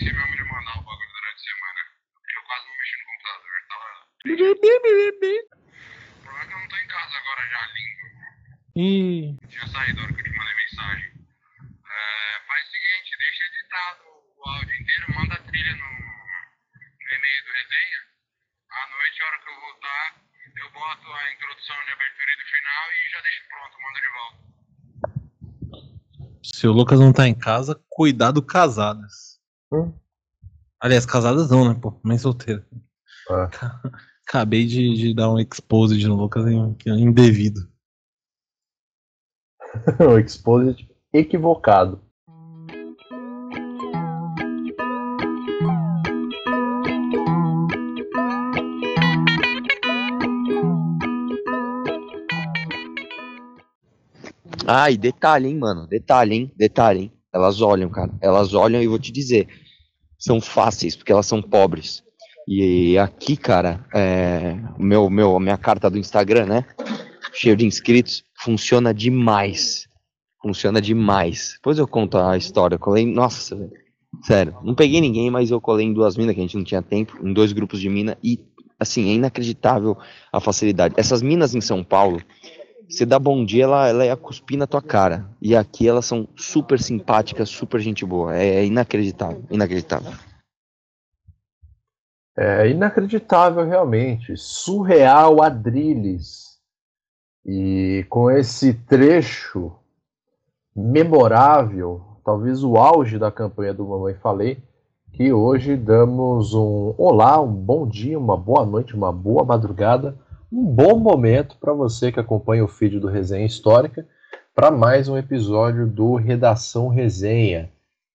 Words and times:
esqueci 0.00 0.16
mesmo 0.16 0.36
de 0.36 0.44
mandar 0.44 0.78
o 0.78 0.82
bagulho 0.82 1.12
durante 1.12 1.36
a 1.36 1.44
semana. 1.44 1.80
Porque 2.14 2.38
eu 2.38 2.42
quase 2.42 2.64
não 2.66 2.76
mexi 2.80 2.96
no 2.96 3.04
computador. 3.04 3.52
Tava. 3.68 3.88
O 3.90 4.24
problema 6.24 6.40
é 6.40 6.46
que 6.48 6.54
eu 6.54 6.58
não 6.58 6.68
tô 6.68 6.76
em 6.76 6.88
casa 6.88 7.16
agora 7.16 7.42
já, 7.48 7.60
lindo. 7.76 8.04
Ih, 8.76 9.36
Tinha 9.48 9.66
saído 9.68 10.00
a 10.00 10.04
hora 10.04 10.12
que 10.14 10.20
eu 10.20 10.24
te 10.24 10.32
mandei 10.32 10.54
mensagem. 10.54 11.10
É, 11.84 12.40
faz 12.46 12.66
o 12.66 12.70
seguinte, 12.70 13.18
deixa 13.18 13.44
editado 13.44 14.02
o 14.36 14.48
áudio 14.48 14.80
inteiro, 14.80 15.14
manda 15.14 15.34
a 15.34 15.42
trilha 15.42 15.74
no, 15.76 15.84
no 15.84 17.08
e-mail 17.12 17.44
do 17.44 17.52
resenha. 17.52 18.00
À 18.70 18.86
noite, 18.88 19.20
a 19.20 19.26
hora 19.26 19.38
que 19.38 19.50
eu 19.50 19.60
voltar, 19.60 20.16
eu 20.56 20.70
boto 20.70 21.12
a 21.12 21.32
introdução 21.32 21.76
de 21.84 21.92
abertura 21.92 22.30
e 22.32 22.36
do 22.36 22.44
final 22.48 22.84
e 22.88 23.10
já 23.10 23.20
deixo 23.20 23.42
pronto, 23.48 23.74
mando 23.84 24.00
de 24.00 24.08
volta. 24.16 24.40
se 26.42 26.66
o 26.66 26.72
Lucas 26.72 26.98
não 27.00 27.12
tá 27.12 27.28
em 27.28 27.34
casa, 27.34 27.78
cuidado 27.90 28.40
casadas. 28.42 29.29
Hum. 29.72 29.92
Aliás, 30.80 31.06
casadas 31.06 31.50
não, 31.50 31.68
né, 31.68 31.78
pô? 31.80 31.98
Mãe 32.02 32.18
solteira. 32.18 32.66
É. 33.30 33.48
Acabei 34.26 34.66
de, 34.66 34.94
de 34.94 35.14
dar 35.14 35.30
um 35.30 35.38
exposed 35.38 36.02
no 36.06 36.14
Lucas 36.16 36.46
em- 36.46 36.74
que 36.74 36.88
é 36.88 36.94
indevido. 36.94 37.68
o 40.00 40.18
exposit 40.18 40.88
equivocado. 41.12 42.00
Ah, 54.66 54.90
e 54.90 54.96
detalhe, 54.96 55.48
hein, 55.48 55.58
mano. 55.58 55.86
Detalhe, 55.86 56.34
hein? 56.34 56.52
Detalhe, 56.56 57.00
hein? 57.02 57.12
Elas 57.32 57.60
olham, 57.60 57.88
cara. 57.90 58.12
Elas 58.20 58.54
olham 58.54 58.82
e 58.82 58.86
vou 58.86 58.98
te 58.98 59.12
dizer. 59.12 59.48
São 60.20 60.40
fáceis, 60.40 60.94
porque 60.94 61.10
elas 61.10 61.26
são 61.26 61.40
pobres. 61.40 62.04
E 62.46 62.98
aqui, 62.98 63.36
cara, 63.36 63.86
é, 63.94 64.56
meu, 64.78 65.08
meu, 65.08 65.38
minha 65.40 65.56
carta 65.56 65.88
do 65.88 65.96
Instagram, 65.96 66.46
né? 66.46 66.64
Cheio 67.32 67.56
de 67.56 67.64
inscritos. 67.64 68.24
Funciona 68.42 68.92
demais. 68.92 69.88
Funciona 70.42 70.80
demais. 70.80 71.52
Depois 71.54 71.78
eu 71.78 71.86
conto 71.86 72.18
a 72.18 72.36
história. 72.36 72.74
Eu 72.74 72.78
colei. 72.78 73.06
Nossa. 73.06 73.70
Sério. 74.24 74.56
Não 74.62 74.74
peguei 74.74 75.00
ninguém, 75.00 75.30
mas 75.30 75.50
eu 75.50 75.60
colei 75.60 75.86
em 75.86 75.94
duas 75.94 76.16
minas 76.16 76.34
que 76.34 76.40
a 76.40 76.42
gente 76.42 76.56
não 76.56 76.64
tinha 76.64 76.82
tempo. 76.82 77.16
Em 77.22 77.32
dois 77.32 77.52
grupos 77.52 77.80
de 77.80 77.88
mina. 77.88 78.18
E, 78.22 78.40
assim, 78.78 79.08
é 79.10 79.14
inacreditável 79.14 79.96
a 80.32 80.40
facilidade. 80.40 80.94
Essas 80.98 81.22
minas 81.22 81.54
em 81.54 81.60
São 81.60 81.84
Paulo. 81.84 82.20
Você 82.90 83.06
dá 83.06 83.20
bom 83.20 83.44
dia, 83.44 83.64
ela, 83.64 83.88
ela 83.88 84.04
ia 84.04 84.16
cuspir 84.16 84.58
na 84.58 84.66
tua 84.66 84.82
cara. 84.82 85.24
E 85.40 85.54
aqui 85.54 85.88
elas 85.88 86.04
são 86.04 86.26
super 86.34 86.80
simpáticas, 86.80 87.48
super 87.48 87.80
gente 87.80 88.04
boa. 88.04 88.36
É, 88.36 88.56
é 88.56 88.66
inacreditável, 88.66 89.44
inacreditável. 89.48 90.12
É 92.36 92.68
inacreditável, 92.68 93.64
realmente. 93.64 94.36
Surreal 94.36 95.40
Adrilles. 95.40 96.58
E 97.46 98.04
com 98.08 98.28
esse 98.28 98.74
trecho 98.74 99.72
memorável, 100.74 102.18
talvez 102.24 102.64
o 102.64 102.76
auge 102.76 103.18
da 103.18 103.30
campanha 103.30 103.72
do 103.72 103.86
Mamãe 103.86 104.14
Falei, 104.14 104.58
que 105.12 105.32
hoje 105.32 105.76
damos 105.76 106.54
um 106.54 106.94
olá, 106.98 107.40
um 107.40 107.52
bom 107.52 107.86
dia, 107.86 108.18
uma 108.18 108.36
boa 108.36 108.66
noite, 108.66 108.94
uma 108.94 109.12
boa 109.12 109.44
madrugada, 109.44 110.16
um 110.52 110.64
bom 110.64 110.98
momento 110.98 111.56
para 111.60 111.72
você 111.72 112.10
que 112.10 112.18
acompanha 112.18 112.64
o 112.64 112.68
feed 112.68 112.98
do 112.98 113.06
Resenha 113.06 113.46
Histórica 113.46 114.04
para 114.52 114.68
mais 114.68 115.08
um 115.08 115.16
episódio 115.16 115.86
do 115.86 116.16
Redação 116.16 116.88
Resenha. 116.88 117.70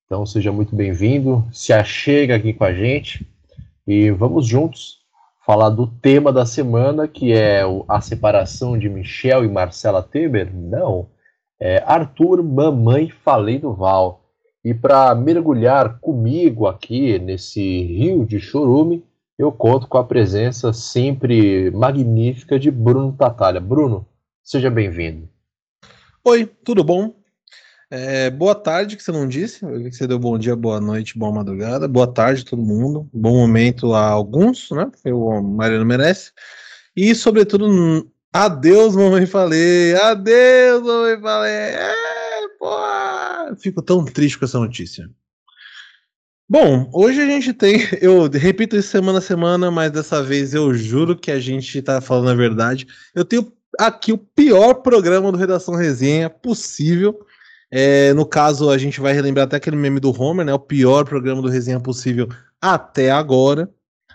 Então 0.05 0.25
seja 0.25 0.51
muito 0.51 0.75
bem-vindo, 0.75 1.45
se 1.53 1.71
achega 1.71 2.35
aqui 2.35 2.53
com 2.53 2.65
a 2.65 2.73
gente 2.73 3.25
e 3.87 4.11
vamos 4.11 4.45
juntos 4.45 4.99
falar 5.45 5.69
do 5.69 5.87
tema 5.87 6.33
da 6.33 6.45
semana, 6.45 7.07
que 7.07 7.31
é 7.31 7.61
a 7.87 8.01
separação 8.01 8.77
de 8.77 8.89
Michel 8.89 9.45
e 9.45 9.47
Marcela 9.47 10.03
Temer? 10.03 10.53
Não, 10.53 11.07
é 11.57 11.81
Arthur, 11.85 12.43
Mamãe 12.43 13.09
Falei 13.09 13.59
do 13.59 13.73
Val. 13.73 14.25
E 14.63 14.73
para 14.73 15.15
mergulhar 15.15 15.99
comigo 15.99 16.67
aqui 16.67 17.17
nesse 17.17 17.61
rio 17.83 18.25
de 18.25 18.39
chorume, 18.39 19.05
eu 19.37 19.51
conto 19.51 19.87
com 19.87 19.97
a 19.97 20.03
presença 20.03 20.71
sempre 20.71 21.69
magnífica 21.71 22.57
de 22.57 22.71
Bruno 22.71 23.13
Tatalha. 23.13 23.59
Bruno, 23.59 24.07
seja 24.43 24.69
bem-vindo. 24.69 25.29
Oi, 26.23 26.45
tudo 26.63 26.83
bom? 26.83 27.13
É, 27.91 28.29
boa 28.29 28.55
tarde, 28.55 28.95
que 28.95 29.03
você 29.03 29.11
não 29.11 29.27
disse. 29.27 29.63
Eu 29.63 29.83
que 29.83 29.91
você 29.91 30.07
deu 30.07 30.17
bom 30.17 30.37
dia, 30.39 30.55
boa 30.55 30.79
noite, 30.79 31.17
boa 31.17 31.31
madrugada. 31.31 31.87
Boa 31.87 32.11
tarde, 32.11 32.45
todo 32.45 32.61
mundo. 32.61 33.07
Bom 33.13 33.35
momento 33.35 33.93
a 33.93 34.07
alguns, 34.07 34.71
né? 34.71 34.85
Porque 34.85 35.11
o 35.11 35.41
Mariano 35.41 35.85
merece. 35.85 36.31
E, 36.95 37.13
sobretudo, 37.13 38.09
adeus, 38.33 38.95
mamãe 38.95 39.25
falei. 39.25 39.95
Adeus, 39.95 40.81
mamãe 40.81 41.19
falei. 41.21 41.51
É, 41.51 41.93
porra. 42.57 43.55
Fico 43.59 43.81
tão 43.81 44.03
triste 44.05 44.39
com 44.39 44.45
essa 44.45 44.59
notícia. 44.59 45.09
Bom, 46.47 46.89
hoje 46.93 47.21
a 47.21 47.25
gente 47.25 47.53
tem. 47.53 47.79
Eu 47.99 48.29
repito 48.29 48.75
isso 48.75 48.89
semana 48.89 49.17
a 49.17 49.21
semana, 49.21 49.71
mas 49.71 49.91
dessa 49.91 50.21
vez 50.21 50.53
eu 50.53 50.73
juro 50.75 51.15
que 51.15 51.31
a 51.31 51.39
gente 51.39 51.81
tá 51.81 51.99
falando 51.99 52.29
a 52.29 52.35
verdade. 52.35 52.87
Eu 53.15 53.25
tenho 53.25 53.51
aqui 53.79 54.11
o 54.13 54.17
pior 54.17 54.75
programa 54.75 55.31
do 55.31 55.37
Redação 55.37 55.75
Resenha 55.75 56.29
possível. 56.29 57.19
É, 57.71 58.13
no 58.13 58.25
caso, 58.25 58.69
a 58.69 58.77
gente 58.77 59.01
vai 59.01 59.11
relembrar 59.11 59.45
até 59.45 59.57
aquele 59.57 59.75
meme 59.75 59.99
do 59.99 60.11
Homer, 60.11 60.45
né? 60.45 60.53
O 60.53 60.59
pior 60.59 61.03
programa 61.03 61.41
do 61.41 61.49
Resenha 61.49 61.79
possível 61.79 62.29
até 62.61 63.11
agora. 63.11 63.69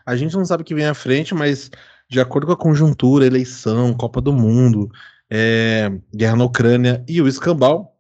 A 0.07 0.17
gente 0.17 0.37
não 0.37 0.45
sabe 0.45 0.63
o 0.63 0.65
que 0.65 0.75
vem 0.75 0.87
à 0.87 0.95
frente, 0.95 1.35
mas 1.35 1.71
de 2.09 2.21
acordo 2.21 2.47
com 2.47 2.53
a 2.53 2.57
conjuntura, 2.57 3.27
eleição, 3.27 3.93
Copa 3.95 4.21
do 4.21 4.33
Mundo, 4.33 4.89
é, 5.29 5.91
guerra 6.15 6.37
na 6.37 6.45
Ucrânia 6.45 7.05
e 7.09 7.21
o 7.21 7.29
escambau, 7.29 8.00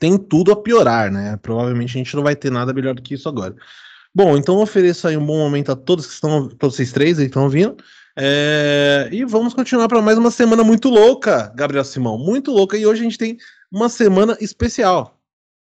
tem 0.00 0.16
tudo 0.16 0.50
a 0.50 0.56
piorar, 0.56 1.12
né? 1.12 1.38
Provavelmente 1.42 1.90
a 1.90 1.98
gente 1.98 2.16
não 2.16 2.22
vai 2.22 2.34
ter 2.34 2.50
nada 2.50 2.72
melhor 2.72 2.94
do 2.94 3.02
que 3.02 3.14
isso 3.14 3.28
agora. 3.28 3.54
Bom, 4.12 4.36
então 4.36 4.56
ofereço 4.56 5.06
aí 5.06 5.16
um 5.16 5.24
bom 5.24 5.36
momento 5.36 5.70
a 5.70 5.76
todos 5.76 6.06
que 6.06 6.14
estão, 6.14 6.48
todos 6.48 6.74
vocês 6.74 6.90
três 6.90 7.18
aí 7.18 7.26
que 7.26 7.30
estão 7.30 7.44
ouvindo. 7.44 7.76
É, 8.16 9.08
e 9.12 9.24
vamos 9.24 9.54
continuar 9.54 9.86
para 9.88 10.02
mais 10.02 10.18
uma 10.18 10.30
semana 10.30 10.64
muito 10.64 10.88
louca, 10.88 11.52
Gabriel 11.54 11.84
Simão, 11.84 12.18
muito 12.18 12.50
louca. 12.50 12.76
E 12.78 12.86
hoje 12.86 13.02
a 13.02 13.04
gente 13.04 13.18
tem 13.18 13.36
uma 13.70 13.90
semana 13.90 14.36
especial, 14.40 15.20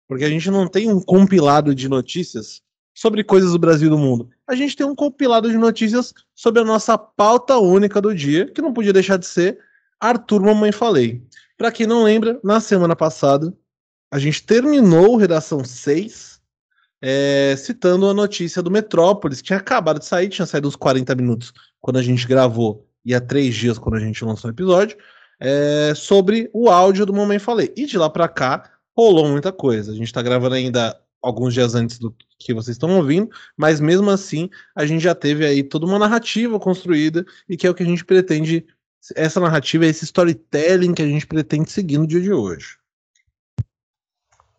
porque 0.08 0.24
a 0.24 0.30
gente 0.30 0.50
não 0.50 0.66
tem 0.66 0.90
um 0.90 1.00
compilado 1.00 1.74
de 1.74 1.86
notícias 1.88 2.62
sobre 2.94 3.22
coisas 3.22 3.52
do 3.52 3.58
Brasil 3.58 3.88
e 3.88 3.90
do 3.90 3.98
mundo. 3.98 4.30
A 4.48 4.54
gente 4.54 4.74
tem 4.74 4.86
um 4.86 4.94
compilado 4.94 5.50
de 5.50 5.58
notícias 5.58 6.14
sobre 6.34 6.62
a 6.62 6.64
nossa 6.64 6.96
pauta 6.96 7.58
única 7.58 8.00
do 8.00 8.14
dia, 8.14 8.46
que 8.46 8.62
não 8.62 8.72
podia 8.72 8.92
deixar 8.92 9.18
de 9.18 9.26
ser 9.26 9.58
Arthur 10.00 10.40
Mamãe 10.40 10.72
Falei. 10.72 11.22
Para 11.58 11.70
quem 11.70 11.86
não 11.86 12.02
lembra, 12.02 12.40
na 12.42 12.58
semana 12.58 12.96
passada 12.96 13.54
a 14.14 14.18
gente 14.20 14.44
terminou 14.44 15.16
Redação 15.16 15.64
6 15.64 16.40
é, 17.02 17.56
citando 17.58 18.08
a 18.08 18.14
notícia 18.14 18.62
do 18.62 18.70
Metrópolis, 18.70 19.40
que 19.40 19.48
tinha 19.48 19.58
acabado 19.58 19.98
de 19.98 20.04
sair, 20.04 20.28
tinha 20.28 20.46
saído 20.46 20.68
uns 20.68 20.76
40 20.76 21.12
minutos 21.16 21.52
quando 21.80 21.96
a 21.96 22.02
gente 22.02 22.24
gravou 22.24 22.86
e 23.04 23.12
há 23.12 23.20
três 23.20 23.56
dias 23.56 23.76
quando 23.76 23.96
a 23.96 23.98
gente 23.98 24.24
lançou 24.24 24.48
o 24.48 24.54
episódio, 24.54 24.96
é, 25.40 25.94
sobre 25.96 26.48
o 26.52 26.70
áudio 26.70 27.04
do 27.04 27.12
Mamãe 27.12 27.40
Falei. 27.40 27.72
E 27.76 27.86
de 27.86 27.98
lá 27.98 28.08
pra 28.08 28.28
cá 28.28 28.70
rolou 28.96 29.28
muita 29.28 29.50
coisa. 29.50 29.90
A 29.90 29.96
gente 29.96 30.12
tá 30.12 30.22
gravando 30.22 30.54
ainda 30.54 30.96
alguns 31.20 31.52
dias 31.52 31.74
antes 31.74 31.98
do 31.98 32.14
que 32.38 32.54
vocês 32.54 32.76
estão 32.76 32.96
ouvindo, 32.96 33.28
mas 33.56 33.80
mesmo 33.80 34.10
assim 34.10 34.48
a 34.76 34.86
gente 34.86 35.02
já 35.02 35.16
teve 35.16 35.44
aí 35.44 35.64
toda 35.64 35.86
uma 35.86 35.98
narrativa 35.98 36.60
construída 36.60 37.26
e 37.48 37.56
que 37.56 37.66
é 37.66 37.70
o 37.70 37.74
que 37.74 37.82
a 37.82 37.86
gente 37.86 38.04
pretende. 38.04 38.64
Essa 39.16 39.40
narrativa, 39.40 39.84
esse 39.84 40.04
storytelling 40.04 40.94
que 40.94 41.02
a 41.02 41.08
gente 41.08 41.26
pretende 41.26 41.68
seguir 41.68 41.98
no 41.98 42.06
dia 42.06 42.20
de 42.20 42.32
hoje. 42.32 42.78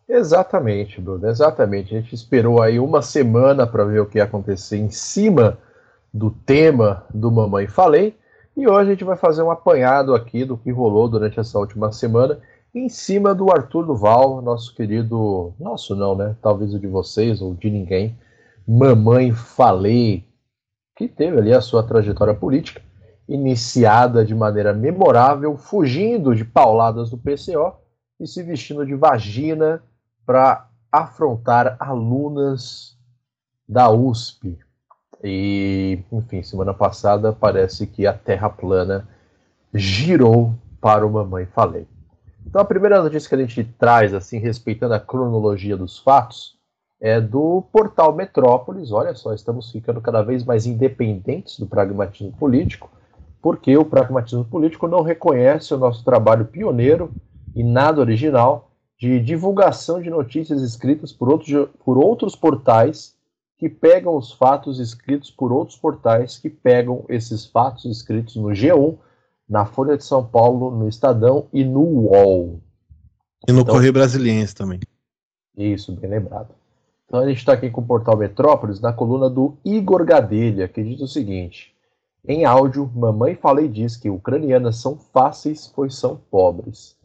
Exatamente, 0.08 1.00
Bruno, 1.00 1.26
exatamente. 1.28 1.94
A 1.94 2.00
gente 2.00 2.14
esperou 2.14 2.62
aí 2.62 2.78
uma 2.78 3.02
semana 3.02 3.66
para 3.66 3.84
ver 3.84 4.00
o 4.00 4.06
que 4.06 4.18
ia 4.18 4.24
acontecer 4.24 4.76
em 4.76 4.88
cima 4.88 5.58
do 6.14 6.30
tema 6.30 7.04
do 7.12 7.30
Mamãe 7.30 7.66
Falei. 7.66 8.16
E 8.56 8.68
hoje 8.68 8.90
a 8.90 8.92
gente 8.92 9.04
vai 9.04 9.16
fazer 9.16 9.42
um 9.42 9.50
apanhado 9.50 10.14
aqui 10.14 10.44
do 10.44 10.56
que 10.56 10.70
rolou 10.70 11.08
durante 11.08 11.40
essa 11.40 11.58
última 11.58 11.90
semana 11.90 12.38
em 12.72 12.88
cima 12.88 13.34
do 13.34 13.50
Arthur 13.50 13.84
Duval, 13.84 14.40
nosso 14.40 14.74
querido. 14.74 15.52
Nosso 15.58 15.96
não, 15.96 16.14
né? 16.14 16.36
Talvez 16.40 16.72
o 16.72 16.78
de 16.78 16.86
vocês 16.86 17.42
ou 17.42 17.54
de 17.54 17.68
ninguém. 17.68 18.16
Mamãe 18.66 19.32
Falei, 19.32 20.24
que 20.96 21.08
teve 21.08 21.38
ali 21.38 21.52
a 21.52 21.60
sua 21.60 21.82
trajetória 21.82 22.34
política, 22.34 22.80
iniciada 23.28 24.24
de 24.24 24.34
maneira 24.34 24.72
memorável, 24.72 25.56
fugindo 25.56 26.34
de 26.34 26.44
pauladas 26.44 27.10
do 27.10 27.18
PCO 27.18 27.74
e 28.20 28.26
se 28.26 28.42
vestindo 28.42 28.86
de 28.86 28.94
vagina 28.94 29.82
para 30.26 30.68
afrontar 30.90 31.76
alunas 31.78 32.98
da 33.68 33.90
USP. 33.90 34.58
E, 35.22 36.00
enfim, 36.12 36.42
semana 36.42 36.74
passada 36.74 37.32
parece 37.32 37.86
que 37.86 38.06
a 38.06 38.12
Terra 38.12 38.50
plana 38.50 39.08
girou 39.72 40.54
para 40.80 41.06
o 41.06 41.10
Mamãe 41.10 41.46
Falei. 41.46 41.86
Então, 42.46 42.60
a 42.60 42.64
primeira 42.64 43.02
notícia 43.02 43.28
que 43.28 43.34
a 43.34 43.38
gente 43.38 43.64
traz, 43.78 44.12
assim, 44.12 44.38
respeitando 44.38 44.94
a 44.94 45.00
cronologia 45.00 45.76
dos 45.76 45.98
fatos, 45.98 46.56
é 47.00 47.20
do 47.20 47.62
portal 47.72 48.14
Metrópolis. 48.14 48.92
Olha 48.92 49.14
só, 49.14 49.34
estamos 49.34 49.70
ficando 49.70 50.00
cada 50.00 50.22
vez 50.22 50.44
mais 50.44 50.66
independentes 50.66 51.58
do 51.58 51.66
pragmatismo 51.66 52.32
político, 52.32 52.90
porque 53.42 53.76
o 53.76 53.84
pragmatismo 53.84 54.44
político 54.44 54.88
não 54.88 55.02
reconhece 55.02 55.74
o 55.74 55.78
nosso 55.78 56.04
trabalho 56.04 56.46
pioneiro 56.46 57.12
e 57.54 57.62
nada 57.62 58.00
original 58.00 58.65
de 58.98 59.20
divulgação 59.20 60.00
de 60.00 60.08
notícias 60.08 60.62
escritas 60.62 61.12
por 61.12 61.28
outros, 61.28 61.68
por 61.84 61.98
outros 61.98 62.34
portais 62.34 63.14
que 63.58 63.68
pegam 63.68 64.16
os 64.16 64.32
fatos 64.32 64.78
escritos 64.78 65.30
por 65.30 65.52
outros 65.52 65.78
portais 65.78 66.38
que 66.38 66.50
pegam 66.50 67.04
esses 67.08 67.46
fatos 67.46 67.84
escritos 67.84 68.36
no 68.36 68.48
G1, 68.48 68.98
na 69.48 69.64
Folha 69.64 69.96
de 69.96 70.04
São 70.04 70.24
Paulo, 70.26 70.70
no 70.70 70.88
Estadão 70.88 71.46
e 71.52 71.64
no 71.64 71.80
UOL. 71.80 72.60
E 73.48 73.52
no 73.52 73.60
então, 73.60 73.74
Correio 73.74 73.92
Brasiliense 73.92 74.54
também. 74.54 74.80
Isso, 75.56 75.92
bem 75.92 76.10
lembrado. 76.10 76.54
Então 77.06 77.20
a 77.20 77.28
gente 77.28 77.38
está 77.38 77.52
aqui 77.52 77.70
com 77.70 77.80
o 77.80 77.86
portal 77.86 78.16
Metrópolis 78.16 78.80
na 78.80 78.92
coluna 78.92 79.30
do 79.30 79.56
Igor 79.64 80.04
Gadelha, 80.04 80.68
que 80.68 80.82
diz 80.82 81.00
o 81.00 81.06
seguinte: 81.06 81.72
Em 82.26 82.44
áudio, 82.44 82.90
mamãe 82.94 83.36
falei 83.36 83.68
diz 83.68 83.96
que 83.96 84.10
ucranianas 84.10 84.76
são 84.76 84.98
fáceis, 84.98 85.72
pois 85.74 85.94
são 85.94 86.16
pobres. 86.30 86.95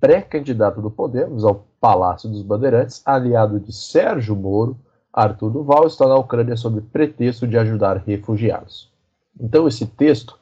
Pré-candidato 0.00 0.80
do 0.80 0.90
Podemos 0.90 1.44
ao 1.44 1.66
Palácio 1.80 2.28
dos 2.28 2.42
Bandeirantes, 2.42 3.02
aliado 3.04 3.58
de 3.58 3.72
Sérgio 3.72 4.36
Moro, 4.36 4.78
Arthur 5.12 5.50
Duval 5.50 5.86
está 5.86 6.06
na 6.06 6.16
Ucrânia 6.16 6.56
sob 6.56 6.80
pretexto 6.80 7.46
de 7.46 7.58
ajudar 7.58 7.96
refugiados. 7.96 8.92
Então 9.40 9.66
esse 9.66 9.86
texto 9.86 10.38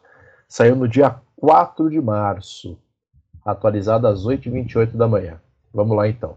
saiu 0.47 0.76
no 0.76 0.87
dia 0.87 1.17
4 1.37 1.88
de 1.88 2.00
março, 2.00 2.76
atualizado 3.44 4.06
às 4.06 4.26
8h28 4.26 4.93
da 4.93 5.08
manhã. 5.08 5.41
Vamos 5.73 5.97
lá 5.97 6.06
então. 6.06 6.37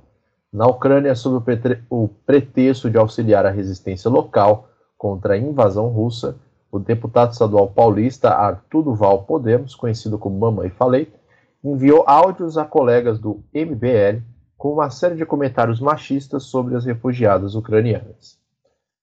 Na 0.51 0.67
Ucrânia, 0.67 1.13
sob 1.13 1.43
o 1.89 2.07
pretexto 2.25 2.89
de 2.89 2.97
auxiliar 2.97 3.45
a 3.45 3.51
resistência 3.51 4.09
local 4.09 4.69
contra 4.97 5.33
a 5.33 5.37
invasão 5.37 5.89
russa, 5.89 6.37
o 6.71 6.79
deputado 6.79 7.33
estadual 7.33 7.67
paulista 7.67 8.29
Arthur 8.29 8.83
Duval 8.83 9.23
Podemos, 9.23 9.75
conhecido 9.75 10.17
como 10.17 10.39
Mamãe 10.39 10.69
Falei, 10.69 11.11
enviou 11.63 12.03
áudios 12.07 12.57
a 12.57 12.65
colegas 12.65 13.19
do 13.19 13.43
MBL 13.53 14.21
com 14.57 14.73
uma 14.73 14.89
série 14.89 15.15
de 15.15 15.25
comentários 15.25 15.79
machistas 15.79 16.43
sobre 16.43 16.75
as 16.75 16.85
refugiadas 16.85 17.55
ucranianas. 17.55 18.37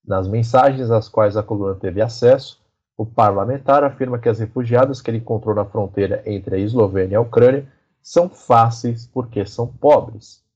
Nas 0.07 0.29
mensagens 0.29 0.91
às 0.91 1.09
quais 1.09 1.37
a 1.37 1.43
coluna 1.43 1.75
teve 1.75 2.01
acesso, 2.01 2.61
o 2.97 3.05
parlamentar 3.05 3.85
afirma 3.85 4.19
que 4.19 4.29
as 4.29 4.39
refugiadas 4.39 5.01
que 5.01 5.11
ele 5.11 5.19
encontrou 5.19 5.55
na 5.55 5.65
fronteira 5.65 6.23
entre 6.25 6.57
a 6.57 6.59
Eslovênia 6.59 7.15
e 7.15 7.17
a 7.17 7.21
Ucrânia 7.21 7.67
são 8.03 8.29
fáceis 8.29 9.07
porque 9.07 9.45
são 9.45 9.67
pobres 9.67 10.47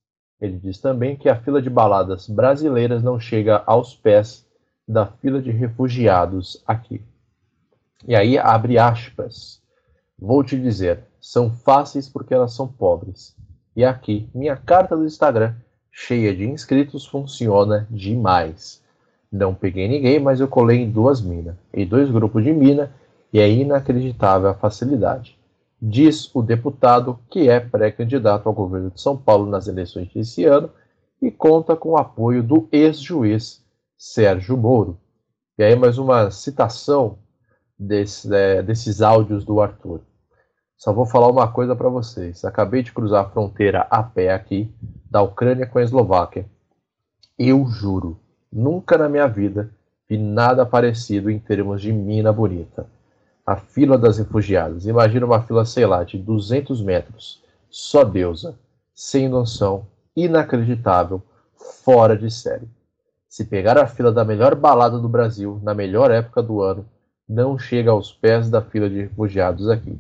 ele 0.41 0.57
diz 0.57 0.79
também 0.79 1.17
que 1.17 1.29
a 1.29 1.37
fila 1.37 1.61
de 1.61 1.69
baladas 1.69 2.27
brasileiras 2.27 3.03
não 3.03 3.21
chega 3.21 3.63
aos 3.67 3.95
pés 3.95 4.47
da 4.89 5.07
fila 5.07 5.41
de 5.41 5.51
refugiados 5.51 6.63
aqui. 6.67 7.03
E 8.09 8.17
aí 8.17 8.39
abre 8.39 8.79
aspas. 8.79 9.61
Vou 10.19 10.43
te 10.43 10.59
dizer, 10.59 11.05
são 11.21 11.51
fáceis 11.51 12.09
porque 12.09 12.35
elas 12.35 12.53
são 12.53 12.67
pobres. 12.67 13.37
E 13.77 13.85
aqui, 13.85 14.29
minha 14.35 14.57
carta 14.57 14.97
do 14.97 15.05
Instagram, 15.05 15.55
cheia 15.91 16.35
de 16.35 16.49
inscritos, 16.49 17.07
funciona 17.07 17.87
demais. 17.91 18.83
Não 19.31 19.55
peguei 19.55 19.87
ninguém, 19.87 20.19
mas 20.19 20.41
eu 20.41 20.49
colei 20.49 20.79
em 20.79 20.91
duas 20.91 21.21
minas, 21.21 21.57
em 21.73 21.87
dois 21.87 22.11
grupos 22.11 22.43
de 22.43 22.53
mina, 22.53 22.93
e 23.33 23.39
é 23.39 23.49
inacreditável 23.49 24.49
a 24.49 24.55
facilidade 24.55 25.39
diz 25.81 26.31
o 26.35 26.43
deputado 26.43 27.19
que 27.31 27.49
é 27.49 27.59
pré-candidato 27.59 28.49
ao 28.49 28.55
governo 28.55 28.91
de 28.91 29.01
São 29.01 29.17
Paulo 29.17 29.47
nas 29.47 29.67
eleições 29.67 30.13
desse 30.13 30.45
ano 30.45 30.71
e 31.23 31.31
conta 31.31 31.75
com 31.75 31.91
o 31.91 31.97
apoio 31.97 32.43
do 32.43 32.69
ex-juiz 32.71 33.65
Sérgio 33.97 34.57
Moro. 34.57 34.99
E 35.57 35.63
aí 35.63 35.75
mais 35.75 35.97
uma 35.97 36.31
citação 36.31 37.19
desse, 37.79 38.33
é, 38.35 38.63
desses 38.63 39.01
áudios 39.01 39.45
do 39.45 39.61
Arthur. 39.61 40.01
Só 40.81 40.95
vou 40.95 41.05
falar 41.05 41.29
uma 41.29 41.47
coisa 41.47 41.77
para 41.77 41.91
vocês. 41.91 42.43
Acabei 42.43 42.83
de 42.83 42.91
cruzar 42.91 43.27
a 43.27 43.29
fronteira 43.29 43.87
a 43.91 44.03
pé 44.03 44.33
aqui, 44.33 44.75
da 45.11 45.21
Ucrânia 45.21 45.67
com 45.67 45.79
a 45.79 45.83
Eslováquia. 45.83 46.47
Eu 47.39 47.67
juro, 47.67 48.19
nunca 48.51 48.97
na 48.97 49.07
minha 49.07 49.29
vida 49.29 49.71
vi 50.09 50.17
nada 50.17 50.65
parecido 50.65 51.31
em 51.31 51.39
termos 51.39 51.83
de 51.83 51.93
mina 51.93 52.33
bonita 52.33 52.87
a 53.45 53.57
fila 53.57 53.99
das 53.99 54.17
refugiadas. 54.17 54.87
Imagina 54.87 55.27
uma 55.27 55.43
fila, 55.43 55.67
sei 55.67 55.85
lá, 55.85 56.03
de 56.03 56.17
200 56.17 56.81
metros. 56.83 57.43
Só 57.69 58.03
deusa. 58.03 58.59
Sem 58.95 59.29
noção. 59.29 59.87
Inacreditável. 60.17 61.21
Fora 61.85 62.17
de 62.17 62.31
série. 62.31 62.69
Se 63.29 63.45
pegar 63.45 63.77
a 63.77 63.87
fila 63.87 64.11
da 64.11 64.25
melhor 64.25 64.55
balada 64.55 64.99
do 64.99 65.11
Brasil, 65.11 65.61
na 65.63 65.75
melhor 65.75 66.11
época 66.11 66.43
do 66.43 66.63
ano, 66.63 66.87
não 67.29 67.59
chega 67.59 67.91
aos 67.91 68.13
pés 68.13 68.49
da 68.49 68.63
fila 68.63 68.89
de 68.89 69.03
refugiados 69.03 69.69
aqui. 69.69 69.99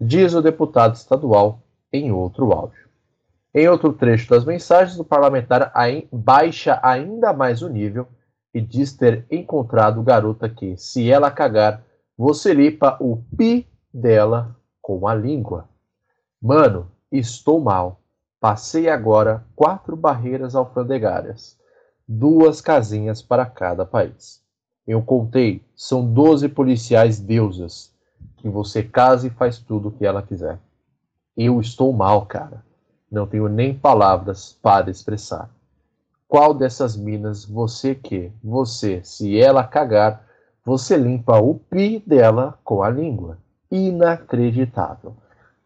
Diz 0.00 0.32
o 0.32 0.40
deputado 0.40 0.94
estadual 0.94 1.60
em 1.92 2.12
outro 2.12 2.52
áudio. 2.52 2.88
Em 3.52 3.68
outro 3.68 3.92
trecho 3.92 4.30
das 4.30 4.44
mensagens, 4.44 4.96
o 4.98 5.04
parlamentar 5.04 5.72
baixa 6.12 6.78
ainda 6.84 7.32
mais 7.32 7.62
o 7.62 7.68
nível 7.68 8.06
e 8.54 8.60
diz 8.60 8.92
ter 8.92 9.26
encontrado 9.28 10.02
garota 10.02 10.48
que, 10.48 10.76
se 10.76 11.10
ela 11.10 11.32
cagar, 11.32 11.84
você 12.16 12.54
limpa 12.54 12.96
o 13.00 13.16
pi 13.36 13.66
dela 13.92 14.56
com 14.80 15.08
a 15.08 15.14
língua. 15.14 15.68
Mano, 16.40 16.90
estou 17.10 17.60
mal. 17.60 18.00
Passei 18.40 18.88
agora 18.88 19.44
quatro 19.56 19.96
barreiras 19.96 20.54
alfandegárias, 20.54 21.58
duas 22.06 22.60
casinhas 22.60 23.20
para 23.20 23.44
cada 23.44 23.84
país. 23.84 24.40
Eu 24.86 25.02
contei, 25.02 25.60
são 25.74 26.06
doze 26.12 26.48
policiais 26.48 27.18
deusas, 27.18 27.92
que 28.38 28.48
você 28.48 28.82
casa 28.82 29.26
e 29.26 29.30
faz 29.30 29.58
tudo 29.58 29.88
o 29.88 29.92
que 29.92 30.06
ela 30.06 30.22
quiser. 30.22 30.58
Eu 31.36 31.60
estou 31.60 31.92
mal, 31.92 32.26
cara. 32.26 32.64
Não 33.10 33.26
tenho 33.26 33.48
nem 33.48 33.74
palavras 33.74 34.58
para 34.62 34.90
expressar. 34.90 35.50
Qual 36.26 36.52
dessas 36.52 36.96
minas 36.96 37.44
você 37.44 37.94
que, 37.94 38.32
você, 38.42 39.00
se 39.02 39.40
ela 39.40 39.64
cagar, 39.64 40.26
você 40.64 40.96
limpa 40.96 41.38
o 41.38 41.54
pi 41.54 42.02
dela 42.06 42.58
com 42.62 42.82
a 42.82 42.90
língua. 42.90 43.38
Inacreditável. 43.70 45.16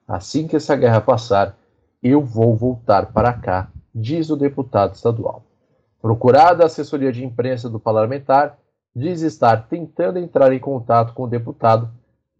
Assim 0.06 0.46
que 0.46 0.56
essa 0.56 0.76
guerra 0.76 1.00
passar, 1.00 1.56
eu 2.02 2.20
vou 2.20 2.56
voltar 2.56 3.12
para 3.12 3.32
cá, 3.32 3.68
diz 3.94 4.30
o 4.30 4.36
deputado 4.36 4.94
estadual. 4.94 5.44
Procurada 6.00 6.62
a 6.62 6.66
assessoria 6.66 7.12
de 7.12 7.24
imprensa 7.24 7.70
do 7.70 7.80
parlamentar, 7.80 8.58
diz 8.94 9.22
estar 9.22 9.68
tentando 9.68 10.18
entrar 10.18 10.52
em 10.52 10.58
contato 10.58 11.14
com 11.14 11.24
o 11.24 11.28
deputado. 11.28 11.88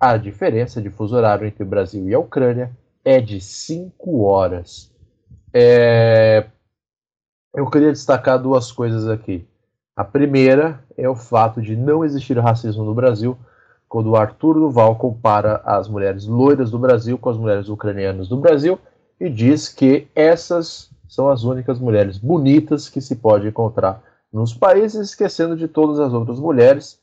A 0.05 0.17
diferença 0.17 0.83
de 0.83 0.91
fuso 0.91 1.15
horário 1.15 1.47
entre 1.47 1.63
o 1.63 1.67
Brasil 1.67 2.09
e 2.09 2.13
a 2.13 2.19
Ucrânia 2.19 2.77
é 3.05 3.21
de 3.21 3.41
5 3.41 4.25
horas. 4.25 4.93
É... 5.55 6.45
Eu 7.55 7.71
queria 7.71 7.93
destacar 7.93 8.37
duas 8.37 8.73
coisas 8.73 9.09
aqui. 9.09 9.47
A 9.95 10.03
primeira 10.03 10.83
é 10.97 11.09
o 11.09 11.15
fato 11.15 11.63
de 11.63 11.77
não 11.77 12.05
existir 12.05 12.37
racismo 12.37 12.83
no 12.83 12.93
Brasil, 12.93 13.39
quando 13.89 14.11
o 14.11 14.17
Arthur 14.17 14.55
Duval 14.55 14.97
compara 14.97 15.63
as 15.65 15.89
mulheres 15.89 16.27
loiras 16.27 16.73
do 16.73 16.81
Brasil 16.81 17.17
com 17.17 17.31
as 17.31 17.37
mulheres 17.37 17.69
ucranianas 17.69 18.27
do 18.27 18.37
Brasil 18.37 18.81
e 19.21 19.31
diz 19.31 19.69
que 19.69 20.09
essas 20.17 20.91
são 21.09 21.29
as 21.29 21.45
únicas 21.45 21.79
mulheres 21.79 22.19
bonitas 22.19 22.89
que 22.89 23.01
se 23.01 23.15
pode 23.15 23.47
encontrar 23.47 24.03
nos 24.33 24.53
países, 24.53 25.11
esquecendo 25.11 25.57
de 25.57 25.69
todas 25.69 26.01
as 26.01 26.13
outras 26.13 26.41
mulheres 26.41 26.99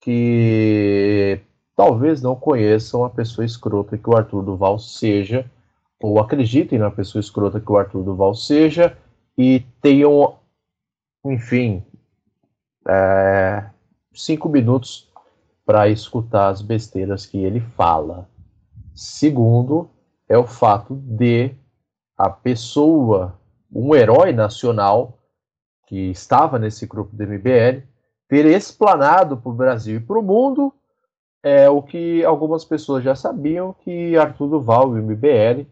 que 0.00 1.40
talvez 1.76 2.22
não 2.22 2.36
conheçam 2.36 3.04
a 3.04 3.10
pessoa 3.10 3.44
escrota 3.44 3.98
que 3.98 4.08
o 4.08 4.16
Arthur 4.16 4.42
Duval 4.42 4.78
seja, 4.78 5.50
ou 6.00 6.18
acreditem 6.20 6.78
na 6.78 6.90
pessoa 6.90 7.20
escrota 7.20 7.60
que 7.60 7.70
o 7.70 7.76
Arthur 7.76 8.02
Duval 8.02 8.34
seja, 8.34 8.96
e 9.36 9.60
tenham, 9.80 10.38
enfim, 11.24 11.82
é, 12.88 13.64
cinco 14.12 14.48
minutos 14.48 15.10
para 15.64 15.88
escutar 15.88 16.48
as 16.48 16.62
besteiras 16.62 17.26
que 17.26 17.38
ele 17.38 17.60
fala. 17.60 18.28
Segundo, 18.94 19.90
é 20.28 20.38
o 20.38 20.46
fato 20.46 20.94
de 20.94 21.54
a 22.16 22.30
pessoa, 22.30 23.38
um 23.72 23.94
herói 23.94 24.32
nacional 24.32 25.18
que 25.86 26.10
estava 26.10 26.58
nesse 26.58 26.86
grupo 26.86 27.14
do 27.14 27.22
MBL, 27.24 27.82
ter 28.28 28.46
explanado 28.46 29.36
para 29.36 29.50
o 29.50 29.54
Brasil 29.54 29.96
e 29.96 30.00
para 30.00 30.18
o 30.18 30.22
mundo 30.22 30.72
é 31.44 31.68
o 31.68 31.82
que 31.82 32.24
algumas 32.24 32.64
pessoas 32.64 33.04
já 33.04 33.14
sabiam 33.14 33.76
que 33.84 34.16
Arthur 34.16 34.48
Duval 34.48 34.96
e 34.96 35.00
o 35.00 35.02
MBL 35.02 35.66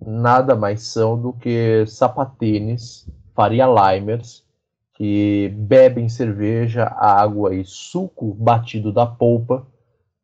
nada 0.00 0.56
mais 0.56 0.84
são 0.84 1.20
do 1.20 1.34
que 1.34 1.84
sapatênis, 1.86 3.06
Faria 3.34 3.66
Limers, 3.66 4.42
que 4.94 5.52
bebem 5.54 6.08
cerveja, 6.08 6.84
água 6.96 7.54
e 7.54 7.62
suco 7.62 8.32
batido 8.34 8.90
da 8.90 9.04
polpa 9.04 9.66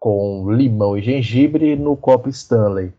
com 0.01 0.51
limão 0.51 0.97
e 0.97 1.03
gengibre 1.03 1.77
no 1.77 1.97
copo 1.97 2.31
Stanley. 2.31 2.91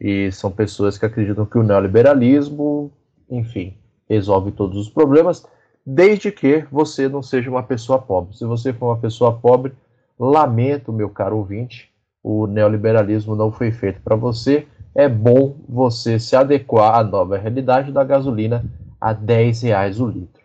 E 0.00 0.32
são 0.32 0.50
pessoas 0.50 0.98
que 0.98 1.06
acreditam 1.06 1.46
que 1.46 1.58
o 1.58 1.62
neoliberalismo, 1.62 2.90
enfim, 3.30 3.74
resolve 4.08 4.50
todos 4.50 4.76
os 4.76 4.90
problemas. 4.90 5.46
desde 5.88 6.32
que 6.32 6.66
você 6.72 7.08
não 7.08 7.22
seja 7.22 7.48
uma 7.48 7.62
pessoa 7.62 7.96
pobre. 8.00 8.36
Se 8.36 8.44
você 8.44 8.72
for 8.72 8.86
uma 8.86 8.98
pessoa 8.98 9.32
pobre, 9.32 9.72
lamento, 10.18 10.92
meu 10.92 11.08
caro 11.08 11.36
ouvinte, 11.38 11.92
o 12.22 12.46
neoliberalismo 12.46 13.36
não 13.36 13.52
foi 13.52 13.70
feito 13.70 14.00
para 14.00 14.16
você. 14.16 14.66
É 14.94 15.08
bom 15.08 15.56
você 15.68 16.18
se 16.18 16.34
adequar 16.34 16.98
à 16.98 17.04
nova 17.04 17.36
realidade 17.36 17.92
da 17.92 18.02
gasolina 18.02 18.64
a 19.00 19.12
10 19.12 19.62
reais 19.62 20.00
o 20.00 20.06
litro. 20.06 20.44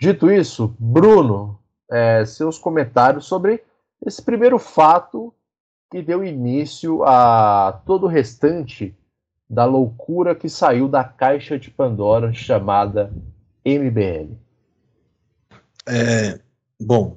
Dito 0.00 0.30
isso, 0.30 0.74
Bruno, 0.78 1.58
é, 1.90 2.24
seus 2.24 2.58
comentários 2.58 3.24
sobre 3.24 3.64
esse 4.04 4.22
primeiro 4.22 4.58
fato 4.58 5.34
que 5.90 6.02
deu 6.02 6.24
início 6.24 7.02
a 7.04 7.82
todo 7.86 8.04
o 8.04 8.08
restante 8.08 8.96
da 9.48 9.64
loucura 9.64 10.34
que 10.34 10.48
saiu 10.48 10.86
da 10.86 11.02
caixa 11.02 11.58
de 11.58 11.70
Pandora 11.70 12.32
chamada 12.32 13.10
MBL. 13.64 14.34
É, 15.88 16.38
bom, 16.78 17.16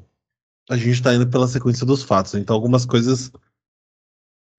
a 0.70 0.77
gente 0.77 0.91
está 0.91 1.13
indo 1.13 1.27
pela 1.27 1.48
sequência 1.48 1.86
dos 1.86 2.03
fatos, 2.03 2.36
então 2.36 2.56
algumas 2.56 2.86
coisas 2.86 3.32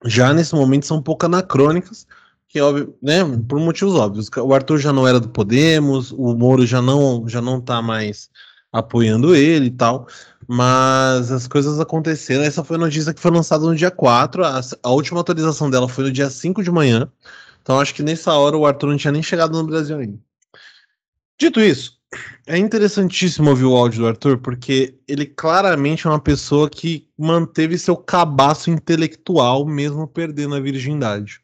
já 0.05 0.33
nesse 0.33 0.53
momento 0.53 0.85
são 0.85 0.97
um 0.97 1.01
pouco 1.01 1.25
anacrônicas, 1.25 2.05
que 2.47 2.59
é 2.59 2.63
óbvio, 2.63 2.95
né, 3.01 3.23
por 3.47 3.59
motivos 3.59 3.95
óbvios. 3.95 4.29
O 4.37 4.53
Arthur 4.53 4.77
já 4.77 4.93
não 4.93 5.07
era 5.07 5.19
do 5.19 5.29
Podemos, 5.29 6.11
o 6.11 6.35
Moro 6.35 6.65
já 6.65 6.81
não 6.81 7.27
já 7.27 7.41
não 7.41 7.59
tá 7.61 7.81
mais 7.81 8.29
apoiando 8.71 9.35
ele 9.35 9.67
e 9.67 9.71
tal, 9.71 10.07
mas 10.47 11.31
as 11.31 11.47
coisas 11.47 11.79
aconteceram. 11.79 12.43
Essa 12.43 12.63
foi 12.63 12.75
a 12.75 12.79
notícia 12.79 13.13
que 13.13 13.21
foi 13.21 13.31
lançada 13.31 13.65
no 13.65 13.75
dia 13.75 13.91
4, 13.91 14.43
a, 14.43 14.61
a 14.83 14.89
última 14.89 15.21
atualização 15.21 15.69
dela 15.69 15.87
foi 15.87 16.05
no 16.05 16.11
dia 16.11 16.29
5 16.29 16.63
de 16.63 16.71
manhã. 16.71 17.09
Então 17.61 17.79
acho 17.79 17.93
que 17.93 18.03
nessa 18.03 18.33
hora 18.33 18.57
o 18.57 18.65
Arthur 18.65 18.89
não 18.89 18.97
tinha 18.97 19.11
nem 19.11 19.23
chegado 19.23 19.53
no 19.53 19.65
Brasil 19.65 19.97
ainda. 19.97 20.19
Dito 21.39 21.59
isso, 21.59 21.99
é 22.45 22.57
interessantíssimo 22.57 23.49
ouvir 23.49 23.65
o 23.65 23.75
áudio 23.75 24.01
do 24.01 24.07
Arthur, 24.07 24.37
porque 24.37 24.97
ele 25.07 25.25
claramente 25.25 26.05
é 26.05 26.09
uma 26.09 26.19
pessoa 26.19 26.69
que 26.69 27.07
manteve 27.17 27.77
seu 27.77 27.95
cabaço 27.95 28.69
intelectual 28.69 29.65
mesmo 29.65 30.07
perdendo 30.07 30.55
a 30.55 30.59
virgindade. 30.59 31.41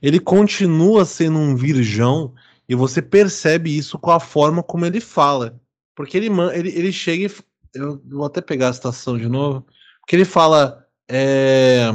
Ele 0.00 0.20
continua 0.20 1.04
sendo 1.04 1.38
um 1.38 1.56
virgão 1.56 2.34
e 2.68 2.74
você 2.74 3.00
percebe 3.00 3.76
isso 3.76 3.98
com 3.98 4.10
a 4.10 4.20
forma 4.20 4.62
como 4.62 4.84
ele 4.84 5.00
fala. 5.00 5.60
Porque 5.94 6.16
ele, 6.16 6.28
ele, 6.52 6.70
ele 6.70 6.92
chega 6.92 7.26
e. 7.26 7.46
Eu 7.74 8.00
vou 8.06 8.24
até 8.24 8.40
pegar 8.40 8.68
a 8.68 8.72
citação 8.72 9.18
de 9.18 9.28
novo. 9.28 9.66
Porque 10.00 10.16
ele 10.16 10.24
fala. 10.24 10.86
É... 11.08 11.90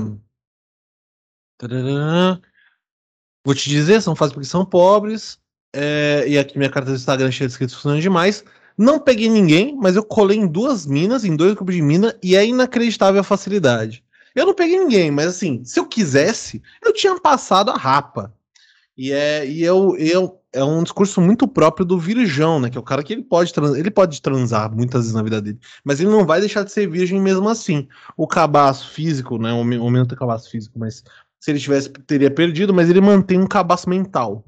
Vou 3.46 3.56
te 3.56 3.70
dizer, 3.70 4.02
são 4.02 4.16
fáceis 4.16 4.34
porque 4.34 4.48
são 4.48 4.66
pobres. 4.66 5.40
É, 5.74 6.26
e 6.28 6.38
aqui 6.38 6.58
minha 6.58 6.70
carta 6.70 6.92
do 6.92 6.96
Instagram 6.96 7.28
é 7.28 7.32
cheia 7.32 7.48
de 7.48 7.54
inscritos 7.54 7.76
funcionando 7.76 8.02
demais. 8.02 8.44
Não 8.78 9.00
peguei 9.00 9.30
ninguém, 9.30 9.78
mas 9.80 9.96
eu 9.96 10.04
colei 10.04 10.38
em 10.38 10.48
duas 10.48 10.86
minas, 10.86 11.24
em 11.24 11.36
dois 11.36 11.54
grupos 11.54 11.76
de 11.76 11.82
mina, 11.82 12.16
e 12.22 12.36
é 12.36 12.46
inacreditável 12.46 13.22
a 13.22 13.24
facilidade. 13.24 14.04
Eu 14.34 14.46
não 14.46 14.54
peguei 14.54 14.80
ninguém, 14.80 15.12
mas 15.12 15.28
assim, 15.28 15.64
se 15.64 15.80
eu 15.80 15.86
quisesse, 15.86 16.62
eu 16.84 16.94
tinha 16.94 17.20
passado 17.20 17.70
a 17.70 17.76
rapa. 17.76 18.34
E 18.98 19.12
é, 19.12 19.46
e 19.46 19.64
eu, 19.64 19.96
eu, 19.98 20.42
é 20.54 20.64
um 20.64 20.84
discurso 20.84 21.22
muito 21.22 21.48
próprio 21.48 21.86
do 21.86 21.98
virgão, 22.00 22.60
né? 22.60 22.70
Que 22.70 22.78
é 22.78 22.80
o 22.80 22.84
cara 22.84 23.04
que 23.04 23.14
ele 23.14 23.24
pode, 23.24 23.54
trans, 23.54 23.76
ele 23.78 23.92
pode 23.92 24.22
transar 24.22 24.74
muitas 24.74 25.02
vezes 25.02 25.14
na 25.14 25.24
vida 25.24 25.42
dele, 25.42 25.60
mas 25.84 26.00
ele 26.00 26.10
não 26.10 26.26
vai 26.26 26.40
deixar 26.40 26.64
de 26.64 26.72
ser 26.72 26.90
virgem 26.90 27.20
mesmo 27.20 27.48
assim. 27.50 27.88
O 28.18 28.28
cabaço 28.28 28.90
físico, 28.90 29.38
né? 29.38 29.52
O 29.54 29.60
homem 29.60 29.80
não 29.80 30.06
tem 30.06 30.18
cabaço 30.18 30.50
físico, 30.50 30.78
mas 30.78 31.04
se 31.40 31.52
ele 31.52 31.60
tivesse, 31.60 31.90
teria 31.90 32.32
perdido, 32.32 32.74
mas 32.74 32.90
ele 32.90 33.02
mantém 33.02 33.40
um 33.40 33.48
cabaço 33.48 33.90
mental. 33.90 34.46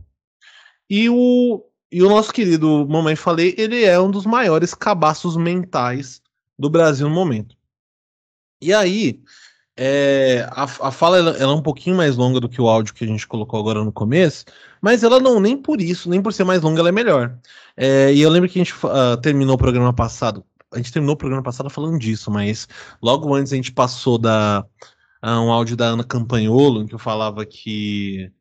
E 0.96 1.10
o, 1.10 1.66
e 1.92 2.04
o 2.04 2.08
nosso 2.08 2.32
querido 2.32 2.88
Mamãe 2.88 3.16
Falei, 3.16 3.56
ele 3.58 3.84
é 3.84 4.00
um 4.00 4.12
dos 4.12 4.28
maiores 4.28 4.76
cabaços 4.76 5.36
mentais 5.36 6.22
do 6.56 6.70
Brasil 6.70 7.10
no 7.10 7.16
momento. 7.16 7.58
E 8.62 8.72
aí, 8.72 9.20
é, 9.76 10.48
a, 10.52 10.66
a 10.66 10.92
fala 10.92 11.18
ela, 11.18 11.32
ela, 11.32 11.52
é 11.52 11.56
um 11.56 11.64
pouquinho 11.64 11.98
mais 11.98 12.16
longa 12.16 12.40
do 12.40 12.48
que 12.48 12.62
o 12.62 12.70
áudio 12.70 12.94
que 12.94 13.04
a 13.04 13.08
gente 13.08 13.28
colocou 13.28 13.60
agora 13.60 13.84
no 13.84 13.92
começo, 13.92 14.46
mas 14.80 15.02
ela 15.02 15.20
não, 15.20 15.40
nem 15.40 15.58
por 15.58 15.82
isso, 15.82 16.08
nem 16.08 16.22
por 16.22 16.32
ser 16.32 16.44
mais 16.44 16.62
longa, 16.62 16.80
ela 16.80 16.90
é 16.90 16.92
melhor. 16.92 17.40
É, 17.76 18.14
e 18.14 18.22
eu 18.22 18.30
lembro 18.30 18.48
que 18.48 18.62
a 18.62 18.64
gente 18.64 18.76
uh, 18.86 19.18
terminou 19.20 19.56
o 19.56 19.58
programa 19.58 19.92
passado, 19.92 20.46
a 20.72 20.78
gente 20.78 20.94
terminou 20.94 21.16
o 21.16 21.18
programa 21.18 21.42
passado 21.42 21.72
falando 21.72 21.98
disso, 21.98 22.30
mas 22.30 22.68
logo 23.02 23.34
antes 23.34 23.52
a 23.52 23.56
gente 23.56 23.72
passou 23.72 24.20
da 24.20 24.64
uh, 25.26 25.28
um 25.28 25.52
áudio 25.52 25.76
da 25.76 25.86
Ana 25.86 26.04
Campanholo, 26.04 26.84
em 26.84 26.86
que 26.86 26.94
eu 26.94 27.00
falava 27.00 27.44
que 27.48 28.32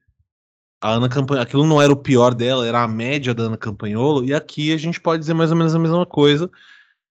a 0.83 0.91
Ana 0.95 1.09
Campanholo, 1.09 1.45
aquilo 1.45 1.65
não 1.65 1.81
era 1.81 1.93
o 1.93 1.97
pior 1.97 2.35
dela, 2.35 2.67
era 2.67 2.83
a 2.83 2.89
média 2.89 3.33
da 3.33 3.45
Ana 3.45 3.57
Campanholo, 3.57 4.25
e 4.25 4.35
aqui 4.35 4.73
a 4.73 4.77
gente 4.77 5.01
pode 5.01 5.21
dizer 5.21 5.33
mais 5.33 5.53
ou 5.53 5.57
menos 5.57 5.75
a 5.75 5.79
mesma 5.79 6.05
coisa, 6.05 6.51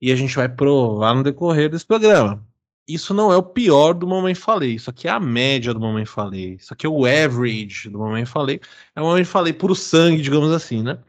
e 0.01 0.12
a 0.12 0.16
gente 0.16 0.36
vai 0.36 0.50
provar 0.50 1.16
no 1.16 1.24
decorrer 1.24 1.70
desse 1.70 1.86
programa. 1.86 2.46
Isso 2.88 3.13
não 3.13 3.32
é 3.32 3.38
o 3.38 3.44
pior 3.44 3.94
do 3.94 4.06
Mamãe 4.06 4.36
Falei, 4.36 4.74
isso 4.75 4.90
aqui 4.90 5.08
é 5.08 5.12
a 5.12 5.20
média 5.20 5.74
do 5.74 5.80
Mamãe 5.80 6.06
Falei, 6.06 6.56
isso 6.56 6.74
aqui 6.74 6.86
é 6.86 6.90
o 6.90 7.06
average 7.06 7.90
do 7.90 8.00
Mamãe 8.00 8.25
Falei, 8.25 8.60
é 8.94 9.01
o 9.01 9.06
Mamãe 9.06 9.24
Falei 9.24 9.54
puro 9.54 9.74
sangue, 9.74 10.22
digamos 10.22 10.51
assim, 10.51 10.84
né? 10.84 11.00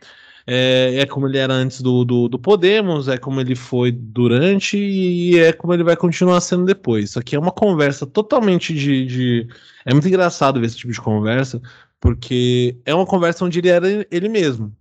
É, 0.47 0.99
é, 1.01 1.07
como 1.07 1.27
ele 1.29 1.39
era 1.39 1.53
antes 1.53 1.81
do, 1.81 2.05
do, 2.05 2.29
do, 2.29 2.39
Podemos, 2.39 3.09
é 3.09 3.17
como 3.17 3.41
ele 3.41 3.55
foi 3.55 3.93
durante 3.93 4.77
e 4.77 5.39
é 5.39 5.53
como 5.53 5.73
ele 5.73 5.85
vai 5.85 5.97
continuar 5.97 6.41
sendo 6.41 6.65
depois. 6.65 7.11
Isso 7.11 7.19
aqui 7.19 7.37
é 7.37 7.39
uma 7.39 7.53
conversa 7.53 8.07
totalmente 8.07 8.75
de, 8.75 9.07
de. 9.07 9.49
É 9.85 9.93
muito 9.93 10.09
engraçado 10.09 10.59
ver 10.61 10.67
esse 10.67 10.77
tipo 10.77 10.93
de 10.93 11.01
conversa, 11.01 11.63
porque 12.03 12.77
é 12.85 12.93
uma 12.93 13.07
conversa 13.07 13.45
onde 13.45 13.61
ele 13.61 13.69
era 13.69 13.87
ele 14.11 14.29
mesmo. 14.29 14.77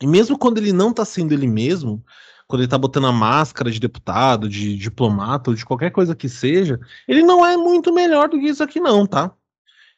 E 0.00 0.06
mesmo 0.06 0.38
quando 0.38 0.58
ele 0.58 0.72
não 0.72 0.92
tá 0.92 1.04
sendo 1.04 1.34
ele 1.34 1.48
mesmo, 1.48 2.02
quando 2.46 2.62
ele 2.62 2.70
tá 2.70 2.78
botando 2.78 3.08
a 3.08 3.12
máscara 3.12 3.72
de 3.72 3.80
deputado, 3.80 4.48
de 4.48 4.76
diplomata, 4.76 5.50
ou 5.50 5.56
de 5.56 5.66
qualquer 5.66 5.90
coisa 5.90 6.14
que 6.14 6.28
seja, 6.28 6.78
ele 7.08 7.24
não 7.24 7.44
é 7.44 7.56
muito 7.56 7.92
melhor 7.92 8.28
do 8.28 8.38
que 8.38 8.46
isso 8.46 8.62
aqui, 8.62 8.78
não, 8.78 9.04
tá? 9.04 9.32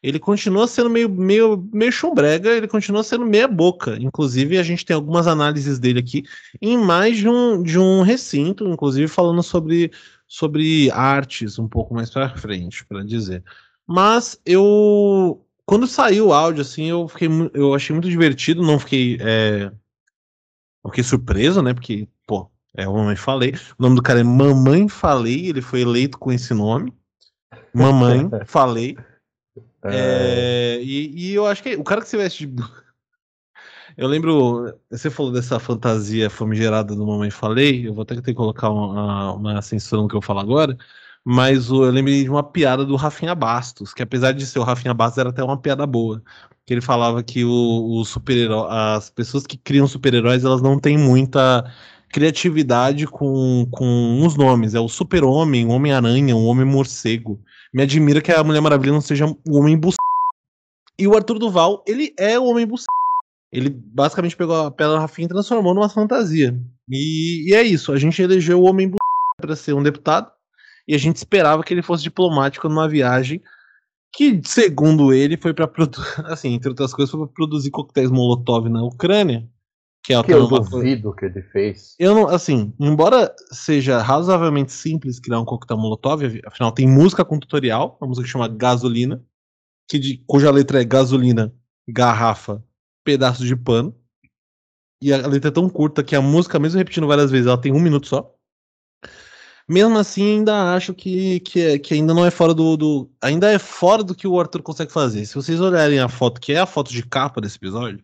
Ele 0.01 0.17
continua 0.17 0.67
sendo 0.67 0.89
meio, 0.89 1.07
meio, 1.09 1.69
meio 1.71 1.91
chumbrega, 1.91 2.49
ele 2.49 2.67
continua 2.67 3.03
sendo 3.03 3.25
meia 3.25 3.47
boca. 3.47 3.95
Inclusive, 3.99 4.57
a 4.57 4.63
gente 4.63 4.83
tem 4.83 4.95
algumas 4.95 5.27
análises 5.27 5.77
dele 5.77 5.99
aqui 5.99 6.23
em 6.59 6.75
mais 6.75 7.17
de 7.17 7.29
um, 7.29 7.61
de 7.61 7.77
um 7.77 8.01
recinto, 8.01 8.67
inclusive 8.67 9.07
falando 9.07 9.43
sobre, 9.43 9.91
sobre 10.27 10.89
artes 10.89 11.59
um 11.59 11.67
pouco 11.67 11.93
mais 11.93 12.09
para 12.09 12.35
frente, 12.35 12.83
para 12.85 13.03
dizer. 13.03 13.43
Mas 13.87 14.39
eu 14.43 15.45
quando 15.65 15.87
saiu 15.87 16.27
o 16.27 16.33
áudio, 16.33 16.61
assim, 16.61 16.85
eu 16.85 17.07
fiquei 17.07 17.27
eu 17.53 17.73
achei 17.73 17.93
muito 17.93 18.09
divertido, 18.09 18.61
não 18.61 18.79
fiquei. 18.79 19.17
É, 19.19 19.71
fiquei 20.85 21.03
surpreso, 21.03 21.61
né? 21.61 21.73
Porque, 21.73 22.07
pô, 22.27 22.49
é 22.75 22.87
o 22.87 22.93
Mamãe 22.93 23.15
Falei. 23.15 23.53
O 23.77 23.83
nome 23.83 23.95
do 23.95 24.03
cara 24.03 24.19
é 24.19 24.23
Mamãe 24.23 24.87
Falei, 24.87 25.47
ele 25.47 25.61
foi 25.61 25.81
eleito 25.81 26.19
com 26.19 26.31
esse 26.31 26.53
nome. 26.53 26.93
Mamãe 27.73 28.29
Falei. 28.45 28.95
É... 29.83 30.77
É, 30.77 30.81
e, 30.81 31.31
e, 31.31 31.33
eu 31.33 31.45
acho 31.45 31.61
que 31.61 31.75
o 31.75 31.83
cara 31.83 32.01
que 32.01 32.07
se 32.07 32.17
veste 32.17 32.45
de. 32.45 32.63
Eu 33.97 34.09
lembro, 34.09 34.77
você 34.89 35.09
falou 35.09 35.31
dessa 35.31 35.57
fantasia 35.57 36.29
famigerada 36.29 36.93
do 36.93 37.07
Mamãe 37.07 37.31
Falei, 37.31 37.87
eu 37.87 37.93
vou 37.93 38.01
até 38.01 38.13
ter 38.15 38.21
que 38.21 38.33
colocar 38.33 38.69
uma, 38.69 39.31
uma 39.31 39.61
censura 39.61 40.01
no 40.01 40.09
que 40.09 40.15
eu 40.15 40.21
falo 40.21 40.41
agora, 40.41 40.77
mas 41.25 41.69
eu 41.69 41.89
lembrei 41.89 42.23
de 42.23 42.29
uma 42.29 42.43
piada 42.43 42.85
do 42.85 42.95
Rafinha 42.95 43.33
Bastos, 43.33 43.95
que 43.95 44.03
apesar 44.03 44.31
de 44.31 44.45
ser 44.45 44.59
o 44.59 44.63
Rafinha 44.63 44.93
Bastos, 44.93 45.17
era 45.17 45.29
até 45.29 45.43
uma 45.43 45.57
piada 45.57 45.85
boa. 45.87 46.21
Que 46.67 46.73
ele 46.75 46.81
falava 46.81 47.23
que 47.23 47.43
o, 47.43 47.99
o 47.99 48.05
super 48.05 48.51
as 48.69 49.09
pessoas 49.09 49.45
que 49.47 49.57
criam 49.57 49.87
super-heróis, 49.87 50.43
elas 50.43 50.61
não 50.61 50.79
têm 50.79 50.97
muita 50.97 51.65
criatividade 52.11 53.07
com, 53.07 53.67
com 53.71 54.23
os 54.23 54.35
nomes. 54.35 54.75
É 54.75 54.79
o 54.79 54.87
super-homem, 54.87 55.65
o 55.65 55.69
Homem-Aranha, 55.69 56.35
o 56.35 56.45
Homem-Morcego. 56.45 57.39
Me 57.73 57.81
admira 57.81 58.21
que 58.21 58.31
a 58.31 58.43
Mulher 58.43 58.61
Maravilha 58.61 58.93
não 58.93 59.01
seja 59.01 59.25
o 59.25 59.57
Homem 59.57 59.75
Bus. 59.75 59.95
E 60.97 61.07
o 61.07 61.15
Arthur 61.15 61.39
Duval, 61.39 61.83
ele 61.87 62.13
é 62.19 62.39
o 62.39 62.45
Homem 62.45 62.67
Bus. 62.67 62.83
Ele 63.51 63.69
basicamente 63.69 64.35
pegou 64.35 64.55
a 64.55 64.71
pedra 64.71 64.93
do 64.93 64.99
Rafinha 64.99 65.25
e 65.25 65.29
transformou 65.29 65.73
numa 65.73 65.89
fantasia. 65.89 66.55
E, 66.89 67.49
e 67.49 67.55
é 67.55 67.63
isso, 67.63 67.91
a 67.91 67.97
gente 67.97 68.21
elegeu 68.21 68.61
o 68.61 68.65
Homem 68.65 68.87
Bus 68.87 68.99
para 69.41 69.55
ser 69.55 69.73
um 69.73 69.83
deputado 69.83 70.34
e 70.87 70.93
a 70.93 70.97
gente 70.97 71.17
esperava 71.17 71.63
que 71.63 71.73
ele 71.73 71.81
fosse 71.81 72.03
diplomático 72.03 72.67
numa 72.69 72.87
viagem 72.87 73.41
que, 74.15 74.39
segundo 74.45 75.13
ele, 75.13 75.37
foi 75.37 75.53
para 75.53 75.69
assim, 76.31 76.53
entre 76.53 76.69
outras 76.69 76.93
coisas, 76.93 77.11
foi 77.11 77.25
para 77.25 77.33
produzir 77.33 77.69
coquetéis 77.69 78.09
Molotov 78.09 78.69
na 78.69 78.83
Ucrânia. 78.83 79.47
Que, 80.05 80.13
é 80.13 80.21
que 80.23 80.31
eu 80.31 80.47
duvido 80.47 81.15
que 81.15 81.25
ele 81.25 81.41
fez. 81.41 81.95
Eu 81.97 82.13
não, 82.13 82.27
assim, 82.27 82.71
embora 82.79 83.33
seja 83.51 83.99
razoavelmente 83.99 84.71
simples 84.71 85.19
criar 85.19 85.39
um 85.39 85.45
coquetel 85.45 85.79
Molotov, 85.79 86.21
afinal 86.45 86.71
tem 86.71 86.87
música 86.87 87.25
com 87.25 87.39
tutorial, 87.39 87.97
uma 87.99 88.07
música 88.07 88.23
que 88.23 88.31
chama 88.31 88.47
Gasolina, 88.47 89.25
que 89.89 89.97
de, 89.97 90.23
cuja 90.27 90.51
letra 90.51 90.79
é 90.79 90.85
gasolina, 90.85 91.51
garrafa, 91.87 92.63
pedaço 93.03 93.43
de 93.43 93.55
pano. 93.55 93.95
E 95.01 95.11
a 95.11 95.27
letra 95.27 95.49
é 95.49 95.53
tão 95.53 95.67
curta 95.67 96.03
que 96.03 96.15
a 96.15 96.21
música, 96.21 96.59
mesmo 96.59 96.77
repetindo 96.77 97.07
várias 97.07 97.31
vezes, 97.31 97.47
ela 97.47 97.59
tem 97.59 97.71
um 97.71 97.79
minuto 97.79 98.07
só. 98.07 98.34
Mesmo 99.67 99.97
assim, 99.97 100.37
ainda 100.37 100.75
acho 100.75 100.93
que, 100.93 101.39
que, 101.39 101.79
que 101.79 101.93
ainda 101.95 102.13
não 102.13 102.25
é 102.25 102.29
fora 102.29 102.53
do, 102.53 102.77
do, 102.77 103.09
Ainda 103.21 103.51
é 103.51 103.57
fora 103.57 104.03
do 104.03 104.13
que 104.13 104.27
o 104.27 104.39
Arthur 104.39 104.61
consegue 104.61 104.91
fazer. 104.91 105.25
Se 105.25 105.33
vocês 105.33 105.59
olharem 105.59 105.99
a 105.99 106.07
foto, 106.07 106.39
que 106.39 106.53
é 106.53 106.59
a 106.59 106.67
foto 106.67 106.91
de 106.91 107.03
capa 107.03 107.41
desse 107.41 107.57
episódio, 107.57 108.03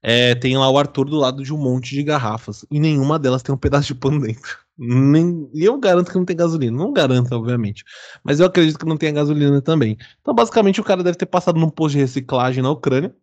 é, 0.00 0.34
tem 0.34 0.56
lá 0.56 0.70
o 0.70 0.78
Arthur 0.78 1.06
do 1.06 1.16
lado 1.16 1.42
de 1.42 1.52
um 1.52 1.56
monte 1.58 1.96
de 1.96 2.02
garrafas. 2.04 2.64
E 2.70 2.78
nenhuma 2.78 3.18
delas 3.18 3.42
tem 3.42 3.54
um 3.54 3.58
pedaço 3.58 3.88
de 3.88 3.94
pano 3.94 4.20
dentro. 4.20 4.58
Nem, 4.76 5.48
eu 5.54 5.78
garanto 5.78 6.10
que 6.10 6.18
não 6.18 6.24
tem 6.24 6.36
gasolina. 6.36 6.76
Não 6.76 6.92
garanto, 6.92 7.34
obviamente. 7.34 7.84
Mas 8.22 8.38
eu 8.38 8.46
acredito 8.46 8.78
que 8.78 8.86
não 8.86 8.96
tenha 8.96 9.12
gasolina 9.12 9.62
também. 9.62 9.96
Então, 10.20 10.34
basicamente, 10.34 10.80
o 10.80 10.84
cara 10.84 11.02
deve 11.02 11.16
ter 11.16 11.26
passado 11.26 11.58
num 11.58 11.70
posto 11.70 11.94
de 11.94 12.00
reciclagem 12.00 12.62
na 12.62 12.70
Ucrânia, 12.70 13.14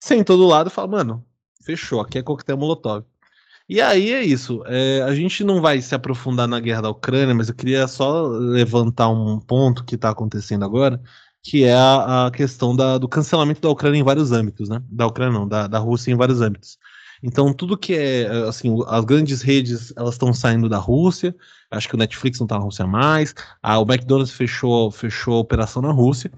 sentou 0.00 0.36
do 0.36 0.46
lado 0.46 0.68
e 0.68 0.70
falou: 0.70 0.90
mano, 0.90 1.24
fechou, 1.62 2.00
aqui 2.00 2.18
é 2.18 2.22
coquetel 2.22 2.56
Molotov. 2.58 3.04
E 3.70 3.80
aí 3.80 4.10
é 4.10 4.24
isso. 4.24 4.64
É, 4.66 5.00
a 5.02 5.14
gente 5.14 5.44
não 5.44 5.60
vai 5.60 5.80
se 5.80 5.94
aprofundar 5.94 6.48
na 6.48 6.58
guerra 6.58 6.82
da 6.82 6.90
Ucrânia, 6.90 7.32
mas 7.32 7.48
eu 7.48 7.54
queria 7.54 7.86
só 7.86 8.26
levantar 8.26 9.08
um 9.10 9.38
ponto 9.38 9.84
que 9.84 9.94
está 9.94 10.10
acontecendo 10.10 10.64
agora, 10.64 11.00
que 11.40 11.62
é 11.62 11.72
a, 11.72 12.26
a 12.26 12.30
questão 12.32 12.74
da, 12.74 12.98
do 12.98 13.08
cancelamento 13.08 13.60
da 13.60 13.68
Ucrânia 13.70 14.00
em 14.00 14.02
vários 14.02 14.32
âmbitos, 14.32 14.68
né? 14.68 14.82
Da 14.90 15.06
Ucrânia 15.06 15.38
não, 15.38 15.46
da, 15.46 15.68
da 15.68 15.78
Rússia 15.78 16.10
em 16.10 16.16
vários 16.16 16.40
âmbitos. 16.40 16.78
Então 17.22 17.54
tudo 17.54 17.78
que 17.78 17.94
é 17.94 18.26
assim, 18.48 18.76
as 18.88 19.04
grandes 19.04 19.40
redes 19.40 19.92
elas 19.96 20.14
estão 20.14 20.34
saindo 20.34 20.68
da 20.68 20.78
Rússia. 20.78 21.32
Acho 21.70 21.88
que 21.88 21.94
o 21.94 21.98
Netflix 21.98 22.40
não 22.40 22.46
está 22.46 22.58
na 22.58 22.64
Rússia 22.64 22.88
mais. 22.88 23.32
A, 23.62 23.78
o 23.78 23.82
McDonald's 23.82 24.32
fechou 24.32 24.90
fechou 24.90 25.34
a 25.34 25.40
operação 25.40 25.80
na 25.80 25.92
Rússia 25.92 26.32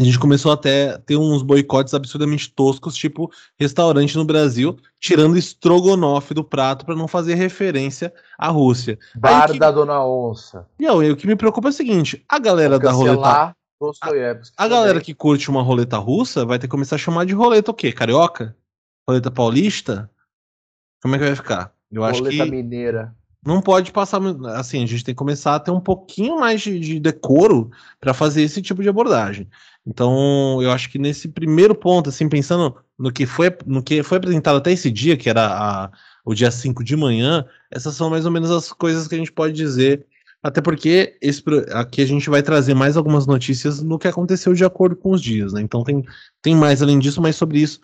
a 0.00 0.04
gente 0.04 0.18
começou 0.18 0.50
até 0.50 0.92
a 0.92 0.98
ter 0.98 1.16
uns 1.16 1.42
boicotes 1.42 1.92
absurdamente 1.92 2.50
toscos, 2.50 2.94
tipo 2.94 3.30
restaurante 3.58 4.16
no 4.16 4.24
Brasil, 4.24 4.78
tirando 4.98 5.36
estrogonofe 5.36 6.32
do 6.32 6.42
prato 6.42 6.86
para 6.86 6.96
não 6.96 7.06
fazer 7.06 7.34
referência 7.34 8.10
à 8.38 8.48
Rússia. 8.48 8.98
Bar 9.14 9.52
que... 9.52 9.58
da 9.58 9.70
Dona 9.70 10.02
Onça. 10.02 10.66
E 10.78 10.86
aí, 10.86 11.10
o 11.10 11.16
que 11.16 11.26
me 11.26 11.36
preocupa 11.36 11.68
é 11.68 11.70
o 11.70 11.74
seguinte: 11.74 12.24
a 12.26 12.38
galera 12.38 12.78
da 12.78 12.90
roleta. 12.90 13.28
A, 13.28 13.54
a 14.56 14.68
galera 14.68 15.00
que 15.00 15.14
curte 15.14 15.50
uma 15.50 15.62
roleta 15.62 15.98
russa 15.98 16.46
vai 16.46 16.58
ter 16.58 16.66
que 16.66 16.70
começar 16.70 16.96
a 16.96 16.98
chamar 16.98 17.26
de 17.26 17.34
roleta 17.34 17.70
o 17.70 17.74
quê? 17.74 17.92
Carioca? 17.92 18.56
Roleta 19.06 19.30
paulista? 19.30 20.10
Como 21.02 21.14
é 21.14 21.18
que 21.18 21.24
vai 21.24 21.36
ficar? 21.36 21.74
Eu 21.92 22.02
roleta 22.02 22.28
acho 22.28 22.36
que. 22.36 22.50
mineira 22.50 23.14
não 23.44 23.60
pode 23.60 23.90
passar. 23.90 24.20
Assim, 24.54 24.82
a 24.82 24.86
gente 24.86 25.04
tem 25.04 25.14
que 25.14 25.18
começar 25.18 25.54
a 25.54 25.60
ter 25.60 25.70
um 25.70 25.80
pouquinho 25.80 26.38
mais 26.38 26.60
de, 26.60 26.78
de 26.78 27.00
decoro 27.00 27.70
para 27.98 28.12
fazer 28.12 28.42
esse 28.42 28.60
tipo 28.60 28.82
de 28.82 28.88
abordagem. 28.88 29.48
Então, 29.86 30.62
eu 30.62 30.70
acho 30.70 30.90
que 30.90 30.98
nesse 30.98 31.28
primeiro 31.28 31.74
ponto, 31.74 32.10
assim, 32.10 32.28
pensando 32.28 32.76
no 32.98 33.10
que 33.10 33.26
foi, 33.26 33.54
no 33.66 33.82
que 33.82 34.02
foi 34.02 34.18
apresentado 34.18 34.58
até 34.58 34.72
esse 34.72 34.90
dia, 34.90 35.16
que 35.16 35.28
era 35.30 35.46
a, 35.46 35.90
o 36.24 36.34
dia 36.34 36.50
5 36.50 36.84
de 36.84 36.96
manhã, 36.96 37.44
essas 37.70 37.94
são 37.94 38.10
mais 38.10 38.26
ou 38.26 38.30
menos 38.30 38.50
as 38.50 38.72
coisas 38.72 39.08
que 39.08 39.14
a 39.14 39.18
gente 39.18 39.32
pode 39.32 39.54
dizer. 39.54 40.06
Até 40.42 40.60
porque 40.60 41.18
esse, 41.20 41.42
aqui 41.72 42.02
a 42.02 42.06
gente 42.06 42.30
vai 42.30 42.42
trazer 42.42 42.74
mais 42.74 42.96
algumas 42.96 43.26
notícias 43.26 43.82
no 43.82 43.98
que 43.98 44.08
aconteceu 44.08 44.54
de 44.54 44.64
acordo 44.64 44.96
com 44.96 45.12
os 45.12 45.20
dias, 45.20 45.52
né? 45.52 45.60
Então 45.60 45.84
tem, 45.84 46.02
tem 46.40 46.54
mais 46.54 46.82
além 46.82 46.98
disso, 46.98 47.20
mas 47.20 47.36
sobre 47.36 47.60
isso 47.60 47.80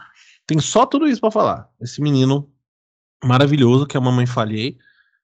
tem 0.46 0.60
só 0.60 0.86
tudo 0.86 1.08
isso 1.08 1.20
para 1.20 1.30
falar. 1.30 1.68
Esse 1.80 2.00
menino 2.00 2.48
maravilhoso 3.24 3.86
que 3.86 3.96
a 3.96 4.00
mamãe 4.00 4.26
falhei, 4.26 4.78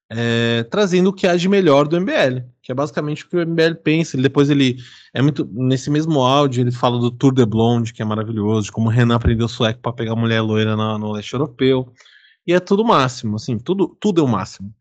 é, 0.09 0.63
trazendo 0.63 1.09
o 1.09 1.13
que 1.13 1.25
há 1.27 1.35
de 1.35 1.49
melhor 1.49 1.87
do 1.87 1.99
MBL, 1.99 2.41
que 2.61 2.71
é 2.71 2.75
basicamente 2.75 3.23
o 3.23 3.29
que 3.29 3.37
o 3.37 3.45
MBL 3.45 3.75
pensa. 3.83 4.15
Ele, 4.15 4.23
depois 4.23 4.49
ele 4.49 4.77
é 5.13 5.21
muito 5.21 5.47
nesse 5.51 5.89
mesmo 5.89 6.21
áudio 6.21 6.61
ele 6.61 6.71
fala 6.71 6.99
do 6.99 7.11
Tour 7.11 7.33
de 7.33 7.45
Blonde, 7.45 7.93
que 7.93 8.01
é 8.01 8.05
maravilhoso, 8.05 8.65
de 8.65 8.71
como 8.71 8.87
o 8.87 8.91
Renan 8.91 9.15
aprendeu 9.15 9.47
sueco 9.47 9.79
para 9.81 9.93
pegar 9.93 10.15
mulher 10.15 10.41
loira 10.41 10.75
na, 10.75 10.97
no 10.97 11.11
leste 11.11 11.33
europeu. 11.33 11.91
E 12.45 12.53
é 12.53 12.59
tudo 12.59 12.83
máximo, 12.83 13.37
assim, 13.37 13.57
tudo 13.57 13.95
tudo 13.99 14.21
é 14.21 14.23
o 14.23 14.27
máximo. 14.27 14.73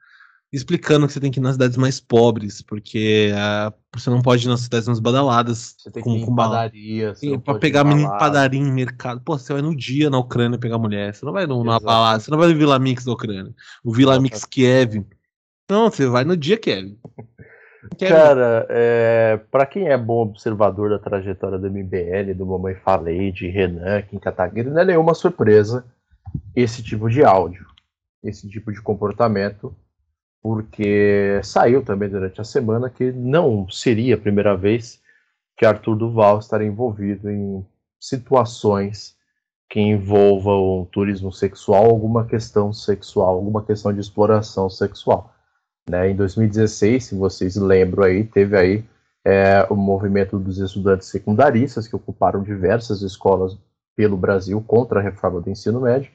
Explicando 0.52 1.06
que 1.06 1.14
você 1.14 1.20
tem 1.20 1.30
que 1.30 1.40
ir 1.40 1.42
nas 1.42 1.54
cidades 1.54 1.78
mais 1.78 1.98
pobres, 1.98 2.60
porque 2.60 3.32
uh, 3.32 3.72
você 3.94 4.10
não 4.10 4.20
pode 4.20 4.44
ir 4.46 4.50
nas 4.50 4.60
cidades 4.60 4.86
mais 4.86 5.00
badaladas. 5.00 5.76
Você 5.78 5.90
tem 5.90 6.02
com, 6.02 6.12
que 6.12 6.18
ir 6.18 6.22
em 6.22 6.36
padaria. 6.36 7.14
Pra 7.42 7.54
pegar 7.54 7.84
menino 7.84 8.06
em 8.06 8.18
padaria 8.18 8.60
em 8.60 8.72
mercado. 8.72 9.22
Pô, 9.24 9.38
você 9.38 9.52
vai 9.52 9.62
no 9.62 9.74
dia 9.74 10.10
na 10.10 10.18
Ucrânia 10.18 10.58
pegar 10.58 10.76
mulher. 10.76 11.14
Você 11.14 11.24
não 11.24 11.32
vai 11.32 11.46
no, 11.46 11.64
na 11.64 11.80
balada, 11.80 12.20
você 12.20 12.30
não 12.30 12.38
vai 12.38 12.48
no 12.48 12.56
Vila 12.56 12.78
Mix 12.78 13.04
da 13.04 13.12
Ucrânia. 13.12 13.54
O 13.82 13.92
Vila 13.92 14.20
Mix 14.20 14.44
Kiev 14.44 15.02
não, 15.72 15.90
você 15.90 16.06
vai 16.06 16.22
no 16.22 16.36
dia, 16.36 16.58
Kevin. 16.58 16.98
Kevin. 17.96 18.12
Cara, 18.12 18.66
é, 18.68 19.40
para 19.50 19.64
quem 19.64 19.88
é 19.88 19.96
bom 19.96 20.22
observador 20.22 20.90
da 20.90 20.98
trajetória 20.98 21.58
do 21.58 21.70
MBL, 21.70 22.34
do 22.36 22.46
Mamãe 22.46 22.74
Falei, 22.74 23.32
de 23.32 23.48
Renan, 23.48 24.02
Kim 24.02 24.18
Kataguiri, 24.18 24.70
não 24.70 24.82
é 24.82 24.84
nenhuma 24.84 25.14
surpresa 25.14 25.84
esse 26.54 26.82
tipo 26.82 27.08
de 27.08 27.24
áudio, 27.24 27.66
esse 28.22 28.48
tipo 28.48 28.70
de 28.70 28.80
comportamento, 28.80 29.74
porque 30.42 31.40
saiu 31.44 31.84
também 31.84 32.08
durante 32.08 32.40
a 32.40 32.44
semana 32.44 32.90
que 32.90 33.12
não 33.12 33.68
seria 33.70 34.16
a 34.16 34.18
primeira 34.18 34.56
vez 34.56 35.00
que 35.56 35.64
Arthur 35.64 35.94
Duval 35.94 36.40
estaria 36.40 36.66
envolvido 36.66 37.30
em 37.30 37.64
situações 38.00 39.16
que 39.70 39.80
envolvam 39.80 40.86
turismo 40.90 41.32
sexual, 41.32 41.86
alguma 41.86 42.26
questão 42.26 42.72
sexual, 42.72 43.36
alguma 43.36 43.64
questão 43.64 43.92
de 43.92 44.00
exploração 44.00 44.68
sexual. 44.68 45.32
Né? 45.88 46.10
Em 46.10 46.16
2016, 46.16 47.04
se 47.04 47.14
vocês 47.14 47.56
lembram 47.56 48.04
aí, 48.04 48.24
teve 48.24 48.56
aí 48.58 48.84
é, 49.24 49.64
o 49.70 49.76
movimento 49.76 50.38
dos 50.38 50.58
estudantes 50.58 51.08
secundaristas 51.08 51.86
que 51.86 51.96
ocuparam 51.96 52.42
diversas 52.42 53.02
escolas 53.02 53.56
pelo 53.94 54.16
Brasil 54.16 54.60
contra 54.66 55.00
a 55.00 55.02
reforma 55.02 55.40
do 55.40 55.50
ensino 55.50 55.80
médio. 55.80 56.10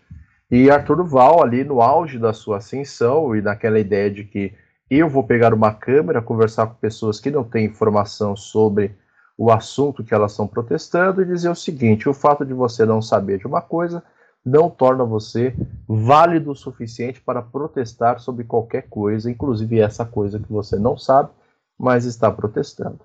E 0.50 0.70
Arthur 0.72 0.98
Duval, 0.98 1.44
ali 1.44 1.64
no 1.64 1.82
auge 1.82 2.18
da 2.18 2.32
sua 2.32 2.58
ascensão 2.58 3.36
e 3.36 3.42
naquela 3.42 3.80
ideia 3.80 4.10
de 4.10 4.24
que 4.24 4.54
eu 4.90 5.10
vou 5.10 5.24
pegar 5.24 5.54
uma 5.54 5.74
câmera, 5.74 6.22
conversar 6.22 6.68
com 6.68 6.76
pessoas 6.76 7.20
que 7.20 7.30
não 7.30 7.44
têm 7.44 7.66
informação 7.66 8.36
sobre 8.36 8.96
o 9.38 9.52
assunto 9.52 10.04
que 10.04 10.14
elas 10.14 10.32
estão 10.32 10.48
protestando 10.48 11.22
e 11.22 11.26
dizer 11.26 11.50
o 11.50 11.56
seguinte: 11.56 12.08
o 12.08 12.14
fato 12.14 12.46
de 12.46 12.54
você 12.54 12.86
não 12.86 13.02
saber 13.02 13.40
de 13.40 13.46
uma 13.46 13.62
coisa 13.62 14.02
não 14.46 14.70
torna 14.70 15.04
você 15.04 15.54
válido 15.86 16.52
o 16.52 16.56
suficiente 16.56 17.20
para 17.20 17.42
protestar 17.42 18.20
sobre 18.20 18.46
qualquer 18.46 18.84
coisa, 18.84 19.30
inclusive 19.30 19.82
essa 19.82 20.06
coisa 20.06 20.40
que 20.40 20.52
você 20.52 20.78
não 20.78 20.98
sabe, 20.98 21.30
mas 21.78 22.06
está 22.06 22.32
protestando. 22.32 23.02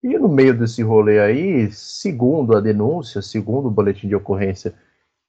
E 0.00 0.16
no 0.16 0.28
meio 0.28 0.56
desse 0.56 0.82
rolê 0.82 1.18
aí, 1.18 1.72
segundo 1.72 2.56
a 2.56 2.60
denúncia, 2.60 3.20
segundo 3.20 3.66
o 3.66 3.70
boletim 3.70 4.06
de 4.06 4.14
ocorrência 4.14 4.72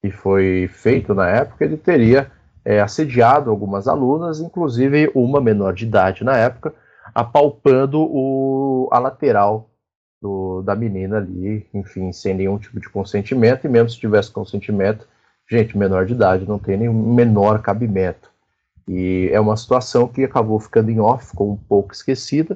que 0.06 0.12
foi 0.12 0.70
feito 0.72 1.16
na 1.16 1.28
época, 1.28 1.66
ele 1.66 1.78
teria 1.78 2.32
é, 2.64 2.80
assediado 2.80 3.50
algumas 3.50 3.88
alunas, 3.88 4.40
inclusive 4.40 5.12
uma 5.16 5.42
menor 5.42 5.74
de 5.74 5.86
idade 5.86 6.24
na 6.24 6.38
época, 6.38 6.76
apalpando 7.14 8.00
o, 8.02 8.88
a 8.92 9.00
lateral 9.00 9.68
do, 10.22 10.62
da 10.62 10.76
menina 10.76 11.18
ali, 11.18 11.68
enfim, 11.74 12.12
sem 12.12 12.36
nenhum 12.36 12.60
tipo 12.60 12.80
de 12.80 12.88
consentimento, 12.88 13.66
e 13.66 13.70
mesmo 13.70 13.90
se 13.90 14.00
tivesse 14.00 14.30
consentimento, 14.30 15.08
gente, 15.50 15.76
menor 15.76 16.06
de 16.06 16.14
idade, 16.14 16.48
não 16.48 16.60
tem 16.60 16.78
nenhum 16.78 16.94
menor 16.94 17.64
cabimento. 17.64 18.30
E 18.88 19.30
é 19.34 19.40
uma 19.40 19.58
situação 19.58 20.08
que 20.08 20.24
acabou 20.24 20.60
ficando 20.60 20.92
em 20.92 21.00
off, 21.00 21.26
ficou 21.26 21.52
um 21.52 21.58
pouco 21.58 21.94
esquecida. 21.94 22.56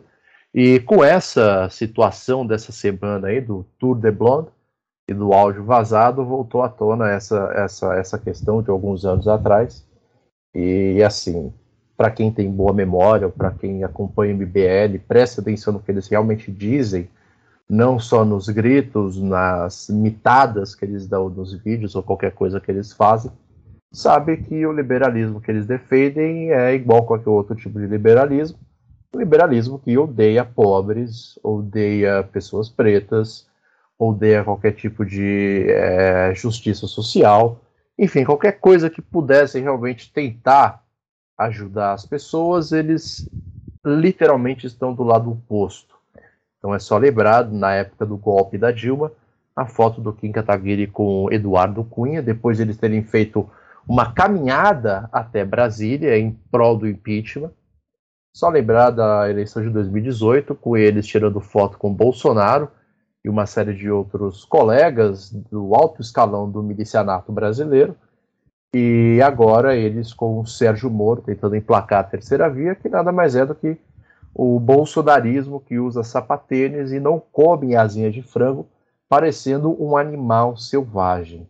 E 0.53 0.79
com 0.81 1.03
essa 1.03 1.67
situação 1.69 2.45
dessa 2.45 2.71
semana 2.71 3.29
aí, 3.29 3.41
do 3.41 3.65
Tour 3.79 3.97
de 3.97 4.11
Blonde 4.11 4.49
e 5.09 5.13
do 5.13 5.33
áudio 5.33 5.63
vazado, 5.63 6.23
voltou 6.23 6.61
à 6.61 6.69
tona 6.69 7.09
essa, 7.09 7.51
essa, 7.55 7.95
essa 7.95 8.17
questão 8.17 8.61
de 8.61 8.69
alguns 8.69 9.05
anos 9.05 9.27
atrás. 9.27 9.85
E 10.53 11.01
assim, 11.03 11.51
para 11.97 12.11
quem 12.11 12.31
tem 12.31 12.49
boa 12.49 12.73
memória, 12.73 13.27
para 13.27 13.51
quem 13.51 13.83
acompanha 13.83 14.33
o 14.33 14.37
MBL, 14.37 14.99
presta 15.07 15.41
atenção 15.41 15.73
no 15.73 15.79
que 15.79 15.91
eles 15.91 16.07
realmente 16.07 16.51
dizem 16.51 17.09
não 17.67 17.99
só 17.99 18.23
nos 18.23 18.49
gritos, 18.49 19.21
nas 19.21 19.89
mitadas 19.89 20.73
que 20.73 20.85
eles 20.85 21.07
dão 21.07 21.29
nos 21.29 21.53
vídeos 21.53 21.95
ou 21.95 22.01
qualquer 22.01 22.31
coisa 22.31 22.59
que 22.59 22.71
eles 22.71 22.93
fazem, 22.93 23.31
sabe 23.91 24.37
que 24.37 24.65
o 24.65 24.71
liberalismo 24.71 25.41
que 25.41 25.51
eles 25.51 25.65
defendem 25.65 26.51
é 26.51 26.73
igual 26.73 26.99
a 26.99 27.05
qualquer 27.05 27.29
outro 27.29 27.55
tipo 27.55 27.79
de 27.79 27.85
liberalismo. 27.85 28.57
Um 29.13 29.19
liberalismo 29.19 29.79
que 29.79 29.97
odeia 29.97 30.45
pobres, 30.45 31.39
odeia 31.43 32.23
pessoas 32.23 32.69
pretas, 32.69 33.48
odeia 33.99 34.45
qualquer 34.45 34.71
tipo 34.71 35.05
de 35.05 35.65
é, 35.69 36.33
justiça 36.33 36.87
social, 36.87 37.59
enfim, 37.97 38.23
qualquer 38.23 38.53
coisa 38.53 38.89
que 38.89 39.01
pudesse 39.01 39.59
realmente 39.59 40.11
tentar 40.11 40.81
ajudar 41.37 41.93
as 41.93 42.05
pessoas, 42.05 42.71
eles 42.71 43.29
literalmente 43.85 44.65
estão 44.65 44.93
do 44.93 45.03
lado 45.03 45.31
oposto. 45.31 45.95
Então 46.57 46.73
é 46.73 46.79
só 46.79 46.97
lembrar, 46.97 47.45
na 47.49 47.73
época 47.73 48.05
do 48.05 48.17
golpe 48.17 48.57
da 48.57 48.71
Dilma, 48.71 49.11
a 49.53 49.65
foto 49.65 49.99
do 49.99 50.13
Kim 50.13 50.31
Kataguiri 50.31 50.87
com 50.87 51.27
Eduardo 51.31 51.83
Cunha, 51.83 52.21
depois 52.21 52.57
de 52.57 52.63
eles 52.63 52.77
terem 52.77 53.03
feito 53.03 53.49
uma 53.85 54.13
caminhada 54.13 55.09
até 55.11 55.43
Brasília 55.43 56.17
em 56.17 56.31
prol 56.49 56.77
do 56.77 56.87
impeachment. 56.87 57.51
Só 58.33 58.47
lembrar 58.47 58.91
da 58.91 59.29
eleição 59.29 59.61
de 59.61 59.69
2018, 59.69 60.55
com 60.55 60.77
eles 60.77 61.05
tirando 61.07 61.41
foto 61.41 61.77
com 61.77 61.93
Bolsonaro 61.93 62.69
e 63.23 63.29
uma 63.29 63.45
série 63.45 63.73
de 63.73 63.89
outros 63.89 64.45
colegas 64.45 65.29
do 65.29 65.75
alto 65.75 66.01
escalão 66.01 66.49
do 66.49 66.63
milicianato 66.63 67.31
brasileiro. 67.31 67.95
E 68.73 69.19
agora 69.23 69.75
eles 69.75 70.13
com 70.13 70.39
o 70.39 70.45
Sérgio 70.45 70.89
Moro 70.89 71.21
tentando 71.21 71.55
emplacar 71.55 72.01
a 72.01 72.03
terceira 72.03 72.49
via, 72.49 72.75
que 72.75 72.87
nada 72.87 73.11
mais 73.11 73.35
é 73.35 73.45
do 73.45 73.55
que 73.55 73.77
o 74.33 74.59
bolsonarismo 74.59 75.59
que 75.59 75.79
usa 75.79 76.03
sapatênis 76.03 76.91
e 76.91 76.99
não 76.99 77.19
come 77.19 77.75
asinha 77.75 78.11
de 78.11 78.21
frango, 78.21 78.67
parecendo 79.07 79.75
um 79.83 79.97
animal 79.97 80.55
selvagem. 80.55 81.47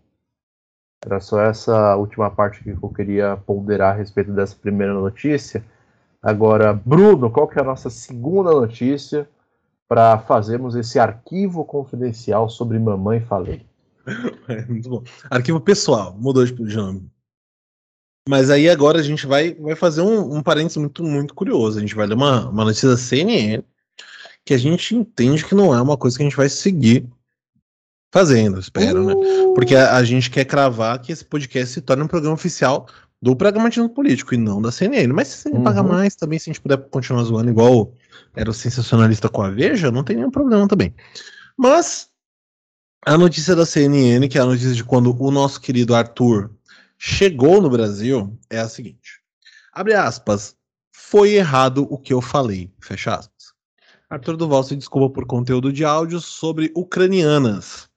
Era 1.05 1.19
só 1.19 1.41
essa 1.41 1.95
última 1.95 2.29
parte 2.29 2.63
que 2.63 2.71
eu 2.71 2.89
queria 2.89 3.37
ponderar 3.45 3.93
a 3.93 3.97
respeito 3.97 4.31
dessa 4.31 4.55
primeira 4.55 4.93
notícia. 4.93 5.63
Agora, 6.21 6.73
Bruno, 6.73 7.29
qual 7.29 7.47
que 7.47 7.57
é 7.57 7.61
a 7.61 7.65
nossa 7.65 7.89
segunda 7.89 8.51
notícia 8.51 9.27
para 9.89 10.19
fazermos 10.19 10.75
esse 10.75 10.99
arquivo 10.99 11.65
confidencial 11.65 12.47
sobre 12.47 12.77
Mamãe 12.77 13.19
Falei? 13.19 13.65
É, 14.47 14.65
muito 14.65 14.89
bom. 14.89 15.03
Arquivo 15.29 15.59
pessoal, 15.59 16.15
mudou 16.17 16.43
de 16.43 16.75
nome. 16.75 17.11
Mas 18.27 18.49
aí 18.49 18.67
agora 18.67 18.99
a 18.99 19.03
gente 19.03 19.27
vai, 19.27 19.53
vai 19.53 19.75
fazer 19.75 20.01
um, 20.01 20.37
um 20.37 20.41
parênteses 20.41 20.77
muito, 20.77 21.03
muito 21.03 21.35
curioso. 21.35 21.77
A 21.77 21.81
gente 21.81 21.93
vai 21.93 22.07
ler 22.07 22.15
uma, 22.15 22.49
uma 22.49 22.65
notícia 22.65 22.89
da 22.89 22.97
CNN 22.97 23.63
que 24.43 24.53
a 24.53 24.57
gente 24.57 24.95
entende 24.95 25.45
que 25.45 25.53
não 25.53 25.75
é 25.75 25.79
uma 25.79 25.95
coisa 25.95 26.17
que 26.17 26.23
a 26.23 26.27
gente 26.27 26.35
vai 26.35 26.49
seguir 26.49 27.07
fazendo, 28.11 28.59
espero, 28.59 29.03
uh. 29.03 29.05
né? 29.05 29.53
Porque 29.53 29.75
a, 29.75 29.97
a, 29.97 30.03
gente 30.03 30.31
quer 30.31 30.45
cravar 30.45 30.99
que 30.99 31.11
esse 31.11 31.23
podcast 31.23 31.75
se 31.75 31.81
torne 31.81 32.01
um 32.01 32.07
programa 32.07 32.33
oficial 32.33 32.87
do 33.21 33.35
Pragmatismo 33.35 33.89
Político 33.89 34.33
e 34.33 34.37
não 34.37 34.59
da 34.59 34.71
CNN. 34.71 35.13
Mas 35.13 35.27
se 35.27 35.47
a 35.47 35.51
gente 35.51 35.59
uhum. 35.59 35.63
pagar 35.63 35.83
mais 35.83 36.15
também, 36.15 36.39
se 36.39 36.49
a 36.49 36.53
gente 36.53 36.61
puder 36.61 36.77
continuar 36.89 37.23
zoando 37.25 37.51
igual 37.51 37.93
era 38.35 38.49
o 38.49 38.53
sensacionalista 38.53 39.29
com 39.29 39.41
a 39.41 39.49
Veja, 39.49 39.91
não 39.91 40.03
tem 40.03 40.15
nenhum 40.15 40.31
problema 40.31 40.67
também. 40.67 40.93
Mas 41.57 42.09
a 43.05 43.17
notícia 43.17 43.55
da 43.55 43.65
CNN, 43.65 44.27
que 44.27 44.37
é 44.37 44.41
a 44.41 44.45
notícia 44.45 44.73
de 44.73 44.83
quando 44.83 45.15
o 45.21 45.31
nosso 45.31 45.61
querido 45.61 45.95
Arthur 45.95 46.51
chegou 46.97 47.61
no 47.61 47.69
Brasil, 47.69 48.37
é 48.49 48.59
a 48.59 48.69
seguinte: 48.69 49.21
abre 49.71 49.93
aspas, 49.93 50.55
foi 50.91 51.33
errado 51.33 51.87
o 51.89 51.97
que 51.97 52.13
eu 52.13 52.21
falei, 52.21 52.71
fecha 52.79 53.15
aspas. 53.15 53.53
Arthur 54.09 54.37
Duval 54.37 54.63
se 54.63 54.75
desculpa 54.75 55.13
por 55.13 55.25
conteúdo 55.25 55.71
de 55.71 55.85
áudios 55.85 56.25
sobre 56.25 56.71
ucranianas. 56.75 57.89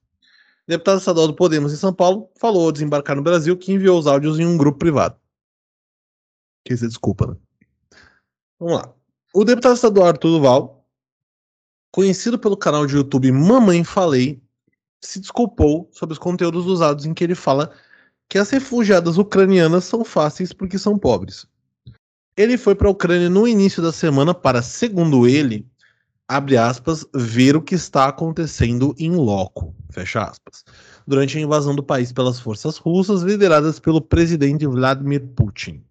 Deputado 0.69 0.99
estadual 0.99 1.27
do 1.27 1.35
Podemos 1.35 1.73
em 1.73 1.77
São 1.77 1.93
Paulo 1.93 2.31
falou 2.39 2.67
ao 2.67 2.73
desembarcar 2.73 3.17
no 3.17 3.23
Brasil 3.23 3.57
que 3.57 3.73
enviou 3.73 3.99
os 3.99 4.07
áudios 4.07 4.39
em 4.39 4.47
um 4.47 4.57
grupo 4.57 4.79
privado. 4.79 5.17
Que 6.65 6.77
se 6.77 6.87
desculpa, 6.87 7.27
né? 7.27 7.37
Vamos 8.61 8.77
lá. 8.77 8.95
O 9.35 9.45
deputado 9.45 9.75
estadual 9.75 10.09
Arthur 10.09 10.29
Duval, 10.29 10.85
conhecido 11.91 12.39
pelo 12.39 12.55
canal 12.55 12.87
de 12.87 12.97
YouTube 12.97 13.33
Mamãe 13.33 13.83
Falei, 13.83 14.43
se 15.01 15.19
desculpou 15.19 15.89
sobre 15.91 16.13
os 16.13 16.19
conteúdos 16.19 16.67
usados 16.67 17.07
em 17.07 17.15
que 17.15 17.25
ele 17.25 17.35
fala 17.35 17.73
que 18.29 18.37
as 18.37 18.51
refugiadas 18.51 19.17
ucranianas 19.17 19.85
são 19.85 20.05
fáceis 20.05 20.53
porque 20.53 20.77
são 20.77 20.99
pobres. 20.99 21.47
Ele 22.37 22.59
foi 22.59 22.75
para 22.75 22.89
a 22.89 22.91
Ucrânia 22.91 23.31
no 23.31 23.49
início 23.49 23.83
da 23.83 23.91
semana 23.91 24.35
para, 24.35 24.61
segundo 24.61 25.27
ele, 25.27 25.67
abre 26.29 26.59
aspas, 26.59 27.07
ver 27.15 27.57
o 27.57 27.63
que 27.63 27.75
está 27.75 28.09
acontecendo 28.09 28.95
em 28.99 29.13
loco, 29.13 29.75
fecha 29.89 30.25
aspas, 30.25 30.63
durante 31.07 31.39
a 31.39 31.41
invasão 31.41 31.75
do 31.75 31.83
país 31.83 32.13
pelas 32.13 32.39
forças 32.39 32.77
russas 32.77 33.23
lideradas 33.23 33.81
pelo 33.81 34.03
presidente 34.03 34.67
Vladimir 34.67 35.27
Putin. 35.29 35.83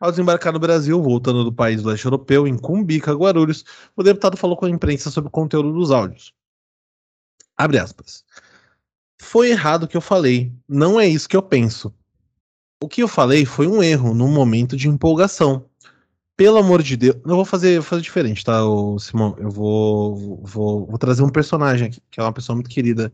Ao 0.00 0.10
desembarcar 0.10 0.52
no 0.52 0.58
Brasil, 0.58 1.00
voltando 1.02 1.44
do 1.44 1.52
país 1.52 1.82
do 1.82 1.88
leste 1.88 2.04
europeu, 2.04 2.46
em 2.46 2.58
Cumbica, 2.58 3.12
Guarulhos, 3.12 3.64
o 3.96 4.02
deputado 4.02 4.36
falou 4.36 4.56
com 4.56 4.66
a 4.66 4.70
imprensa 4.70 5.10
sobre 5.10 5.28
o 5.28 5.30
conteúdo 5.30 5.72
dos 5.72 5.90
áudios. 5.90 6.32
Abre 7.56 7.78
aspas. 7.78 8.24
Foi 9.20 9.50
errado 9.50 9.84
o 9.84 9.88
que 9.88 9.96
eu 9.96 10.00
falei, 10.00 10.52
não 10.68 11.00
é 11.00 11.06
isso 11.06 11.28
que 11.28 11.36
eu 11.36 11.42
penso. 11.42 11.94
O 12.82 12.88
que 12.88 13.02
eu 13.02 13.08
falei 13.08 13.46
foi 13.46 13.66
um 13.66 13.82
erro 13.82 14.12
num 14.12 14.28
momento 14.28 14.76
de 14.76 14.88
empolgação 14.88 15.68
pelo 16.36 16.58
amor 16.58 16.82
de 16.82 16.96
Deus, 16.96 17.16
eu 17.24 17.36
vou 17.36 17.44
fazer, 17.44 17.78
vou 17.78 17.88
fazer 17.88 18.02
diferente, 18.02 18.44
tá, 18.44 18.60
Simão? 18.98 19.36
Eu 19.38 19.50
vou, 19.50 20.42
vou, 20.42 20.86
vou 20.86 20.98
trazer 20.98 21.22
um 21.22 21.28
personagem 21.28 21.88
aqui, 21.88 22.02
que 22.10 22.18
é 22.18 22.22
uma 22.22 22.32
pessoa 22.32 22.56
muito 22.56 22.70
querida 22.70 23.12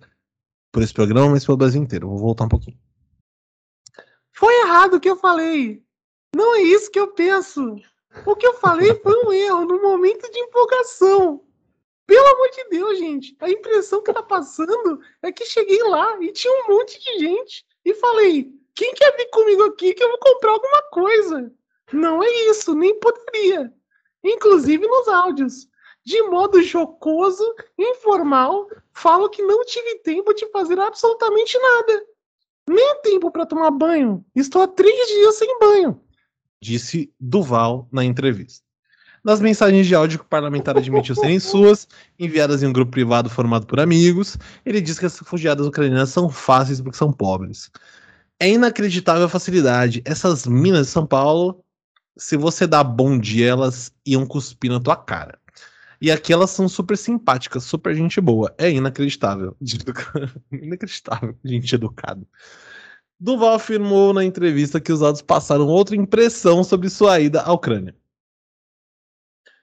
por 0.72 0.82
esse 0.82 0.94
programa, 0.94 1.30
mas 1.30 1.44
pelo 1.44 1.58
Brasil 1.58 1.82
inteiro. 1.82 2.08
Vou 2.08 2.18
voltar 2.18 2.44
um 2.44 2.48
pouquinho. 2.48 2.78
Foi 4.32 4.52
errado 4.62 4.94
o 4.94 5.00
que 5.00 5.08
eu 5.08 5.16
falei. 5.16 5.84
Não 6.34 6.54
é 6.54 6.62
isso 6.62 6.90
que 6.90 7.00
eu 7.00 7.08
penso. 7.08 7.76
O 8.26 8.34
que 8.34 8.46
eu 8.46 8.54
falei 8.54 8.94
foi 9.02 9.24
um 9.24 9.32
erro 9.32 9.64
no 9.64 9.80
momento 9.80 10.30
de 10.30 10.38
empolgação. 10.38 11.44
Pelo 12.06 12.26
amor 12.26 12.50
de 12.50 12.64
Deus, 12.70 12.98
gente. 12.98 13.36
A 13.40 13.48
impressão 13.48 14.02
que 14.02 14.12
tá 14.12 14.22
passando 14.22 15.00
é 15.22 15.30
que 15.30 15.44
cheguei 15.44 15.82
lá 15.84 16.20
e 16.20 16.32
tinha 16.32 16.52
um 16.64 16.74
monte 16.74 16.98
de 16.98 17.18
gente. 17.18 17.64
E 17.84 17.94
falei: 17.94 18.52
quem 18.74 18.92
quer 18.94 19.16
vir 19.16 19.30
comigo 19.30 19.62
aqui 19.64 19.94
que 19.94 20.02
eu 20.02 20.08
vou 20.08 20.18
comprar 20.18 20.52
alguma 20.52 20.82
coisa? 20.90 21.52
Não 21.92 22.22
é 22.22 22.28
isso, 22.50 22.74
nem 22.74 22.98
poderia. 22.98 23.72
Inclusive 24.24 24.86
nos 24.86 25.08
áudios. 25.08 25.68
De 26.04 26.22
modo 26.22 26.62
jocoso, 26.62 27.44
informal, 27.78 28.68
falo 28.92 29.28
que 29.28 29.42
não 29.42 29.64
tive 29.64 29.98
tempo 29.98 30.32
de 30.32 30.46
fazer 30.50 30.80
absolutamente 30.80 31.58
nada. 31.58 32.06
Nem 32.66 33.00
tempo 33.02 33.30
para 33.30 33.46
tomar 33.46 33.70
banho. 33.70 34.24
Estou 34.34 34.62
há 34.62 34.68
três 34.68 35.08
dias 35.08 35.34
sem 35.34 35.58
banho. 35.58 36.00
Disse 36.60 37.12
Duval 37.18 37.88
na 37.92 38.04
entrevista. 38.04 38.64
Nas 39.22 39.40
mensagens 39.40 39.86
de 39.86 39.94
áudio 39.94 40.18
que 40.18 40.24
o 40.24 40.28
parlamentar 40.28 40.76
admitiu 40.76 41.14
serem 41.14 41.38
suas, 41.40 41.86
enviadas 42.18 42.62
em 42.62 42.66
um 42.66 42.72
grupo 42.72 42.92
privado 42.92 43.28
formado 43.28 43.66
por 43.66 43.78
amigos, 43.78 44.38
ele 44.64 44.80
diz 44.80 44.98
que 44.98 45.06
as 45.06 45.18
refugiadas 45.18 45.66
ucranianas 45.66 46.10
são 46.10 46.28
fáceis 46.30 46.80
porque 46.80 46.96
são 46.96 47.12
pobres. 47.12 47.70
É 48.38 48.48
inacreditável 48.48 49.24
a 49.24 49.28
facilidade. 49.28 50.00
Essas 50.04 50.46
minas 50.46 50.86
de 50.86 50.92
São 50.92 51.06
Paulo 51.06 51.62
se 52.20 52.36
você 52.36 52.66
dá 52.66 52.84
bom 52.84 53.18
dia, 53.18 53.48
elas 53.48 53.92
iam 54.04 54.26
cuspir 54.26 54.70
na 54.70 54.78
tua 54.78 54.96
cara. 54.96 55.38
E 56.00 56.10
aqui 56.10 56.32
elas 56.32 56.50
são 56.50 56.68
super 56.68 56.96
simpáticas, 56.96 57.64
super 57.64 57.94
gente 57.94 58.20
boa. 58.20 58.54
É 58.58 58.70
inacreditável. 58.70 59.56
inacreditável, 60.52 61.36
gente 61.44 61.74
educada. 61.74 62.26
Duval 63.20 63.54
afirmou 63.54 64.14
na 64.14 64.24
entrevista 64.24 64.80
que 64.80 64.92
os 64.92 65.00
dados 65.00 65.20
passaram 65.20 65.66
outra 65.66 65.94
impressão 65.94 66.64
sobre 66.64 66.88
sua 66.88 67.20
ida 67.20 67.42
à 67.42 67.52
Ucrânia. 67.52 67.94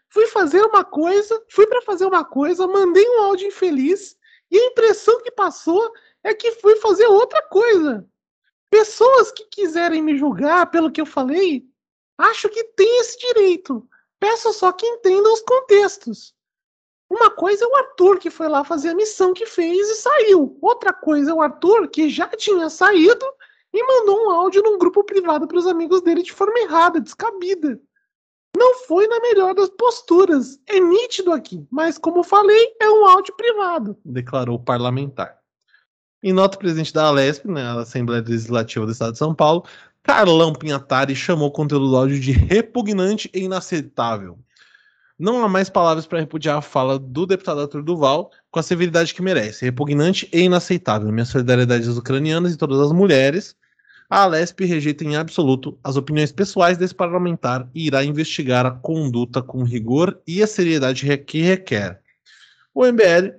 Fui 0.10 0.28
fazer 0.28 0.62
uma 0.62 0.86
coisa, 0.86 1.44
fui 1.50 1.66
para 1.66 1.82
fazer 1.82 2.06
uma 2.06 2.24
coisa, 2.24 2.68
mandei 2.68 3.08
um 3.10 3.22
áudio 3.24 3.48
infeliz 3.48 4.16
e 4.52 4.58
a 4.58 4.66
impressão 4.68 5.22
que 5.24 5.32
passou 5.32 5.92
é 6.24 6.34
que 6.34 6.52
fui 6.54 6.76
fazer 6.78 7.08
outra 7.08 7.42
coisa. 7.42 8.08
Pessoas 8.70 9.32
que 9.32 9.46
quiserem 9.46 10.02
me 10.02 10.18
julgar 10.18 10.70
pelo 10.70 10.92
que 10.92 11.02
eu 11.02 11.06
falei 11.06 11.68
Acho 12.18 12.50
que 12.50 12.64
tem 12.64 13.00
esse 13.00 13.18
direito. 13.20 13.88
Peço 14.20 14.52
só 14.52 14.72
que 14.72 14.86
entendam 14.86 15.32
os 15.32 15.42
contextos. 15.42 16.34
Uma 17.10 17.30
coisa 17.30 17.64
é 17.64 17.68
o 17.68 17.76
Arthur 17.76 18.20
que 18.20 18.30
foi 18.30 18.48
lá 18.48 18.64
fazer 18.64 18.90
a 18.90 18.96
missão 18.96 19.34
que 19.34 19.46
fez 19.46 19.90
e 19.90 19.96
saiu. 19.96 20.58
Outra 20.62 20.92
coisa 20.92 21.32
é 21.32 21.34
o 21.34 21.42
Arthur 21.42 21.88
que 21.88 22.10
já 22.10 22.28
tinha 22.28 22.70
saído 22.70 23.26
e 23.74 23.84
mandou 23.84 24.26
um 24.26 24.32
áudio 24.32 24.62
num 24.62 24.78
grupo 24.78 25.04
privado 25.04 25.48
para 25.48 25.58
os 25.58 25.68
amigos 25.68 26.02
dele 26.02 26.22
de 26.22 26.34
forma 26.34 26.60
errada, 26.60 27.00
descabida. 27.00 27.80
Não 28.58 28.76
foi 28.86 29.08
na 29.08 29.20
melhor 29.20 29.54
das 29.54 29.70
posturas. 29.70 30.60
É 30.66 30.80
nítido 30.80 31.32
aqui, 31.32 31.66
mas 31.70 31.98
como 31.98 32.24
falei, 32.24 32.76
é 32.82 32.90
um 32.90 33.06
áudio 33.06 33.36
privado. 33.36 33.98
Declarou 34.04 34.56
o 34.56 34.64
parlamentar. 34.64 35.38
Em 36.24 36.34
nota, 36.34 36.58
o 36.58 36.60
presidente 36.60 36.92
da 36.92 37.06
Alesp, 37.06 37.46
né, 37.46 37.62
a 37.62 37.82
Assembleia 37.82 38.24
Legislativa 38.26 38.86
do 38.86 38.92
Estado 38.92 39.12
de 39.12 39.20
São 39.20 39.36
Paulo, 39.36 39.64
Carlão 40.02 40.54
Pinhatari 40.54 41.16
chamou 41.16 41.50
o 41.50 41.52
conteúdo 41.52 41.90
do 41.90 41.96
áudio 41.96 42.20
de 42.20 42.32
repugnante 42.32 43.30
e 43.34 43.42
inaceitável. 43.42 44.40
Não 45.20 45.44
há 45.44 45.50
mais 45.50 45.68
palavras 45.68 46.06
para 46.06 46.20
repudiar 46.20 46.58
a 46.58 46.62
fala 46.62 47.00
do 47.00 47.26
deputado 47.26 47.62
Arthur 47.62 47.82
Duval 47.82 48.32
com 48.52 48.60
a 48.60 48.64
severidade 48.64 49.16
que 49.16 49.22
merece. 49.22 49.66
Repugnante 49.66 50.30
e 50.32 50.42
inaceitável. 50.42 51.12
Minha 51.12 51.26
solidariedade 51.26 51.90
às 51.90 51.98
ucranianas 51.98 52.54
e 52.54 52.58
todas 52.58 52.80
as 52.80 52.92
mulheres. 52.92 53.56
A 54.08 54.22
Alesp 54.22 54.62
rejeita 54.62 55.04
em 55.04 55.16
absoluto 55.16 55.78
as 55.84 55.98
opiniões 55.98 56.32
pessoais 56.32 56.78
desse 56.78 56.94
parlamentar 56.94 57.68
e 57.74 57.88
irá 57.88 58.04
investigar 58.06 58.66
a 58.66 58.72
conduta 58.72 59.42
com 59.42 59.64
rigor 59.64 60.22
e 60.26 60.42
a 60.44 60.48
seriedade 60.48 61.04
que 61.26 61.42
requer. 61.42 62.00
O 62.74 62.86
MBL, 62.86 63.34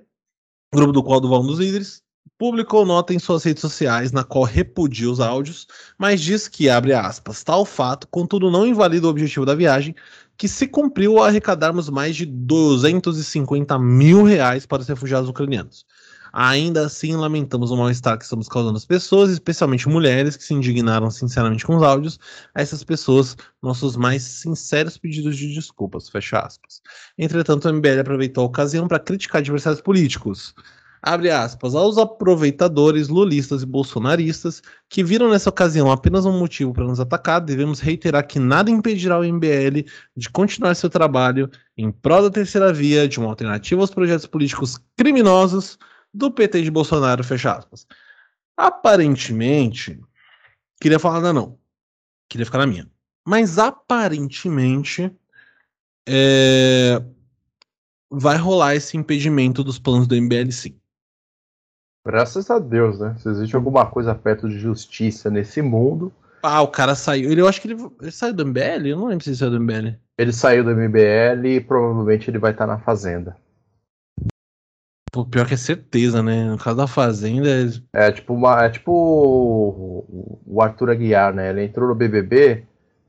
grupo 0.73 0.91
do 0.91 1.01
qual 1.01 1.21
Duval 1.21 1.39
é 1.39 1.43
um 1.43 1.47
dos 1.47 1.59
líderes, 1.59 2.03
publicou 2.37 2.85
nota 2.85 3.13
em 3.13 3.19
suas 3.19 3.43
redes 3.43 3.61
sociais 3.61 4.11
na 4.11 4.23
qual 4.23 4.43
repudia 4.43 5.09
os 5.09 5.19
áudios, 5.19 5.65
mas 5.97 6.21
diz 6.21 6.47
que, 6.47 6.69
abre 6.69 6.93
aspas, 6.93 7.43
tal 7.43 7.65
fato, 7.65 8.07
contudo, 8.07 8.51
não 8.51 8.67
invalida 8.67 9.07
o 9.07 9.09
objetivo 9.09 9.45
da 9.45 9.55
viagem, 9.55 9.95
que 10.39 10.47
se 10.47 10.67
cumpriu 10.67 11.17
ao 11.17 11.25
arrecadarmos 11.25 11.89
mais 11.89 12.15
de 12.15 12.25
250 12.25 13.77
mil 13.77 14.23
reais 14.23 14.65
para 14.65 14.81
os 14.81 14.87
refugiados 14.87 15.29
ucranianos. 15.29 15.85
Ainda 16.31 16.85
assim, 16.85 17.13
lamentamos 17.13 17.71
o 17.71 17.75
mal-estar 17.75 18.17
que 18.17 18.23
estamos 18.23 18.47
causando 18.47 18.77
às 18.77 18.85
pessoas, 18.85 19.31
especialmente 19.31 19.89
mulheres 19.89 20.37
que 20.37 20.43
se 20.43 20.53
indignaram 20.53 21.11
sinceramente 21.11 21.65
com 21.65 21.75
os 21.75 21.83
áudios. 21.83 22.17
A 22.55 22.61
essas 22.61 22.85
pessoas, 22.85 23.35
nossos 23.61 23.97
mais 23.97 24.23
sinceros 24.23 24.97
pedidos 24.97 25.35
de 25.35 25.53
desculpas. 25.53 26.07
Fecha 26.07 26.39
aspas. 26.39 26.81
Entretanto, 27.17 27.67
o 27.67 27.73
MBL 27.73 27.99
aproveitou 27.99 28.43
a 28.43 28.47
ocasião 28.47 28.87
para 28.87 28.99
criticar 28.99 29.39
adversários 29.39 29.81
políticos 29.81 30.55
abre 31.01 31.29
aspas, 31.31 31.75
aos 31.75 31.97
aproveitadores 31.97 33.07
lulistas 33.07 33.63
e 33.63 33.65
bolsonaristas 33.65 34.61
que 34.87 35.03
viram 35.03 35.29
nessa 35.29 35.49
ocasião 35.49 35.91
apenas 35.91 36.25
um 36.25 36.37
motivo 36.37 36.73
para 36.73 36.85
nos 36.85 36.99
atacar, 36.99 37.39
devemos 37.41 37.79
reiterar 37.79 38.25
que 38.27 38.39
nada 38.39 38.69
impedirá 38.69 39.19
o 39.19 39.23
MBL 39.23 39.85
de 40.15 40.29
continuar 40.29 40.75
seu 40.75 40.89
trabalho 40.89 41.49
em 41.77 41.91
prol 41.91 42.23
da 42.23 42.29
terceira 42.29 42.73
via, 42.73 43.07
de 43.07 43.19
uma 43.19 43.29
alternativa 43.29 43.81
aos 43.81 43.91
projetos 43.91 44.25
políticos 44.25 44.79
criminosos 44.97 45.77
do 46.13 46.31
PT 46.31 46.63
de 46.63 46.71
Bolsonaro, 46.71 47.23
fecha 47.23 47.53
aspas. 47.53 47.85
Aparentemente, 48.57 49.99
Queria 50.79 50.97
falar 50.97 51.15
nada, 51.15 51.33
não. 51.33 51.59
Queria 52.29 52.45
ficar 52.45 52.59
na 52.59 52.67
minha. 52.67 52.89
Mas 53.27 53.57
aparentemente 53.57 55.11
é, 56.07 57.03
vai 58.09 58.37
rolar 58.37 58.75
esse 58.75 58.95
impedimento 58.95 59.63
dos 59.63 59.77
planos 59.77 60.07
do 60.07 60.15
MBL 60.15 60.51
sim. 60.51 60.78
Graças 62.05 62.49
a 62.49 62.59
Deus, 62.59 62.99
né? 62.99 63.15
Se 63.17 63.29
existe 63.29 63.55
alguma 63.55 63.85
coisa 63.85 64.15
perto 64.15 64.47
de 64.47 64.57
justiça 64.57 65.29
nesse 65.29 65.61
mundo. 65.61 66.11
Ah, 66.41 66.61
o 66.61 66.67
cara 66.67 66.95
saiu. 66.95 67.31
Ele, 67.31 67.41
eu 67.41 67.47
acho 67.47 67.61
que 67.61 67.67
ele, 67.67 67.89
ele 68.01 68.11
saiu 68.11 68.33
do 68.33 68.45
MBL? 68.45 68.87
Eu 68.87 68.97
não 68.97 69.07
lembro 69.07 69.23
se 69.23 69.29
ele 69.29 69.37
saiu 69.37 69.51
do 69.51 69.59
MBL. 69.59 69.95
Ele 70.17 70.33
saiu 70.33 70.63
do 70.63 70.75
MBL 70.75 71.45
e 71.45 71.61
provavelmente 71.61 72.29
ele 72.29 72.39
vai 72.39 72.51
estar 72.51 72.65
na 72.65 72.79
Fazenda. 72.79 73.35
Pô, 75.11 75.25
pior 75.25 75.47
que 75.47 75.55
é 75.55 75.57
certeza, 75.57 76.21
né? 76.21 76.45
No 76.45 76.57
caso 76.57 76.77
da 76.77 76.87
Fazenda. 76.87 77.49
É 77.93 78.11
tipo, 78.11 78.33
uma, 78.33 78.63
é 78.63 78.69
tipo 78.69 78.91
o, 78.91 80.41
o 80.45 80.61
Arthur 80.61 80.91
Aguiar, 80.91 81.33
né? 81.33 81.49
Ele 81.49 81.63
entrou 81.63 81.87
no 81.89 81.95
BBB 81.95 82.63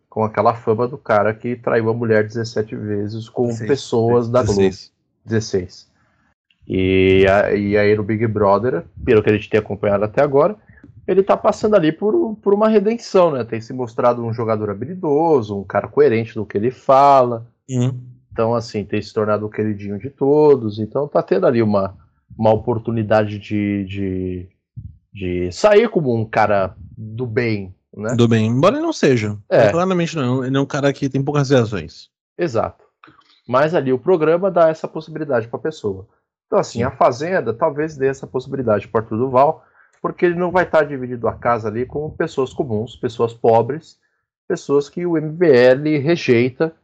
com 0.09 0.24
aquela 0.24 0.55
fama 0.55 0.88
do 0.88 0.98
cara 0.98 1.33
que 1.33 1.55
traiu 1.57 1.90
a 1.90 1.94
mulher 1.94 2.26
17 2.26 2.74
vezes 2.74 3.29
com 3.29 3.46
16, 3.46 3.68
pessoas 3.68 4.29
da 4.29 4.42
16. 4.42 4.57
Globo. 4.57 5.00
16. 5.26 5.89
E, 6.72 7.24
e 7.56 7.76
aí 7.76 7.96
no 7.96 8.04
Big 8.04 8.24
Brother, 8.28 8.85
pelo 9.04 9.24
que 9.24 9.28
a 9.28 9.33
gente 9.33 9.50
tem 9.50 9.59
acompanhado 9.59 10.04
até 10.04 10.22
agora, 10.22 10.56
ele 11.04 11.20
tá 11.20 11.37
passando 11.37 11.74
ali 11.74 11.90
por, 11.90 12.37
por 12.37 12.54
uma 12.54 12.68
redenção, 12.68 13.33
né? 13.33 13.42
Tem 13.42 13.61
se 13.61 13.72
mostrado 13.72 14.24
um 14.24 14.33
jogador 14.33 14.70
habilidoso, 14.70 15.59
um 15.59 15.64
cara 15.64 15.88
coerente 15.88 16.33
do 16.33 16.46
que 16.46 16.56
ele 16.56 16.70
fala. 16.70 17.44
Uhum. 17.68 17.98
Então, 18.30 18.54
assim, 18.54 18.85
tem 18.85 19.02
se 19.02 19.12
tornado 19.12 19.44
o 19.44 19.50
queridinho 19.50 19.98
de 19.98 20.11
todos. 20.11 20.78
Então 20.78 21.09
tá 21.09 21.20
tendo 21.24 21.44
ali 21.44 21.61
uma, 21.61 21.96
uma 22.38 22.52
oportunidade 22.52 23.40
de, 23.40 23.85
de, 23.85 24.48
de 25.12 25.50
sair 25.50 25.88
como 25.88 26.14
um 26.14 26.24
cara 26.24 26.76
do 26.96 27.26
bem, 27.26 27.74
né? 27.96 28.14
Do 28.14 28.28
bem, 28.28 28.46
embora 28.46 28.76
ele 28.76 28.87
não 28.87 28.92
seja. 28.92 29.37
É. 29.48 29.70
Claramente 29.70 30.14
não. 30.14 30.44
Ele 30.44 30.56
é 30.56 30.61
um 30.61 30.66
cara 30.66 30.92
que 30.92 31.09
tem 31.09 31.20
poucas 31.20 31.50
reações. 31.50 32.11
Exato. 32.38 32.85
Mas 33.48 33.74
ali 33.74 33.92
o 33.92 33.98
programa 33.98 34.52
dá 34.52 34.68
essa 34.68 34.87
possibilidade 34.87 35.48
para 35.48 35.59
a 35.59 35.62
pessoa. 35.62 36.06
Então, 36.50 36.58
assim, 36.58 36.82
a 36.82 36.90
Fazenda 36.90 37.54
talvez 37.54 37.96
dê 37.96 38.08
essa 38.08 38.26
possibilidade 38.26 38.88
para 38.88 39.02
Arthur 39.02 39.18
Duval, 39.18 39.64
porque 40.02 40.26
ele 40.26 40.34
não 40.34 40.50
vai 40.50 40.64
estar 40.64 40.82
dividido 40.82 41.28
a 41.28 41.32
casa 41.32 41.68
ali 41.68 41.86
com 41.86 42.10
pessoas 42.10 42.52
comuns, 42.52 42.96
pessoas 42.96 43.32
pobres, 43.32 44.00
pessoas 44.48 44.88
que 44.88 45.06
o 45.06 45.12
MBL 45.12 46.00
rejeita 46.02 46.74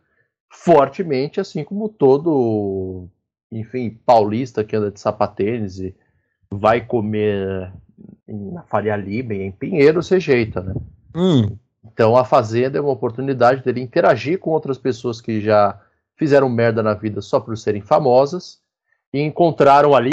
fortemente, 0.48 1.40
assim 1.40 1.64
como 1.64 1.88
todo, 1.88 3.08
enfim, 3.50 3.90
paulista 4.06 4.62
que 4.62 4.76
anda 4.76 4.92
de 4.92 5.00
sapatênis 5.00 5.80
e 5.80 5.92
vai 6.48 6.86
comer 6.86 7.72
na 8.28 8.62
Faria 8.62 8.94
Lima 8.94 9.34
e 9.34 9.42
em 9.42 9.50
Pinheiros 9.50 10.08
rejeita, 10.08 10.60
né? 10.60 10.74
Hum. 11.12 11.58
Então 11.84 12.16
a 12.16 12.24
Fazenda 12.24 12.78
é 12.78 12.80
uma 12.80 12.92
oportunidade 12.92 13.64
dele 13.64 13.80
interagir 13.80 14.38
com 14.38 14.50
outras 14.50 14.78
pessoas 14.78 15.20
que 15.20 15.40
já 15.40 15.76
fizeram 16.14 16.48
merda 16.48 16.84
na 16.84 16.94
vida 16.94 17.20
só 17.20 17.40
por 17.40 17.58
serem 17.58 17.82
famosas 17.82 18.64
e 19.16 19.22
encontraram 19.22 19.94
ali 19.94 20.10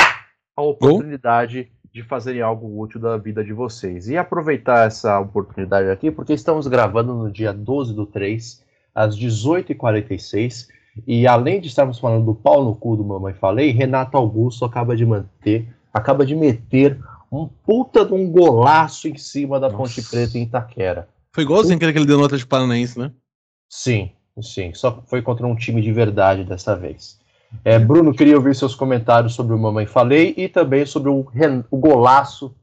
a 0.56 0.62
oportunidade 0.62 1.70
oh. 1.70 1.88
de 1.94 2.04
fazerem 2.04 2.42
algo 2.42 2.82
útil 2.82 3.02
da 3.02 3.18
vida 3.18 3.44
de 3.44 3.52
vocês. 3.52 4.08
E 4.08 4.18
aproveitar 4.18 4.88
essa 4.88 5.20
oportunidade 5.20 5.90
aqui, 5.90 6.10
porque 6.10 6.34
estamos 6.34 6.68
gravando 6.68 7.14
no 7.14 7.30
dia 7.30 7.52
12 7.52 7.94
do 7.94 8.06
3, 8.06 8.64
às 8.96 9.18
18h46, 9.20 10.68
e 11.06 11.28
além 11.28 11.60
de 11.60 11.68
estarmos 11.68 12.00
falando 12.00 12.26
do 12.26 12.36
pau 12.36 12.64
no 12.64 12.76
cu 12.76 12.96
do 12.96 13.04
Mamãe 13.04 13.34
Falei, 13.34 13.72
Renato 13.72 14.16
Augusto 14.16 14.64
acaba 14.64 14.96
de 14.96 15.06
manter, 15.06 15.68
acaba 15.94 16.26
de 16.26 16.36
meter 16.36 16.98
um 17.30 17.48
puta 17.48 18.06
de 18.06 18.14
um 18.14 18.32
golaço 18.32 19.08
em 19.08 19.18
cima 19.18 19.60
da 19.60 19.68
Nossa. 19.68 19.78
Ponte 19.78 20.02
Preta 20.10 20.38
em 20.38 20.44
Itaquera. 20.44 21.10
Foi 21.34 21.44
igualzinho 21.44 21.76
aquele 21.76 21.92
que 21.92 21.98
ele 21.98 22.06
deu 22.06 22.20
no 22.20 22.26
Atlético 22.26 22.50
Paranaense, 22.50 22.98
né? 22.98 23.12
Sim, 23.68 24.12
sim. 24.40 24.72
Só 24.74 25.04
foi 25.08 25.22
contra 25.22 25.46
um 25.46 25.56
time 25.56 25.82
de 25.82 25.92
verdade 25.92 26.44
dessa 26.46 26.76
vez. 26.76 27.20
É, 27.64 27.80
Bruno, 27.80 28.14
queria 28.14 28.36
ouvir 28.36 28.56
seus 28.56 28.76
comentários 28.76 29.34
sobre 29.34 29.54
o 29.54 29.60
Mamãe 29.60 29.86
Falei 29.86 30.34
e 30.38 30.48
também 30.48 30.86
sobre 30.86 31.10
o, 31.10 31.26
o 31.70 31.78
golaço 31.78 32.56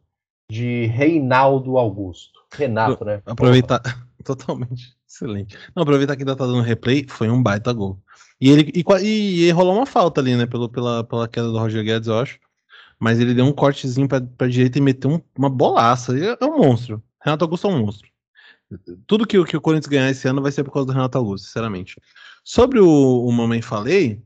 de 0.50 0.86
Reinaldo 0.86 1.78
Augusto. 1.78 2.40
Renato, 2.52 3.04
né? 3.04 3.22
Aproveitar. 3.24 3.80
Totalmente. 4.24 4.94
Excelente. 5.08 5.56
Não, 5.74 5.82
aproveitar 5.82 6.16
que 6.16 6.22
ainda 6.22 6.36
tá 6.36 6.46
dando 6.46 6.60
replay, 6.60 7.06
foi 7.08 7.30
um 7.30 7.42
baita 7.42 7.72
gol. 7.72 7.98
E 8.40 8.50
ele 8.50 8.72
e, 8.74 8.84
e, 9.02 9.46
e 9.46 9.50
rolou 9.50 9.76
uma 9.76 9.86
falta 9.86 10.20
ali, 10.20 10.34
né? 10.34 10.46
Pelo, 10.46 10.68
pela, 10.68 11.04
pela 11.04 11.28
queda 11.28 11.48
do 11.48 11.58
Roger 11.58 11.84
Guedes, 11.84 12.08
eu 12.08 12.18
acho. 12.18 12.38
Mas 12.98 13.18
ele 13.18 13.34
deu 13.34 13.44
um 13.44 13.52
cortezinho 13.52 14.08
pra, 14.08 14.20
pra 14.20 14.48
direita 14.48 14.78
e 14.78 14.80
meteu 14.80 15.10
um, 15.10 15.20
uma 15.36 15.48
bolaça. 15.48 16.16
É, 16.18 16.36
é 16.40 16.44
um 16.44 16.58
monstro. 16.58 17.02
Renato 17.22 17.44
Augusto 17.44 17.66
é 17.66 17.70
um 17.70 17.78
monstro. 17.80 18.08
Tudo 19.06 19.26
que, 19.26 19.42
que 19.44 19.56
o 19.56 19.60
Corinthians 19.60 19.90
ganhar 19.90 20.10
esse 20.10 20.28
ano 20.28 20.42
vai 20.42 20.52
ser 20.52 20.64
por 20.64 20.72
causa 20.72 20.86
do 20.86 20.92
Renato 20.92 21.18
Augusto, 21.18 21.46
sinceramente. 21.46 22.00
Sobre 22.44 22.78
o, 22.78 23.24
o 23.24 23.32
Mamãe 23.32 23.60
Falei, 23.60 24.22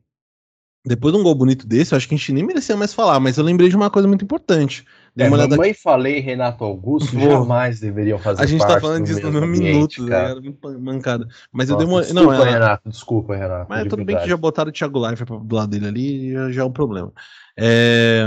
depois 0.86 1.14
de 1.14 1.20
um 1.20 1.22
gol 1.22 1.34
bonito 1.34 1.66
desse, 1.66 1.94
eu 1.94 1.96
acho 1.96 2.06
que 2.06 2.14
a 2.14 2.18
gente 2.18 2.32
nem 2.32 2.44
merecia 2.44 2.76
mais 2.76 2.92
falar, 2.92 3.18
mas 3.18 3.38
eu 3.38 3.44
lembrei 3.44 3.70
de 3.70 3.76
uma 3.76 3.88
coisa 3.88 4.06
muito 4.06 4.22
importante. 4.22 4.84
Dei 5.16 5.26
é, 5.26 5.30
uma 5.30 5.38
olhada... 5.38 5.56
Mamãe 5.56 5.72
falei 5.72 6.20
Renato 6.20 6.62
Augusto 6.62 7.18
jamais 7.18 7.80
deveriam 7.80 8.18
fazer 8.18 8.42
A 8.42 8.46
gente 8.46 8.60
tá 8.60 8.78
falando 8.78 9.06
disso 9.06 9.22
no 9.22 9.32
meu 9.32 9.46
minuto, 9.46 10.02
né? 10.04 10.30
era 10.30 10.40
muito 10.40 10.80
mancada. 10.80 11.26
Mas 11.50 11.70
Nossa, 11.70 11.82
eu 11.82 11.86
dei 11.86 11.94
uma. 11.94 12.02
Desculpa, 12.02 12.22
não, 12.22 12.32
ela... 12.34 12.44
Renato, 12.44 12.90
desculpa, 12.90 13.36
Renato. 13.36 13.66
Mas 13.68 13.88
tudo 13.88 14.04
bem 14.04 14.18
que 14.18 14.28
já 14.28 14.36
botaram 14.36 14.68
o 14.68 14.72
Thiago 14.72 14.98
Leifert 14.98 15.28
do 15.30 15.56
lado 15.56 15.70
dele 15.70 15.86
ali, 15.86 16.32
já, 16.32 16.52
já 16.52 16.62
é 16.62 16.64
um 16.64 16.72
problema. 16.72 17.12
É... 17.56 18.24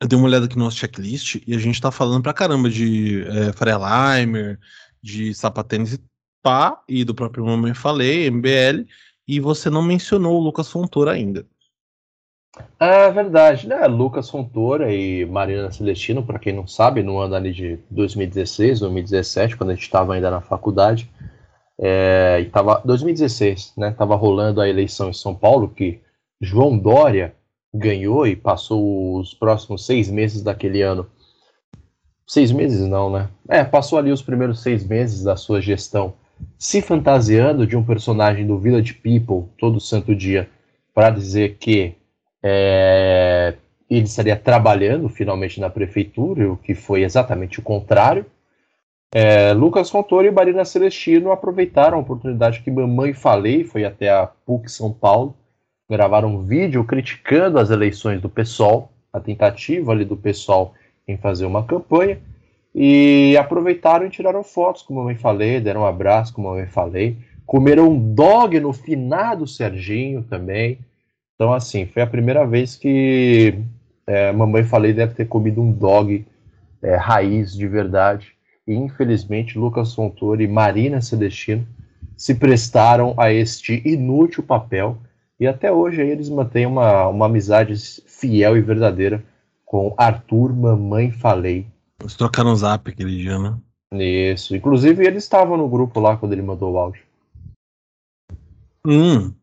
Eu 0.00 0.08
dei 0.08 0.18
uma 0.18 0.28
olhada 0.28 0.44
aqui 0.44 0.56
no 0.56 0.64
nosso 0.64 0.76
checklist 0.76 1.42
e 1.46 1.54
a 1.54 1.58
gente 1.58 1.80
tá 1.80 1.90
falando 1.90 2.22
pra 2.22 2.34
caramba 2.34 2.68
de 2.68 3.24
é, 3.28 3.52
Freilimer, 3.52 4.60
de 5.02 5.34
Sapatênis 5.34 5.94
e 5.94 6.00
pá, 6.42 6.80
e 6.86 7.02
do 7.02 7.14
próprio 7.14 7.46
Mamãe 7.46 7.72
Falei, 7.74 8.30
MBL 8.30 8.84
e 9.26 9.40
você 9.40 9.68
não 9.68 9.82
mencionou 9.82 10.38
o 10.38 10.42
Lucas 10.42 10.70
Fontoura 10.70 11.12
ainda. 11.12 11.46
É 12.78 13.10
verdade, 13.10 13.68
né? 13.68 13.86
Lucas 13.86 14.30
Fontoura 14.30 14.92
e 14.92 15.26
Marina 15.26 15.70
Celestino, 15.70 16.22
para 16.22 16.38
quem 16.38 16.52
não 16.54 16.66
sabe, 16.66 17.02
no 17.02 17.18
ano 17.18 17.34
ali 17.34 17.52
de 17.52 17.78
2016, 17.90 18.80
2017, 18.80 19.56
quando 19.56 19.70
a 19.70 19.74
gente 19.74 19.82
estava 19.82 20.14
ainda 20.14 20.30
na 20.30 20.40
faculdade, 20.40 21.10
é, 21.78 22.38
e 22.40 22.46
tava 22.46 22.80
2016, 22.84 23.74
né? 23.76 23.90
Tava 23.90 24.14
rolando 24.16 24.60
a 24.60 24.68
eleição 24.68 25.10
em 25.10 25.12
São 25.12 25.34
Paulo 25.34 25.68
que 25.68 26.00
João 26.40 26.78
Dória 26.78 27.34
ganhou 27.74 28.26
e 28.26 28.34
passou 28.34 29.18
os 29.18 29.34
próximos 29.34 29.84
seis 29.84 30.10
meses 30.10 30.42
daquele 30.42 30.80
ano. 30.80 31.06
Seis 32.26 32.50
meses 32.50 32.86
não, 32.88 33.10
né? 33.10 33.28
É, 33.48 33.62
passou 33.64 33.98
ali 33.98 34.10
os 34.10 34.22
primeiros 34.22 34.60
seis 34.60 34.86
meses 34.86 35.22
da 35.22 35.36
sua 35.36 35.60
gestão 35.60 36.14
se 36.58 36.80
fantasiando 36.82 37.66
de 37.66 37.76
um 37.76 37.84
personagem 37.84 38.46
do 38.46 38.58
Village 38.58 38.94
People 38.94 39.50
todo 39.58 39.80
santo 39.80 40.14
dia 40.14 40.48
para 40.94 41.10
dizer 41.10 41.56
que 41.58 41.94
é, 42.42 43.54
ele 43.88 44.04
estaria 44.04 44.36
trabalhando 44.36 45.08
finalmente 45.08 45.60
na 45.60 45.70
prefeitura, 45.70 46.50
o 46.50 46.56
que 46.56 46.74
foi 46.74 47.02
exatamente 47.02 47.58
o 47.58 47.62
contrário. 47.62 48.26
É, 49.14 49.52
Lucas 49.52 49.90
Fontoura 49.90 50.26
e 50.26 50.30
Marina 50.30 50.64
Celestino 50.64 51.30
aproveitaram 51.30 51.98
a 51.98 52.00
oportunidade 52.00 52.60
que 52.60 52.70
Mamãe 52.70 53.12
Falei, 53.12 53.64
foi 53.64 53.84
até 53.84 54.10
a 54.10 54.26
PUC 54.26 54.70
São 54.70 54.92
Paulo, 54.92 55.34
gravaram 55.88 56.34
um 56.34 56.42
vídeo 56.42 56.84
criticando 56.84 57.58
as 57.58 57.70
eleições 57.70 58.20
do 58.20 58.28
PSOL, 58.28 58.90
a 59.12 59.20
tentativa 59.20 59.92
ali 59.92 60.04
do 60.04 60.16
PSOL 60.16 60.74
em 61.06 61.16
fazer 61.16 61.46
uma 61.46 61.64
campanha, 61.64 62.20
e 62.78 63.34
aproveitaram 63.38 64.04
e 64.04 64.10
tiraram 64.10 64.44
fotos, 64.44 64.82
como 64.82 65.10
eu 65.10 65.16
falei, 65.16 65.58
deram 65.58 65.80
um 65.80 65.86
abraço, 65.86 66.34
como 66.34 66.54
eu 66.58 66.66
falei. 66.66 67.16
Comeram 67.46 67.88
um 67.88 68.14
dog 68.14 68.60
no 68.60 68.70
finado 68.70 69.46
Serginho 69.46 70.22
também. 70.22 70.78
Então, 71.34 71.54
assim, 71.54 71.86
foi 71.86 72.02
a 72.02 72.06
primeira 72.06 72.46
vez 72.46 72.76
que 72.76 73.58
é, 74.06 74.30
mamãe 74.30 74.62
falei 74.62 74.92
deve 74.92 75.14
ter 75.14 75.26
comido 75.26 75.62
um 75.62 75.72
dog 75.72 76.26
é, 76.82 76.96
raiz 76.96 77.54
de 77.54 77.66
verdade. 77.66 78.34
E 78.66 78.74
infelizmente 78.74 79.58
Lucas 79.58 79.94
Fontoura 79.94 80.42
e 80.42 80.46
Marina 80.46 81.00
Celestino 81.00 81.66
se 82.14 82.34
prestaram 82.34 83.14
a 83.16 83.32
este 83.32 83.80
inútil 83.86 84.42
papel. 84.42 84.98
E 85.40 85.46
até 85.46 85.72
hoje 85.72 86.02
eles 86.02 86.28
mantêm 86.28 86.66
uma, 86.66 87.08
uma 87.08 87.24
amizade 87.24 87.74
fiel 88.06 88.54
e 88.54 88.60
verdadeira 88.60 89.24
com 89.64 89.94
Arthur 89.96 90.54
Mamãe 90.54 91.10
Falei, 91.10 91.66
eles 92.00 92.14
trocaram 92.14 92.52
o 92.52 92.56
zap 92.56 92.90
aquele 92.90 93.16
dia, 93.16 93.38
né? 93.38 93.58
Isso. 93.92 94.54
Inclusive, 94.54 95.06
ele 95.06 95.18
estava 95.18 95.56
no 95.56 95.68
grupo 95.68 96.00
lá 96.00 96.16
quando 96.16 96.32
ele 96.32 96.42
mandou 96.42 96.72
o 96.72 96.78
áudio. 96.78 97.02
Hum. 98.86 99.34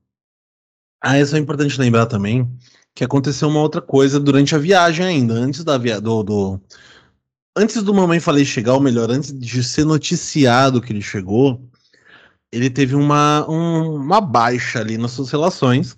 Ah, 1.01 1.19
isso 1.19 1.35
é 1.35 1.39
importante 1.39 1.79
lembrar 1.79 2.05
também 2.05 2.49
que 2.95 3.03
aconteceu 3.03 3.47
uma 3.47 3.59
outra 3.59 3.81
coisa 3.81 4.19
durante 4.19 4.55
a 4.55 4.59
viagem 4.59 5.05
ainda, 5.05 5.33
antes 5.33 5.63
da 5.63 5.77
via 5.77 5.99
do, 5.99 6.23
do, 6.23 6.61
antes 7.55 7.81
do 7.81 7.93
Mamãe 7.93 8.19
Falei 8.19 8.45
chegar, 8.45 8.73
ou 8.73 8.79
melhor, 8.79 9.09
antes 9.09 9.33
de 9.37 9.63
ser 9.63 9.85
noticiado 9.85 10.81
que 10.81 10.93
ele 10.93 11.01
chegou, 11.01 11.61
ele 12.51 12.69
teve 12.69 12.95
uma, 12.95 13.49
um, 13.49 13.95
uma 13.95 14.21
baixa 14.21 14.79
ali 14.79 14.97
nas 14.97 15.11
suas 15.11 15.31
relações, 15.31 15.93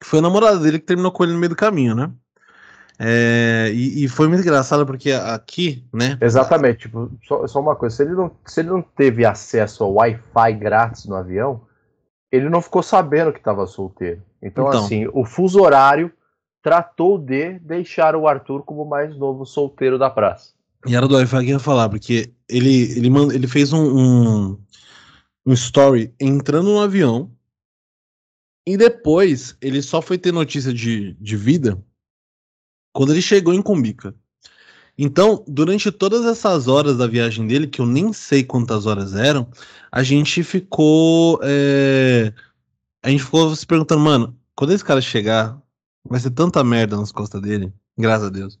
que 0.00 0.08
foi 0.08 0.20
a 0.20 0.22
namorada 0.22 0.58
dele 0.60 0.78
que 0.78 0.86
terminou 0.86 1.10
com 1.10 1.24
ele 1.24 1.32
no 1.32 1.38
meio 1.38 1.50
do 1.50 1.56
caminho, 1.56 1.94
né? 1.94 2.12
É, 2.98 3.70
e, 3.74 4.04
e 4.04 4.08
foi 4.08 4.26
muito 4.26 4.40
engraçado 4.40 4.86
porque 4.86 5.12
aqui, 5.12 5.84
né? 5.92 6.16
Exatamente, 6.20 6.80
tipo, 6.80 7.10
só, 7.26 7.46
só 7.46 7.60
uma 7.60 7.76
coisa, 7.76 7.94
se 7.94 8.02
ele, 8.02 8.12
não, 8.12 8.30
se 8.46 8.60
ele 8.60 8.70
não 8.70 8.80
teve 8.80 9.24
acesso 9.24 9.84
ao 9.84 9.94
Wi-Fi 9.94 10.52
grátis 10.54 11.04
no 11.04 11.14
avião, 11.14 11.60
ele 12.32 12.48
não 12.48 12.62
ficou 12.62 12.82
sabendo 12.82 13.32
que 13.32 13.38
estava 13.38 13.66
solteiro. 13.66 14.22
Então, 14.42 14.68
Então. 14.68 14.84
assim, 14.84 15.06
o 15.12 15.24
fuso 15.24 15.60
horário 15.60 16.10
tratou 16.62 17.18
de 17.18 17.58
deixar 17.58 18.16
o 18.16 18.26
Arthur 18.26 18.62
como 18.62 18.82
o 18.82 18.88
mais 18.88 19.16
novo 19.16 19.44
solteiro 19.44 19.98
da 19.98 20.10
praça. 20.10 20.52
E 20.86 20.96
era 20.96 21.06
do 21.06 21.14
Wi-Fi 21.16 21.44
que 21.44 21.50
ia 21.50 21.58
falar, 21.58 21.88
porque 21.88 22.32
ele, 22.48 22.92
ele, 22.96 23.10
manda, 23.10 23.34
ele 23.34 23.46
fez 23.46 23.72
um, 23.72 23.84
um, 23.84 24.58
um 25.46 25.52
story 25.52 26.14
entrando 26.18 26.70
no 26.70 26.80
avião 26.80 27.30
e 28.66 28.76
depois 28.76 29.56
ele 29.60 29.82
só 29.82 30.00
foi 30.00 30.18
ter 30.18 30.32
notícia 30.32 30.72
de, 30.72 31.12
de 31.14 31.36
vida 31.36 31.78
quando 32.96 33.12
ele 33.12 33.20
chegou 33.20 33.52
em 33.52 33.60
Cumbica. 33.60 34.14
Então, 34.96 35.44
durante 35.46 35.92
todas 35.92 36.24
essas 36.24 36.66
horas 36.66 36.96
da 36.96 37.06
viagem 37.06 37.46
dele, 37.46 37.66
que 37.66 37.78
eu 37.78 37.84
nem 37.84 38.10
sei 38.10 38.42
quantas 38.42 38.86
horas 38.86 39.14
eram, 39.14 39.46
a 39.92 40.02
gente 40.02 40.42
ficou. 40.42 41.38
é, 41.42 42.32
a 43.02 43.10
gente 43.10 43.22
ficou 43.22 43.54
se 43.54 43.66
perguntando, 43.66 44.00
mano, 44.00 44.34
quando 44.54 44.72
esse 44.72 44.82
cara 44.82 45.02
chegar, 45.02 45.60
vai 46.08 46.18
ser 46.18 46.30
tanta 46.30 46.64
merda 46.64 46.96
nas 46.96 47.12
costas 47.12 47.42
dele, 47.42 47.70
graças 47.98 48.28
a 48.28 48.30
Deus. 48.30 48.58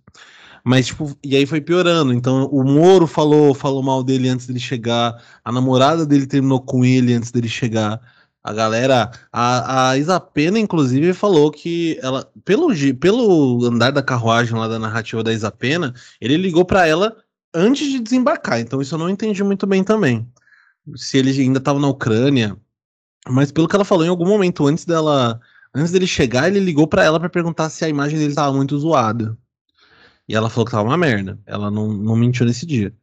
Mas, 0.62 0.88
tipo, 0.88 1.16
e 1.24 1.34
aí 1.34 1.46
foi 1.46 1.62
piorando. 1.62 2.12
Então, 2.12 2.44
o 2.46 2.62
Moro 2.62 3.06
falou, 3.06 3.54
falou 3.54 3.82
mal 3.82 4.04
dele 4.04 4.28
antes 4.28 4.46
dele 4.46 4.60
chegar. 4.60 5.14
A 5.42 5.50
namorada 5.50 6.04
dele 6.04 6.26
terminou 6.26 6.60
com 6.60 6.84
ele 6.84 7.14
antes 7.14 7.30
dele 7.30 7.48
chegar. 7.48 8.02
A 8.46 8.52
galera, 8.52 9.10
a, 9.32 9.90
a 9.90 9.98
Isa 9.98 10.20
Pena, 10.20 10.56
inclusive, 10.56 11.12
falou 11.12 11.50
que 11.50 11.98
ela, 12.00 12.30
pelo, 12.44 12.68
pelo 12.94 13.64
andar 13.64 13.90
da 13.90 14.00
carruagem 14.00 14.54
lá 14.56 14.68
da 14.68 14.78
narrativa 14.78 15.24
da 15.24 15.32
Isa 15.32 15.50
Pena, 15.50 15.92
ele 16.20 16.36
ligou 16.36 16.64
pra 16.64 16.86
ela 16.86 17.16
antes 17.52 17.90
de 17.90 17.98
desembarcar. 17.98 18.60
Então, 18.60 18.80
isso 18.80 18.94
eu 18.94 19.00
não 19.00 19.10
entendi 19.10 19.42
muito 19.42 19.66
bem 19.66 19.82
também. 19.82 20.24
Se 20.94 21.18
ele 21.18 21.32
ainda 21.42 21.58
tava 21.58 21.80
na 21.80 21.88
Ucrânia. 21.88 22.56
Mas 23.28 23.50
pelo 23.50 23.66
que 23.66 23.74
ela 23.74 23.84
falou, 23.84 24.04
em 24.04 24.08
algum 24.08 24.28
momento 24.28 24.64
antes 24.64 24.84
dela, 24.84 25.40
antes 25.74 25.90
dele 25.90 26.06
chegar, 26.06 26.46
ele 26.46 26.60
ligou 26.60 26.86
pra 26.86 27.02
ela 27.02 27.18
pra 27.18 27.28
perguntar 27.28 27.68
se 27.68 27.84
a 27.84 27.88
imagem 27.88 28.16
dele 28.16 28.32
tava 28.32 28.56
muito 28.56 28.78
zoada. 28.78 29.36
E 30.28 30.36
ela 30.36 30.48
falou 30.48 30.66
que 30.66 30.70
tava 30.70 30.88
uma 30.88 30.96
merda. 30.96 31.36
Ela 31.46 31.68
não, 31.68 31.92
não 31.92 32.14
mentiu 32.14 32.46
nesse 32.46 32.64
dia. 32.64 32.94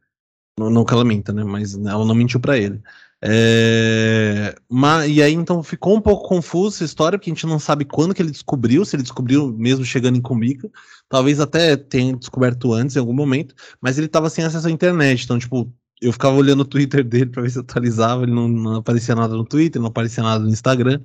Não, 0.57 0.69
não 0.69 0.85
que 0.85 0.93
ela 0.93 1.03
minta, 1.03 1.33
né? 1.33 1.43
Mas 1.43 1.73
ela 1.75 2.05
não 2.05 2.15
mentiu 2.15 2.39
pra 2.39 2.57
ele. 2.57 2.81
É, 3.25 4.53
mas, 4.69 5.09
e 5.09 5.23
aí 5.23 5.31
então 5.33 5.63
ficou 5.63 5.95
um 5.95 6.01
pouco 6.01 6.27
confuso 6.27 6.75
essa 6.75 6.83
história, 6.83 7.17
porque 7.17 7.31
a 7.31 7.33
gente 7.33 7.45
não 7.45 7.57
sabe 7.57 7.85
quando 7.85 8.13
que 8.13 8.21
ele 8.21 8.31
descobriu, 8.31 8.83
se 8.83 8.97
ele 8.97 9.03
descobriu 9.03 9.53
mesmo 9.57 9.85
chegando 9.85 10.17
em 10.17 10.21
Cumbica. 10.21 10.69
Talvez 11.07 11.39
até 11.39 11.77
tenha 11.77 12.15
descoberto 12.17 12.73
antes, 12.73 12.95
em 12.95 12.99
algum 12.99 13.13
momento, 13.13 13.55
mas 13.79 13.97
ele 13.97 14.09
tava 14.09 14.29
sem 14.29 14.43
acesso 14.43 14.67
à 14.67 14.71
internet. 14.71 15.23
Então, 15.23 15.39
tipo, 15.39 15.73
eu 16.01 16.11
ficava 16.11 16.35
olhando 16.35 16.61
o 16.61 16.65
Twitter 16.65 17.03
dele 17.03 17.27
pra 17.27 17.41
ver 17.41 17.49
se 17.51 17.59
atualizava, 17.59 18.23
ele 18.23 18.33
não, 18.33 18.47
não 18.47 18.75
aparecia 18.77 19.15
nada 19.15 19.35
no 19.35 19.45
Twitter, 19.45 19.81
não 19.81 19.87
aparecia 19.89 20.23
nada 20.23 20.43
no 20.43 20.49
Instagram. 20.49 20.99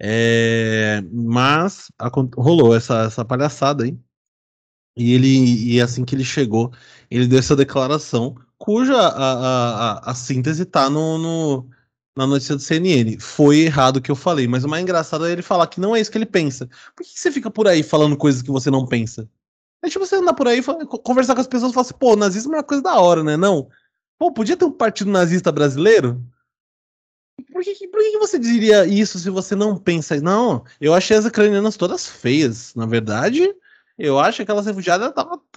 É, 0.00 1.02
mas 1.12 1.90
acon- 1.98 2.30
rolou 2.36 2.74
essa, 2.76 3.02
essa 3.04 3.24
palhaçada 3.24 3.84
aí. 3.84 3.98
E 4.96 5.14
ele 5.14 5.72
e 5.74 5.80
assim 5.80 6.04
que 6.04 6.14
ele 6.14 6.24
chegou, 6.24 6.72
ele 7.10 7.26
deu 7.26 7.38
essa 7.38 7.56
declaração, 7.56 8.34
cuja 8.60 8.94
a, 8.96 9.98
a, 9.98 10.10
a, 10.10 10.14
síntese 10.14 10.66
tá 10.66 10.90
no, 10.90 11.18
no- 11.18 11.70
na 12.16 12.26
notícia 12.26 12.54
do 12.56 12.62
CNN. 12.62 13.18
Foi 13.18 13.60
errado 13.60 13.96
o 13.96 14.02
que 14.02 14.10
eu 14.10 14.16
falei, 14.16 14.46
mas 14.46 14.64
o 14.64 14.68
mais 14.68 14.82
engraçado 14.82 15.26
é 15.26 15.32
ele 15.32 15.42
falar 15.42 15.66
que 15.68 15.80
não 15.80 15.96
é 15.96 16.00
isso 16.00 16.10
que 16.12 16.18
ele 16.18 16.26
pensa. 16.26 16.66
Por 16.94 17.04
que 17.04 17.14
que 17.14 17.20
você 17.20 17.32
fica 17.32 17.50
por 17.50 17.66
aí 17.66 17.82
falando 17.82 18.16
coisas 18.18 18.42
que 18.42 18.50
você 18.50 18.70
não 18.70 18.86
pensa? 18.86 19.28
É 19.82 19.88
tipo 19.88 20.04
você 20.06 20.16
andar 20.16 20.34
por 20.34 20.48
aí 20.48 20.62
conversar 21.04 21.34
com 21.34 21.40
as 21.42 21.48
pessoas 21.48 21.72
e 21.72 21.74
falar 21.74 21.86
assim, 21.86 21.94
pô, 21.98 22.16
nazismo 22.16 22.54
é 22.54 22.58
uma 22.58 22.64
coisa 22.64 22.82
da 22.82 23.00
hora, 23.00 23.24
né? 23.24 23.36
Não. 23.36 23.68
Pô, 24.18 24.32
podia 24.32 24.56
ter 24.56 24.66
um 24.66 24.72
partido 24.72 25.10
nazista 25.10 25.52
brasileiro? 25.52 26.22
Por 27.52 27.62
que, 27.62 27.88
por 27.88 28.00
que 28.00 28.18
você 28.18 28.38
diria 28.38 28.86
isso 28.86 29.18
se 29.18 29.30
você 29.30 29.54
não 29.56 29.76
pensa? 29.76 30.20
Não, 30.20 30.64
eu 30.80 30.94
achei 30.94 31.16
as 31.16 31.24
ucranianas 31.24 31.76
todas 31.76 32.06
feias. 32.06 32.74
Na 32.74 32.86
verdade, 32.86 33.54
eu 33.98 34.18
acho 34.18 34.36
que 34.36 34.42
aquelas 34.42 34.66
refugiadas 34.66 35.08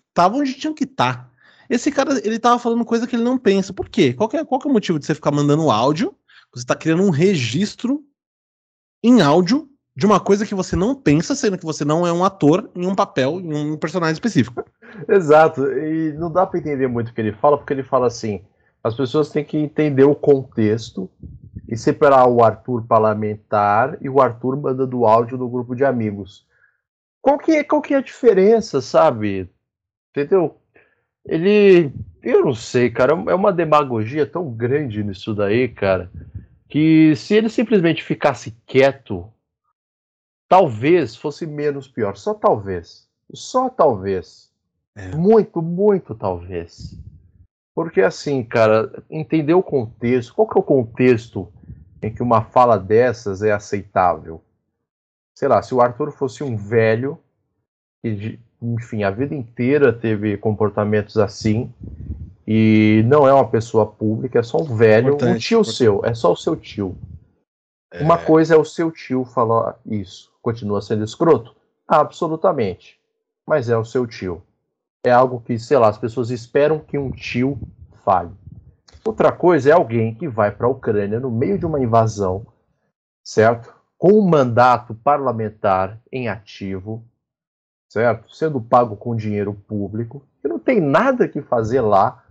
estavam 0.10 0.40
onde 0.40 0.54
tinham 0.54 0.74
que 0.74 0.86
estar. 0.86 1.32
Esse 1.74 1.92
cara, 1.92 2.22
ele 2.24 2.38
tava 2.38 2.60
falando 2.60 2.86
coisa 2.86 3.08
que 3.08 3.16
ele 3.16 3.24
não 3.24 3.36
pensa. 3.36 3.74
Por 3.74 3.90
quê? 3.90 4.14
Qual 4.14 4.30
é, 4.32 4.46
qual 4.46 4.62
é 4.64 4.68
o 4.68 4.72
motivo 4.72 5.00
de 5.00 5.08
você 5.08 5.16
ficar 5.16 5.32
mandando 5.32 5.72
áudio? 5.72 6.16
Você 6.54 6.64
tá 6.64 6.76
criando 6.76 7.02
um 7.02 7.10
registro 7.10 8.04
em 9.04 9.24
áudio 9.24 9.68
de 9.96 10.06
uma 10.06 10.20
coisa 10.20 10.46
que 10.46 10.54
você 10.54 10.76
não 10.76 10.94
pensa, 10.94 11.34
sendo 11.34 11.58
que 11.58 11.66
você 11.66 11.84
não 11.84 12.06
é 12.06 12.14
um 12.14 12.24
ator 12.24 12.70
em 12.76 12.86
um 12.86 12.94
papel, 12.94 13.40
em 13.40 13.72
um 13.72 13.76
personagem 13.76 14.14
específico. 14.14 14.64
Exato, 15.10 15.64
e 15.64 16.14
não 16.14 16.32
dá 16.32 16.46
pra 16.46 16.60
entender 16.60 16.86
muito 16.88 17.10
o 17.10 17.14
que 17.14 17.20
ele 17.20 17.34
fala, 17.34 17.58
porque 17.58 17.74
ele 17.74 17.82
fala 17.82 18.06
assim: 18.06 18.44
as 18.84 18.94
pessoas 18.94 19.32
têm 19.32 19.44
que 19.44 19.58
entender 19.58 20.04
o 20.04 20.14
contexto 20.14 21.10
e 21.68 21.76
separar 21.76 22.28
o 22.28 22.44
Arthur 22.44 22.86
parlamentar 22.86 23.98
e 24.00 24.08
o 24.08 24.22
Arthur 24.22 24.58
mandando 24.58 25.08
áudio 25.08 25.40
no 25.40 25.50
grupo 25.50 25.76
de 25.76 25.84
amigos. 25.84 26.46
Qual 27.20 27.40
que, 27.40 27.54
é, 27.54 27.64
qual 27.64 27.82
que 27.82 27.96
é 27.96 27.98
a 27.98 28.02
diferença, 28.02 28.80
sabe? 28.80 29.50
Entendeu? 30.12 30.60
Ele. 31.26 31.92
Eu 32.22 32.46
não 32.46 32.54
sei, 32.54 32.90
cara, 32.90 33.12
é 33.14 33.36
uma 33.36 33.52
demagogia 33.52 34.26
tão 34.26 34.50
grande 34.50 35.04
nisso 35.04 35.34
daí, 35.34 35.68
cara, 35.68 36.10
que 36.70 37.16
se 37.16 37.36
ele 37.36 37.50
simplesmente 37.50 38.02
ficasse 38.02 38.56
quieto, 38.66 39.30
talvez 40.48 41.16
fosse 41.16 41.46
menos 41.46 41.88
pior. 41.88 42.16
Só 42.16 42.34
talvez. 42.34 43.10
Só 43.34 43.70
talvez. 43.70 44.52
É. 44.96 45.16
Muito, 45.16 45.62
muito 45.62 46.16
talvez. 46.16 46.98
Porque 47.76 48.02
assim, 48.02 48.44
cara, 48.44 49.04
entender 49.10 49.54
o 49.54 49.64
contexto, 49.64 50.34
qual 50.34 50.48
que 50.48 50.58
é 50.58 50.62
o 50.62 50.64
contexto 50.64 51.52
em 52.02 52.14
que 52.14 52.22
uma 52.22 52.44
fala 52.44 52.78
dessas 52.78 53.42
é 53.42 53.52
aceitável? 53.52 54.42
Sei 55.36 55.48
lá, 55.48 55.62
se 55.64 55.74
o 55.74 55.82
Arthur 55.82 56.12
fosse 56.12 56.44
um 56.44 56.56
velho, 56.56 57.18
que, 58.04 58.40
enfim, 58.64 59.04
a 59.04 59.12
vida 59.12 59.36
inteira 59.36 59.92
teve 59.92 60.38
comportamentos 60.38 61.18
assim, 61.18 61.72
e 62.48 63.04
não 63.06 63.28
é 63.28 63.34
uma 63.34 63.48
pessoa 63.48 63.86
pública, 63.86 64.40
é 64.40 64.44
só 64.44 64.58
um 64.62 64.76
velho, 64.76 65.14
um 65.14 65.16
Importante, 65.16 65.48
tio 65.48 65.60
importante. 65.60 65.78
seu, 65.78 66.02
é 66.06 66.14
só 66.14 66.32
o 66.32 66.38
seu 66.38 66.56
tio. 66.56 66.98
Uma 68.00 68.18
coisa 68.18 68.56
é 68.56 68.58
o 68.58 68.66
seu 68.66 68.90
tio 68.92 69.24
falar 69.24 69.78
isso. 69.86 70.32
Continua 70.42 70.82
sendo 70.82 71.04
escroto? 71.04 71.56
Absolutamente. 71.88 73.00
Mas 73.46 73.70
é 73.70 73.78
o 73.78 73.86
seu 73.86 74.08
tio. 74.08 74.42
É 75.06 75.12
algo 75.12 75.42
que, 75.46 75.60
sei 75.60 75.78
lá, 75.78 75.90
as 75.90 75.98
pessoas 75.98 76.32
esperam 76.32 76.80
que 76.80 76.98
um 76.98 77.12
tio 77.12 77.60
fale. 78.04 78.32
Outra 79.06 79.32
coisa 79.32 79.70
é 79.70 79.74
alguém 79.74 80.16
que 80.16 80.28
vai 80.28 80.50
para 80.50 80.66
a 80.66 80.70
Ucrânia 80.70 81.20
no 81.20 81.30
meio 81.30 81.60
de 81.60 81.66
uma 81.66 81.80
invasão, 81.80 82.48
certo? 83.24 83.74
Com 83.98 84.14
um 84.14 84.28
mandato 84.28 84.96
parlamentar 84.96 86.00
em 86.12 86.30
ativo, 86.30 87.04
certo? 87.94 88.36
Sendo 88.36 88.60
pago 88.60 88.98
com 88.98 89.16
dinheiro 89.16 89.54
público, 89.54 90.26
que 90.42 90.48
não 90.48 90.58
tem 90.58 90.82
nada 90.82 91.28
que 91.28 91.44
fazer 91.44 91.82
lá, 91.82 92.24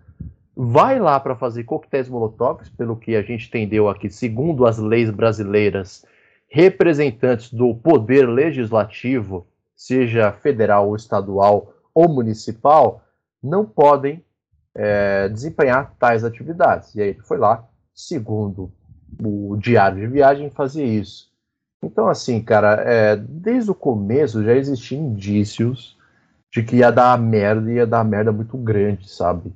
vai 0.56 0.98
lá 0.98 1.20
para 1.20 1.36
fazer 1.36 1.62
coquetéis 1.62 2.08
molotovs, 2.08 2.68
pelo 2.70 2.96
que 2.96 3.14
a 3.14 3.22
gente 3.22 3.46
entendeu 3.46 3.88
aqui, 3.88 4.10
segundo 4.10 4.66
as 4.66 4.78
leis 4.78 5.08
brasileiras, 5.08 6.04
representantes 6.48 7.52
do 7.52 7.76
poder 7.76 8.28
legislativo, 8.28 9.46
seja 9.76 10.32
federal 10.32 10.88
ou 10.88 10.96
estadual 10.96 11.72
ou 11.94 12.08
municipal, 12.08 13.00
não 13.40 13.64
podem 13.64 14.22
é, 14.74 15.28
desempenhar 15.28 15.94
tais 15.96 16.24
atividades. 16.24 16.92
E 16.96 17.02
aí 17.02 17.08
ele 17.10 17.20
foi 17.20 17.38
lá, 17.38 17.64
segundo 17.94 18.72
o 19.22 19.56
diário 19.58 20.00
de 20.00 20.08
viagem, 20.08 20.50
fazer 20.50 20.84
isso. 20.84 21.31
Então, 21.82 22.08
assim, 22.08 22.40
cara, 22.40 22.82
é, 22.86 23.16
desde 23.16 23.70
o 23.70 23.74
começo 23.74 24.42
já 24.44 24.54
existiam 24.54 25.02
indícios 25.04 25.98
de 26.50 26.62
que 26.62 26.76
ia 26.76 26.92
dar 26.92 27.18
merda 27.18 27.70
e 27.70 27.76
ia 27.76 27.86
dar 27.86 28.04
merda 28.04 28.30
muito 28.30 28.56
grande, 28.56 29.08
sabe? 29.08 29.52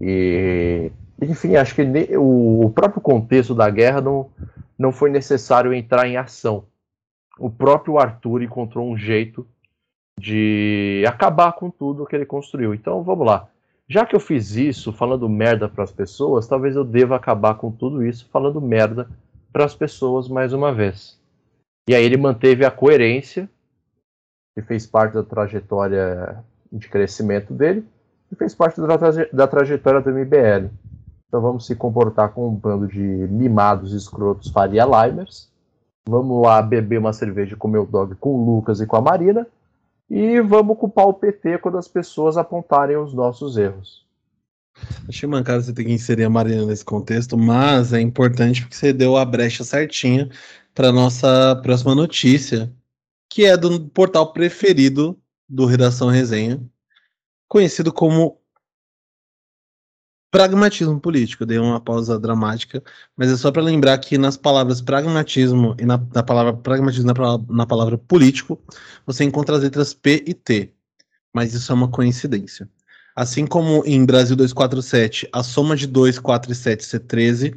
E, 0.00 0.90
enfim, 1.22 1.56
acho 1.56 1.74
que 1.74 1.84
ne- 1.84 2.16
o, 2.16 2.66
o 2.66 2.70
próprio 2.70 3.00
contexto 3.00 3.54
da 3.54 3.70
guerra 3.70 4.00
não, 4.00 4.30
não 4.78 4.92
foi 4.92 5.10
necessário 5.10 5.72
entrar 5.72 6.06
em 6.06 6.16
ação. 6.16 6.64
O 7.38 7.48
próprio 7.48 7.98
Arthur 7.98 8.42
encontrou 8.42 8.86
um 8.90 8.96
jeito 8.96 9.46
de 10.18 11.04
acabar 11.08 11.52
com 11.52 11.70
tudo 11.70 12.06
que 12.06 12.14
ele 12.14 12.26
construiu. 12.26 12.74
Então, 12.74 13.02
vamos 13.02 13.26
lá. 13.26 13.48
Já 13.88 14.04
que 14.04 14.14
eu 14.14 14.20
fiz 14.20 14.54
isso 14.56 14.92
falando 14.92 15.28
merda 15.28 15.68
para 15.68 15.84
as 15.84 15.90
pessoas, 15.90 16.46
talvez 16.46 16.76
eu 16.76 16.84
deva 16.84 17.16
acabar 17.16 17.54
com 17.54 17.72
tudo 17.72 18.04
isso 18.04 18.28
falando 18.30 18.60
merda 18.60 19.08
para 19.52 19.64
as 19.64 19.74
pessoas 19.74 20.28
mais 20.28 20.52
uma 20.52 20.72
vez. 20.72 21.19
E 21.90 21.94
aí 21.96 22.04
ele 22.04 22.16
manteve 22.16 22.64
a 22.64 22.70
coerência, 22.70 23.50
que 24.54 24.62
fez 24.62 24.86
parte 24.86 25.14
da 25.14 25.24
trajetória 25.24 26.38
de 26.70 26.88
crescimento 26.88 27.52
dele, 27.52 27.84
e 28.30 28.36
fez 28.36 28.54
parte 28.54 28.80
da, 28.80 28.96
traje 28.96 29.28
da 29.32 29.48
trajetória 29.48 30.00
do 30.00 30.12
MBL. 30.12 30.70
Então 31.26 31.40
vamos 31.40 31.66
se 31.66 31.74
comportar 31.74 32.28
com 32.28 32.48
um 32.48 32.54
bando 32.54 32.86
de 32.86 33.00
mimados 33.00 33.92
escrotos 33.92 34.52
Faria 34.52 34.84
Limers. 34.84 35.50
Vamos 36.08 36.40
lá 36.40 36.62
beber 36.62 37.00
uma 37.00 37.12
cerveja 37.12 37.54
e 37.54 37.58
comer 37.58 37.78
o 37.78 37.86
dog 37.86 38.14
com 38.14 38.36
o 38.36 38.44
Lucas 38.44 38.80
e 38.80 38.86
com 38.86 38.94
a 38.94 39.00
Marina. 39.00 39.44
e 40.08 40.40
vamos 40.40 40.78
culpar 40.78 41.08
o 41.08 41.14
PT 41.14 41.58
quando 41.58 41.76
as 41.76 41.88
pessoas 41.88 42.36
apontarem 42.36 42.96
os 42.98 43.12
nossos 43.12 43.56
erros. 43.56 44.06
Achei 45.08 45.28
mancado 45.28 45.62
você 45.62 45.72
ter 45.72 45.84
que 45.84 45.92
inserir 45.92 46.22
a 46.22 46.30
Marina 46.30 46.64
nesse 46.64 46.84
contexto, 46.84 47.36
mas 47.36 47.92
é 47.92 48.00
importante 48.00 48.62
porque 48.62 48.76
você 48.76 48.92
deu 48.92 49.16
a 49.16 49.24
brecha 49.24 49.64
certinha 49.64 50.30
para 50.74 50.92
nossa 50.92 51.56
próxima 51.62 51.94
notícia, 51.94 52.72
que 53.28 53.44
é 53.44 53.56
do 53.56 53.88
portal 53.88 54.32
preferido 54.32 55.18
do 55.48 55.66
Redação 55.66 56.08
Resenha, 56.08 56.60
conhecido 57.48 57.92
como 57.92 58.40
pragmatismo 60.30 61.00
político. 61.00 61.44
Dei 61.44 61.58
uma 61.58 61.80
pausa 61.80 62.18
dramática, 62.18 62.82
mas 63.16 63.30
é 63.30 63.36
só 63.36 63.50
para 63.50 63.62
lembrar 63.62 63.98
que 63.98 64.16
nas 64.16 64.36
palavras 64.36 64.80
pragmatismo 64.80 65.74
e 65.78 65.84
na, 65.84 65.98
na 66.14 66.22
palavra 66.22 66.52
pragmatismo 66.54 67.12
na, 67.12 67.38
na 67.48 67.66
palavra 67.66 67.98
político, 67.98 68.60
você 69.04 69.24
encontra 69.24 69.56
as 69.56 69.62
letras 69.62 69.92
P 69.92 70.24
e 70.26 70.34
T. 70.34 70.72
Mas 71.34 71.54
isso 71.54 71.70
é 71.70 71.74
uma 71.74 71.88
coincidência. 71.88 72.68
Assim 73.14 73.46
como 73.46 73.84
em 73.84 74.04
Brasil 74.04 74.36
247, 74.36 75.28
a 75.32 75.42
soma 75.42 75.76
de 75.76 75.86
2, 75.86 76.18
4 76.18 76.52
e 76.52 76.54
7 76.54 76.84
ser 76.84 77.00
13, 77.00 77.54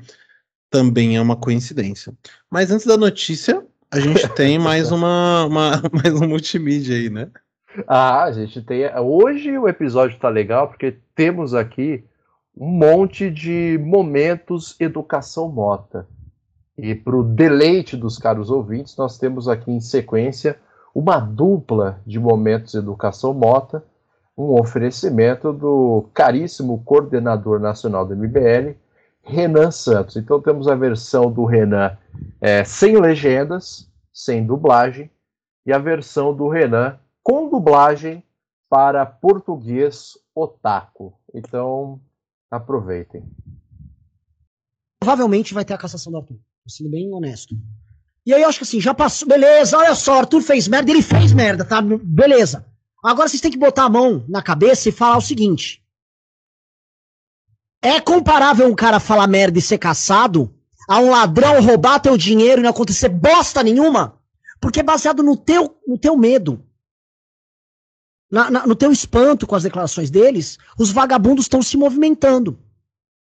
também 0.73 1.15
é 1.15 1.21
uma 1.21 1.35
coincidência. 1.35 2.11
Mas 2.49 2.71
antes 2.71 2.87
da 2.87 2.97
notícia, 2.97 3.63
a 3.91 3.99
gente 3.99 4.27
tem 4.33 4.57
mais 4.57 4.91
uma, 4.91 5.45
uma 5.45 5.83
mais 5.93 6.19
um 6.19 6.27
multimídia 6.27 6.95
aí, 6.95 7.11
né? 7.11 7.29
Ah, 7.87 8.23
a 8.23 8.31
gente 8.31 8.59
tem. 8.63 8.83
Hoje 8.97 9.55
o 9.55 9.67
episódio 9.67 10.17
tá 10.17 10.29
legal 10.29 10.67
porque 10.67 10.97
temos 11.15 11.53
aqui 11.53 12.03
um 12.57 12.67
monte 12.67 13.29
de 13.29 13.79
momentos 13.83 14.75
educação 14.79 15.47
mota. 15.47 16.07
E 16.75 16.95
para 16.95 17.15
o 17.15 17.23
deleite 17.23 17.95
dos 17.95 18.17
caros 18.17 18.49
ouvintes, 18.49 18.97
nós 18.97 19.19
temos 19.19 19.47
aqui 19.47 19.71
em 19.71 19.79
sequência 19.79 20.57
uma 20.93 21.19
dupla 21.19 22.01
de 22.05 22.19
momentos 22.19 22.73
educação 22.73 23.31
mota, 23.31 23.83
um 24.35 24.59
oferecimento 24.59 25.53
do 25.53 26.09
caríssimo 26.15 26.81
coordenador 26.83 27.59
nacional 27.59 28.07
do 28.07 28.15
MBL, 28.15 28.75
Renan 29.23 29.71
Santos. 29.71 30.17
Então 30.17 30.41
temos 30.41 30.67
a 30.67 30.75
versão 30.75 31.31
do 31.31 31.45
Renan 31.45 31.97
é, 32.39 32.63
sem 32.63 32.99
legendas, 32.99 33.89
sem 34.13 34.45
dublagem, 34.45 35.09
e 35.65 35.71
a 35.71 35.79
versão 35.79 36.35
do 36.35 36.49
Renan 36.49 36.99
com 37.23 37.49
dublagem 37.49 38.23
para 38.69 39.05
português 39.05 40.17
otaku. 40.35 41.13
Então 41.33 41.99
Aproveitem. 42.53 43.23
Provavelmente 44.99 45.55
vai 45.55 45.65
ter 45.65 45.73
a 45.73 45.77
cassação 45.77 46.11
do 46.11 46.19
Arthur. 46.19 46.37
Sendo 46.67 46.91
bem 46.91 47.11
honesto. 47.11 47.55
E 48.23 48.31
aí 48.31 48.43
eu 48.43 48.47
acho 48.47 48.59
que 48.59 48.63
assim, 48.63 48.79
já 48.79 48.93
passou. 48.93 49.27
Beleza, 49.27 49.75
olha 49.75 49.95
só, 49.95 50.19
Arthur 50.19 50.39
fez 50.43 50.67
merda, 50.67 50.91
ele 50.91 51.01
fez 51.01 51.33
merda, 51.33 51.65
tá? 51.65 51.81
Beleza. 51.81 52.63
Agora 53.03 53.27
vocês 53.27 53.41
têm 53.41 53.49
que 53.49 53.57
botar 53.57 53.85
a 53.85 53.89
mão 53.89 54.23
na 54.29 54.43
cabeça 54.43 54.87
e 54.87 54.91
falar 54.91 55.17
o 55.17 55.21
seguinte. 55.21 55.82
É 57.83 57.99
comparável 57.99 58.67
um 58.67 58.75
cara 58.75 58.99
falar 58.99 59.27
merda 59.27 59.59
e 59.59 59.61
ser 59.61 59.77
caçado 59.77 60.53
a 60.87 60.99
um 60.99 61.09
ladrão 61.09 61.61
roubar 61.61 61.99
teu 61.99 62.17
dinheiro 62.17 62.61
e 62.61 62.63
não 62.63 62.69
acontecer 62.69 63.09
bosta 63.09 63.61
nenhuma? 63.61 64.17
Porque 64.59 64.79
é 64.79 64.83
baseado 64.83 65.21
no 65.21 65.35
teu, 65.35 65.77
no 65.85 65.97
teu 65.97 66.15
medo 66.17 66.63
na, 68.33 68.49
na, 68.49 68.65
no 68.65 68.75
teu 68.75 68.91
espanto 68.91 69.45
com 69.45 69.55
as 69.55 69.61
declarações 69.61 70.09
deles, 70.09 70.57
os 70.75 70.89
vagabundos 70.89 71.45
estão 71.45 71.61
se 71.61 71.77
movimentando. 71.77 72.57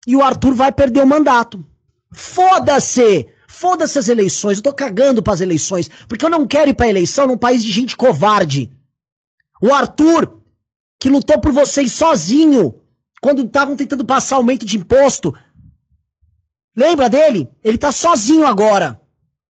E 0.05 0.15
o 0.15 0.21
Arthur 0.21 0.53
vai 0.53 0.71
perder 0.71 1.01
o 1.01 1.07
mandato. 1.07 1.65
Foda-se! 2.13 3.27
Foda-se 3.47 3.97
as 3.97 4.07
eleições. 4.07 4.59
Eu 4.59 4.63
tô 4.63 4.71
cagando 4.71 5.23
para 5.23 5.33
as 5.33 5.41
eleições. 5.41 5.89
Porque 6.07 6.23
eu 6.23 6.29
não 6.29 6.45
quero 6.45 6.69
ir 6.69 6.75
pra 6.75 6.87
eleição 6.87 7.25
num 7.25 7.39
país 7.39 7.63
de 7.63 7.71
gente 7.71 7.97
covarde. 7.97 8.71
O 9.59 9.73
Arthur, 9.73 10.41
que 10.99 11.09
lutou 11.09 11.41
por 11.41 11.51
vocês 11.51 11.91
sozinho, 11.91 12.79
quando 13.21 13.43
estavam 13.43 13.75
tentando 13.75 14.05
passar 14.05 14.37
aumento 14.37 14.65
de 14.65 14.77
imposto. 14.77 15.33
Lembra 16.75 17.09
dele? 17.09 17.49
Ele 17.63 17.77
tá 17.77 17.91
sozinho 17.91 18.45
agora. 18.45 18.99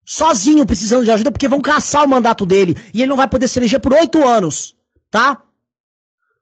Sozinho, 0.06 0.66
precisando 0.66 1.06
de 1.06 1.12
ajuda, 1.12 1.32
porque 1.32 1.48
vão 1.48 1.62
caçar 1.62 2.04
o 2.04 2.10
mandato 2.10 2.46
dele. 2.46 2.76
E 2.94 3.02
ele 3.02 3.10
não 3.10 3.18
vai 3.18 3.28
poder 3.28 3.48
se 3.48 3.60
eleger 3.60 3.80
por 3.80 3.94
oito 3.94 4.28
anos. 4.28 4.76
Tá? 5.12 5.42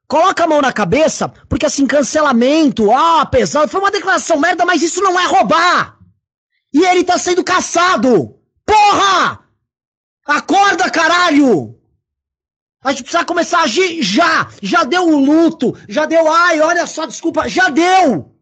Coloca 0.08 0.46
a 0.46 0.48
mão 0.48 0.62
na 0.62 0.72
cabeça, 0.72 1.28
porque 1.50 1.66
assim, 1.66 1.86
cancelamento, 1.86 2.90
ah, 2.92 3.26
pesado, 3.26 3.70
foi 3.70 3.82
uma 3.82 3.92
declaração 3.92 4.40
merda, 4.40 4.66
mas 4.66 4.82
isso 4.82 5.02
não 5.02 5.20
é 5.20 5.26
roubar. 5.26 5.98
E 6.74 6.86
ele 6.86 7.04
tá 7.04 7.18
sendo 7.18 7.44
caçado. 7.44 8.36
Porra! 8.66 9.40
Acorda, 10.26 10.90
caralho! 10.90 11.78
A 12.88 12.92
gente 12.92 13.04
precisa 13.04 13.26
começar 13.26 13.60
a 13.60 13.64
agir 13.64 14.02
já! 14.02 14.50
Já 14.62 14.86
deu 14.86 15.02
um 15.02 15.20
luto, 15.20 15.78
já 15.90 16.06
deu, 16.06 16.32
ai, 16.32 16.62
olha 16.62 16.88
só, 16.88 17.06
desculpa, 17.06 17.50
já 17.50 17.68
deu! 17.68 18.34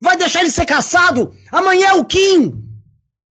Vai 0.00 0.16
deixar 0.16 0.40
ele 0.40 0.50
ser 0.50 0.66
caçado? 0.66 1.32
Amanhã 1.52 1.90
é 1.90 1.92
o 1.92 2.04
Kim! 2.04 2.68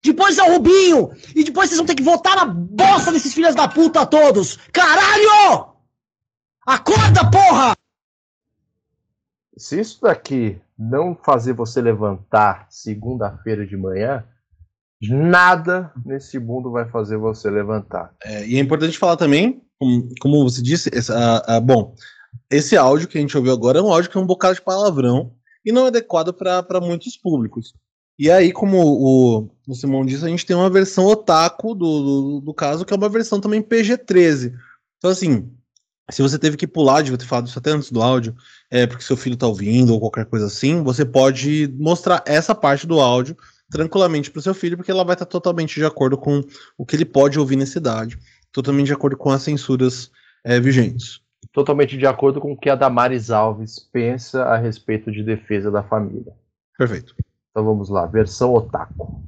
Depois 0.02 0.38
é 0.38 0.42
o 0.42 0.52
Rubinho! 0.54 1.10
E 1.36 1.44
depois 1.44 1.68
vocês 1.68 1.76
vão 1.76 1.84
ter 1.84 1.94
que 1.94 2.02
votar 2.02 2.34
na 2.34 2.46
bosta 2.46 3.12
desses 3.12 3.34
filhos 3.34 3.54
da 3.54 3.68
puta 3.68 4.06
todos! 4.06 4.56
Caralho! 4.72 5.74
Acorda, 6.64 7.30
porra! 7.30 7.76
Se 9.58 9.78
isso 9.78 10.00
daqui 10.00 10.58
não 10.78 11.14
fazer 11.14 11.52
você 11.52 11.82
levantar 11.82 12.68
segunda-feira 12.70 13.66
de 13.66 13.76
manhã, 13.76 14.26
nada 15.10 15.92
nesse 16.04 16.38
mundo 16.38 16.70
vai 16.70 16.88
fazer 16.88 17.16
você 17.16 17.50
levantar. 17.50 18.12
É, 18.22 18.46
e 18.46 18.56
é 18.56 18.60
importante 18.60 18.98
falar 18.98 19.16
também, 19.16 19.62
como, 20.20 20.48
você 20.48 20.62
disse, 20.62 20.90
essa, 20.92 21.60
bom, 21.60 21.94
esse 22.50 22.76
áudio 22.76 23.08
que 23.08 23.18
a 23.18 23.20
gente 23.20 23.36
ouviu 23.36 23.52
agora 23.52 23.78
é 23.78 23.82
um 23.82 23.92
áudio 23.92 24.10
que 24.10 24.16
é 24.16 24.20
um 24.20 24.26
bocado 24.26 24.54
de 24.54 24.62
palavrão 24.62 25.32
e 25.64 25.72
não 25.72 25.84
é 25.84 25.88
adequado 25.88 26.32
para 26.32 26.80
muitos 26.80 27.16
públicos. 27.16 27.74
E 28.18 28.30
aí, 28.30 28.52
como 28.52 28.78
o, 28.78 29.50
o 29.66 29.74
Simão 29.74 30.06
disse, 30.06 30.24
a 30.24 30.28
gente 30.28 30.46
tem 30.46 30.54
uma 30.54 30.70
versão 30.70 31.04
otaku 31.06 31.74
do, 31.74 32.02
do, 32.02 32.40
do 32.40 32.54
caso, 32.54 32.84
que 32.84 32.94
é 32.94 32.96
uma 32.96 33.08
versão 33.08 33.40
também 33.40 33.60
PG-13. 33.60 34.54
Então, 34.98 35.10
assim, 35.10 35.50
se 36.10 36.22
você 36.22 36.38
teve 36.38 36.56
que 36.56 36.66
pular, 36.66 37.02
devia 37.02 37.18
ter 37.18 37.26
falado 37.26 37.48
isso 37.48 37.58
até 37.58 37.70
antes 37.70 37.90
do 37.90 38.02
áudio, 38.02 38.36
é 38.70 38.86
porque 38.86 39.02
seu 39.02 39.16
filho 39.16 39.36
tá 39.36 39.46
ouvindo 39.46 39.92
ou 39.92 40.00
qualquer 40.00 40.26
coisa 40.26 40.46
assim, 40.46 40.82
você 40.82 41.04
pode 41.04 41.74
mostrar 41.76 42.22
essa 42.26 42.54
parte 42.54 42.86
do 42.86 43.00
áudio 43.00 43.36
tranquilamente 43.70 44.30
para 44.30 44.38
o 44.38 44.42
seu 44.42 44.54
filho, 44.54 44.76
porque 44.76 44.90
ela 44.90 45.04
vai 45.04 45.14
estar 45.14 45.26
totalmente 45.26 45.74
de 45.74 45.84
acordo 45.84 46.16
com 46.16 46.42
o 46.76 46.86
que 46.86 46.96
ele 46.96 47.04
pode 47.04 47.38
ouvir 47.38 47.56
nessa 47.56 47.78
idade, 47.78 48.18
totalmente 48.52 48.86
de 48.86 48.92
acordo 48.92 49.16
com 49.16 49.30
as 49.30 49.42
censuras 49.42 50.10
é, 50.44 50.60
vigentes. 50.60 51.20
Totalmente 51.52 51.96
de 51.96 52.06
acordo 52.06 52.40
com 52.40 52.52
o 52.52 52.56
que 52.56 52.68
a 52.68 52.74
Damares 52.74 53.30
Alves 53.30 53.78
pensa 53.78 54.44
a 54.44 54.56
respeito 54.56 55.12
de 55.12 55.22
defesa 55.22 55.70
da 55.70 55.82
família. 55.82 56.32
Perfeito. 56.76 57.14
Então 57.50 57.64
vamos 57.64 57.88
lá, 57.88 58.06
versão 58.06 58.52
otaku. 58.52 59.22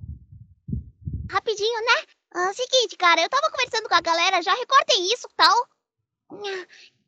Rapidinho, 1.31 1.81
né? 1.81 2.03
Ah, 2.35 2.53
seguinte, 2.53 2.97
cara, 2.99 3.21
eu 3.21 3.29
tava 3.29 3.51
conversando 3.51 3.89
com 3.89 3.95
a 3.95 4.01
galera, 4.01 4.43
já 4.43 4.55
recortem 4.55 5.07
isso, 5.13 5.29
tal. 5.37 5.67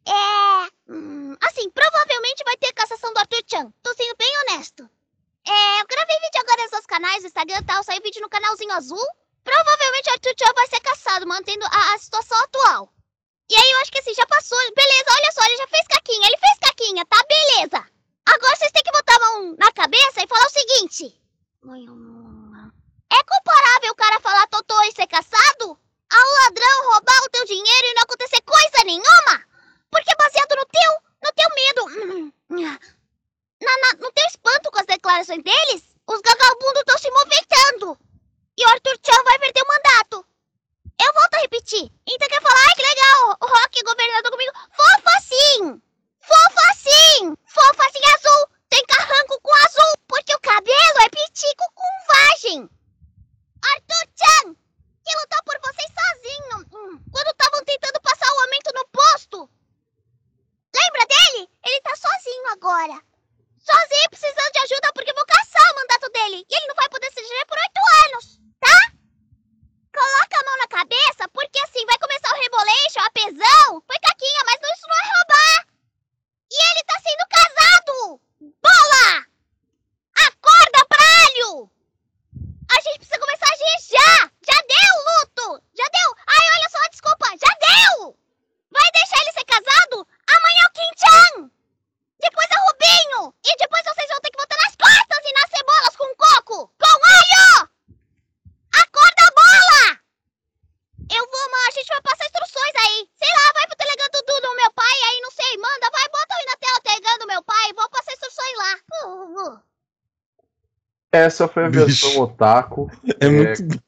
É. 0.07 0.93
Hum, 0.93 1.37
assim, 1.43 1.69
provavelmente 1.71 2.45
vai 2.45 2.57
ter 2.57 2.73
cassação 2.73 3.13
do 3.13 3.19
Arthur 3.19 3.43
Chan. 3.47 3.73
Tô 3.83 3.93
sendo 3.95 4.17
bem 4.17 4.31
honesto. 4.43 4.89
É, 5.49 5.81
eu 5.81 5.87
gravei 5.87 6.17
vídeo 6.21 6.41
agora 6.41 6.63
nos 6.63 6.71
seus 6.71 6.87
canais, 6.87 7.23
no 7.23 7.29
Instagram 7.29 7.59
e 7.59 7.65
tal, 7.65 7.83
saiu 7.83 8.03
vídeo 8.03 8.21
no 8.21 8.29
canalzinho 8.29 8.73
azul. 8.73 9.07
Provavelmente 9.43 10.11
Arthur 10.11 10.35
Chan 10.39 10.53
vai 10.55 10.67
ser 10.69 10.81
caçado, 10.81 11.27
mantendo 11.27 11.65
a, 11.65 11.95
a, 11.95 11.99
situação 11.99 12.39
atual. 12.43 12.93
E 13.51 13.57
aí 13.57 13.71
eu 13.71 13.81
acho 13.81 13.91
que 13.91 13.99
assim, 13.99 14.15
já 14.15 14.27
passou. 14.27 14.59
Beleza, 14.77 15.11
olha 15.11 15.33
só, 15.33 15.45
ele 15.47 15.57
já 15.57 15.69
fez 15.69 15.87
caquinha. 15.87 16.27
Ele 16.27 16.37
fez 16.37 16.59
caquinha, 16.61 17.07
tá? 17.07 17.17
Beleza. 17.27 17.91
Agora 18.27 18.57
vocês 18.57 18.71
têm 18.73 18.83
que 18.83 18.93
botar 18.93 19.17
a 19.17 19.21
mão 19.21 19.57
na 19.59 19.73
cabeça 19.73 20.23
e 20.23 20.29
falar 20.29 20.47
o 20.47 20.51
seguinte. 20.51 21.19
É 23.11 23.25
comparável 23.25 23.93
o 23.93 23.97
cara 23.97 24.21
falar 24.21 24.47
totô 24.49 24.83
e 24.83 24.93
ser 24.93 25.07
caçado? 25.07 25.79
ao 26.11 26.45
ladrão 26.45 26.93
roubar 26.93 27.23
o 27.25 27.31
teu 27.31 27.45
dinheiro 27.45 27.87
e 27.87 27.95
não 27.95 28.03
acontecer 28.03 28.41
coisa 28.43 28.85
nenhuma? 28.85 29.45
Porque 29.91 30.15
baseado 30.17 30.57
no 30.57 30.67
teu, 30.67 30.93
no 31.23 31.33
teu 31.33 31.49
medo, 31.55 32.33
na, 33.61 33.77
na, 33.79 33.93
no 33.99 34.13
teu 34.13 34.27
espanto 34.27 34.71
com 34.71 34.81
as 34.81 34.87
declarações 34.87 35.43
deles, 35.43 35.83
os 36.07 36.21
vagabundos 36.25 36.81
estão 36.81 36.99
se 36.99 37.11
movimentando. 37.11 37.99
E 38.57 38.65
o 38.65 38.69
Arthur 38.71 38.99
Chan 39.05 39.23
vai 39.25 39.39
perder 39.39 39.63
o 39.63 39.69
mandato. 39.69 40.27
Eu 41.01 41.13
volto 41.13 41.35
a 41.35 41.39
repetir. 41.39 41.93
Então 42.07 42.29
quer 42.29 42.43
falar, 42.43 42.61
ai 42.69 42.75
que 42.75 42.83
legal, 42.83 43.37
o 43.41 43.47
Rock 43.47 43.83
governador 43.85 44.31
comigo. 44.33 44.53
Fofa 44.75 45.17
assim! 45.17 45.83
Fofa 46.21 46.71
assim! 46.71 47.37
Fofa 47.47 47.87
assim 47.87 48.01
azul! 48.15 48.49
Tem 48.69 48.85
carranco 48.87 49.41
com 49.41 49.55
azul, 49.55 49.95
porque 50.09 50.35
o 50.35 50.41
cabelo 50.41 50.99
é 51.01 51.09
pitico 51.09 51.65
com 51.75 52.15
vagem. 52.15 52.71
Arthur 53.63 54.09
Chan, 54.17 54.55
que 55.05 55.19
lutou 55.19 55.43
por 55.45 55.59
vocês 55.61 55.89
sozinho. 55.95 56.67
Hum, 56.73 57.01
quando 57.13 57.29
estavam 57.29 57.65
tentando 57.65 58.01
passar 58.01 58.31
o 58.33 58.41
aumento 58.41 58.73
no 58.75 58.89
posto. 58.89 59.51
Lembra 60.75 61.07
dele? 61.07 61.49
Ele 61.65 61.81
tá 61.81 61.97
sozinho 61.97 62.49
agora 62.53 63.03
sozinho 63.69 64.09
precisando 64.09 64.53
de 64.53 64.59
ajuda 64.61 64.93
porque 64.95 65.13
vou 65.13 65.27
caçar 65.27 65.73
o 65.73 65.77
mandato 65.77 66.09
dele 66.11 66.47
e 66.49 66.55
ele 66.57 66.67
não 66.69 66.75
vai 66.75 66.89
poder 66.89 67.13
se 67.13 67.21
gerir 67.21 67.47
por 67.47 67.59
oito 67.59 67.81
anos, 68.07 68.41
tá? 68.59 68.79
Coloca 69.93 70.41
a 70.41 70.45
mão 70.45 70.57
na 70.59 70.69
cabeça 70.69 71.29
porque 71.29 71.59
assim 71.61 71.85
vai 71.85 71.99
começar 71.99 72.33
o 72.33 72.41
rebolation, 72.41 73.01
a 73.05 73.11
pesão. 73.11 73.83
Foi 73.85 73.99
caquinha, 74.01 74.43
mas 74.47 74.59
não 74.63 74.73
isso 74.73 74.89
não 74.89 74.97
é 74.97 75.05
roubar. 75.13 75.67
E 76.51 76.57
ele 76.71 76.83
tá 76.85 76.97
sendo 77.05 77.25
casado! 77.29 78.21
Bola! 78.63 79.27
Acorda, 80.17 80.87
pralho! 80.89 81.71
A 82.73 82.81
gente 82.81 82.99
precisa 82.99 83.21
começar 83.21 83.47
a 83.47 83.53
agir 83.53 83.77
já! 83.93 84.31
Já 84.49 84.59
deu, 84.65 84.93
luto! 85.09 85.63
Já 85.77 85.85
deu! 85.89 86.18
Essa 111.19 111.49
foi 111.49 111.65
a 111.65 111.71
Bicho. 111.71 111.87
versão 111.87 112.23
otaku. 112.23 112.91
É, 113.21 113.27
É, 113.27 113.31
muito. 113.31 113.83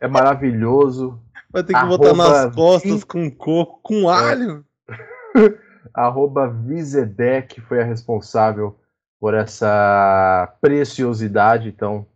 É 0.00 0.08
maravilhoso. 0.08 1.18
Vai 1.52 1.62
ter 1.62 1.72
que 1.74 1.78
arroba 1.78 2.12
botar 2.12 2.16
nas 2.44 2.54
costas 2.54 3.00
vi- 3.00 3.06
com 3.06 3.30
coco, 3.30 3.80
com 3.82 4.08
alho. 4.08 4.64
Arroba 5.94 6.48
Vizedec 6.48 7.60
foi 7.60 7.82
a 7.82 7.84
responsável 7.84 8.78
por 9.20 9.34
essa 9.34 10.52
preciosidade, 10.60 11.68
então 11.68 12.06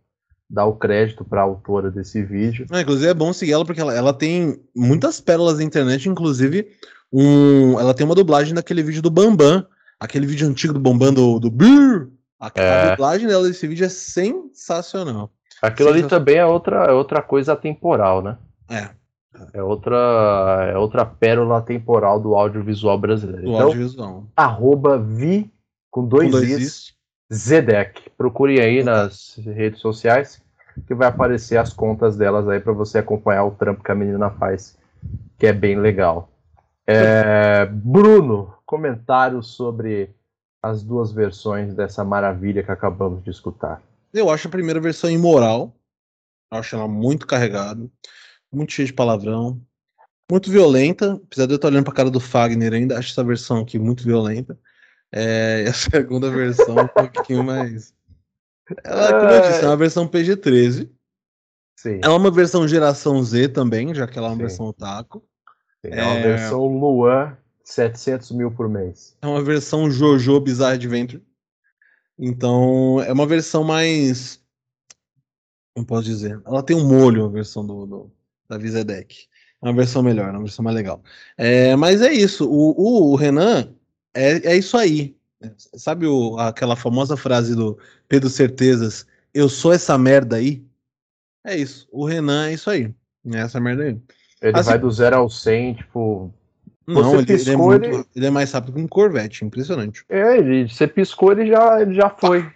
dá 0.49 0.65
o 0.65 0.75
crédito 0.75 1.23
para 1.23 1.41
a 1.41 1.43
autora 1.43 1.91
desse 1.91 2.23
vídeo. 2.23 2.65
Ah, 2.71 2.81
inclusive 2.81 3.07
é 3.09 3.13
bom 3.13 3.31
seguir 3.31 3.53
ela 3.53 3.65
porque 3.65 3.79
ela, 3.81 3.93
ela 3.93 4.13
tem 4.13 4.59
muitas 4.75 5.19
pérolas 5.21 5.57
na 5.57 5.63
internet, 5.63 6.09
inclusive 6.09 6.67
um, 7.13 7.79
ela 7.79 7.93
tem 7.93 8.05
uma 8.05 8.15
dublagem 8.15 8.53
daquele 8.53 8.81
vídeo 8.81 9.01
do 9.01 9.11
Bambam, 9.11 9.65
aquele 9.99 10.25
vídeo 10.25 10.47
antigo 10.47 10.73
do 10.73 10.79
Bambam 10.79 11.13
do, 11.13 11.39
do 11.39 11.51
Brrr. 11.51 12.07
A, 12.39 12.47
a 12.47 12.51
É. 12.61 12.89
dublagem 12.91 13.27
dela 13.27 13.43
desse 13.47 13.67
vídeo 13.67 13.85
é 13.85 13.89
sensacional. 13.89 15.31
Aquilo 15.61 15.89
ali 15.89 15.99
Sensacional. 16.01 16.09
também 16.25 16.35
é 16.37 16.45
outra, 16.45 16.85
é 16.85 16.91
outra 16.91 17.21
coisa 17.21 17.53
atemporal, 17.53 18.21
né? 18.21 18.37
É, 18.69 18.89
É 19.53 19.61
outra, 19.63 20.69
é 20.71 20.77
outra 20.77 21.05
pérola 21.05 21.61
temporal 21.61 22.19
do 22.19 22.35
audiovisual 22.35 22.97
brasileiro. 22.97 23.43
do 23.43 23.49
então, 23.53 23.67
audiovisual. 23.67 24.23
arroba 24.35 24.97
Vi 24.97 25.51
com 25.91 26.05
dois, 26.05 26.25
Com 26.25 26.31
dois 26.31 26.49
Is, 26.49 26.59
is. 26.61 26.93
Zedec. 27.33 28.09
Procurem 28.17 28.59
aí 28.59 28.83
nas 28.83 29.35
redes 29.43 29.79
sociais 29.79 30.41
que 30.85 30.93
vai 30.93 31.07
aparecer 31.07 31.57
as 31.57 31.73
contas 31.73 32.15
delas 32.17 32.47
aí 32.47 32.59
para 32.59 32.71
você 32.73 32.99
acompanhar 32.99 33.43
o 33.45 33.51
trampo 33.51 33.83
que 33.83 33.91
a 33.91 33.95
menina 33.95 34.29
faz, 34.29 34.77
que 35.39 35.47
é 35.47 35.53
bem 35.53 35.79
legal. 35.79 36.29
É, 36.85 37.65
Bruno, 37.65 38.53
comentários 38.65 39.55
sobre 39.55 40.11
as 40.69 40.83
duas 40.83 41.11
versões 41.11 41.73
dessa 41.73 42.03
maravilha 42.03 42.63
que 42.63 42.71
acabamos 42.71 43.23
de 43.23 43.29
escutar. 43.29 43.81
Eu 44.13 44.29
acho 44.29 44.47
a 44.47 44.51
primeira 44.51 44.79
versão 44.79 45.09
imoral. 45.09 45.73
Eu 46.51 46.59
acho 46.59 46.75
ela 46.75 46.87
muito 46.87 47.27
carregada, 47.27 47.89
muito 48.51 48.71
cheia 48.71 48.85
de 48.85 48.93
palavrão, 48.93 49.61
muito 50.31 50.49
violenta. 50.49 51.19
Apesar 51.25 51.45
de 51.45 51.53
eu 51.53 51.57
estar 51.57 51.67
olhando 51.67 51.83
pra 51.85 51.93
cara 51.93 52.09
do 52.09 52.19
Fagner 52.19 52.73
ainda, 52.73 52.97
acho 52.97 53.11
essa 53.11 53.23
versão 53.23 53.59
aqui 53.59 53.77
muito 53.77 54.03
violenta. 54.03 54.57
É, 55.11 55.63
e 55.67 55.69
a 55.69 55.73
segunda 55.73 56.29
versão 56.29 56.75
um 56.75 56.87
pouquinho 56.87 57.43
mais. 57.43 57.93
Ela, 58.83 59.19
como 59.19 59.31
eu 59.31 59.41
disse, 59.41 59.63
é 59.63 59.67
uma 59.67 59.77
versão 59.77 60.07
PG-13. 60.07 60.89
Sim, 61.79 61.99
Ela 62.03 62.15
é 62.15 62.17
uma 62.17 62.31
versão 62.31 62.67
geração 62.67 63.21
Z 63.23 63.49
também, 63.49 63.93
já 63.93 64.07
que 64.07 64.17
ela 64.17 64.27
é 64.27 64.29
uma 64.31 64.35
Sim. 64.35 64.41
versão 64.41 64.65
otaku. 64.65 65.23
é 65.83 66.03
uma 66.03 66.15
é- 66.15 66.21
versão 66.21 66.65
Luan, 66.65 67.37
700 67.71 68.31
mil 68.31 68.49
por 68.49 68.69
mês. 68.69 69.15
É 69.21 69.27
uma 69.27 69.43
versão 69.43 69.91
JoJo 69.91 70.39
Bizarre 70.39 70.75
Adventure. 70.75 71.21
Então, 72.17 73.01
é 73.01 73.11
uma 73.11 73.27
versão 73.27 73.63
mais. 73.63 74.41
Como 75.75 75.85
posso 75.85 76.05
dizer? 76.05 76.41
Ela 76.45 76.63
tem 76.63 76.75
um 76.75 76.87
molho, 76.87 77.25
a 77.25 77.29
versão 77.29 77.65
do, 77.67 77.85
do- 77.85 78.11
da 78.49 78.57
Vizedec. 78.57 79.27
É 79.61 79.65
uma 79.67 79.73
versão 79.73 80.01
melhor, 80.01 80.29
é 80.29 80.31
uma 80.31 80.43
versão 80.43 80.63
mais 80.63 80.75
legal. 80.75 81.03
É, 81.37 81.75
mas 81.75 82.01
é 82.01 82.11
isso. 82.11 82.49
O, 82.49 82.71
o- 82.71 83.11
o 83.11 83.15
Renan 83.15 83.73
é, 84.13 84.53
é 84.53 84.55
isso 84.55 84.77
aí. 84.77 85.15
Sabe 85.57 86.07
o- 86.07 86.37
aquela 86.39 86.75
famosa 86.75 87.17
frase 87.17 87.53
do 87.53 87.77
Pedro 88.07 88.29
Certezas? 88.29 89.05
Eu 89.33 89.49
sou 89.49 89.73
essa 89.73 89.97
merda 89.97 90.37
aí? 90.37 90.65
É 91.45 91.55
isso. 91.55 91.87
O 91.91 92.05
Renan 92.05 92.47
é 92.47 92.53
isso 92.53 92.69
aí. 92.69 92.93
É 93.33 93.39
essa 93.39 93.59
merda 93.59 93.83
aí. 93.83 93.99
Ele 94.41 94.57
Assim- 94.57 94.69
vai 94.69 94.79
do 94.79 94.89
0 94.89 95.17
ao 95.17 95.29
100, 95.29 95.75
tipo. 95.75 96.33
Não, 96.87 97.03
Você 97.03 97.15
ele, 97.17 97.23
ele 97.23 97.33
é 97.33 97.35
piscou, 97.45 97.65
muito- 97.65 97.85
ele- 97.85 98.05
ele 98.15 98.25
é 98.25 98.29
mais 98.29 98.51
rápido 98.51 98.73
que 98.73 98.81
um 98.81 98.87
Corvette. 98.87 99.43
Impressionante. 99.43 100.05
É, 100.07 100.37
ele, 100.37 100.69
você 100.69 100.87
piscou, 100.87 101.31
ele 101.33 101.47
já, 101.47 101.81
ele 101.81 101.93
já 101.93 102.09
foi. 102.09 102.49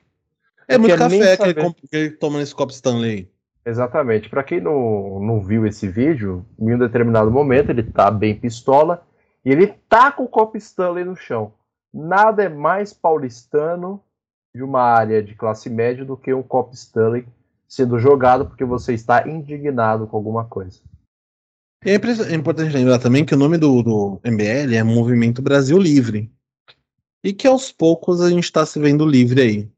É 0.67 0.77
muito 0.77 0.97
café 0.97 1.35
que 1.35 1.43
ele, 1.43 1.73
que 1.73 1.87
ele 1.91 2.09
toma 2.11 2.39
nesse 2.39 2.55
copo 2.55 2.71
Stanley. 2.71 3.29
Exatamente. 3.65 4.29
Pra 4.29 4.41
quem 4.43 4.61
não, 4.61 5.19
não 5.19 5.41
viu 5.41 5.65
esse 5.67 5.87
vídeo, 5.87 6.45
em 6.57 6.73
um 6.73 6.79
determinado 6.79 7.29
momento 7.29 7.69
ele 7.69 7.83
tá 7.83 8.09
bem 8.09 8.33
pistola 8.33 9.03
e 9.43 9.51
ele 9.51 9.67
tá 9.89 10.11
com 10.11 10.23
o 10.23 10.27
copo 10.29 10.57
Stanley 10.57 11.03
no 11.03 11.15
chão. 11.15 11.53
Nada 11.93 12.43
é 12.43 12.49
mais 12.49 12.93
paulistano 12.93 14.01
de 14.55 14.63
uma 14.63 14.81
área 14.81 15.21
de 15.21 15.35
classe 15.35 15.69
média 15.69 16.05
do 16.05 16.15
que 16.15 16.33
um 16.33 16.41
copo 16.41 16.73
Stanley 16.73 17.25
sendo 17.67 17.99
jogado 17.99 18.45
porque 18.45 18.63
você 18.65 18.93
está 18.93 19.27
indignado 19.27 20.07
com 20.07 20.15
alguma 20.15 20.45
coisa. 20.45 20.79
E 21.83 21.89
é, 21.89 21.95
é 21.95 22.35
importante 22.35 22.73
lembrar 22.73 22.99
também 22.99 23.25
que 23.25 23.33
o 23.33 23.37
nome 23.37 23.57
do, 23.57 23.81
do 23.81 24.21
MBL 24.23 24.75
é 24.75 24.83
Movimento 24.83 25.41
Brasil 25.41 25.79
Livre. 25.79 26.31
E 27.23 27.33
que 27.33 27.47
aos 27.47 27.71
poucos 27.71 28.21
a 28.21 28.29
gente 28.29 28.43
está 28.43 28.65
se 28.65 28.79
vendo 28.79 29.05
livre 29.05 29.41
aí 29.41 29.71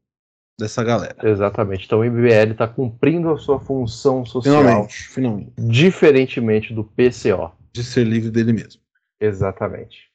dessa 0.58 0.84
galera. 0.84 1.16
Exatamente. 1.22 1.86
Então 1.86 2.00
o 2.00 2.04
MBL 2.04 2.52
está 2.52 2.68
cumprindo 2.68 3.30
a 3.30 3.38
sua 3.38 3.58
função 3.58 4.24
social 4.24 4.62
Finalmente, 4.62 5.08
finalmente. 5.08 5.52
diferentemente 5.58 6.74
do 6.74 6.84
PCO. 6.84 7.52
De 7.72 7.82
ser 7.82 8.04
livre 8.06 8.30
dele 8.30 8.52
mesmo. 8.52 8.80
Exatamente. 9.20 10.10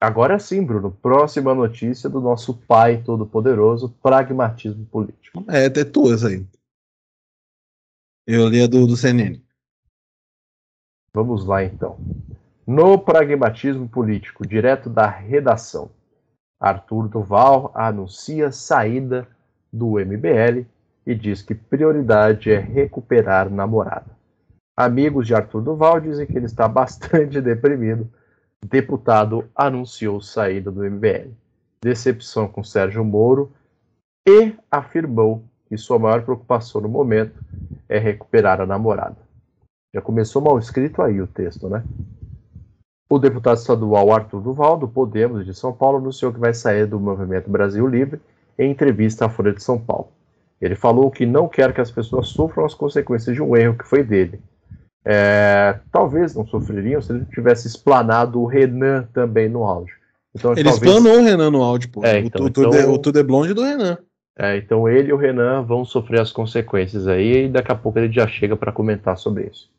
Agora 0.00 0.38
sim, 0.38 0.64
Bruno, 0.64 0.90
próxima 0.90 1.54
notícia 1.54 2.08
do 2.08 2.20
nosso 2.20 2.54
pai 2.54 3.02
todo-poderoso, 3.02 3.90
pragmatismo 4.02 4.86
político. 4.86 5.44
É, 5.48 5.66
é 5.66 5.84
tuas 5.84 6.24
aí. 6.24 6.44
Eu 8.26 8.48
li 8.48 8.62
a 8.62 8.66
do, 8.66 8.86
do 8.86 8.96
CNN. 8.96 9.40
Vamos 11.14 11.44
lá 11.44 11.64
então. 11.64 11.98
No 12.66 12.98
pragmatismo 12.98 13.88
político, 13.88 14.46
direto 14.46 14.88
da 14.88 15.06
redação, 15.06 15.90
Arthur 16.60 17.08
Duval 17.08 17.72
anuncia 17.74 18.52
saída 18.52 19.26
do 19.72 19.98
MBL 19.98 20.66
e 21.04 21.14
diz 21.14 21.42
que 21.42 21.54
prioridade 21.54 22.52
é 22.52 22.58
recuperar 22.58 23.50
namorada. 23.50 24.06
Amigos 24.76 25.26
de 25.26 25.34
Arthur 25.34 25.62
Duval 25.62 26.00
dizem 26.00 26.26
que 26.26 26.36
ele 26.36 26.46
está 26.46 26.66
bastante 26.68 27.40
deprimido. 27.40 28.08
Deputado 28.64 29.48
anunciou 29.54 30.20
saída 30.20 30.70
do 30.70 30.84
MBL. 30.84 31.32
Decepção 31.82 32.46
com 32.46 32.62
Sérgio 32.62 33.04
Moro 33.04 33.50
e 34.28 34.54
afirmou 34.70 35.42
que 35.66 35.76
sua 35.76 35.98
maior 35.98 36.22
preocupação 36.22 36.80
no 36.80 36.88
momento 36.88 37.42
é 37.88 37.98
recuperar 37.98 38.60
a 38.60 38.66
namorada. 38.66 39.29
Já 39.94 40.00
começou 40.00 40.40
mal 40.40 40.58
escrito 40.58 41.02
aí 41.02 41.20
o 41.20 41.26
texto, 41.26 41.68
né? 41.68 41.82
O 43.08 43.18
deputado 43.18 43.56
estadual 43.56 44.12
Arthur 44.12 44.40
Duval, 44.40 44.78
do 44.78 44.86
Podemos 44.86 45.44
de 45.44 45.52
São 45.52 45.72
Paulo, 45.72 45.98
anunciou 45.98 46.32
que 46.32 46.38
vai 46.38 46.54
sair 46.54 46.86
do 46.86 47.00
Movimento 47.00 47.50
Brasil 47.50 47.86
Livre 47.88 48.20
em 48.56 48.70
entrevista 48.70 49.26
à 49.26 49.28
Folha 49.28 49.52
de 49.52 49.62
São 49.62 49.78
Paulo. 49.78 50.08
Ele 50.60 50.76
falou 50.76 51.10
que 51.10 51.26
não 51.26 51.48
quer 51.48 51.72
que 51.72 51.80
as 51.80 51.90
pessoas 51.90 52.28
sofram 52.28 52.64
as 52.64 52.74
consequências 52.74 53.34
de 53.34 53.42
um 53.42 53.56
erro 53.56 53.76
que 53.76 53.86
foi 53.86 54.04
dele. 54.04 54.40
É, 55.04 55.80
talvez 55.90 56.34
não 56.36 56.46
sofreriam 56.46 57.00
se 57.00 57.10
ele 57.12 57.24
tivesse 57.24 57.66
explanado 57.66 58.40
o 58.40 58.46
Renan 58.46 59.08
também 59.12 59.48
no 59.48 59.64
áudio. 59.64 59.94
Então, 60.34 60.52
Ele 60.52 60.62
talvez- 60.62 60.94
explanou 60.94 61.18
o 61.18 61.24
Renan 61.24 61.50
no 61.50 61.62
áudio, 61.62 61.88
pô. 61.90 62.04
É, 62.04 62.16
O 62.20 62.26
então- 62.26 62.48
tudo, 62.50 62.76
é, 62.76 62.80
então- 62.82 62.92
o 62.92 62.98
tudo 62.98 63.18
é 63.18 63.22
blonde 63.22 63.54
do 63.54 63.62
Renan. 63.64 63.98
É, 64.38 64.56
então 64.58 64.88
ele 64.88 65.08
e 65.08 65.12
o 65.12 65.16
Renan 65.16 65.62
vão 65.62 65.84
sofrer 65.84 66.20
as 66.20 66.30
consequências 66.30 67.08
aí 67.08 67.46
e 67.46 67.48
daqui 67.48 67.72
a 67.72 67.74
pouco 67.74 67.98
ele 67.98 68.12
já 68.12 68.26
chega 68.28 68.54
para 68.56 68.70
comentar 68.70 69.16
sobre 69.16 69.44
isso. 69.50 69.69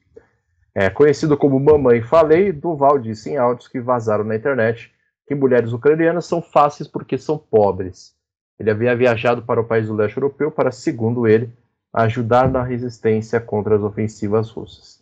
É, 0.73 0.89
conhecido 0.89 1.37
como 1.37 1.59
Mamãe 1.59 2.01
Falei, 2.01 2.51
Duval 2.51 2.97
disse 2.97 3.29
em 3.29 3.37
áudios 3.37 3.67
que 3.67 3.79
vazaram 3.79 4.23
na 4.23 4.35
internet 4.35 4.91
que 5.27 5.35
mulheres 5.35 5.73
ucranianas 5.73 6.25
são 6.25 6.41
fáceis 6.41 6.87
porque 6.87 7.17
são 7.17 7.37
pobres. 7.37 8.15
Ele 8.57 8.71
havia 8.71 8.95
viajado 8.95 9.41
para 9.41 9.59
o 9.59 9.65
país 9.65 9.87
do 9.87 9.95
leste 9.95 10.17
europeu 10.17 10.51
para, 10.51 10.71
segundo 10.71 11.27
ele, 11.27 11.51
ajudar 11.93 12.49
na 12.49 12.63
resistência 12.63 13.39
contra 13.41 13.75
as 13.75 13.81
ofensivas 13.81 14.49
russas. 14.49 15.01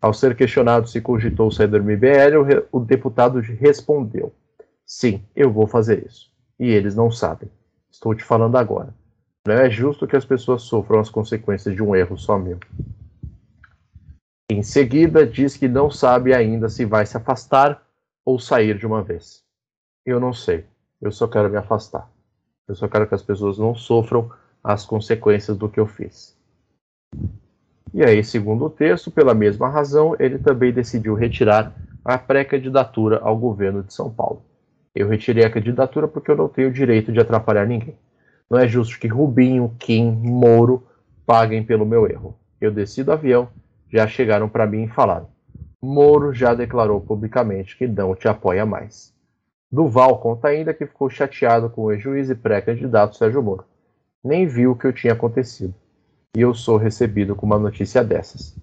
Ao 0.00 0.14
ser 0.14 0.34
questionado 0.36 0.88
se 0.88 1.00
cogitou 1.00 1.50
sair 1.50 1.66
do 1.66 1.82
MBL, 1.82 2.66
o, 2.72 2.80
deputado 2.80 3.40
respondeu: 3.40 4.32
Sim, 4.84 5.22
eu 5.34 5.52
vou 5.52 5.66
fazer 5.66 6.04
isso. 6.06 6.30
E 6.58 6.68
eles 6.68 6.94
não 6.94 7.10
sabem. 7.10 7.50
Estou 7.90 8.14
te 8.14 8.22
falando 8.22 8.56
agora. 8.56 8.94
Não 9.46 9.54
é 9.54 9.70
justo 9.70 10.06
que 10.06 10.16
as 10.16 10.24
pessoas 10.24 10.62
sofram 10.62 11.00
as 11.00 11.10
consequências 11.10 11.74
de 11.74 11.82
um 11.82 11.96
erro 11.96 12.16
só 12.16 12.38
meu. 12.38 12.58
Em 14.50 14.64
seguida, 14.64 15.24
diz 15.24 15.56
que 15.56 15.68
não 15.68 15.92
sabe 15.92 16.34
ainda 16.34 16.68
se 16.68 16.84
vai 16.84 17.06
se 17.06 17.16
afastar 17.16 17.80
ou 18.24 18.36
sair 18.36 18.76
de 18.76 18.84
uma 18.84 19.00
vez. 19.00 19.44
Eu 20.04 20.18
não 20.18 20.32
sei. 20.32 20.64
Eu 21.00 21.12
só 21.12 21.28
quero 21.28 21.48
me 21.48 21.56
afastar. 21.56 22.10
Eu 22.66 22.74
só 22.74 22.88
quero 22.88 23.06
que 23.06 23.14
as 23.14 23.22
pessoas 23.22 23.58
não 23.58 23.76
sofram 23.76 24.28
as 24.62 24.84
consequências 24.84 25.56
do 25.56 25.68
que 25.68 25.78
eu 25.78 25.86
fiz. 25.86 26.36
E 27.94 28.02
aí, 28.02 28.24
segundo 28.24 28.64
o 28.64 28.70
texto, 28.70 29.08
pela 29.08 29.34
mesma 29.34 29.68
razão, 29.68 30.16
ele 30.18 30.36
também 30.36 30.72
decidiu 30.72 31.14
retirar 31.14 31.72
a 32.04 32.18
pré-candidatura 32.18 33.20
ao 33.22 33.38
governo 33.38 33.84
de 33.84 33.94
São 33.94 34.10
Paulo. 34.10 34.42
Eu 34.92 35.08
retirei 35.08 35.44
a 35.44 35.50
candidatura 35.50 36.08
porque 36.08 36.28
eu 36.28 36.36
não 36.36 36.48
tenho 36.48 36.70
o 36.70 36.72
direito 36.72 37.12
de 37.12 37.20
atrapalhar 37.20 37.68
ninguém. 37.68 37.96
Não 38.50 38.58
é 38.58 38.66
justo 38.66 38.98
que 38.98 39.06
Rubinho, 39.06 39.76
Kim, 39.78 40.10
Moro 40.10 40.82
paguem 41.24 41.62
pelo 41.62 41.86
meu 41.86 42.10
erro. 42.10 42.36
Eu 42.60 42.72
desci 42.72 43.04
do 43.04 43.12
avião, 43.12 43.48
já 43.90 44.06
chegaram 44.06 44.48
para 44.48 44.66
mim 44.66 44.84
e 44.84 44.88
falaram: 44.88 45.28
Moro 45.82 46.32
já 46.32 46.54
declarou 46.54 47.00
publicamente 47.00 47.76
que 47.76 47.86
não 47.86 48.14
te 48.14 48.28
apoia 48.28 48.64
mais. 48.64 49.12
Duval 49.72 50.18
conta 50.18 50.48
ainda 50.48 50.74
que 50.74 50.86
ficou 50.86 51.08
chateado 51.08 51.70
com 51.70 51.82
o 51.82 51.92
ex-juiz 51.92 52.28
e 52.28 52.34
pré-candidato 52.34 53.16
Sérgio 53.16 53.42
Moro. 53.42 53.64
Nem 54.22 54.46
viu 54.46 54.72
o 54.72 54.76
que 54.76 54.86
eu 54.86 54.92
tinha 54.92 55.12
acontecido. 55.12 55.74
e 56.36 56.40
eu 56.40 56.54
sou 56.54 56.76
recebido 56.76 57.34
com 57.34 57.46
uma 57.46 57.58
notícia 57.58 58.04
dessas. 58.04 58.56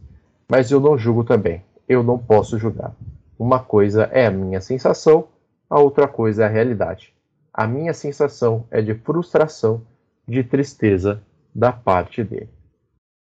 Mas 0.47 0.71
eu 0.71 0.79
não 0.79 0.97
julgo 0.97 1.23
também. 1.23 1.61
Eu 1.87 2.01
não 2.03 2.17
posso 2.17 2.57
julgar. 2.57 2.95
Uma 3.37 3.59
coisa 3.59 4.03
é 4.11 4.25
a 4.25 4.31
minha 4.31 4.61
sensação, 4.61 5.27
a 5.69 5.79
outra 5.79 6.07
coisa 6.07 6.43
é 6.43 6.45
a 6.45 6.49
realidade. 6.49 7.13
A 7.53 7.67
minha 7.67 7.93
sensação 7.93 8.65
é 8.71 8.81
de 8.81 8.93
frustração, 8.93 9.81
de 10.27 10.43
tristeza 10.43 11.21
da 11.53 11.71
parte 11.71 12.23
dele. 12.23 12.49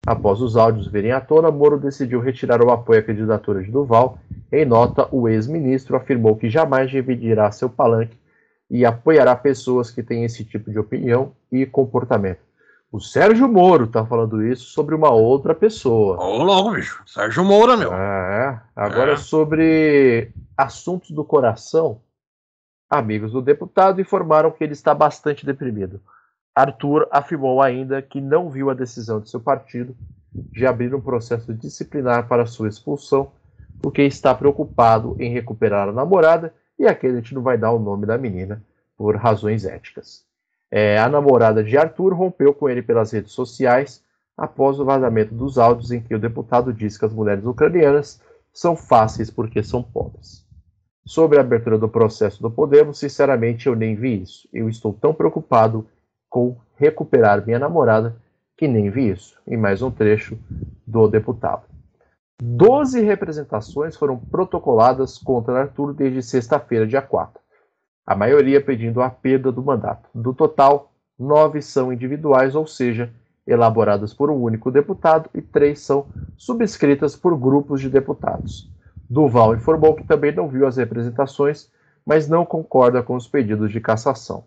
Após 0.07 0.41
os 0.41 0.55
áudios 0.55 0.87
virem 0.87 1.11
à 1.11 1.19
tona, 1.19 1.51
Moro 1.51 1.77
decidiu 1.77 2.21
retirar 2.21 2.61
o 2.63 2.71
apoio 2.71 3.01
à 3.01 3.03
candidatura 3.03 3.61
de 3.61 3.69
Duval. 3.69 4.17
Em 4.49 4.63
nota, 4.63 5.05
o 5.11 5.27
ex-ministro 5.27 5.97
afirmou 5.97 6.37
que 6.37 6.49
jamais 6.49 6.89
dividirá 6.89 7.51
seu 7.51 7.69
palanque 7.69 8.17
e 8.71 8.85
apoiará 8.85 9.35
pessoas 9.35 9.91
que 9.91 10.01
têm 10.01 10.23
esse 10.23 10.45
tipo 10.45 10.71
de 10.71 10.79
opinião 10.79 11.33
e 11.51 11.65
comportamento. 11.65 12.39
O 12.89 13.01
Sérgio 13.01 13.49
Moro 13.49 13.83
está 13.83 14.05
falando 14.05 14.41
isso 14.41 14.63
sobre 14.69 14.95
uma 14.95 15.11
outra 15.11 15.53
pessoa. 15.53 16.17
Ô, 16.23 16.41
louco, 16.41 16.71
bicho. 16.71 17.03
Sérgio 17.05 17.43
Moura, 17.43 17.75
meu. 17.75 17.93
É, 17.93 18.61
agora 18.73 19.11
É. 19.11 19.17
sobre 19.17 20.31
assuntos 20.55 21.11
do 21.11 21.25
coração. 21.25 21.99
Amigos 22.89 23.33
do 23.33 23.41
deputado 23.41 23.99
informaram 23.99 24.51
que 24.51 24.63
ele 24.63 24.71
está 24.71 24.95
bastante 24.95 25.45
deprimido. 25.45 25.99
Arthur 26.57 27.07
afirmou 27.11 27.61
ainda 27.61 28.01
que 28.01 28.19
não 28.19 28.49
viu 28.49 28.71
a 28.71 28.73
decisão 28.73 29.19
de 29.19 29.29
seu 29.29 29.39
partido 29.39 29.95
de 30.33 30.65
abrir 30.65 30.93
um 30.95 30.99
processo 30.99 31.53
disciplinar 31.53 32.27
para 32.27 32.47
sua 32.47 32.67
expulsão, 32.67 33.31
porque 33.79 34.01
está 34.01 34.33
preocupado 34.33 35.15
em 35.19 35.31
recuperar 35.31 35.87
a 35.87 35.91
namorada 35.91 36.51
e 36.79 36.87
aqui 36.87 37.05
a 37.05 37.13
gente 37.13 37.35
não 37.35 37.43
vai 37.43 37.59
dar 37.59 37.71
o 37.71 37.79
nome 37.79 38.07
da 38.07 38.17
menina 38.17 38.59
por 38.97 39.15
razões 39.15 39.65
éticas. 39.65 40.25
É, 40.71 40.97
a 40.97 41.07
namorada 41.07 41.63
de 41.63 41.77
Arthur 41.77 42.15
rompeu 42.15 42.51
com 42.55 42.67
ele 42.67 42.81
pelas 42.81 43.11
redes 43.11 43.33
sociais 43.33 44.03
após 44.35 44.79
o 44.79 44.85
vazamento 44.85 45.35
dos 45.35 45.59
áudios 45.59 45.91
em 45.91 46.01
que 46.01 46.15
o 46.15 46.19
deputado 46.19 46.73
diz 46.73 46.97
que 46.97 47.05
as 47.05 47.13
mulheres 47.13 47.45
ucranianas 47.45 48.19
são 48.51 48.75
fáceis 48.75 49.29
porque 49.29 49.61
são 49.61 49.83
pobres. 49.83 50.43
Sobre 51.05 51.37
a 51.37 51.41
abertura 51.41 51.77
do 51.77 51.87
processo 51.87 52.41
do 52.41 52.49
Podemos, 52.49 52.97
sinceramente 52.97 53.67
eu 53.67 53.75
nem 53.75 53.95
vi 53.95 54.23
isso. 54.23 54.49
Eu 54.51 54.67
estou 54.67 54.91
tão 54.91 55.13
preocupado 55.13 55.87
com 56.37 56.55
recuperar 56.75 57.43
minha 57.43 57.57
namorada 57.57 58.15
que 58.55 58.67
nem 58.67 58.91
vi 58.91 59.09
isso. 59.09 59.39
Em 59.47 59.57
mais 59.57 59.81
um 59.81 59.89
trecho 59.89 60.37
do 60.85 61.07
deputado. 61.07 61.63
Doze 62.39 63.01
representações 63.01 63.95
foram 63.95 64.19
protocoladas 64.19 65.17
contra 65.17 65.61
Arthur 65.61 65.95
desde 65.95 66.21
sexta-feira, 66.21 66.85
dia 66.85 67.01
4. 67.01 67.41
A 68.05 68.15
maioria 68.15 68.63
pedindo 68.63 69.01
a 69.01 69.09
perda 69.09 69.51
do 69.51 69.63
mandato. 69.63 70.07
Do 70.13 70.31
total, 70.31 70.91
nove 71.17 71.59
são 71.59 71.91
individuais, 71.91 72.53
ou 72.53 72.67
seja, 72.67 73.11
elaboradas 73.47 74.13
por 74.13 74.29
um 74.29 74.39
único 74.39 74.69
deputado, 74.69 75.31
e 75.33 75.41
três 75.41 75.79
são 75.79 76.05
subscritas 76.37 77.15
por 77.15 77.35
grupos 77.35 77.81
de 77.81 77.89
deputados. 77.89 78.71
Duval 79.09 79.55
informou 79.55 79.95
que 79.95 80.03
também 80.03 80.35
não 80.35 80.47
viu 80.47 80.67
as 80.67 80.77
representações, 80.77 81.71
mas 82.05 82.29
não 82.29 82.45
concorda 82.45 83.01
com 83.01 83.15
os 83.15 83.27
pedidos 83.27 83.71
de 83.71 83.81
cassação. 83.81 84.43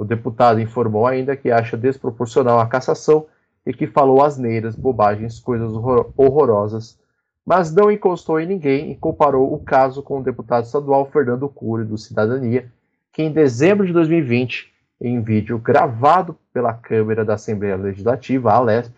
O 0.00 0.04
deputado 0.06 0.58
informou 0.62 1.06
ainda 1.06 1.36
que 1.36 1.50
acha 1.50 1.76
desproporcional 1.76 2.58
a 2.58 2.66
cassação 2.66 3.26
e 3.66 3.74
que 3.74 3.86
falou 3.86 4.24
asneiras, 4.24 4.74
bobagens, 4.74 5.38
coisas 5.38 5.70
horror- 5.74 6.10
horrorosas, 6.16 6.98
mas 7.44 7.70
não 7.70 7.90
encostou 7.90 8.40
em 8.40 8.46
ninguém 8.46 8.90
e 8.90 8.96
comparou 8.96 9.52
o 9.52 9.58
caso 9.58 10.02
com 10.02 10.18
o 10.18 10.22
deputado 10.22 10.64
estadual 10.64 11.04
Fernando 11.04 11.46
Cury, 11.50 11.84
do 11.84 11.98
Cidadania, 11.98 12.72
que 13.12 13.22
em 13.22 13.30
dezembro 13.30 13.86
de 13.86 13.92
2020, 13.92 14.72
em 15.02 15.20
vídeo 15.20 15.58
gravado 15.58 16.34
pela 16.50 16.72
Câmara 16.72 17.22
da 17.22 17.34
Assembleia 17.34 17.76
Legislativa, 17.76 18.52
a 18.52 18.54
Alesp, 18.54 18.94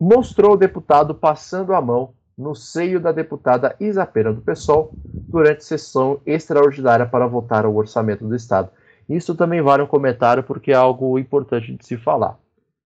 mostrou 0.00 0.52
o 0.52 0.56
deputado 0.56 1.12
passando 1.12 1.74
a 1.74 1.80
mão 1.80 2.10
no 2.38 2.54
seio 2.54 3.00
da 3.00 3.10
deputada 3.10 3.74
Isa 3.80 4.06
Pena 4.06 4.32
do 4.32 4.42
PSOL 4.42 4.92
durante 5.04 5.64
sessão 5.64 6.20
extraordinária 6.24 7.04
para 7.04 7.26
votar 7.26 7.66
o 7.66 7.74
orçamento 7.74 8.24
do 8.24 8.36
Estado. 8.36 8.70
Isso 9.10 9.34
também 9.34 9.60
vale 9.60 9.82
um 9.82 9.86
comentário 9.88 10.42
porque 10.42 10.70
é 10.70 10.76
algo 10.76 11.18
importante 11.18 11.74
de 11.74 11.84
se 11.84 11.96
falar. 11.96 12.38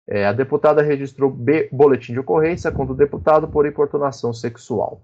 É, 0.06 0.26
a 0.26 0.32
deputada 0.32 0.82
registrou 0.82 1.30
B, 1.30 1.68
boletim 1.72 2.12
de 2.12 2.18
ocorrência 2.18 2.70
contra 2.70 2.92
o 2.92 2.96
deputado 2.96 3.48
por 3.48 3.66
importunação 3.66 4.32
sexual. 4.32 5.00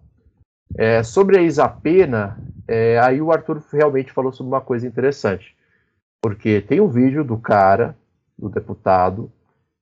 É, 0.77 1.03
sobre 1.03 1.39
a 1.39 1.43
Isa 1.43 1.67
Pena, 1.69 2.39
é, 2.67 2.99
aí 2.99 3.23
o 3.23 3.33
Arthur 3.33 3.63
realmente 3.73 4.13
falou 4.13 4.33
sobre 4.33 4.53
uma 4.53 4.61
coisa 4.61 4.87
interessante. 4.87 5.57
Porque 6.21 6.61
tem 6.61 6.81
um 6.81 6.89
vídeo 6.89 7.25
do 7.25 7.39
cara, 7.39 7.97
do 8.37 8.49
deputado, 8.49 9.33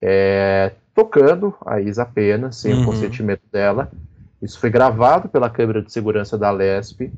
é, 0.01 0.73
tocando 0.95 1.55
a 1.65 1.81
Isa 1.81 2.05
Pena, 2.05 2.53
sem 2.53 2.73
Uhum. 2.73 2.83
o 2.83 2.87
consentimento 2.87 3.43
dela. 3.51 3.91
Isso 4.41 4.61
foi 4.61 4.71
gravado 4.71 5.29
pela 5.29 5.51
câmera 5.51 5.83
de 5.83 5.91
segurança 5.91 6.39
da 6.39 6.51
Lesp. 6.51 7.11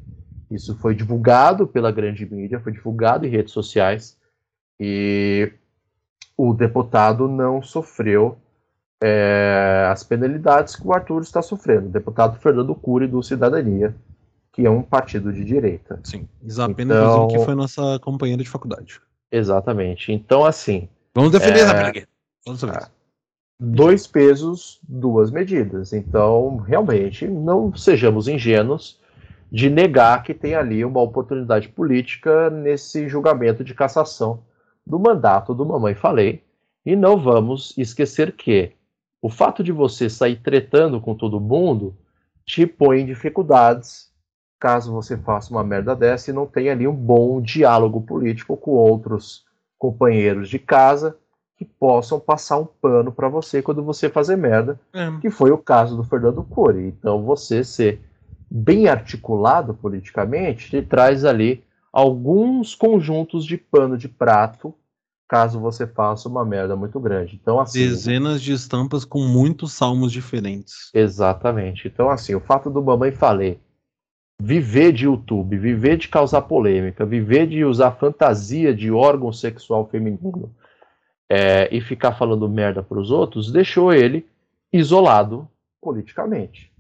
Isso 0.51 0.77
foi 0.79 0.95
divulgado 0.95 1.67
pela 1.67 1.91
grande 1.93 2.25
mídia, 2.27 2.61
foi 2.61 2.73
divulgado 2.73 3.27
em 3.27 3.31
redes 3.31 3.53
sociais. 3.53 4.17
E 4.81 5.53
o 6.37 6.55
deputado 6.55 7.29
não 7.29 7.61
sofreu 7.63 8.39
é, 9.03 9.89
as 9.91 10.03
penalidades 10.03 10.75
que 10.77 10.87
o 10.87 10.93
Arthur 10.93 11.23
está 11.23 11.43
sofrendo. 11.43 11.87
O 11.87 11.91
deputado 11.91 12.39
Fernando 12.39 12.75
Cury, 12.75 13.07
do 13.07 13.23
Cidadania, 13.23 13.95
que 14.53 14.67
é 14.67 14.71
um 14.71 14.83
partido 14.83 15.33
de 15.33 15.45
direita. 15.45 16.01
Sim. 16.03 16.29
Isapena, 16.43 16.95
Então- 16.95 17.15
inclusive, 17.17 17.39
que 17.41 17.45
foi 17.45 17.55
nossa 17.55 17.99
companheira 18.01 18.43
de 18.43 18.49
faculdade. 18.49 19.01
Exatamente. 19.31 20.13
Então, 20.13 20.45
assim, 20.45 20.89
Vamos 21.15 21.33
defender 21.33 21.59
É. 21.61 21.63
Isapena 21.65 21.89
aqui. 21.89 22.07
Vamos 22.47 22.65
Ah. 22.65 22.79
isso. 22.79 22.91
dois 23.61 24.07
pesos, 24.07 24.79
duas 24.89 25.33
medidas. 25.33 25.93
Então, 25.93 26.59
realmente, 26.59 27.27
não 27.27 27.75
sejamos 27.75 28.29
ingênuos 28.29 29.01
de 29.51 29.71
negar 29.71 30.23
que 30.23 30.35
tem 30.35 30.55
ali 30.55 30.85
uma 30.85 31.01
oportunidade 31.01 31.69
política 31.69 32.51
nesse 32.51 33.09
julgamento 33.09 33.65
de 33.65 33.75
cassação 33.75 34.41
do 34.87 34.99
mandato 34.99 35.55
do 35.55 35.65
Mamãe 35.65 35.95
Falei. 35.95 36.43
E 36.85 36.95
não 36.97 37.19
vamos 37.19 37.77
esquecer 37.77 38.33
que 38.33 38.73
o 39.21 39.29
fato 39.29 39.63
de 39.63 39.73
você 39.73 40.09
sair 40.09 40.37
tretando 40.37 41.01
com 41.01 41.15
todo 41.15 41.41
mundo 41.41 41.97
te 42.47 42.67
põe 42.67 43.01
em 43.01 43.07
dificuldades 43.07 44.09
caso 44.61 44.93
você 44.93 45.17
faça 45.17 45.51
uma 45.53 45.63
merda 45.63 45.95
dessa 45.95 46.31
e 46.31 46.35
não 46.35 46.47
tenha 46.47 46.73
ali 46.73 46.87
um 46.87 46.95
bom 46.95 47.41
diálogo 47.41 48.01
político 48.01 48.57
com 48.57 48.73
outros 48.73 49.45
companheiros 49.79 50.49
de 50.49 50.59
casa 50.59 51.17
que 51.57 51.65
possam 51.65 52.19
passar 52.19 52.59
um 52.59 52.65
pano 52.65 53.13
para 53.13 53.29
você 53.29 53.63
quando 53.63 53.83
você 53.85 54.09
fazer 54.09 54.37
merda, 54.37 54.79
É. 54.93 55.11
que 55.21 55.31
foi 55.31 55.51
o 55.51 55.59
caso 55.59 55.97
do 55.97 56.05
Fernando 56.05 56.43
Cury. 56.43 56.87
Então, 56.87 57.23
você 57.23 57.63
ser 57.65 58.01
bem 58.51 58.89
articulado 58.89 59.75
politicamente 59.75 60.71
te 60.71 60.83
traz 60.83 61.25
ali 61.25 61.65
alguns 61.93 62.75
conjuntos 62.75 63.45
de 63.45 63.57
pano 63.57 63.97
de 63.97 64.09
prato, 64.09 64.75
caso 65.29 65.61
você 65.61 65.87
faça 65.87 66.29
uma 66.29 66.45
merda 66.45 66.75
muito 66.77 66.99
grande. 66.99 67.39
Então, 67.41 67.61
assim, 67.61 67.81
Dezenas 67.81 68.41
de 68.41 68.53
estampas 68.53 69.05
com 69.05 69.21
muitos 69.21 69.73
salmos 69.73 70.13
diferentes. 70.13 70.91
Exatamente. 70.95 71.89
Então, 71.89 72.09
assim, 72.09 72.35
o 72.35 72.41
fato 72.41 72.71
do 72.71 72.83
Mamãe 72.83 73.13
Falei 73.13 73.61
viver 74.41 74.93
de 74.93 75.05
YouTube, 75.05 75.59
viver 75.59 75.97
de 75.97 76.09
causar 76.09 76.43
polêmica, 76.43 77.05
viver 77.05 77.47
de 77.47 77.65
usar 77.65 77.93
fantasia 77.93 78.73
de 78.73 78.91
órgão 78.91 79.33
sexual 79.33 79.89
feminino 79.89 80.55
é, 81.29 81.69
e 81.75 81.81
ficar 81.81 82.13
falando 82.13 82.49
merda 82.49 82.83
para 82.83 83.01
os 83.01 83.11
outros, 83.11 83.51
deixou 83.51 83.93
ele 83.93 84.27
isolado 84.73 85.49
politicamente. 85.83 86.73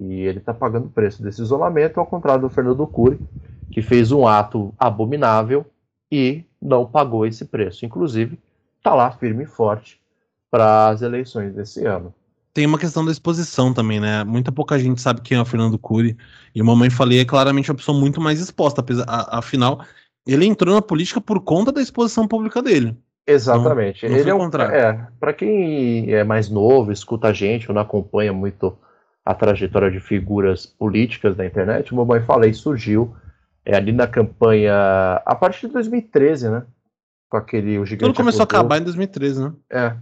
E 0.00 0.22
ele 0.22 0.38
está 0.38 0.52
pagando 0.52 0.86
o 0.86 0.90
preço 0.90 1.22
desse 1.22 1.40
isolamento, 1.40 2.00
ao 2.00 2.06
contrário 2.06 2.42
do 2.42 2.50
Fernando 2.50 2.86
Cury, 2.86 3.18
que 3.70 3.80
fez 3.80 4.10
um 4.10 4.26
ato 4.26 4.74
abominável 4.78 5.64
e 6.10 6.44
não 6.60 6.84
pagou 6.86 7.26
esse 7.26 7.44
preço. 7.44 7.84
Inclusive, 7.86 8.38
está 8.78 8.94
lá 8.94 9.10
firme 9.10 9.44
e 9.44 9.46
forte 9.46 10.00
para 10.50 10.88
as 10.88 11.02
eleições 11.02 11.54
desse 11.54 11.84
ano. 11.84 12.12
Tem 12.52 12.66
uma 12.66 12.78
questão 12.78 13.04
da 13.04 13.10
exposição 13.10 13.74
também, 13.74 13.98
né? 13.98 14.22
Muita 14.22 14.52
pouca 14.52 14.78
gente 14.78 15.00
sabe 15.00 15.20
quem 15.20 15.36
é 15.36 15.40
o 15.40 15.44
Fernando 15.44 15.76
Cury. 15.76 16.16
E 16.54 16.62
o 16.62 16.64
Mamãe 16.64 16.88
Falei 16.88 17.20
é 17.20 17.24
claramente 17.24 17.70
uma 17.70 17.76
pessoa 17.76 17.98
muito 17.98 18.20
mais 18.20 18.38
exposta. 18.40 18.80
Apesar, 18.80 19.04
a- 19.08 19.38
afinal, 19.38 19.84
ele 20.24 20.46
entrou 20.46 20.72
na 20.74 20.80
política 20.82 21.20
por 21.20 21.40
conta 21.40 21.72
da 21.72 21.82
exposição 21.82 22.28
pública 22.28 22.62
dele. 22.62 22.96
Exatamente. 23.26 24.04
Não- 24.04 24.12
não 24.12 24.18
ele 24.18 24.30
é 24.30 24.34
o 24.34 24.36
um, 24.36 24.40
contrário. 24.40 24.74
é, 24.74 25.08
para 25.18 25.32
quem 25.32 26.12
é 26.12 26.22
mais 26.22 26.48
novo, 26.48 26.92
escuta 26.92 27.28
a 27.28 27.32
gente 27.32 27.68
ou 27.68 27.74
não 27.74 27.82
acompanha 27.82 28.32
muito 28.32 28.76
a 29.24 29.34
trajetória 29.34 29.90
de 29.90 30.00
figuras 30.00 30.66
políticas 30.66 31.36
da 31.36 31.46
internet, 31.46 31.92
o 31.92 31.96
Mamãe 31.96 32.20
Falei 32.20 32.52
surgiu 32.52 33.16
é, 33.64 33.76
ali 33.76 33.92
na 33.92 34.06
campanha 34.06 34.74
a 35.24 35.34
partir 35.34 35.68
de 35.68 35.72
2013, 35.72 36.50
né? 36.50 36.64
Com 37.30 37.38
aquele 37.38 37.78
o 37.78 37.86
gigante 37.86 38.04
Tudo 38.04 38.16
começou 38.16 38.42
a 38.42 38.44
acordou, 38.44 38.60
acabar 38.60 38.78
em 38.78 38.84
2013, 38.84 39.44
né? 39.44 39.52
é, 39.70 39.96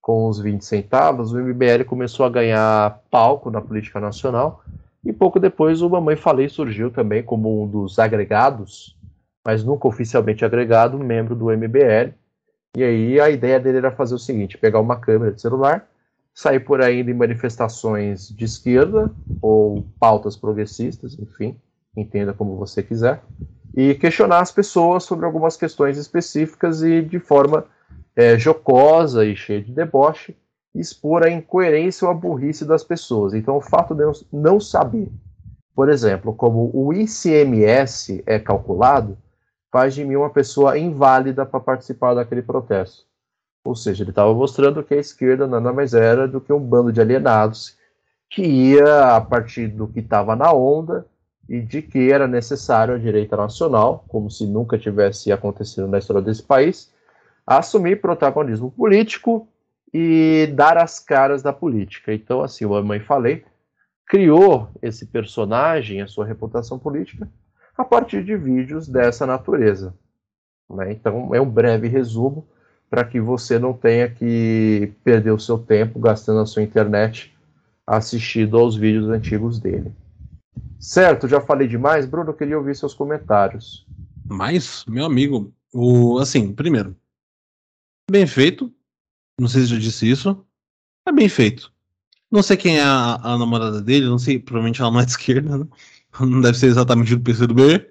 com 0.00 0.26
os 0.26 0.40
20 0.40 0.64
centavos, 0.64 1.32
o 1.32 1.38
MBL 1.38 1.84
começou 1.86 2.24
a 2.24 2.30
ganhar 2.30 3.02
palco 3.10 3.50
na 3.50 3.60
política 3.60 4.00
nacional 4.00 4.64
e 5.04 5.12
pouco 5.12 5.38
depois 5.38 5.82
o 5.82 5.90
Mamãe 5.90 6.16
Falei 6.16 6.48
surgiu 6.48 6.90
também 6.90 7.22
como 7.22 7.62
um 7.62 7.68
dos 7.68 7.98
agregados, 7.98 8.96
mas 9.44 9.64
nunca 9.64 9.88
oficialmente 9.88 10.44
agregado, 10.44 10.98
membro 10.98 11.34
do 11.34 11.46
MBL. 11.46 12.14
E 12.76 12.82
aí 12.82 13.20
a 13.20 13.28
ideia 13.28 13.60
dele 13.60 13.78
era 13.78 13.90
fazer 13.90 14.14
o 14.14 14.18
seguinte: 14.18 14.56
pegar 14.56 14.80
uma 14.80 14.96
câmera 14.96 15.32
de 15.32 15.40
celular, 15.40 15.86
sair 16.34 16.60
por 16.60 16.80
aí 16.80 17.00
em 17.00 17.14
manifestações 17.14 18.28
de 18.28 18.44
esquerda 18.44 19.10
ou 19.40 19.84
pautas 20.00 20.36
progressistas, 20.36 21.18
enfim, 21.18 21.56
entenda 21.96 22.32
como 22.32 22.56
você 22.56 22.82
quiser, 22.82 23.22
e 23.74 23.94
questionar 23.94 24.40
as 24.40 24.52
pessoas 24.52 25.04
sobre 25.04 25.24
algumas 25.24 25.56
questões 25.56 25.96
específicas 25.96 26.82
e 26.82 27.02
de 27.02 27.18
forma 27.18 27.66
é, 28.14 28.38
jocosa 28.38 29.24
e 29.24 29.34
cheia 29.34 29.62
de 29.62 29.72
deboche, 29.72 30.36
expor 30.74 31.24
a 31.24 31.30
incoerência 31.30 32.06
ou 32.06 32.10
a 32.10 32.14
burrice 32.14 32.64
das 32.64 32.82
pessoas. 32.82 33.34
Então, 33.34 33.56
o 33.56 33.60
fato 33.60 33.94
de 33.94 34.02
eu 34.02 34.12
não 34.32 34.58
saber, 34.58 35.08
por 35.74 35.88
exemplo, 35.88 36.34
como 36.34 36.70
o 36.72 36.92
ICMS 36.92 38.22
é 38.26 38.38
calculado, 38.38 39.18
faz 39.70 39.94
de 39.94 40.04
mim 40.04 40.16
uma 40.16 40.30
pessoa 40.30 40.78
inválida 40.78 41.44
para 41.46 41.60
participar 41.60 42.14
daquele 42.14 42.42
protesto. 42.42 43.04
Ou 43.64 43.74
seja, 43.76 44.02
ele 44.02 44.10
estava 44.10 44.34
mostrando 44.34 44.82
que 44.82 44.94
a 44.94 44.98
esquerda 44.98 45.46
nada 45.46 45.72
mais 45.72 45.94
era 45.94 46.26
do 46.26 46.40
que 46.40 46.52
um 46.52 46.60
bando 46.60 46.92
de 46.92 47.00
alienados 47.00 47.76
que 48.28 48.42
ia 48.42 49.16
a 49.16 49.20
partir 49.20 49.68
do 49.68 49.86
que 49.86 50.00
estava 50.00 50.34
na 50.34 50.52
onda 50.52 51.06
e 51.48 51.60
de 51.60 51.82
que 51.82 52.10
era 52.10 52.26
necessário 52.26 52.94
a 52.94 52.98
direita 52.98 53.36
nacional, 53.36 54.04
como 54.08 54.30
se 54.30 54.46
nunca 54.46 54.78
tivesse 54.78 55.30
acontecido 55.30 55.86
na 55.86 55.98
história 55.98 56.22
desse 56.22 56.42
país, 56.42 56.92
assumir 57.46 58.00
protagonismo 58.00 58.70
político 58.70 59.46
e 59.92 60.50
dar 60.54 60.78
as 60.78 60.98
caras 60.98 61.42
da 61.42 61.52
política. 61.52 62.12
Então, 62.14 62.42
assim, 62.42 62.64
a 62.64 62.82
mãe 62.82 63.00
falei, 63.00 63.44
criou 64.06 64.68
esse 64.80 65.06
personagem, 65.06 66.00
a 66.00 66.06
sua 66.06 66.24
reputação 66.24 66.78
política, 66.78 67.28
a 67.76 67.84
partir 67.84 68.24
de 68.24 68.36
vídeos 68.36 68.88
dessa 68.88 69.26
natureza. 69.26 69.94
Né? 70.70 70.92
Então, 70.92 71.34
é 71.34 71.40
um 71.40 71.48
breve 71.48 71.88
resumo 71.88 72.48
para 72.92 73.06
que 73.06 73.18
você 73.18 73.58
não 73.58 73.72
tenha 73.72 74.06
que 74.06 74.92
perder 75.02 75.30
o 75.30 75.40
seu 75.40 75.56
tempo 75.56 75.98
gastando 75.98 76.40
a 76.40 76.46
sua 76.46 76.62
internet 76.62 77.34
assistindo 77.86 78.58
aos 78.58 78.76
vídeos 78.76 79.08
antigos 79.08 79.58
dele. 79.58 79.90
Certo, 80.78 81.26
já 81.26 81.40
falei 81.40 81.66
demais, 81.66 82.04
Bruno, 82.04 82.34
queria 82.34 82.58
ouvir 82.58 82.76
seus 82.76 82.92
comentários. 82.92 83.86
Mas, 84.26 84.84
meu 84.86 85.06
amigo, 85.06 85.50
o 85.72 86.18
assim, 86.18 86.52
primeiro, 86.52 86.94
bem 88.10 88.26
feito. 88.26 88.70
Não 89.40 89.48
sei 89.48 89.62
se 89.62 89.68
já 89.68 89.78
disse 89.78 90.10
isso. 90.10 90.44
É 91.08 91.12
bem 91.12 91.30
feito. 91.30 91.72
Não 92.30 92.42
sei 92.42 92.58
quem 92.58 92.78
é 92.78 92.82
a, 92.82 93.14
a 93.22 93.38
namorada 93.38 93.80
dele, 93.80 94.04
não 94.04 94.18
sei, 94.18 94.38
provavelmente 94.38 94.82
ela 94.82 94.90
não 94.90 95.00
é 95.00 95.06
de 95.06 95.12
esquerda, 95.12 95.56
né? 95.56 95.66
Não 96.20 96.42
deve 96.42 96.58
ser 96.58 96.66
exatamente 96.66 97.16
do 97.16 97.22
PCdoB 97.22 97.88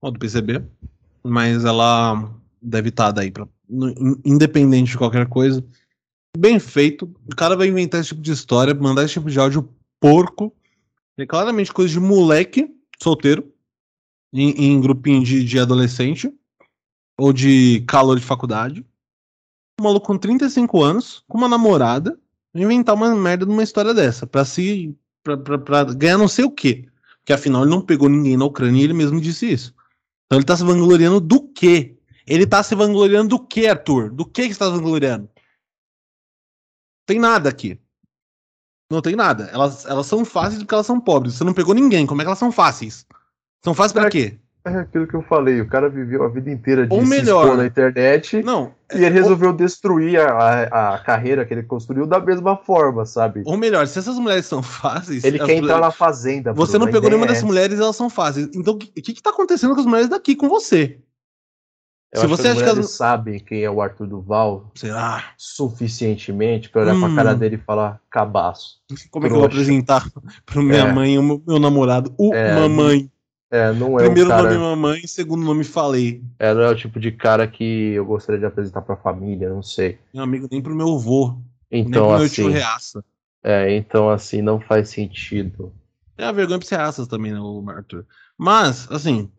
ou 0.00 0.12
do 0.12 0.18
PCB, 0.20 0.62
mas 1.24 1.64
ela 1.64 2.40
deve 2.62 2.90
estar 2.90 3.10
daí 3.10 3.30
pra, 3.30 3.48
independente 4.24 4.92
de 4.92 4.98
qualquer 4.98 5.26
coisa. 5.28 5.64
Bem 6.36 6.58
feito. 6.58 7.12
O 7.30 7.36
cara 7.36 7.56
vai 7.56 7.68
inventar 7.68 8.00
esse 8.00 8.10
tipo 8.10 8.22
de 8.22 8.32
história, 8.32 8.74
mandar 8.74 9.04
esse 9.04 9.14
tipo 9.14 9.30
de 9.30 9.38
áudio 9.38 9.68
porco. 10.00 10.54
É 11.18 11.26
claramente 11.26 11.72
coisa 11.72 11.92
de 11.92 12.00
moleque 12.00 12.74
solteiro, 13.02 13.52
em, 14.32 14.50
em 14.50 14.80
grupinho 14.80 15.22
de, 15.22 15.44
de 15.44 15.58
adolescente, 15.58 16.32
ou 17.18 17.32
de 17.32 17.84
calor 17.86 18.18
de 18.18 18.24
faculdade. 18.24 18.86
Um 19.78 19.84
maluco 19.84 20.06
com 20.06 20.16
35 20.16 20.82
anos, 20.82 21.24
com 21.28 21.36
uma 21.36 21.48
namorada, 21.48 22.18
inventar 22.54 22.94
uma 22.94 23.14
merda 23.14 23.44
numa 23.44 23.62
história 23.62 23.92
dessa, 23.92 24.26
pra 24.26 24.44
se. 24.44 24.96
Pra, 25.22 25.36
pra, 25.36 25.58
pra 25.58 25.84
ganhar 25.84 26.18
não 26.18 26.28
sei 26.28 26.44
o 26.44 26.50
quê. 26.50 26.88
Porque 27.18 27.32
afinal 27.32 27.62
ele 27.62 27.70
não 27.70 27.80
pegou 27.80 28.08
ninguém 28.08 28.36
na 28.36 28.44
Ucrânia 28.44 28.80
e 28.80 28.84
ele 28.84 28.92
mesmo 28.92 29.20
disse 29.20 29.52
isso. 29.52 29.74
Então 30.26 30.38
ele 30.38 30.46
tá 30.46 30.56
se 30.56 30.64
vangloriando 30.64 31.20
do 31.20 31.40
quê? 31.48 31.96
Ele 32.26 32.46
tá 32.46 32.62
se 32.62 32.74
vangloriando 32.74 33.28
do 33.30 33.38
que, 33.38 33.66
Arthur? 33.66 34.10
Do 34.10 34.24
que 34.24 34.48
que 34.48 34.54
você 34.54 34.58
tá 34.58 34.66
se 34.66 34.72
vangloriando? 34.72 35.28
Tem 37.06 37.18
nada 37.18 37.48
aqui. 37.48 37.78
Não 38.90 39.00
tem 39.00 39.16
nada. 39.16 39.44
Elas, 39.52 39.86
elas 39.86 40.06
são 40.06 40.24
fáceis 40.24 40.58
porque 40.62 40.74
elas 40.74 40.86
são 40.86 41.00
pobres. 41.00 41.34
Você 41.34 41.44
não 41.44 41.54
pegou 41.54 41.74
ninguém. 41.74 42.06
Como 42.06 42.20
é 42.20 42.24
que 42.24 42.28
elas 42.28 42.38
são 42.38 42.52
fáceis? 42.52 43.06
São 43.64 43.74
fáceis 43.74 43.92
pra 43.92 44.06
É 44.06 44.10
quê? 44.10 44.38
É 44.64 44.76
aquilo 44.76 45.08
que 45.08 45.14
eu 45.14 45.22
falei, 45.22 45.60
o 45.60 45.66
cara 45.68 45.88
viveu 45.88 46.22
a 46.22 46.28
vida 46.28 46.48
inteira 46.48 46.86
de 46.86 46.94
Ou 46.94 47.04
melhor- 47.04 47.56
na 47.56 47.66
internet 47.66 48.40
Não. 48.44 48.72
e 48.94 48.98
ele 48.98 49.08
resolveu 49.08 49.52
destruir 49.52 50.20
a, 50.20 50.30
a, 50.38 50.94
a 50.94 50.98
carreira 51.00 51.44
que 51.44 51.52
ele 51.52 51.64
construiu 51.64 52.06
da 52.06 52.20
mesma 52.20 52.56
forma, 52.56 53.04
sabe? 53.04 53.42
Ou 53.44 53.56
melhor, 53.56 53.88
se 53.88 53.98
essas 53.98 54.16
mulheres 54.20 54.46
são 54.46 54.62
fáceis. 54.62 55.24
Ele 55.24 55.36
quer 55.38 55.54
entrar 55.54 55.60
mulheres- 55.62 55.80
na 55.80 55.90
fazenda. 55.90 56.52
Você 56.52 56.72
Bruno, 56.78 56.84
não 56.86 56.92
pegou 56.92 57.08
nenhuma 57.10 57.26
é 57.26 57.30
dessas 57.30 57.42
mulheres 57.42 57.80
elas 57.80 57.96
são 57.96 58.08
fáceis. 58.08 58.50
Então, 58.54 58.74
o 58.74 58.78
que, 58.78 59.02
que 59.02 59.12
que 59.14 59.22
tá 59.22 59.30
acontecendo 59.30 59.74
com 59.74 59.80
as 59.80 59.86
mulheres 59.86 60.08
daqui 60.08 60.36
com 60.36 60.48
você? 60.48 61.00
Eu 62.12 62.20
Se 62.20 62.26
você 62.26 62.42
que 62.42 62.48
acha 62.62 62.74
que 62.74 62.82
sabem 62.82 63.38
quem 63.40 63.62
é 63.62 63.70
o 63.70 63.80
Arthur 63.80 64.06
Duval 64.06 64.70
Será? 64.74 65.32
suficientemente 65.36 66.68
pra 66.68 66.82
olhar 66.82 66.94
Hum. 66.94 67.00
pra 67.00 67.14
cara 67.14 67.34
dele 67.34 67.56
e 67.56 67.58
falar 67.58 67.98
cabaço. 68.10 68.80
Como 69.10 69.24
é 69.26 69.28
que 69.30 69.34
eu 69.34 69.38
vou 69.38 69.46
apresentar 69.46 70.06
pra 70.44 70.62
minha 70.62 70.80
É. 70.80 70.92
mãe 70.92 71.18
o 71.18 71.22
meu, 71.22 71.58
namorado? 71.58 72.14
O 72.18 72.34
É, 72.34 72.54
mamãe. 72.54 73.10
É, 73.50 73.72
não 73.72 73.98
é 73.98 74.04
Primeiro 74.04 74.28
o 74.28 74.32
cara, 74.32 74.42
nome 74.54 74.58
mamãe, 74.58 75.06
segundo 75.06 75.42
nome 75.44 75.64
falei. 75.64 76.22
é, 76.38 76.52
não 76.54 76.60
é 76.62 76.70
o 76.70 76.76
tipo 76.76 77.00
de 77.00 77.12
cara 77.12 77.46
que 77.48 77.92
eu 77.92 78.04
gostaria 78.04 78.38
de 78.40 78.46
apresentar 78.46 78.82
pra 78.82 78.96
família, 78.96 79.48
não 79.48 79.62
sei. 79.62 79.98
Meu 80.12 80.22
amigo, 80.24 80.48
nem 80.50 80.60
pro 80.60 80.74
meu 80.74 80.94
avô. 80.94 81.38
nem 81.70 81.82
Então 81.82 82.08
pro 82.08 82.18
meu 82.18 82.28
tio 82.28 82.46
assim, 82.46 82.54
reaça. 82.54 83.04
é, 83.42 83.74
então 83.74 84.10
assim 84.10 84.42
não 84.42 84.60
faz 84.60 84.90
sentido. 84.90 85.72
É 86.18 86.24
a 86.26 86.32
vergonha 86.32 86.58
pros 86.58 86.70
reaças 86.70 87.06
também, 87.08 87.32
né, 87.32 87.40
o 87.40 87.64
Arthur. 87.70 88.04
Mas, 88.38 88.86
assim, 88.90 89.30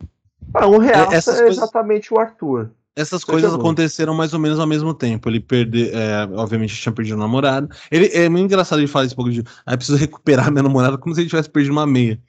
Ah, 0.52 0.66
um 0.68 0.82
essas 0.82 1.36
é 1.36 1.42
coisas- 1.42 1.58
exatamente 1.62 2.12
o 2.12 2.18
Arthur. 2.18 2.70
essas 2.96 3.24
coisas 3.24 3.52
aconteceram 3.52 4.14
mais 4.14 4.32
ou 4.34 4.38
menos 4.38 4.58
ao 4.60 4.66
mesmo 4.66 4.92
tempo. 4.94 5.28
Ele 5.28 5.40
perdeu, 5.40 5.88
é, 5.92 6.24
obviamente, 6.36 6.74
tinha 6.76 6.92
perdido 6.92 7.16
o 7.16 7.20
namorado. 7.20 7.68
Ele 7.90 8.06
é 8.12 8.28
muito 8.28 8.44
engraçado 8.44 8.78
ele 8.78 8.86
falar 8.86 9.04
esse 9.06 9.14
pouco 9.16 9.30
de, 9.30 9.42
ah, 9.66 9.72
eu 9.72 9.76
preciso 9.78 9.98
recuperar 9.98 10.50
minha 10.52 10.62
namorada 10.62 10.96
como 10.98 11.14
se 11.14 11.20
ele 11.22 11.28
tivesse 11.28 11.48
perdido 11.50 11.72
uma 11.72 11.86
meia. 11.86 12.20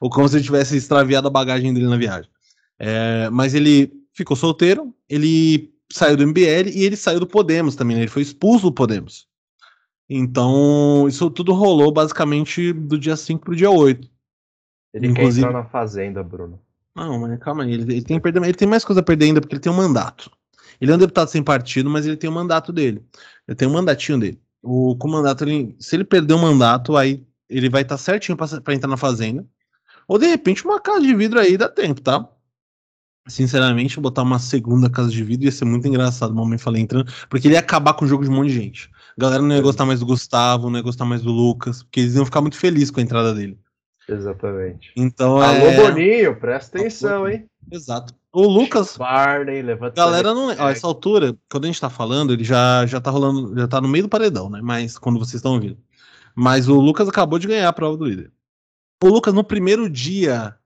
Ou 0.00 0.08
como 0.10 0.28
se 0.28 0.36
ele 0.36 0.44
tivesse 0.44 0.76
extraviado 0.76 1.26
a 1.28 1.30
bagagem 1.30 1.72
dele 1.74 1.86
na 1.88 1.96
viagem. 1.96 2.30
É, 2.78 3.28
mas 3.30 3.54
ele 3.54 3.92
ficou 4.12 4.36
solteiro, 4.36 4.94
ele 5.08 5.72
saiu 5.92 6.16
do 6.16 6.26
MBL 6.26 6.68
e 6.74 6.84
ele 6.84 6.96
saiu 6.96 7.20
do 7.20 7.26
Podemos 7.26 7.76
também, 7.76 7.96
né? 7.96 8.02
Ele 8.02 8.10
foi 8.10 8.22
expulso 8.22 8.66
do 8.66 8.72
Podemos. 8.72 9.26
Então, 10.08 11.06
isso 11.08 11.30
tudo 11.30 11.52
rolou 11.52 11.90
basicamente 11.92 12.72
do 12.72 12.98
dia 12.98 13.16
5 13.16 13.44
pro 13.44 13.56
dia 13.56 13.70
8. 13.70 14.08
Ele 14.92 15.08
Inclusive- 15.08 15.42
quer 15.42 15.48
entrar 15.48 15.62
na 15.62 15.68
fazenda, 15.68 16.22
Bruno. 16.22 16.60
Não, 16.94 17.18
mas 17.20 17.38
calma 17.40 17.64
aí. 17.64 17.72
Ele, 17.72 17.82
ele 17.94 18.02
tem, 18.04 18.20
perder- 18.20 18.42
ele 18.42 18.54
tem 18.54 18.68
mais 18.68 18.84
coisa 18.84 19.00
a 19.00 19.04
perder 19.04 19.26
ainda 19.26 19.40
porque 19.40 19.54
ele 19.54 19.60
tem 19.62 19.72
um 19.72 19.76
mandato. 19.76 20.30
Ele 20.80 20.90
é 20.92 20.94
um 20.94 20.98
deputado 20.98 21.28
sem 21.28 21.42
partido, 21.42 21.90
mas 21.90 22.06
ele 22.06 22.16
tem 22.16 22.28
o 22.30 22.32
mandato 22.32 22.72
dele. 22.72 23.04
Ele 23.46 23.54
tem 23.56 23.68
um 23.68 23.72
mandatinho 23.72 24.18
dele. 24.18 24.40
O, 24.62 24.96
com 24.96 25.08
o 25.08 25.10
mandato, 25.12 25.44
ele- 25.44 25.76
se 25.78 25.96
ele 25.96 26.04
perder 26.04 26.34
o 26.34 26.38
mandato, 26.38 26.96
aí 26.96 27.24
ele 27.48 27.68
vai 27.68 27.82
estar 27.82 27.98
certinho 27.98 28.36
pra, 28.36 28.46
pra 28.60 28.74
entrar 28.74 28.88
na 28.88 28.96
fazenda. 28.96 29.46
Ou 30.08 30.18
de 30.18 30.26
repente 30.26 30.64
uma 30.64 30.80
casa 30.80 31.00
de 31.02 31.14
vidro 31.14 31.40
aí 31.40 31.56
dá 31.56 31.68
tempo, 31.68 32.00
tá? 32.00 32.28
Sinceramente, 33.26 33.98
botar 34.00 34.22
uma 34.22 34.38
segunda 34.38 34.90
casa 34.90 35.10
de 35.10 35.24
vidro 35.24 35.46
ia 35.46 35.52
ser 35.52 35.64
muito 35.64 35.88
engraçado. 35.88 36.34
Mamãe 36.34 36.58
falei 36.58 36.82
entrando, 36.82 37.10
porque 37.30 37.48
ele 37.48 37.54
ia 37.54 37.60
acabar 37.60 37.94
com 37.94 38.04
o 38.04 38.08
jogo 38.08 38.22
de 38.24 38.30
um 38.30 38.34
monte 38.34 38.48
de 38.48 38.54
gente. 38.54 38.90
A 39.16 39.20
galera 39.20 39.42
não 39.42 39.54
ia 39.54 39.62
gostar 39.62 39.86
mais 39.86 40.00
do 40.00 40.06
Gustavo, 40.06 40.68
não 40.68 40.76
ia 40.78 40.82
gostar 40.82 41.06
mais 41.06 41.22
do 41.22 41.30
Lucas, 41.32 41.82
porque 41.82 42.00
eles 42.00 42.14
iam 42.16 42.24
ficar 42.26 42.42
muito 42.42 42.56
felizes 42.58 42.90
com 42.90 43.00
a 43.00 43.02
entrada 43.02 43.32
dele. 43.34 43.58
Exatamente. 44.08 44.92
Então 44.96 45.38
Alô, 45.38 45.66
é. 45.66 45.76
Boninho, 45.76 46.36
presta 46.38 46.78
atenção, 46.78 47.28
hein? 47.28 47.46
Exato. 47.70 48.14
O 48.32 48.48
Lucas, 48.48 48.96
Barney, 48.96 49.62
levanta 49.62 49.94
Galera, 49.94 50.34
não, 50.34 50.50
essa 50.50 50.66
a 50.66 50.70
essa 50.70 50.86
altura, 50.86 51.36
quando 51.48 51.64
a 51.64 51.66
gente 51.68 51.80
tá 51.80 51.88
falando, 51.88 52.32
ele 52.32 52.42
já, 52.42 52.84
já 52.84 53.00
tá 53.00 53.10
rolando, 53.10 53.56
já 53.56 53.68
tá 53.68 53.80
no 53.80 53.88
meio 53.88 54.04
do 54.04 54.10
paredão, 54.10 54.50
né? 54.50 54.60
Mas 54.62 54.98
quando 54.98 55.18
vocês 55.18 55.36
estão 55.36 55.54
ouvindo. 55.54 55.78
Mas 56.34 56.68
o 56.68 56.80
Lucas 56.80 57.08
acabou 57.08 57.38
de 57.38 57.46
ganhar 57.46 57.68
a 57.68 57.72
prova 57.72 57.96
do 57.96 58.04
líder. 58.04 58.32
O 59.02 59.08
Lucas, 59.08 59.32
no 59.32 59.44
primeiro 59.44 59.88
dia 59.88 60.56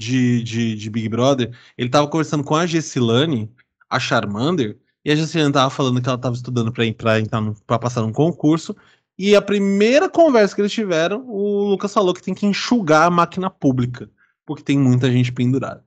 de, 0.00 0.42
de, 0.42 0.76
de 0.76 0.90
Big 0.90 1.08
Brother, 1.08 1.52
ele 1.76 1.90
tava 1.90 2.06
conversando 2.06 2.44
com 2.44 2.54
a 2.54 2.66
Gessilane, 2.66 3.52
a 3.90 3.98
Charmander, 3.98 4.78
e 5.04 5.10
a 5.10 5.16
Gessilane 5.16 5.52
tava 5.52 5.70
falando 5.70 6.00
que 6.00 6.08
ela 6.08 6.18
tava 6.18 6.36
estudando 6.36 6.72
pra, 6.72 6.86
entrar 6.86 7.20
pra 7.66 7.78
passar 7.78 8.02
num 8.02 8.12
concurso. 8.12 8.76
E 9.18 9.34
a 9.34 9.42
primeira 9.42 10.08
conversa 10.08 10.54
que 10.54 10.60
eles 10.60 10.72
tiveram, 10.72 11.28
o 11.28 11.64
Lucas 11.64 11.92
falou 11.92 12.14
que 12.14 12.22
tem 12.22 12.34
que 12.34 12.46
enxugar 12.46 13.06
a 13.06 13.10
máquina 13.10 13.50
pública, 13.50 14.08
porque 14.46 14.62
tem 14.62 14.78
muita 14.78 15.10
gente 15.10 15.32
pendurada. 15.32 15.84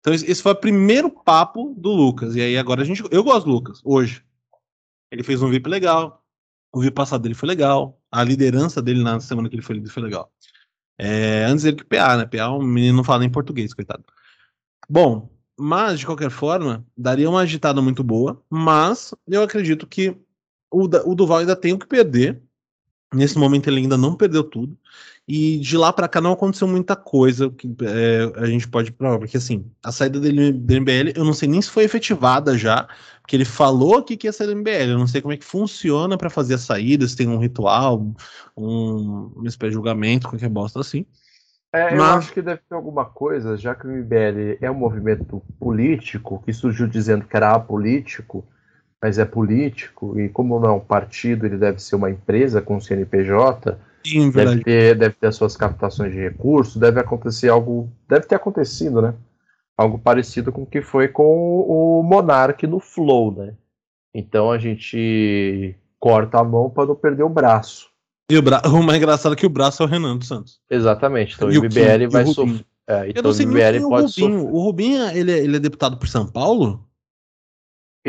Então 0.00 0.12
esse 0.12 0.42
foi 0.42 0.52
o 0.52 0.56
primeiro 0.56 1.10
papo 1.10 1.74
do 1.76 1.90
Lucas. 1.90 2.34
E 2.34 2.40
aí 2.40 2.56
agora 2.56 2.82
a 2.82 2.84
gente. 2.84 3.04
Eu 3.10 3.22
gosto 3.22 3.46
do 3.46 3.52
Lucas, 3.52 3.80
hoje. 3.84 4.24
Ele 5.10 5.22
fez 5.22 5.42
um 5.42 5.50
VIP 5.50 5.68
legal. 5.68 6.24
O 6.72 6.80
VIP 6.80 6.94
passado 6.94 7.22
dele 7.22 7.34
foi 7.34 7.48
legal. 7.48 8.00
A 8.10 8.22
liderança 8.24 8.82
dele 8.82 9.02
na 9.02 9.20
semana 9.20 9.48
que 9.48 9.54
ele 9.54 9.62
foi 9.62 9.76
líder 9.76 9.90
foi 9.90 10.02
legal. 10.02 10.32
É, 10.98 11.44
antes 11.44 11.62
dele 11.62 11.76
que 11.76 11.84
PA, 11.84 12.16
né? 12.16 12.26
PA, 12.26 12.48
o 12.50 12.62
menino 12.62 12.96
não 12.96 13.04
fala 13.04 13.20
nem 13.20 13.30
português, 13.30 13.72
coitado. 13.72 14.04
Bom, 14.88 15.30
mas 15.56 16.00
de 16.00 16.06
qualquer 16.06 16.30
forma, 16.30 16.84
daria 16.96 17.28
uma 17.28 17.40
agitada 17.40 17.80
muito 17.80 18.02
boa. 18.02 18.42
Mas 18.50 19.14
eu 19.26 19.42
acredito 19.42 19.86
que 19.86 20.16
o, 20.70 20.84
o 20.84 21.14
Duval 21.14 21.38
ainda 21.38 21.56
tem 21.56 21.72
o 21.72 21.78
que 21.78 21.86
perder. 21.86 22.42
Nesse 23.12 23.38
momento 23.38 23.68
ele 23.68 23.80
ainda 23.80 23.96
não 23.96 24.14
perdeu 24.14 24.44
tudo. 24.44 24.76
E 25.26 25.58
de 25.58 25.76
lá 25.76 25.92
para 25.92 26.08
cá 26.08 26.20
não 26.22 26.32
aconteceu 26.32 26.66
muita 26.66 26.96
coisa 26.96 27.50
que 27.50 27.68
é, 27.82 28.32
a 28.42 28.46
gente 28.46 28.66
pode 28.66 28.90
provar, 28.90 29.18
porque 29.18 29.36
assim, 29.36 29.70
a 29.82 29.92
saída 29.92 30.18
dele 30.18 30.52
do 30.52 30.72
MBL, 30.74 31.12
eu 31.14 31.22
não 31.24 31.34
sei 31.34 31.48
nem 31.48 31.60
se 31.60 31.68
foi 31.68 31.84
efetivada 31.84 32.56
já, 32.56 32.88
porque 33.20 33.36
ele 33.36 33.44
falou 33.44 34.02
que 34.02 34.18
ia 34.26 34.32
sair 34.32 34.46
do 34.46 34.56
MBL, 34.56 34.92
eu 34.92 34.98
não 34.98 35.06
sei 35.06 35.20
como 35.20 35.34
é 35.34 35.36
que 35.36 35.44
funciona 35.44 36.16
para 36.16 36.30
fazer 36.30 36.54
a 36.54 36.58
saída, 36.58 37.06
se 37.06 37.14
tem 37.14 37.28
um 37.28 37.36
ritual, 37.38 38.06
um, 38.56 39.30
uma 39.36 39.48
espécie 39.48 39.70
de 39.70 39.74
julgamento, 39.74 40.28
qualquer 40.28 40.48
bosta 40.48 40.80
assim. 40.80 41.04
É, 41.74 41.92
eu 41.92 41.98
Mas- 41.98 42.16
acho 42.24 42.32
que 42.32 42.40
deve 42.40 42.62
ter 42.66 42.74
alguma 42.74 43.04
coisa, 43.04 43.54
já 43.56 43.74
que 43.74 43.86
o 43.86 43.90
MBL 43.90 44.56
é 44.62 44.70
um 44.70 44.74
movimento 44.74 45.42
político, 45.60 46.42
que 46.42 46.52
surgiu 46.54 46.86
dizendo 46.86 47.26
que 47.26 47.36
era 47.36 47.52
apolítico, 47.52 48.46
mas 49.02 49.18
é 49.18 49.24
político, 49.24 50.18
e 50.18 50.28
como 50.28 50.58
não 50.58 50.68
é 50.70 50.72
um 50.72 50.80
partido, 50.80 51.46
ele 51.46 51.56
deve 51.56 51.80
ser 51.80 51.96
uma 51.96 52.10
empresa 52.10 52.60
com 52.60 52.80
CNPJ, 52.80 53.78
Sim, 54.04 54.30
deve 54.30 54.32
verdade. 54.32 54.64
ter, 54.64 54.96
deve 54.98 55.14
ter 55.14 55.26
as 55.28 55.36
suas 55.36 55.56
captações 55.56 56.12
de 56.12 56.18
recursos, 56.18 56.76
deve 56.76 56.98
acontecer 57.00 57.48
algo, 57.48 57.88
deve 58.08 58.26
ter 58.26 58.34
acontecido, 58.34 59.00
né? 59.02 59.14
Algo 59.76 59.98
parecido 59.98 60.50
com 60.50 60.62
o 60.62 60.66
que 60.66 60.82
foi 60.82 61.08
com 61.08 61.60
o 61.60 62.02
Monark 62.02 62.66
no 62.66 62.80
Flow, 62.80 63.32
né? 63.32 63.54
Então 64.14 64.50
a 64.50 64.58
gente 64.58 65.76
corta 66.00 66.38
a 66.40 66.44
mão 66.44 66.68
para 66.70 66.86
não 66.86 66.96
perder 66.96 67.22
o 67.22 67.28
braço. 67.28 67.88
E 68.30 68.36
o, 68.36 68.42
bra... 68.42 68.60
o 68.66 68.82
mais 68.82 68.98
engraçado 68.98 69.32
é 69.32 69.36
que 69.36 69.46
o 69.46 69.50
braço 69.50 69.82
é 69.82 69.86
o 69.86 69.88
Renan 69.88 70.16
dos 70.16 70.26
Santos. 70.28 70.58
Exatamente. 70.70 71.34
Então 71.36 71.50
E 71.50 71.58
o 71.58 71.60
o 71.60 71.68
Kim, 71.68 72.06
vai 72.08 72.24
o 72.24 72.26
sofrer. 72.28 72.64
É, 72.88 73.10
então 73.10 73.30
o 73.30 73.34
quem 73.36 73.46
é 73.46 73.80
o 73.84 73.88
pode 73.88 74.06
Rubinho. 74.20 74.38
sofrer. 74.40 74.54
O 74.54 74.62
Rubinho, 74.62 75.10
ele, 75.10 75.32
é- 75.32 75.38
ele 75.38 75.56
é 75.56 75.60
deputado 75.60 75.96
por 75.98 76.08
São 76.08 76.26
Paulo? 76.26 76.87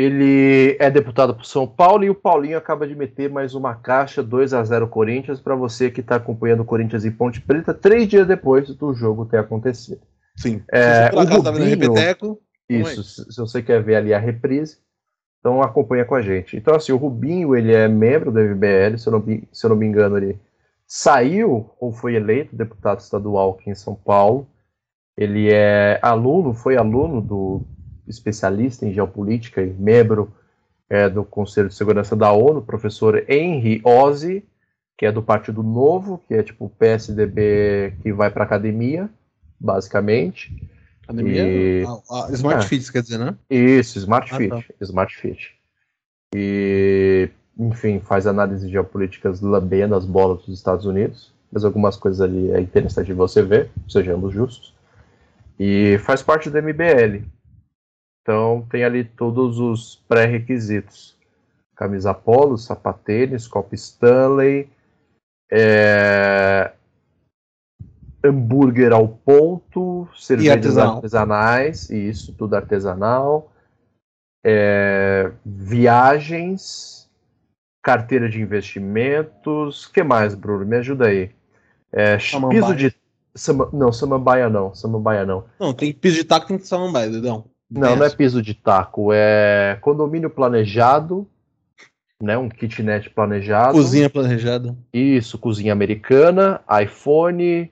Ele 0.00 0.76
é 0.80 0.90
deputado 0.90 1.34
por 1.34 1.44
São 1.44 1.66
Paulo 1.66 2.02
e 2.04 2.08
o 2.08 2.14
Paulinho 2.14 2.56
acaba 2.56 2.88
de 2.88 2.94
meter 2.94 3.28
mais 3.28 3.54
uma 3.54 3.74
caixa 3.74 4.22
2 4.22 4.54
a 4.54 4.64
0 4.64 4.88
Corinthians 4.88 5.40
para 5.40 5.54
você 5.54 5.90
que 5.90 6.00
está 6.00 6.16
acompanhando 6.16 6.60
o 6.60 6.64
Corinthians 6.64 7.04
e 7.04 7.10
Ponte 7.10 7.38
Preta 7.40 7.74
três 7.74 8.08
dias 8.08 8.26
depois 8.26 8.74
do 8.74 8.94
jogo 8.94 9.26
ter 9.26 9.36
acontecido. 9.38 10.00
Sim. 10.36 10.62
É, 10.72 11.10
Se 11.10 11.16
o 11.16 11.18
Rubinho- 11.42 11.68
Repeteco, 11.68 12.40
Isso, 12.68 13.02
se, 13.04 13.30
se 13.30 13.38
você 13.38 13.60
quer 13.62 13.82
ver 13.82 13.96
ali 13.96 14.14
a 14.14 14.18
reprise, 14.18 14.78
então 15.38 15.60
acompanha 15.60 16.04
com 16.06 16.14
a 16.14 16.22
gente. 16.22 16.56
Então, 16.56 16.74
assim, 16.74 16.92
o 16.92 16.96
Rubinho, 16.96 17.54
ele 17.54 17.74
é 17.74 17.86
membro 17.86 18.30
do 18.32 18.40
MBL, 18.40 18.96
se 18.96 19.06
eu 19.06 19.12
não, 19.12 19.22
se 19.52 19.66
eu 19.66 19.70
não 19.70 19.76
me 19.76 19.84
engano, 19.86 20.16
ele 20.16 20.38
saiu 20.86 21.70
ou 21.78 21.92
foi 21.92 22.14
eleito 22.14 22.56
deputado 22.56 23.00
estadual 23.00 23.50
aqui 23.58 23.68
em 23.68 23.74
São 23.74 23.94
Paulo. 23.94 24.46
Ele 25.14 25.52
é 25.52 25.98
aluno, 26.00 26.54
foi 26.54 26.76
aluno 26.78 27.20
do 27.20 27.60
especialista 28.06 28.86
em 28.86 28.92
geopolítica 28.92 29.62
e 29.62 29.70
membro 29.72 30.32
é, 30.88 31.08
do 31.08 31.24
Conselho 31.24 31.68
de 31.68 31.74
Segurança 31.74 32.16
da 32.16 32.32
ONU, 32.32 32.62
professor 32.62 33.24
Henry 33.28 33.80
Ozzi, 33.84 34.44
que 34.98 35.06
é 35.06 35.12
do 35.12 35.22
Partido 35.22 35.62
Novo, 35.62 36.20
que 36.28 36.34
é 36.34 36.42
tipo 36.42 36.66
o 36.66 36.68
PSDB 36.70 37.94
que 38.02 38.12
vai 38.12 38.30
para 38.30 38.44
academia, 38.44 39.08
basicamente. 39.58 40.54
academia, 41.04 41.42
E- 41.46 41.84
a, 42.10 42.26
a 42.26 42.32
Smart 42.32 42.64
Ah. 42.64 42.68
Fits, 42.68 42.90
quer 42.90 43.02
dizer, 43.02 43.18
né? 43.18 43.34
Isso, 43.48 43.98
Smart 43.98 44.32
Ah, 44.32 44.36
Fit. 44.36 44.48
tá. 44.50 44.64
Smart 44.80 45.16
Fit. 45.16 45.54
E, 46.34 47.28
enfim, 47.58 48.00
faz 48.00 48.26
análise 48.26 48.66
de 48.66 48.72
geopolíticas 48.72 49.40
lambendo 49.40 49.94
as 49.94 50.04
bolas 50.04 50.42
dos 50.44 50.56
Estados 50.56 50.84
Unidos. 50.86 51.32
Mas 51.52 51.64
algumas 51.64 51.96
coisas 51.96 52.20
ali 52.20 52.50
é 52.52 52.60
interessante 52.60 53.06
de 53.06 53.12
você 53.12 53.42
ver, 53.42 53.70
sejamos 53.88 54.32
justos. 54.32 54.72
E 55.58 55.98
faz 55.98 56.22
parte 56.22 56.48
do 56.48 56.56
MBL. 56.58 57.24
Então 58.30 58.64
tem 58.70 58.84
ali 58.84 59.02
todos 59.02 59.58
os 59.58 59.96
pré-requisitos. 60.06 61.16
Camisa 61.74 62.14
polo, 62.14 62.56
sapatênis, 62.56 63.48
copo 63.48 63.74
Stanley, 63.74 64.70
é, 65.50 66.72
hambúrguer 68.24 68.92
ao 68.92 69.08
ponto, 69.08 70.08
cervejas 70.16 70.54
artesanal. 70.78 70.94
artesanais, 70.94 71.90
e 71.90 72.08
isso 72.08 72.32
tudo 72.32 72.54
artesanal, 72.54 73.50
é, 74.46 75.32
viagens, 75.44 77.10
carteira 77.82 78.28
de 78.28 78.40
investimentos, 78.40 79.88
que 79.88 80.04
mais, 80.04 80.36
Bruno? 80.36 80.64
Me 80.64 80.76
ajuda 80.76 81.06
aí. 81.06 81.34
É, 81.90 82.16
piso 82.16 82.76
de 82.76 82.94
Sama- 83.34 83.70
não, 83.72 83.92
samambaia 83.92 84.48
não, 84.48 84.72
samambaia 84.74 85.24
não. 85.24 85.44
Não, 85.58 85.72
tem 85.74 85.92
piso 85.92 86.16
de 86.16 86.24
taco, 86.24 86.46
tem 86.46 86.58
que 86.58 86.66
samambaia, 86.66 87.10
Dedão. 87.10 87.44
Não, 87.70 87.94
não 87.94 88.04
é 88.04 88.10
piso 88.10 88.42
de 88.42 88.52
taco, 88.52 89.10
é 89.12 89.78
condomínio 89.80 90.28
planejado, 90.28 91.28
né? 92.20 92.36
Um 92.36 92.48
kitnet 92.48 93.08
planejado. 93.10 93.72
Cozinha 93.72 94.10
planejada. 94.10 94.76
Isso, 94.92 95.38
cozinha 95.38 95.72
americana, 95.72 96.60
iPhone, 96.82 97.70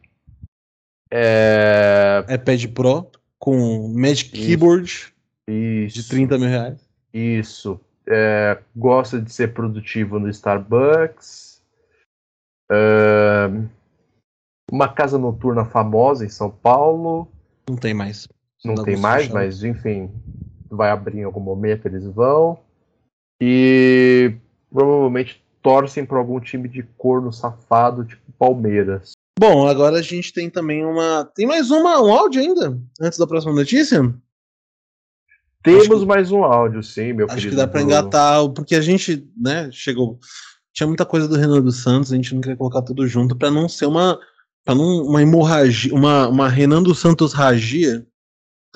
é, 1.10 2.24
iPad 2.32 2.66
Pro 2.68 3.10
com 3.38 3.92
Magic 3.94 4.36
Isso. 4.36 4.46
Keyboard 4.46 5.14
isso, 5.48 6.02
de 6.02 6.08
30 6.08 6.38
mil 6.38 6.48
reais. 6.48 6.88
Isso. 7.12 7.80
É, 8.06 8.58
gosta 8.76 9.20
de 9.20 9.32
ser 9.32 9.52
produtivo 9.52 10.18
no 10.18 10.28
Starbucks. 10.28 11.62
É, 12.70 13.48
uma 14.70 14.88
casa 14.88 15.18
noturna 15.18 15.64
famosa 15.64 16.24
em 16.24 16.28
São 16.28 16.50
Paulo. 16.50 17.28
Não 17.68 17.76
tem 17.76 17.94
mais. 17.94 18.28
Não 18.64 18.74
tem 18.82 18.96
mais, 18.96 19.28
mas 19.28 19.62
enfim, 19.62 20.10
vai 20.70 20.90
abrir 20.90 21.18
em 21.18 21.24
algum 21.24 21.40
momento, 21.40 21.86
eles 21.86 22.04
vão. 22.04 22.58
E 23.40 24.34
provavelmente 24.70 25.42
torcem 25.62 26.04
para 26.04 26.18
algum 26.18 26.40
time 26.40 26.68
de 26.68 26.82
corno 26.96 27.32
safado, 27.32 28.04
tipo 28.04 28.32
Palmeiras. 28.38 29.12
Bom, 29.38 29.68
agora 29.68 29.98
a 29.98 30.02
gente 30.02 30.32
tem 30.32 30.50
também 30.50 30.84
uma. 30.84 31.24
Tem 31.34 31.46
mais 31.46 31.70
uma, 31.70 32.02
um 32.02 32.12
áudio 32.12 32.40
ainda? 32.40 32.76
Antes 33.00 33.18
da 33.18 33.26
próxima 33.26 33.54
notícia? 33.54 34.12
Temos 35.62 36.04
mais 36.04 36.32
um 36.32 36.42
áudio, 36.42 36.82
sim, 36.82 37.12
meu 37.12 37.26
Acho 37.26 37.36
querido. 37.36 37.50
que 37.50 37.56
dá 37.56 37.66
Bruno. 37.66 37.86
engatar, 37.86 38.48
porque 38.50 38.74
a 38.74 38.80
gente, 38.80 39.28
né, 39.36 39.68
chegou. 39.70 40.18
Tinha 40.72 40.86
muita 40.86 41.04
coisa 41.04 41.28
do 41.28 41.36
Renan 41.36 41.60
dos 41.60 41.82
Santos, 41.82 42.12
a 42.12 42.16
gente 42.16 42.32
não 42.34 42.40
queria 42.40 42.56
colocar 42.56 42.82
tudo 42.82 43.06
junto 43.06 43.36
pra 43.36 43.50
não 43.50 43.68
ser 43.68 43.86
uma. 43.86 44.18
Pra 44.64 44.74
não 44.74 45.02
uma 45.02 45.22
hemorragia, 45.22 45.94
uma, 45.94 46.28
uma 46.28 46.48
Renan 46.48 46.82
dos 46.82 46.98
Santos 46.98 47.32
ragia. 47.32 48.06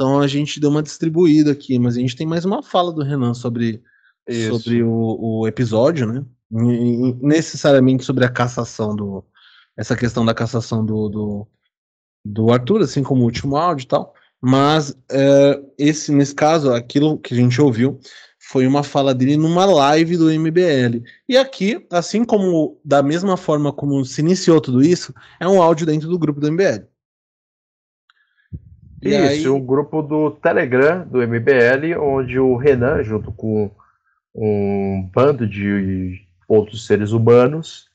Então 0.02 0.18
a 0.18 0.26
gente 0.26 0.58
deu 0.58 0.68
uma 0.68 0.82
distribuída 0.82 1.52
aqui, 1.52 1.78
mas 1.78 1.96
a 1.96 2.00
gente 2.00 2.16
tem 2.16 2.26
mais 2.26 2.44
uma 2.44 2.60
fala 2.60 2.92
do 2.92 3.04
Renan 3.04 3.34
sobre, 3.34 3.80
Isso. 4.28 4.58
sobre 4.58 4.82
o, 4.82 4.90
o 5.40 5.46
episódio, 5.46 6.12
né? 6.12 6.24
E- 6.50 7.10
e 7.10 7.14
necessariamente 7.24 8.02
sobre 8.04 8.24
a 8.24 8.28
cassação 8.28 8.96
do. 8.96 9.24
Essa 9.76 9.94
questão 9.94 10.24
da 10.24 10.34
cassação 10.34 10.84
do, 10.84 11.08
do, 11.08 11.46
do 12.24 12.52
Arthur, 12.52 12.82
assim 12.82 13.00
como 13.04 13.22
o 13.22 13.24
último 13.26 13.56
áudio 13.56 13.84
e 13.84 13.86
tal. 13.86 14.12
Mas 14.40 14.92
é, 15.08 15.62
esse, 15.78 16.10
nesse 16.10 16.34
caso, 16.34 16.72
aquilo 16.72 17.16
que 17.16 17.32
a 17.32 17.36
gente 17.36 17.62
ouviu 17.62 18.00
foi 18.40 18.66
uma 18.66 18.82
fala 18.82 19.14
dele 19.14 19.36
numa 19.36 19.64
live 19.64 20.16
do 20.16 20.32
MBL. 20.32 21.00
E 21.28 21.36
aqui, 21.38 21.86
assim 21.92 22.24
como 22.24 22.76
da 22.84 23.04
mesma 23.04 23.36
forma 23.36 23.72
como 23.72 24.04
se 24.04 24.20
iniciou 24.20 24.60
tudo 24.60 24.82
isso, 24.82 25.14
é 25.38 25.46
um 25.46 25.62
áudio 25.62 25.86
dentro 25.86 26.08
do 26.08 26.18
grupo 26.18 26.40
do 26.40 26.50
MBL. 26.50 26.91
E 29.02 29.10
Isso, 29.10 29.48
aí- 29.48 29.48
um 29.48 29.64
grupo 29.64 30.00
do 30.00 30.30
Telegram, 30.30 31.04
do 31.06 31.20
MBL, 31.22 31.96
onde 31.98 32.38
o 32.38 32.56
Renan, 32.56 33.02
junto 33.02 33.32
com 33.32 33.70
um 34.34 35.10
bando 35.12 35.46
de 35.46 36.20
outros 36.48 36.86
seres 36.86 37.10
humanos, 37.12 37.90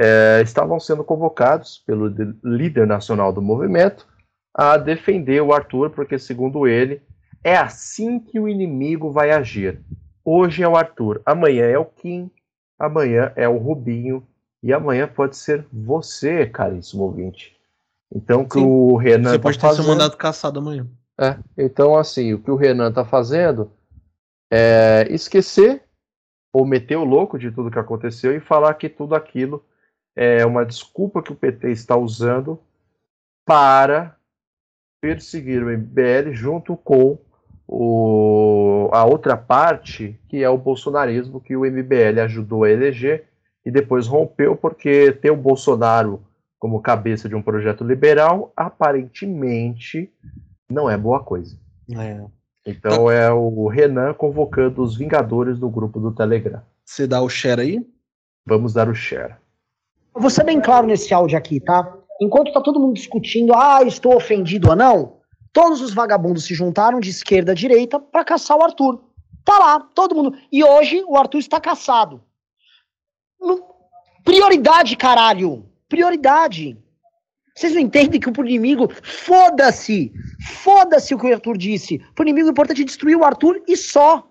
eh, 0.00 0.40
estavam 0.42 0.80
sendo 0.80 1.04
convocados 1.04 1.78
pelo 1.86 2.10
de- 2.10 2.34
líder 2.42 2.86
nacional 2.86 3.32
do 3.32 3.40
movimento 3.40 4.06
a 4.54 4.76
defender 4.76 5.40
o 5.40 5.52
Arthur, 5.52 5.90
porque, 5.90 6.18
segundo 6.18 6.66
ele, 6.66 7.00
é 7.44 7.56
assim 7.56 8.18
que 8.18 8.38
o 8.40 8.48
inimigo 8.48 9.10
vai 9.10 9.30
agir. 9.30 9.80
Hoje 10.24 10.62
é 10.62 10.68
o 10.68 10.76
Arthur, 10.76 11.22
amanhã 11.24 11.64
é 11.66 11.78
o 11.78 11.84
Kim, 11.84 12.30
amanhã 12.78 13.32
é 13.36 13.48
o 13.48 13.56
Rubinho, 13.58 14.26
e 14.62 14.72
amanhã 14.72 15.08
pode 15.08 15.36
ser 15.36 15.64
você, 15.72 16.46
caríssimo 16.46 17.02
ouvinte. 17.04 17.56
Então, 18.14 18.44
que 18.44 18.58
Sim, 18.58 18.66
o 18.66 18.96
Renan 18.96 19.30
Você 19.30 19.38
tá 19.38 19.42
pode 19.42 19.58
ter 19.58 19.60
seu 19.60 19.76
fazendo- 19.76 19.88
mandado 19.88 20.16
caçado 20.16 20.58
amanhã. 20.58 20.86
é, 21.18 21.38
então, 21.56 21.96
assim, 21.96 22.34
o 22.34 22.42
que 22.42 22.50
o 22.50 22.56
Renan 22.56 22.90
está 22.90 23.04
fazendo 23.04 23.70
é 24.52 25.06
esquecer 25.10 25.82
ou 26.52 26.66
meter 26.66 26.96
o 26.96 27.04
louco 27.04 27.38
de 27.38 27.50
tudo 27.50 27.70
que 27.70 27.78
aconteceu 27.78 28.34
e 28.36 28.40
falar 28.40 28.74
que 28.74 28.88
tudo 28.88 29.14
aquilo 29.14 29.64
é 30.14 30.44
uma 30.44 30.64
desculpa 30.66 31.22
que 31.22 31.32
o 31.32 31.36
PT 31.36 31.70
está 31.70 31.96
usando 31.96 32.58
para 33.46 34.14
perseguir 35.00 35.62
o 35.64 35.70
MBL 35.70 36.32
junto 36.34 36.76
com 36.76 37.18
o, 37.66 38.90
a 38.92 39.04
outra 39.06 39.36
parte, 39.36 40.20
que 40.28 40.42
é 40.42 40.48
o 40.50 40.58
bolsonarismo, 40.58 41.40
que 41.40 41.56
o 41.56 41.64
MBL 41.64 42.20
ajudou 42.24 42.64
a 42.64 42.70
eleger 42.70 43.24
e 43.64 43.70
depois 43.70 44.06
rompeu 44.06 44.54
porque 44.54 45.12
ter 45.12 45.30
o 45.30 45.36
Bolsonaro 45.36 46.22
como 46.62 46.80
cabeça 46.80 47.28
de 47.28 47.34
um 47.34 47.42
projeto 47.42 47.82
liberal, 47.82 48.52
aparentemente 48.56 50.08
não 50.70 50.88
é 50.88 50.96
boa 50.96 51.18
coisa. 51.18 51.58
É. 51.92 52.24
Então 52.64 53.10
é 53.10 53.32
o 53.32 53.66
Renan 53.66 54.14
convocando 54.14 54.80
os 54.80 54.96
Vingadores 54.96 55.58
do 55.58 55.68
grupo 55.68 55.98
do 55.98 56.12
Telegram. 56.12 56.62
Você 56.84 57.04
dá 57.04 57.20
o 57.20 57.28
share 57.28 57.62
aí? 57.62 57.84
Vamos 58.46 58.72
dar 58.72 58.88
o 58.88 58.94
share. 58.94 59.34
Eu 60.14 60.20
Vou 60.20 60.30
ser 60.30 60.44
bem 60.44 60.60
claro 60.60 60.86
nesse 60.86 61.12
áudio 61.12 61.36
aqui, 61.36 61.58
tá? 61.58 61.98
enquanto 62.20 62.52
tá 62.52 62.60
todo 62.60 62.78
mundo 62.78 62.94
discutindo, 62.94 63.52
ah, 63.56 63.82
estou 63.82 64.14
ofendido 64.14 64.70
ou 64.70 64.76
não, 64.76 65.16
todos 65.52 65.80
os 65.80 65.92
vagabundos 65.92 66.44
se 66.44 66.54
juntaram 66.54 67.00
de 67.00 67.10
esquerda 67.10 67.50
a 67.50 67.56
direita 67.56 67.98
para 67.98 68.24
caçar 68.24 68.56
o 68.56 68.62
Arthur. 68.62 69.02
Tá 69.44 69.58
lá, 69.58 69.80
todo 69.96 70.14
mundo. 70.14 70.38
E 70.52 70.62
hoje 70.62 71.02
o 71.08 71.16
Arthur 71.16 71.38
está 71.38 71.60
caçado. 71.60 72.22
Prioridade, 74.22 74.96
caralho! 74.96 75.71
Prioridade! 75.92 76.74
Vocês 77.54 77.74
não 77.74 77.80
entendem 77.82 78.18
que 78.18 78.26
o 78.26 78.46
inimigo, 78.46 78.88
foda-se! 79.02 80.10
Foda-se 80.62 81.14
o 81.14 81.18
que 81.18 81.26
o 81.26 81.34
Arthur 81.34 81.58
disse. 81.58 81.98
Pro 82.14 82.24
inimigo 82.24 82.48
é 82.48 82.50
importante 82.50 82.82
destruir 82.82 83.14
o 83.14 83.22
Arthur 83.22 83.62
e 83.68 83.76
só. 83.76 84.26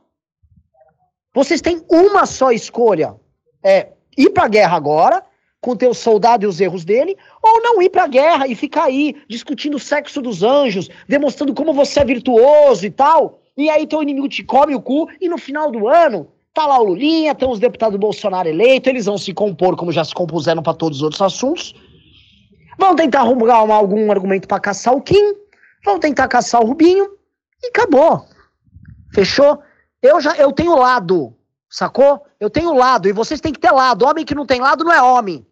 Vocês 1.32 1.62
têm 1.62 1.86
uma 1.88 2.26
só 2.26 2.52
escolha. 2.52 3.16
É 3.64 3.90
ir 4.18 4.32
pra 4.32 4.48
guerra 4.48 4.76
agora, 4.76 5.24
com 5.62 5.76
teu 5.76 5.94
soldado 5.94 6.46
e 6.46 6.48
os 6.48 6.60
erros 6.60 6.84
dele, 6.84 7.16
ou 7.44 7.62
não 7.62 7.80
ir 7.80 7.92
pra 7.92 8.08
guerra 8.08 8.48
e 8.48 8.56
ficar 8.56 8.86
aí 8.86 9.22
discutindo 9.30 9.78
o 9.78 9.80
sexo 9.80 10.20
dos 10.20 10.42
anjos, 10.42 10.90
demonstrando 11.08 11.54
como 11.54 11.76
você 11.76 12.00
é 12.00 12.06
virtuoso 12.06 12.88
e 12.88 12.90
tal. 12.90 13.40
E 13.56 13.70
aí 13.70 13.86
teu 13.86 14.02
inimigo 14.02 14.28
te 14.28 14.44
come 14.44 14.74
o 14.74 14.82
cu 14.82 15.08
e 15.22 15.30
no 15.30 15.38
final 15.38 15.70
do 15.70 15.88
ano 15.88 16.28
tá 16.54 16.68
lá 16.68 16.80
o 16.80 16.84
Lulinha, 16.84 17.36
tem 17.36 17.50
os 17.50 17.60
deputados 17.60 17.98
do 17.98 18.02
Bolsonaro 18.02 18.48
eleitos, 18.48 18.90
eles 18.90 19.06
vão 19.06 19.18
se 19.18 19.34
compor 19.34 19.76
como 19.76 19.92
já 19.92 20.04
se 20.04 20.14
compuseram 20.14 20.62
para 20.62 20.74
todos 20.74 20.98
os 20.98 21.04
outros 21.04 21.22
assuntos. 21.22 21.74
Vão 22.78 22.96
tentar 22.96 23.22
arrumar 23.22 23.76
algum 23.76 24.12
argumento 24.12 24.48
para 24.48 24.60
caçar 24.60 24.94
o 24.94 25.02
Kim, 25.02 25.36
vão 25.86 26.00
tentar 26.00 26.28
caçar 26.28 26.62
o 26.62 26.66
Rubinho 26.66 27.10
e 27.64 27.68
acabou. 27.68 28.26
Fechou? 29.14 29.62
Eu 30.02 30.20
já 30.20 30.36
eu 30.36 30.52
tenho 30.52 30.76
lado, 30.78 31.36
sacou? 31.70 32.26
Eu 32.40 32.50
tenho 32.50 32.74
lado 32.74 33.08
e 33.08 33.14
vocês 33.14 33.40
têm 33.40 33.54
que 33.54 33.60
ter 33.60 33.72
lado. 33.72 34.06
Homem 34.06 34.26
que 34.26 34.36
não 34.36 34.46
tem 34.46 34.60
lado 34.60 34.84
não 34.84 34.92
é 34.92 35.02
homem. 35.02 35.46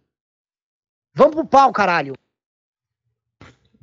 Vamos 1.14 1.36
pro 1.36 1.45
pau, 1.45 1.72
caralho. 1.72 2.14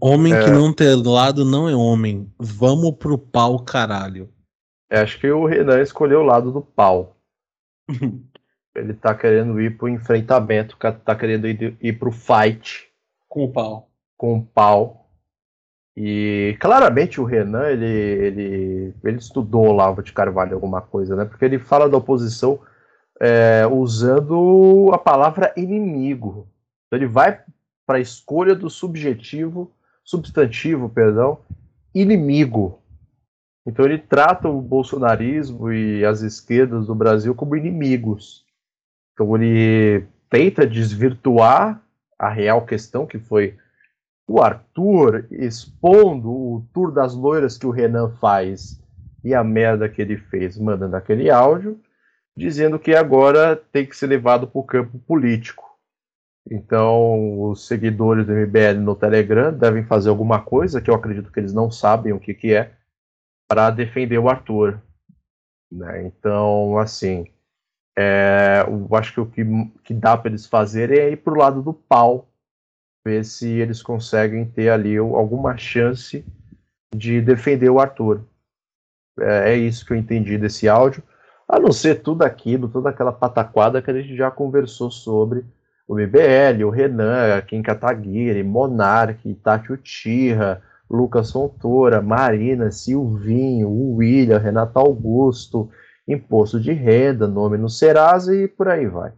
Homem 0.00 0.34
é... 0.34 0.44
que 0.44 0.50
não 0.50 0.72
tem 0.72 0.94
lado 0.94 1.44
não 1.44 1.68
é 1.68 1.74
homem. 1.74 2.30
Vamos 2.38 2.92
pro 2.96 3.16
pau, 3.16 3.60
caralho. 3.60 4.28
É, 4.90 5.00
acho 5.00 5.18
que 5.18 5.30
o 5.30 5.46
Renan 5.46 5.80
escolheu 5.80 6.20
o 6.20 6.24
lado 6.24 6.52
do 6.52 6.60
pau. 6.60 7.16
Ele 8.74 8.92
tá 8.92 9.14
querendo 9.14 9.60
ir 9.60 9.76
pro 9.76 9.88
enfrentamento, 9.88 10.76
tá 10.76 11.16
querendo 11.16 11.46
ir, 11.46 11.76
ir 11.80 11.92
pro 11.94 12.12
fight. 12.12 12.88
Com 13.26 13.44
o 13.44 13.52
pau. 13.52 13.90
Com 14.16 14.38
o 14.38 14.44
pau. 14.44 15.06
E 15.96 16.56
claramente 16.60 17.18
o 17.18 17.24
Renan, 17.24 17.70
ele, 17.70 17.86
ele, 17.86 18.94
ele 19.02 19.16
estudou 19.16 19.72
Lavo 19.72 20.02
de 20.02 20.12
Carvalho 20.12 20.52
alguma 20.52 20.82
coisa, 20.82 21.16
né? 21.16 21.24
Porque 21.24 21.46
ele 21.46 21.58
fala 21.58 21.88
da 21.88 21.96
oposição 21.96 22.60
é, 23.18 23.66
usando 23.66 24.90
a 24.92 24.98
palavra 24.98 25.54
inimigo. 25.56 26.46
Então 26.86 26.98
ele 26.98 27.06
vai 27.06 27.40
para 27.86 27.96
a 27.96 28.00
escolha 28.00 28.54
do 28.54 28.68
subjetivo, 28.68 29.72
substantivo, 30.04 30.90
perdão, 30.90 31.38
inimigo. 31.94 32.82
Então 33.66 33.84
ele 33.84 33.98
trata 33.98 34.48
o 34.48 34.62
bolsonarismo 34.62 35.72
e 35.72 36.04
as 36.04 36.22
esquerdas 36.22 36.86
do 36.86 36.94
Brasil 36.94 37.34
como 37.34 37.56
inimigos. 37.56 38.46
Então 39.12 39.36
ele 39.36 40.06
tenta 40.30 40.66
desvirtuar 40.66 41.82
a 42.18 42.28
real 42.28 42.64
questão 42.64 43.06
que 43.06 43.18
foi 43.18 43.56
o 44.28 44.40
Arthur 44.40 45.26
expondo 45.30 46.30
o 46.30 46.66
tour 46.72 46.92
das 46.92 47.14
loiras 47.14 47.58
que 47.58 47.66
o 47.66 47.70
Renan 47.70 48.10
faz 48.20 48.80
e 49.22 49.34
a 49.34 49.42
merda 49.42 49.88
que 49.88 50.00
ele 50.00 50.16
fez, 50.16 50.58
mandando 50.58 50.96
aquele 50.96 51.30
áudio, 51.30 51.80
dizendo 52.36 52.78
que 52.78 52.94
agora 52.94 53.56
tem 53.56 53.84
que 53.84 53.96
ser 53.96 54.06
levado 54.06 54.46
para 54.46 54.60
o 54.60 54.64
campo 54.64 54.98
político. 55.00 55.64
Então, 56.48 57.40
os 57.40 57.66
seguidores 57.66 58.24
do 58.24 58.32
MBL 58.32 58.78
no 58.80 58.94
Telegram 58.94 59.52
devem 59.52 59.84
fazer 59.84 60.10
alguma 60.10 60.40
coisa 60.40 60.80
que 60.80 60.88
eu 60.88 60.94
acredito 60.94 61.32
que 61.32 61.40
eles 61.40 61.52
não 61.52 61.70
sabem 61.70 62.12
o 62.12 62.20
que, 62.20 62.34
que 62.34 62.54
é, 62.54 62.72
para 63.48 63.70
defender 63.70 64.18
o 64.18 64.28
Arthur. 64.28 64.80
Né? 65.70 66.06
Então, 66.06 66.78
assim, 66.78 67.26
é, 67.96 68.64
eu 68.66 68.94
acho 68.96 69.12
que 69.12 69.20
o 69.20 69.26
que, 69.26 69.44
que 69.84 69.94
dá 69.94 70.16
para 70.16 70.30
eles 70.30 70.46
fazerem 70.46 70.98
é 70.98 71.10
ir 71.10 71.16
para 71.16 71.32
o 71.32 71.38
lado 71.38 71.62
do 71.62 71.72
pau, 71.72 72.28
ver 73.04 73.24
se 73.24 73.48
eles 73.48 73.82
conseguem 73.82 74.44
ter 74.44 74.68
ali 74.68 74.96
alguma 74.96 75.56
chance 75.56 76.24
de 76.94 77.20
defender 77.20 77.70
o 77.70 77.80
Arthur. 77.80 78.24
É, 79.18 79.52
é 79.52 79.56
isso 79.56 79.84
que 79.86 79.92
eu 79.92 79.96
entendi 79.96 80.36
desse 80.36 80.68
áudio, 80.68 81.02
a 81.48 81.58
não 81.58 81.72
ser 81.72 82.02
tudo 82.02 82.22
aquilo, 82.22 82.68
toda 82.68 82.90
aquela 82.90 83.12
pataquada 83.12 83.80
que 83.80 83.90
a 83.90 83.94
gente 83.94 84.16
já 84.16 84.30
conversou 84.30 84.90
sobre 84.90 85.44
o 85.86 85.94
MBL, 85.94 86.64
o 86.64 86.70
Renan, 86.70 87.40
Kim 87.42 87.62
Kataguiri, 87.62 88.42
Monark, 88.42 89.34
Tati 89.36 89.72
Uchiha, 89.72 90.60
Lucas 90.88 91.32
Fontoura, 91.32 92.00
Marina, 92.00 92.70
Silvinho, 92.70 93.70
William, 93.70 94.38
Renato 94.38 94.78
Augusto, 94.78 95.70
imposto 96.06 96.60
de 96.60 96.72
renda, 96.72 97.26
nome 97.26 97.58
no 97.58 97.68
Serasa 97.68 98.34
e 98.34 98.46
por 98.46 98.68
aí 98.68 98.86
vai. 98.86 99.12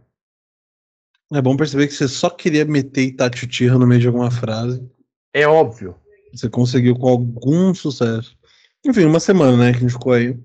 É 1.31 1.41
bom 1.41 1.55
perceber 1.55 1.87
que 1.87 1.93
você 1.93 2.07
só 2.07 2.29
queria 2.29 2.65
meter 2.65 3.03
Itati 3.03 3.45
Uchiha 3.45 3.77
no 3.77 3.85
meio 3.85 4.01
de 4.01 4.07
alguma 4.07 4.31
frase. 4.31 4.83
É 5.31 5.47
óbvio. 5.47 5.95
Você 6.33 6.49
conseguiu 6.49 6.95
com 6.95 7.07
algum 7.07 7.73
sucesso. 7.73 8.35
Enfim, 8.83 9.05
uma 9.05 9.19
semana, 9.19 9.55
né, 9.55 9.71
que 9.71 9.77
a 9.77 9.81
gente 9.81 9.91
ficou 9.91 10.13
aí. 10.13 10.39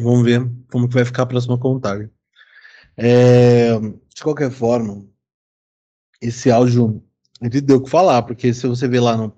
Vamos 0.00 0.24
ver 0.24 0.50
como 0.72 0.88
que 0.88 0.94
vai 0.94 1.04
ficar 1.04 1.22
a 1.22 1.26
próxima 1.26 1.58
contagem. 1.58 2.10
É, 2.96 3.78
de 3.78 4.22
qualquer 4.22 4.50
forma, 4.50 5.06
esse 6.20 6.50
áudio 6.50 7.02
ele 7.40 7.60
deu 7.60 7.78
o 7.78 7.82
que 7.82 7.90
falar, 7.90 8.22
porque 8.22 8.52
se 8.52 8.66
você 8.66 8.86
ver 8.88 9.00
lá 9.00 9.16
no, 9.16 9.32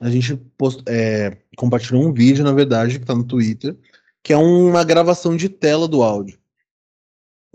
a 0.00 0.10
gente 0.10 0.36
post, 0.58 0.82
é, 0.86 1.36
compartilhou 1.56 2.02
um 2.02 2.12
vídeo, 2.12 2.44
na 2.44 2.52
verdade, 2.52 2.96
que 2.96 3.04
está 3.04 3.14
no 3.14 3.24
Twitter, 3.24 3.76
que 4.22 4.32
é 4.32 4.36
uma 4.36 4.84
gravação 4.84 5.36
de 5.36 5.48
tela 5.48 5.86
do 5.86 6.02
áudio. 6.02 6.38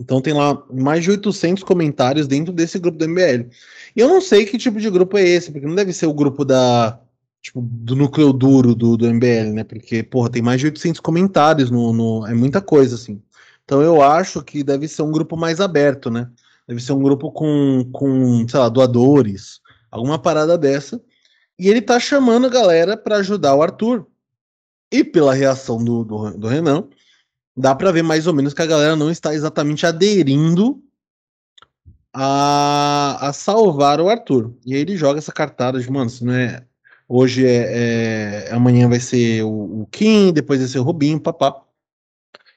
Então 0.00 0.20
tem 0.20 0.32
lá 0.32 0.64
mais 0.72 1.04
de 1.04 1.10
800 1.10 1.62
comentários 1.62 2.26
dentro 2.26 2.52
desse 2.52 2.78
grupo 2.78 2.96
do 2.96 3.06
MBL. 3.06 3.50
E 3.94 4.00
eu 4.00 4.08
não 4.08 4.20
sei 4.20 4.46
que 4.46 4.56
tipo 4.56 4.80
de 4.80 4.88
grupo 4.88 5.18
é 5.18 5.22
esse, 5.22 5.52
porque 5.52 5.66
não 5.66 5.74
deve 5.74 5.92
ser 5.92 6.06
o 6.06 6.14
grupo 6.14 6.44
da 6.44 6.98
tipo 7.42 7.60
do 7.60 7.96
núcleo 7.96 8.32
duro 8.32 8.74
do, 8.74 8.96
do 8.96 9.06
MBL, 9.06 9.52
né? 9.52 9.64
Porque, 9.64 10.02
porra, 10.02 10.30
tem 10.30 10.40
mais 10.40 10.60
de 10.60 10.66
800 10.66 11.00
comentários 11.00 11.70
no, 11.70 11.92
no 11.92 12.26
é 12.26 12.32
muita 12.32 12.62
coisa 12.62 12.94
assim. 12.94 13.20
Então 13.64 13.82
eu 13.82 14.02
acho 14.02 14.42
que 14.42 14.64
deve 14.64 14.88
ser 14.88 15.02
um 15.02 15.12
grupo 15.12 15.36
mais 15.36 15.60
aberto, 15.60 16.10
né? 16.10 16.30
Deve 16.66 16.80
ser 16.80 16.92
um 16.92 17.02
grupo 17.02 17.30
com, 17.30 17.88
com 17.92 18.48
sei 18.48 18.58
lá, 18.58 18.68
doadores, 18.68 19.60
alguma 19.90 20.18
parada 20.18 20.56
dessa. 20.56 21.00
E 21.60 21.68
ele 21.68 21.82
tá 21.82 22.00
chamando 22.00 22.46
a 22.46 22.48
galera 22.50 22.96
para 22.96 23.18
ajudar 23.18 23.54
o 23.54 23.62
Arthur. 23.62 24.06
E 24.90 25.04
pela 25.04 25.34
reação 25.34 25.76
do, 25.76 26.02
do, 26.02 26.30
do 26.38 26.48
Renan, 26.48 26.88
dá 27.54 27.74
para 27.74 27.92
ver 27.92 28.02
mais 28.02 28.26
ou 28.26 28.32
menos 28.32 28.54
que 28.54 28.62
a 28.62 28.66
galera 28.66 28.96
não 28.96 29.10
está 29.10 29.34
exatamente 29.34 29.84
aderindo 29.84 30.82
a, 32.14 33.28
a 33.28 33.32
salvar 33.34 34.00
o 34.00 34.08
Arthur. 34.08 34.54
E 34.64 34.74
aí 34.74 34.80
ele 34.80 34.96
joga 34.96 35.18
essa 35.18 35.32
cartada 35.32 35.78
de, 35.78 35.90
mano, 35.90 36.08
se 36.08 36.24
não 36.24 36.32
é. 36.32 36.64
Hoje 37.06 37.46
é, 37.46 38.46
é 38.48 38.52
amanhã 38.54 38.88
vai 38.88 38.98
ser 38.98 39.42
o, 39.42 39.82
o, 39.82 39.88
Kim, 39.92 40.32
depois 40.32 40.60
vai 40.60 40.68
ser 40.68 40.78
o 40.78 40.82
Rubinho, 40.82 41.20
papá. 41.20 41.62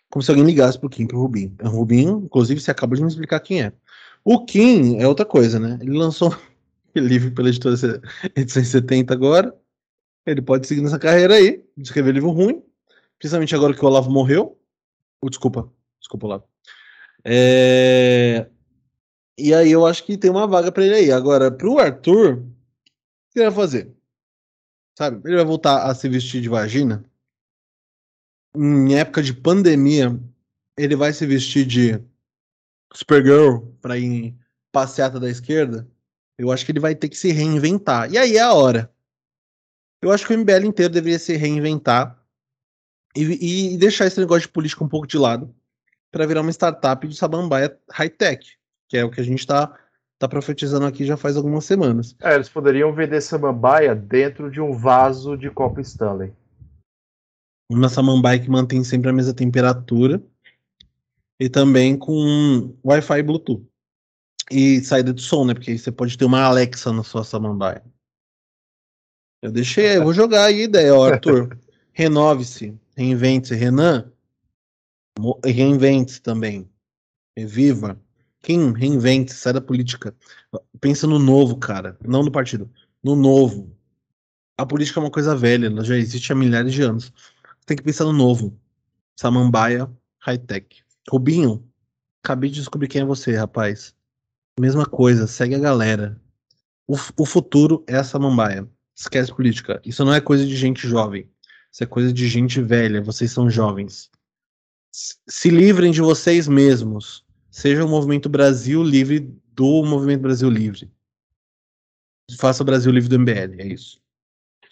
Como 0.10 0.24
se 0.24 0.32
alguém 0.32 0.46
ligasse 0.46 0.80
pro 0.80 0.90
Kim, 0.90 1.08
pro 1.08 1.20
Rubinho. 1.20 1.54
O 1.62 1.68
Rubinho, 1.68 2.22
inclusive, 2.24 2.62
você 2.62 2.72
acabou 2.72 2.96
de 2.96 3.02
me 3.02 3.10
explicar 3.10 3.42
quem 3.42 3.64
é. 3.64 3.74
O 4.24 4.46
Kim 4.46 4.98
é 4.98 5.06
outra 5.06 5.26
coisa, 5.26 5.60
né? 5.60 5.78
Ele 5.82 5.98
lançou 5.98 6.34
livro 7.00 7.32
pela 7.32 7.50
editora 7.50 7.76
edição 8.36 8.64
70 8.64 9.14
agora. 9.14 9.58
Ele 10.26 10.42
pode 10.42 10.68
seguir 10.68 10.82
nessa 10.82 11.00
carreira 11.00 11.36
aí, 11.36 11.66
de 11.76 11.84
escrever 11.84 12.14
livro 12.14 12.30
ruim, 12.30 12.64
principalmente 13.20 13.56
agora 13.56 13.74
que 13.74 13.84
o 13.84 13.88
Olavo 13.88 14.10
morreu. 14.10 14.58
Oh, 15.22 15.30
desculpa, 15.30 15.72
desculpa, 16.00 16.28
Olavo. 16.28 16.48
É... 17.26 18.50
E 19.38 19.54
aí 19.54 19.72
eu 19.72 19.86
acho 19.86 20.06
que 20.06 20.18
tem 20.18 20.30
uma 20.30 20.48
vaga 20.48 20.72
para 20.72 20.86
ele 20.86 20.96
aí. 20.96 21.12
Agora, 21.12 21.52
pro 21.52 21.80
Arthur, 21.80 22.38
o 22.38 22.44
que 23.32 23.40
ele 23.40 23.50
vai 23.50 23.56
fazer? 23.56 23.94
Sabe? 24.98 25.22
Ele 25.26 25.38
vai 25.38 25.46
voltar 25.46 25.90
a 25.90 25.96
se 25.96 26.08
vestir 26.08 26.42
de 26.42 26.50
vagina? 26.50 27.04
Em 28.56 28.96
época 28.96 29.24
de 29.24 29.34
pandemia, 29.34 30.18
ele 30.78 30.96
vai 30.96 31.12
se 31.12 31.26
vestir 31.26 31.66
de 31.66 32.00
Supergirl 32.94 33.66
para 33.82 33.98
ir 33.98 34.04
em 34.04 34.40
passeata 34.72 35.20
da 35.20 35.30
esquerda? 35.30 35.88
Eu 36.38 36.52
acho 36.52 36.66
que 36.66 36.72
ele 36.72 36.80
vai 36.80 36.96
ter 36.96 37.10
que 37.10 37.18
se 37.18 37.32
reinventar. 37.32 38.12
E 38.12 38.18
aí 38.18 38.38
é 38.38 38.42
a 38.42 38.54
hora. 38.54 38.92
Eu 40.02 40.12
acho 40.12 40.26
que 40.26 40.34
o 40.34 40.38
MBL 40.38 40.66
inteiro 40.66 40.92
deveria 40.92 41.20
se 41.20 41.36
reinventar 41.38 42.20
e, 43.16 43.74
e 43.74 43.78
deixar 43.78 44.06
esse 44.06 44.20
negócio 44.20 44.44
de 44.44 44.50
política 44.50 44.84
um 44.84 44.90
pouco 44.90 45.08
de 45.08 45.18
lado 45.18 45.54
para 46.12 46.26
virar 46.26 46.42
uma 46.42 46.52
startup 46.52 47.08
de 47.08 47.16
samambaia 47.16 47.78
high-tech, 47.92 48.58
que 48.90 48.98
é 48.98 49.06
o 49.06 49.10
que 49.10 49.22
a 49.22 49.24
gente 49.24 49.40
está 49.40 49.74
tá 50.20 50.28
profetizando 50.28 50.86
aqui 50.86 51.06
já 51.06 51.16
faz 51.16 51.38
algumas 51.38 51.66
semanas. 51.66 52.16
É, 52.22 52.36
eles 52.36 52.50
poderiam 52.50 52.94
vender 52.94 53.22
samambaia 53.22 53.96
dentro 53.96 54.52
de 54.52 54.60
um 54.60 54.74
vaso 54.74 55.38
de 55.38 55.50
copo 55.50 55.80
Stanley. 55.80 56.34
Uma 57.72 57.90
samambaia 57.90 58.40
que 58.40 58.50
mantém 58.50 58.84
sempre 58.84 59.10
a 59.10 59.14
mesma 59.14 59.34
temperatura 59.34 60.22
e 61.40 61.50
também 61.50 61.98
com 61.98 62.76
Wi-Fi 62.84 63.20
e 63.20 63.24
Bluetooth 63.24 63.73
e 64.54 64.84
saída 64.84 65.14
de 65.14 65.22
som, 65.22 65.46
né? 65.46 65.54
Porque 65.54 65.78
você 65.78 65.92
pode 65.92 66.18
ter 66.18 66.26
uma 66.26 66.44
Alexa 66.44 66.94
na 66.94 67.04
sua 67.04 67.24
samambaia. 67.24 67.84
Eu 69.42 69.52
deixei, 69.52 69.98
eu 69.98 70.04
vou 70.04 70.14
jogar 70.14 70.46
aí 70.46 70.62
a 70.62 70.64
ideia, 70.64 70.96
ó, 70.96 71.06
Arthur. 71.06 71.58
Renove-se, 71.92 72.78
reinvente-se. 72.96 73.56
Renan, 73.56 74.12
reinvente-se 75.44 76.22
também. 76.22 76.70
Reviva. 77.36 78.00
Quem 78.42 78.74
reinvente, 78.74 79.34
sai 79.34 79.54
da 79.54 79.62
política. 79.62 80.16
Pensa 80.80 81.08
no 81.08 81.18
novo, 81.18 81.58
cara. 81.58 81.98
Não 82.06 82.24
no 82.24 82.32
partido. 82.32 82.70
No 83.04 83.16
novo. 83.16 83.76
A 84.58 84.66
política 84.66 85.00
é 85.00 85.04
uma 85.04 85.12
coisa 85.12 85.36
velha, 85.36 85.66
ela 85.66 85.84
já 85.84 85.98
existe 85.98 86.32
há 86.32 86.36
milhares 86.36 86.74
de 86.74 86.82
anos. 86.84 87.12
Tem 87.66 87.76
que 87.76 87.84
pensar 87.84 88.06
no 88.06 88.14
novo. 88.14 88.58
Samambaia, 89.20 89.90
high-tech. 90.20 90.84
Rubinho, 91.10 91.68
acabei 92.24 92.50
de 92.50 92.58
descobrir 92.58 92.88
quem 92.88 93.02
é 93.02 93.06
você, 93.06 93.36
rapaz. 93.36 93.96
Mesma 94.60 94.86
coisa, 94.86 95.28
segue 95.28 95.56
a 95.56 95.60
galera. 95.60 96.20
O, 96.88 96.96
o 97.18 97.26
futuro 97.26 97.84
é 97.88 97.96
a 97.96 98.04
samambaia. 98.04 98.68
Esquece 98.96 99.34
política. 99.34 99.82
Isso 99.86 100.06
não 100.06 100.14
é 100.14 100.22
coisa 100.22 100.46
de 100.46 100.56
gente 100.56 100.88
jovem. 100.88 101.28
Isso 101.72 101.84
é 101.84 101.88
coisa 101.88 102.14
de 102.14 102.28
gente 102.28 102.62
velha. 102.62 103.02
Vocês 103.02 103.32
são 103.32 103.50
jovens. 103.50 104.12
Se 104.92 105.50
livrem 105.50 105.92
de 105.92 106.02
vocês 106.02 106.48
mesmos. 106.48 107.26
Seja 107.50 107.84
o 107.84 107.90
movimento 107.90 108.30
Brasil 108.30 108.84
livre 108.84 109.20
do 109.54 109.84
movimento 109.84 110.22
Brasil 110.22 110.50
Livre. 110.50 110.92
Faça 112.38 112.64
o 112.64 112.66
Brasil 112.66 112.92
livre 112.92 113.10
do 113.10 113.20
MBL. 113.20 113.60
É 113.60 113.68
isso. 113.68 114.02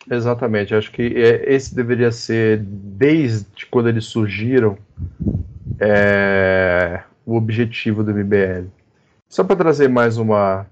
Exatamente, 0.10 0.74
acho 0.74 0.92
que 0.92 1.02
é, 1.02 1.54
esse 1.54 1.76
deveria 1.76 2.12
ser, 2.12 2.60
desde 2.60 3.68
quando 3.68 3.90
eles 3.90 4.06
surgiram, 4.06 4.78
é, 5.80 7.04
o 7.24 7.36
objetivo 7.36 8.04
do 8.04 8.12
MBL. 8.12 8.68
Só 9.32 9.46
para 9.46 9.56
trazer 9.56 9.88
mais 9.88 10.18
uma, 10.18 10.68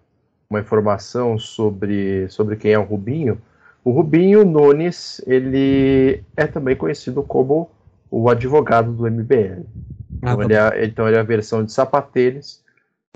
uma 0.49 0.59
informação 0.59 1.39
sobre, 1.39 2.27
sobre 2.27 2.57
quem 2.57 2.73
é 2.73 2.77
o 2.77 2.83
Rubinho, 2.83 3.41
o 3.85 3.91
Rubinho 3.91 4.43
Nunes, 4.43 5.21
ele 5.25 6.21
é 6.35 6.45
também 6.45 6.75
conhecido 6.75 7.23
como 7.23 7.71
o 8.11 8.29
advogado 8.29 8.91
do 8.91 9.07
MBL. 9.07 9.65
Ah, 10.23 10.33
Então, 10.33 10.37
tá 10.37 10.43
ele 10.43 10.53
é, 10.55 10.85
então 10.85 11.07
ele 11.07 11.15
é 11.15 11.21
a 11.21 11.23
versão 11.23 11.63
de 11.63 11.71
sapatênis 11.71 12.61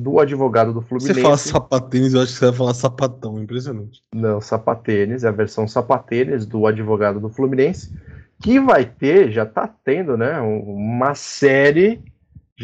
do 0.01 0.17
advogado 0.17 0.71
do 0.73 0.81
Você 0.81 0.87
Fluminense. 0.87 1.21
fala 1.21 1.37
sapatênis, 1.37 2.13
eu 2.13 2.21
acho 2.21 2.31
que 2.31 2.39
você 2.39 2.45
vai 2.45 2.55
falar 2.57 2.73
sapatão. 2.73 3.37
Impressionante. 3.43 4.01
Não, 4.15 4.39
sapatênis, 4.39 5.25
é 5.25 5.27
a 5.27 5.31
versão 5.31 5.67
sapatênis 5.67 6.45
do 6.45 6.65
advogado 6.65 7.19
do 7.19 7.29
Fluminense, 7.29 7.91
que 8.39 8.61
vai 8.61 8.85
ter, 8.85 9.29
já 9.29 9.45
tá 9.45 9.67
tendo, 9.67 10.15
né, 10.17 10.39
um- 10.39 10.61
uma 10.75 11.13
série 11.15 12.01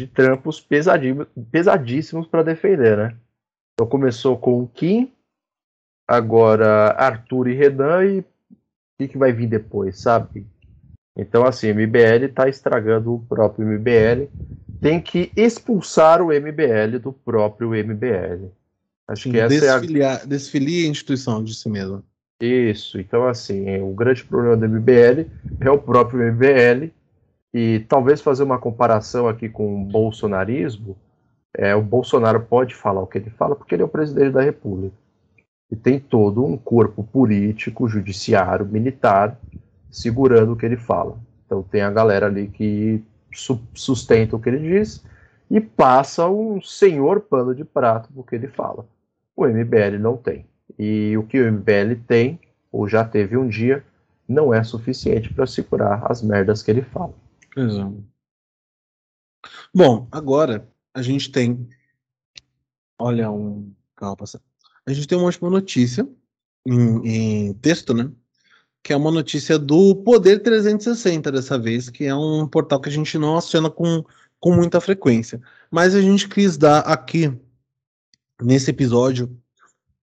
de 0.00 0.06
trampos 0.06 0.60
pesadíssimos, 0.60 2.26
para 2.26 2.42
defender, 2.42 2.96
né? 2.96 3.16
Então 3.74 3.86
começou 3.86 4.36
com 4.38 4.62
o 4.62 4.66
Kim, 4.66 5.12
agora 6.08 6.90
Arthur 6.92 7.48
e 7.48 7.54
Renan 7.54 8.04
e 8.04 8.20
o 8.20 8.24
que, 8.98 9.08
que 9.08 9.18
vai 9.18 9.32
vir 9.32 9.46
depois, 9.46 10.00
sabe? 10.00 10.46
Então 11.16 11.44
assim, 11.44 11.70
o 11.70 11.74
MBL 11.74 12.32
tá 12.34 12.48
estragando 12.48 13.14
o 13.14 13.20
próprio 13.20 13.66
MBL, 13.66 14.28
tem 14.80 15.00
que 15.00 15.30
expulsar 15.36 16.22
o 16.22 16.28
MBL 16.28 16.98
do 17.00 17.12
próprio 17.12 17.70
MBL. 17.70 18.48
Acho 19.06 19.30
que 19.30 19.38
essa 19.38 19.64
é 19.64 19.68
a 19.68 19.78
Desfiliar, 19.78 20.26
desfilie 20.26 20.86
a 20.86 20.88
instituição 20.88 21.42
de 21.42 21.54
si 21.54 21.68
mesmo. 21.68 22.02
isso, 22.40 22.98
então 22.98 23.26
assim, 23.26 23.80
o 23.82 23.92
grande 23.92 24.24
problema 24.24 24.56
do 24.56 24.68
MBL 24.68 25.26
é 25.60 25.70
o 25.70 25.78
próprio 25.78 26.32
MBL, 26.32 26.90
e 27.52 27.80
talvez 27.88 28.20
fazer 28.20 28.42
uma 28.42 28.58
comparação 28.58 29.28
aqui 29.28 29.48
com 29.48 29.82
o 29.82 29.84
bolsonarismo, 29.84 30.96
é, 31.56 31.74
o 31.74 31.82
Bolsonaro 31.82 32.40
pode 32.42 32.74
falar 32.74 33.02
o 33.02 33.06
que 33.06 33.18
ele 33.18 33.30
fala 33.30 33.56
porque 33.56 33.74
ele 33.74 33.82
é 33.82 33.84
o 33.84 33.88
presidente 33.88 34.32
da 34.32 34.42
República. 34.42 34.94
E 35.70 35.76
tem 35.76 35.98
todo 36.00 36.44
um 36.44 36.56
corpo 36.56 37.02
político, 37.02 37.88
judiciário, 37.88 38.66
militar, 38.66 39.38
segurando 39.90 40.52
o 40.52 40.56
que 40.56 40.66
ele 40.66 40.76
fala. 40.76 41.18
Então 41.46 41.62
tem 41.62 41.82
a 41.82 41.90
galera 41.90 42.26
ali 42.26 42.48
que 42.48 43.02
su- 43.32 43.60
sustenta 43.74 44.36
o 44.36 44.40
que 44.40 44.48
ele 44.48 44.58
diz 44.58 45.04
e 45.50 45.60
passa 45.60 46.28
um 46.28 46.60
senhor 46.60 47.20
pano 47.20 47.54
de 47.54 47.64
prato 47.64 48.12
pro 48.12 48.22
que 48.22 48.36
ele 48.36 48.48
fala. 48.48 48.86
O 49.36 49.46
MBL 49.46 49.98
não 49.98 50.16
tem. 50.16 50.46
E 50.78 51.16
o 51.16 51.24
que 51.24 51.40
o 51.40 51.52
MBL 51.52 51.96
tem, 52.06 52.38
ou 52.70 52.88
já 52.88 53.04
teve 53.04 53.36
um 53.36 53.48
dia, 53.48 53.84
não 54.28 54.54
é 54.54 54.62
suficiente 54.62 55.32
para 55.32 55.46
segurar 55.46 56.06
as 56.08 56.22
merdas 56.22 56.62
que 56.62 56.70
ele 56.70 56.82
fala. 56.82 57.12
Exato. 57.56 58.04
Bom, 59.74 60.08
agora 60.10 60.68
a 60.94 61.02
gente 61.02 61.30
tem. 61.30 61.68
Olha, 62.98 63.30
um 63.30 63.72
carro 63.96 64.16
passando. 64.16 64.42
A 64.86 64.92
gente 64.92 65.06
tem 65.06 65.16
uma 65.16 65.28
ótima 65.28 65.48
notícia 65.48 66.08
em, 66.66 67.48
em 67.48 67.54
texto, 67.54 67.94
né? 67.94 68.10
Que 68.82 68.92
é 68.92 68.96
uma 68.96 69.10
notícia 69.10 69.58
do 69.58 69.94
Poder 69.96 70.42
360 70.42 71.30
dessa 71.32 71.58
vez, 71.58 71.90
que 71.90 72.04
é 72.04 72.14
um 72.14 72.46
portal 72.48 72.80
que 72.80 72.88
a 72.88 72.92
gente 72.92 73.18
não 73.18 73.36
aciona 73.36 73.70
com, 73.70 74.04
com 74.38 74.54
muita 74.54 74.80
frequência. 74.80 75.40
Mas 75.70 75.94
a 75.94 76.00
gente 76.00 76.28
quis 76.28 76.56
dar 76.56 76.80
aqui, 76.80 77.32
nesse 78.42 78.70
episódio, 78.70 79.38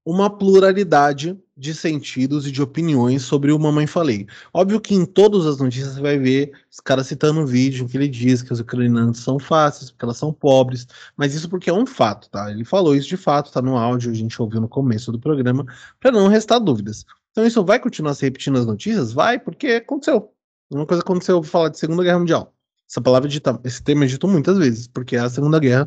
uma 0.09 0.29
pluralidade 0.29 1.37
de 1.57 1.73
sentidos 1.73 2.47
e 2.47 2.51
de 2.51 2.61
opiniões 2.61 3.23
sobre 3.23 3.51
o 3.51 3.59
Mamãe 3.59 3.85
Falei. 3.85 4.25
Óbvio 4.53 4.79
que 4.79 4.95
em 4.95 5.05
todas 5.05 5.45
as 5.45 5.57
notícias 5.57 5.95
você 5.95 6.01
vai 6.01 6.17
ver 6.17 6.53
os 6.71 6.79
caras 6.79 7.07
citando 7.07 7.41
um 7.41 7.45
vídeo 7.45 7.85
que 7.89 7.97
ele 7.97 8.07
diz 8.07 8.41
que 8.41 8.53
os 8.53 8.61
ucranianos 8.61 9.19
são 9.19 9.37
fáceis, 9.37 9.91
porque 9.91 10.05
elas 10.05 10.15
são 10.15 10.31
pobres, 10.31 10.87
mas 11.17 11.33
isso 11.33 11.49
porque 11.49 11.69
é 11.69 11.73
um 11.73 11.85
fato, 11.85 12.29
tá? 12.29 12.49
Ele 12.49 12.63
falou 12.63 12.95
isso 12.95 13.09
de 13.09 13.17
fato, 13.17 13.51
tá 13.51 13.61
no 13.61 13.75
áudio, 13.75 14.09
a 14.09 14.13
gente 14.13 14.41
ouviu 14.41 14.61
no 14.61 14.69
começo 14.69 15.11
do 15.11 15.19
programa, 15.19 15.65
para 15.99 16.09
não 16.09 16.29
restar 16.29 16.61
dúvidas. 16.61 17.03
Então 17.31 17.45
isso 17.45 17.61
vai 17.65 17.77
continuar 17.77 18.13
se 18.13 18.23
repetindo 18.23 18.53
nas 18.53 18.65
notícias? 18.65 19.11
Vai, 19.11 19.37
porque 19.37 19.67
aconteceu. 19.67 20.31
Uma 20.71 20.85
coisa 20.85 21.03
aconteceu, 21.03 21.35
eu 21.35 21.41
vou 21.41 21.51
falar 21.51 21.67
de 21.67 21.79
Segunda 21.79 22.01
Guerra 22.01 22.19
Mundial. 22.19 22.53
Essa 22.89 23.01
palavra 23.01 23.27
é 23.27 23.31
dita, 23.31 23.59
esse 23.61 23.83
termo 23.83 24.05
é 24.05 24.07
dito 24.07 24.25
muitas 24.25 24.57
vezes, 24.57 24.87
porque 24.87 25.17
a 25.17 25.29
Segunda 25.29 25.59
Guerra 25.59 25.85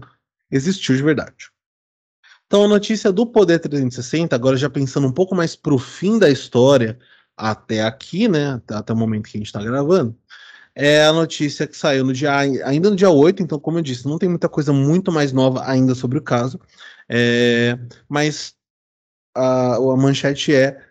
existiu 0.51 0.95
de 0.95 1.03
verdade. 1.03 1.51
Então, 2.51 2.65
a 2.65 2.69
notícia 2.69 3.13
do 3.13 3.25
Poder 3.25 3.61
360, 3.61 4.35
agora 4.35 4.57
já 4.57 4.69
pensando 4.69 5.07
um 5.07 5.13
pouco 5.13 5.37
mais 5.37 5.55
pro 5.55 5.79
fim 5.79 6.19
da 6.19 6.29
história, 6.29 6.99
até 7.37 7.85
aqui, 7.85 8.27
né? 8.27 8.55
Até, 8.55 8.75
até 8.75 8.93
o 8.93 8.97
momento 8.97 9.29
que 9.29 9.37
a 9.37 9.39
gente 9.39 9.47
está 9.47 9.63
gravando, 9.63 10.19
é 10.75 11.05
a 11.05 11.13
notícia 11.13 11.65
que 11.65 11.77
saiu 11.77 12.05
no 12.05 12.13
dia, 12.13 12.37
ainda 12.37 12.91
no 12.91 12.97
dia 12.97 13.09
8, 13.09 13.41
então, 13.41 13.61
como 13.61 13.79
eu 13.79 13.83
disse, 13.83 14.05
não 14.05 14.19
tem 14.19 14.29
muita 14.29 14.49
coisa 14.49 14.73
muito 14.73 15.13
mais 15.13 15.33
nova 15.33 15.65
ainda 15.65 15.95
sobre 15.95 16.19
o 16.19 16.23
caso, 16.23 16.61
é, 17.09 17.79
mas 18.09 18.57
a, 19.33 19.77
a 19.77 19.97
manchete 19.97 20.53
é: 20.53 20.85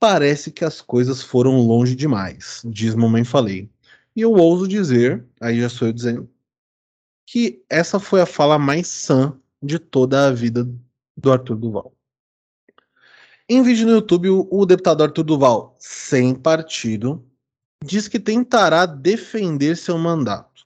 parece 0.00 0.50
que 0.50 0.64
as 0.64 0.80
coisas 0.80 1.22
foram 1.22 1.58
longe 1.60 1.94
demais, 1.94 2.62
diz 2.64 2.94
Mamãe 2.94 3.24
Falei. 3.24 3.70
E 4.16 4.22
eu 4.22 4.32
ouso 4.32 4.66
dizer, 4.66 5.22
aí 5.38 5.60
já 5.60 5.68
sou 5.68 5.88
eu 5.88 5.92
dizendo, 5.92 6.30
que 7.26 7.62
essa 7.68 8.00
foi 8.00 8.22
a 8.22 8.26
fala 8.26 8.58
mais 8.58 8.86
sã 8.86 9.38
de 9.62 9.78
toda 9.78 10.28
a 10.28 10.32
vida 10.32 10.66
do 11.16 11.32
Arthur 11.32 11.56
Duval. 11.56 11.94
Em 13.48 13.62
vídeo 13.62 13.86
no 13.86 13.92
YouTube, 13.92 14.30
o, 14.30 14.64
deputado 14.64 15.02
Arthur 15.02 15.22
Duval, 15.22 15.76
sem 15.78 16.34
partido, 16.34 17.22
diz 17.84 18.08
que 18.08 18.18
tentará 18.18 18.86
defender 18.86 19.76
seu 19.76 19.98
mandato. 19.98 20.64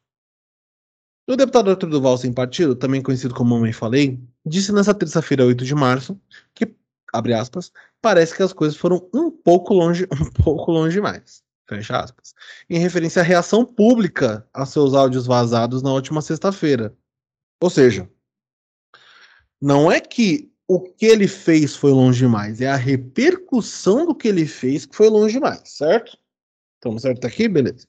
O 1.29 1.37
deputado 1.37 1.71
Arthur 1.71 1.91
Duval, 1.91 2.17
sem 2.17 2.33
partido, 2.33 2.77
também 2.77 3.03
conhecido 3.03 3.35
como 3.35 3.55
Mamãe 3.55 3.73
Falei, 3.73 4.21
disse 4.47 4.73
nessa 4.73 4.95
terça-feira, 4.95 5.45
8 5.45 5.65
de 5.65 5.75
março, 5.75 6.21
que, 6.55 6.73
abre 7.13 7.35
aspas, 7.35 7.73
parece 8.01 8.35
que 8.35 8.43
as 8.43 8.53
coisas 8.53 8.79
foram 8.79 9.09
um 9.13 9.31
pouco 9.31 9.75
longe, 9.75 10.07
um 10.15 10.31
pouco 10.43 10.71
longe 10.71 10.95
demais. 10.95 11.43
Fecha 11.69 11.99
aspas. 11.99 12.33
Em 12.71 12.79
referência 12.79 13.21
à 13.21 13.25
reação 13.25 13.65
pública 13.65 14.49
a 14.55 14.65
seus 14.65 14.95
áudios 14.95 15.27
vazados 15.27 15.83
na 15.83 15.93
última 15.93 16.23
sexta-feira. 16.23 16.97
Ou 17.61 17.69
seja, 17.69 18.09
não 19.61 19.91
é 19.91 20.01
que 20.01 20.51
o 20.67 20.81
que 20.81 21.07
ele 21.07 21.27
fez 21.27 21.75
foi 21.75 21.91
longe 21.93 22.19
demais, 22.19 22.61
é 22.61 22.69
a 22.69 22.77
repercussão 22.77 24.05
do 24.07 24.15
que 24.15 24.29
ele 24.29 24.47
fez 24.47 24.85
que 24.85 24.95
foi 24.95 25.09
longe 25.09 25.35
demais, 25.35 25.63
certo? 25.65 26.19
Estamos 26.77 27.03
certo 27.03 27.27
aqui? 27.27 27.49
Beleza. 27.49 27.87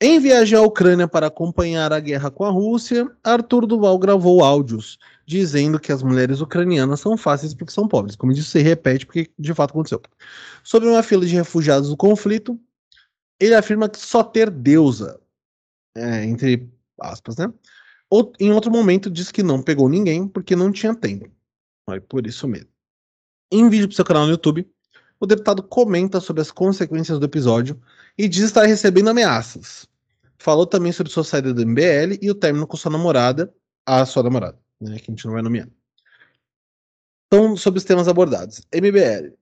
Em 0.00 0.18
viagem 0.18 0.58
à 0.58 0.62
Ucrânia 0.62 1.06
para 1.06 1.28
acompanhar 1.28 1.92
a 1.92 2.00
guerra 2.00 2.28
com 2.28 2.44
a 2.44 2.50
Rússia, 2.50 3.08
Arthur 3.22 3.66
Duval 3.66 3.96
gravou 3.98 4.42
áudios 4.42 4.98
dizendo 5.24 5.78
que 5.78 5.92
as 5.92 6.02
mulheres 6.02 6.40
ucranianas 6.40 6.98
são 6.98 7.16
fáceis 7.16 7.54
porque 7.54 7.72
são 7.72 7.86
pobres. 7.86 8.16
Como 8.16 8.34
disse, 8.34 8.48
se 8.48 8.60
repete 8.60 9.06
porque 9.06 9.30
de 9.38 9.54
fato 9.54 9.70
aconteceu. 9.70 10.02
Sobre 10.64 10.88
uma 10.88 11.04
fila 11.04 11.24
de 11.24 11.34
refugiados 11.34 11.88
do 11.88 11.96
conflito, 11.96 12.58
ele 13.38 13.54
afirma 13.54 13.88
que 13.88 13.98
só 13.98 14.24
ter 14.24 14.50
deusa, 14.50 15.20
é, 15.96 16.24
entre 16.24 16.68
aspas, 17.00 17.36
né? 17.36 17.52
Em 18.38 18.52
outro 18.52 18.70
momento, 18.70 19.10
diz 19.10 19.30
que 19.30 19.42
não 19.42 19.62
pegou 19.62 19.88
ninguém 19.88 20.28
porque 20.28 20.54
não 20.54 20.70
tinha 20.70 20.94
tempo. 20.94 21.30
Foi 21.86 22.00
por 22.00 22.26
isso 22.26 22.46
mesmo. 22.46 22.68
Em 23.50 23.68
vídeo 23.70 23.88
para 23.88 23.96
seu 23.96 24.04
canal 24.04 24.24
no 24.24 24.30
YouTube, 24.32 24.70
o 25.18 25.26
deputado 25.26 25.62
comenta 25.62 26.20
sobre 26.20 26.42
as 26.42 26.50
consequências 26.50 27.18
do 27.18 27.24
episódio 27.24 27.80
e 28.18 28.28
diz 28.28 28.42
estar 28.42 28.64
recebendo 28.64 29.08
ameaças. 29.08 29.86
Falou 30.38 30.66
também 30.66 30.92
sobre 30.92 31.12
sua 31.12 31.24
saída 31.24 31.54
do 31.54 31.64
MBL 31.64 32.18
e 32.20 32.30
o 32.30 32.34
término 32.34 32.66
com 32.66 32.76
sua 32.76 32.90
namorada, 32.90 33.54
a 33.86 34.04
sua 34.04 34.24
namorada, 34.24 34.58
né, 34.80 34.98
que 34.98 35.10
a 35.10 35.14
gente 35.14 35.24
não 35.24 35.32
vai 35.32 35.42
nomear. 35.42 35.68
Então, 37.32 37.56
sobre 37.56 37.78
os 37.78 37.84
temas 37.84 38.08
abordados. 38.08 38.60
MBL. 38.74 39.32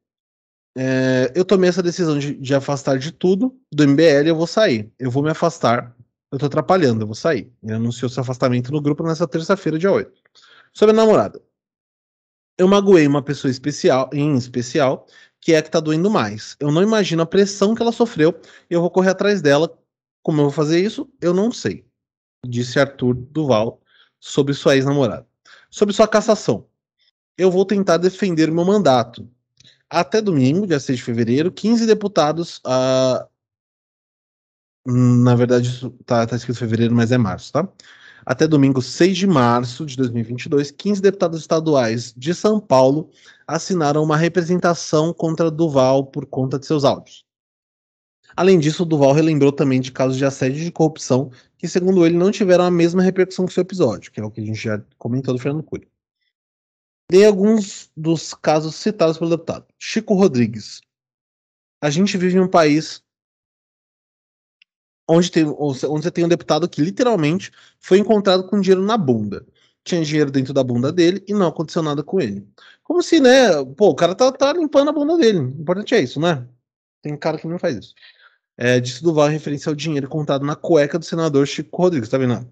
é, 0.76 1.32
eu 1.34 1.44
tomei 1.44 1.68
essa 1.68 1.82
decisão 1.82 2.18
de, 2.18 2.34
de 2.34 2.54
afastar 2.54 2.98
de 2.98 3.10
tudo 3.10 3.58
do 3.72 3.88
MBL. 3.88 4.28
Eu 4.28 4.36
vou 4.36 4.46
sair. 4.46 4.92
Eu 4.98 5.10
vou 5.10 5.22
me 5.22 5.30
afastar. 5.30 5.96
Eu 6.32 6.38
tô 6.38 6.46
atrapalhando, 6.46 7.02
eu 7.02 7.06
vou 7.06 7.14
sair. 7.14 7.52
Ele 7.62 7.74
anunciou 7.74 8.08
seu 8.08 8.22
afastamento 8.22 8.70
no 8.70 8.80
grupo 8.80 9.02
nessa 9.02 9.26
terça-feira, 9.26 9.78
dia 9.78 9.90
8. 9.90 10.12
Sobre 10.72 10.94
a 10.94 10.96
namorada. 10.96 11.42
Eu 12.56 12.68
magoei 12.68 13.06
uma 13.06 13.22
pessoa 13.22 13.50
especial, 13.50 14.08
em 14.12 14.36
especial, 14.36 15.06
que 15.40 15.54
é 15.54 15.58
a 15.58 15.62
que 15.62 15.70
tá 15.70 15.80
doendo 15.80 16.10
mais. 16.10 16.56
Eu 16.60 16.70
não 16.70 16.82
imagino 16.82 17.22
a 17.22 17.26
pressão 17.26 17.74
que 17.74 17.82
ela 17.82 17.90
sofreu 17.90 18.38
e 18.68 18.74
eu 18.74 18.80
vou 18.80 18.90
correr 18.90 19.10
atrás 19.10 19.40
dela. 19.42 19.76
Como 20.22 20.40
eu 20.40 20.44
vou 20.44 20.52
fazer 20.52 20.78
isso? 20.78 21.10
Eu 21.20 21.32
não 21.32 21.50
sei. 21.50 21.84
Disse 22.46 22.78
Arthur 22.78 23.14
Duval 23.14 23.80
sobre 24.20 24.54
sua 24.54 24.76
ex-namorada. 24.76 25.26
Sobre 25.70 25.94
sua 25.94 26.06
cassação. 26.06 26.66
Eu 27.36 27.50
vou 27.50 27.64
tentar 27.64 27.96
defender 27.96 28.50
meu 28.50 28.64
mandato. 28.64 29.28
Até 29.88 30.20
domingo, 30.20 30.66
dia 30.66 30.78
6 30.78 30.98
de 30.98 31.04
fevereiro, 31.04 31.50
15 31.50 31.86
deputados. 31.86 32.58
Uh, 32.58 33.26
na 34.90 35.34
verdade, 35.34 35.90
tá, 36.04 36.26
tá 36.26 36.36
escrito 36.36 36.58
fevereiro, 36.58 36.94
mas 36.94 37.12
é 37.12 37.18
março, 37.18 37.52
tá? 37.52 37.68
Até 38.24 38.46
domingo, 38.46 38.82
6 38.82 39.16
de 39.16 39.26
março 39.26 39.86
de 39.86 39.96
2022, 39.96 40.70
15 40.70 41.00
deputados 41.00 41.40
estaduais 41.40 42.12
de 42.16 42.34
São 42.34 42.60
Paulo 42.60 43.10
assinaram 43.46 44.02
uma 44.02 44.16
representação 44.16 45.12
contra 45.12 45.50
Duval 45.50 46.06
por 46.06 46.26
conta 46.26 46.58
de 46.58 46.66
seus 46.66 46.84
áudios. 46.84 47.24
Além 48.36 48.58
disso, 48.58 48.84
Duval 48.84 49.12
relembrou 49.12 49.50
também 49.50 49.80
de 49.80 49.90
casos 49.90 50.16
de 50.16 50.24
assédio 50.24 50.60
e 50.60 50.64
de 50.64 50.72
corrupção 50.72 51.30
que, 51.58 51.66
segundo 51.66 52.06
ele, 52.06 52.16
não 52.16 52.30
tiveram 52.30 52.64
a 52.64 52.70
mesma 52.70 53.02
repercussão 53.02 53.46
que 53.46 53.52
seu 53.52 53.62
episódio, 53.62 54.12
que 54.12 54.20
é 54.20 54.24
o 54.24 54.30
que 54.30 54.40
a 54.40 54.44
gente 54.44 54.60
já 54.60 54.80
comentou 54.96 55.34
do 55.34 55.40
Fernando 55.40 55.64
Cury. 55.64 55.88
Dei 57.10 57.26
alguns 57.26 57.90
dos 57.96 58.32
casos 58.34 58.76
citados 58.76 59.18
pelo 59.18 59.30
deputado. 59.30 59.66
Chico 59.78 60.14
Rodrigues. 60.14 60.80
A 61.82 61.90
gente 61.90 62.16
vive 62.16 62.36
em 62.36 62.40
um 62.40 62.48
país 62.48 63.02
onde, 65.10 65.30
tem, 65.30 65.44
onde 65.44 65.80
você 65.80 66.10
tem 66.10 66.24
um 66.24 66.28
deputado 66.28 66.68
que 66.68 66.80
literalmente 66.80 67.50
foi 67.80 67.98
encontrado 67.98 68.44
com 68.44 68.60
dinheiro 68.60 68.82
na 68.82 68.96
bunda. 68.96 69.44
Tinha 69.82 70.04
dinheiro 70.04 70.30
dentro 70.30 70.52
da 70.52 70.62
bunda 70.62 70.92
dele 70.92 71.24
e 71.26 71.32
não 71.32 71.48
aconteceu 71.48 71.82
nada 71.82 72.02
com 72.02 72.20
ele. 72.20 72.46
Como 72.84 73.02
se, 73.02 73.18
né? 73.20 73.64
Pô, 73.76 73.88
o 73.90 73.94
cara 73.94 74.14
tá, 74.14 74.30
tá 74.30 74.52
limpando 74.52 74.90
a 74.90 74.92
bunda 74.92 75.16
dele. 75.16 75.38
O 75.38 75.48
importante 75.60 75.94
é 75.94 76.00
isso, 76.00 76.20
né? 76.20 76.46
Tem 77.02 77.16
cara 77.16 77.38
que 77.38 77.48
não 77.48 77.58
faz 77.58 77.76
isso. 77.76 77.94
É, 78.56 78.78
disse 78.78 79.02
Duval 79.02 79.30
em 79.30 79.32
referência 79.32 79.70
ao 79.70 79.74
dinheiro 79.74 80.08
contado 80.08 80.44
na 80.44 80.54
cueca 80.54 80.98
do 80.98 81.04
senador 81.04 81.46
Chico 81.46 81.76
Rodrigues, 81.76 82.10
tá 82.10 82.18
vendo? 82.18 82.46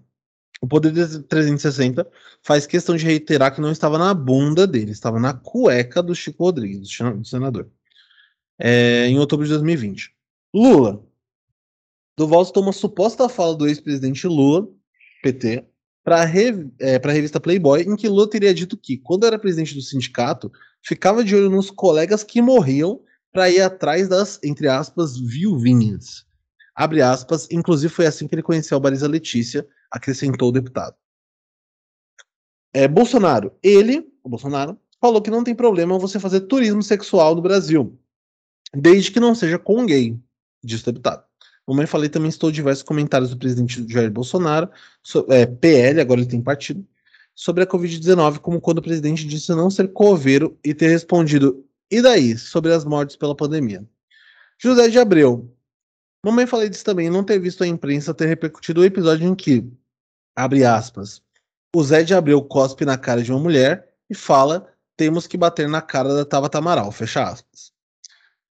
O 0.61 0.67
Poder 0.67 0.91
360 0.91 2.05
faz 2.41 2.65
questão 2.65 2.95
de 2.97 3.05
reiterar 3.05 3.53
que 3.53 3.61
não 3.61 3.71
estava 3.71 3.97
na 3.97 4.13
bunda 4.13 4.67
dele, 4.67 4.91
estava 4.91 5.19
na 5.19 5.33
cueca 5.33 6.03
do 6.03 6.13
Chico 6.15 6.43
Rodrigues, 6.43 6.89
do 6.99 7.25
senador. 7.25 7.69
É, 8.57 9.05
em 9.07 9.17
outubro 9.19 9.45
de 9.45 9.51
2020. 9.51 10.13
Lula. 10.53 11.08
Duval 12.19 12.43
citou 12.43 12.61
uma 12.61 12.73
suposta 12.73 13.29
fala 13.29 13.55
do 13.55 13.65
ex-presidente 13.65 14.27
Lula, 14.27 14.67
PT, 15.23 15.65
para 16.03 16.23
é, 16.25 16.97
a 17.01 17.11
revista 17.13 17.39
Playboy, 17.39 17.83
em 17.83 17.95
que 17.95 18.09
Lula 18.09 18.29
teria 18.29 18.53
dito 18.53 18.75
que, 18.75 18.97
quando 18.97 19.25
era 19.25 19.39
presidente 19.39 19.73
do 19.73 19.81
sindicato, 19.81 20.51
ficava 20.85 21.23
de 21.23 21.33
olho 21.33 21.49
nos 21.49 21.71
colegas 21.71 22.21
que 22.21 22.41
morriam 22.41 23.01
para 23.31 23.49
ir 23.49 23.61
atrás 23.61 24.09
das, 24.09 24.37
entre 24.43 24.67
aspas, 24.67 25.17
viuvinhas. 25.17 26.25
Abre 26.75 27.01
aspas, 27.01 27.47
inclusive 27.49 27.93
foi 27.93 28.05
assim 28.05 28.27
que 28.27 28.35
ele 28.35 28.43
conheceu 28.43 28.75
a 28.75 28.81
Barisa 28.81 29.07
Letícia, 29.07 29.65
acrescentou 29.89 30.49
o 30.49 30.51
deputado. 30.51 30.97
É, 32.73 32.85
Bolsonaro, 32.85 33.53
ele, 33.63 34.11
o 34.21 34.27
Bolsonaro, 34.27 34.77
falou 34.99 35.21
que 35.21 35.31
não 35.31 35.41
tem 35.41 35.55
problema 35.55 35.97
você 35.97 36.19
fazer 36.19 36.41
turismo 36.41 36.83
sexual 36.83 37.33
no 37.33 37.41
Brasil, 37.41 37.97
desde 38.75 39.09
que 39.09 39.21
não 39.21 39.33
seja 39.33 39.57
com 39.57 39.85
gay, 39.85 40.19
disse 40.61 40.83
o 40.83 40.91
deputado. 40.91 41.28
Eu 41.77 41.87
falei, 41.87 42.09
também 42.09 42.29
estou 42.29 42.51
diversos 42.51 42.83
comentários 42.83 43.29
do 43.29 43.37
presidente 43.37 43.85
Jair 43.87 44.11
Bolsonaro, 44.11 44.69
so, 45.03 45.25
é, 45.29 45.45
PL, 45.45 46.01
agora 46.01 46.21
ele 46.21 46.29
tem 46.29 46.41
partido, 46.41 46.85
sobre 47.35 47.63
a 47.63 47.67
Covid-19, 47.67 48.39
como 48.39 48.59
quando 48.59 48.79
o 48.79 48.81
presidente 48.81 49.25
disse 49.25 49.53
não 49.53 49.69
ser 49.69 49.93
coveiro 49.93 50.57
e 50.63 50.73
ter 50.73 50.89
respondido, 50.89 51.65
e 51.91 52.01
daí, 52.01 52.37
sobre 52.37 52.73
as 52.73 52.85
mortes 52.85 53.15
pela 53.15 53.35
pandemia. 53.35 53.83
José 54.57 54.89
de 54.89 54.99
Abreu, 54.99 55.49
Mamãe 56.23 56.45
falei 56.45 56.67
disso 56.67 56.83
também, 56.83 57.09
não 57.09 57.23
ter 57.23 57.39
visto 57.39 57.63
a 57.63 57.67
imprensa 57.67 58.13
ter 58.13 58.25
repercutido 58.25 58.81
o 58.81 58.85
episódio 58.85 59.25
em 59.25 59.33
que, 59.33 59.65
abre 60.35 60.65
aspas, 60.65 61.21
o 61.73 61.83
Zé 61.83 62.03
de 62.03 62.13
Abreu 62.13 62.41
cospe 62.41 62.83
na 62.83 62.97
cara 62.97 63.23
de 63.23 63.31
uma 63.31 63.39
mulher 63.39 63.93
e 64.09 64.15
fala: 64.15 64.73
temos 64.97 65.25
que 65.25 65.37
bater 65.37 65.69
na 65.69 65.81
cara 65.81 66.13
da 66.13 66.25
Tabata 66.25 66.57
Amaral, 66.57 66.91
fecha 66.91 67.23
aspas. 67.23 67.71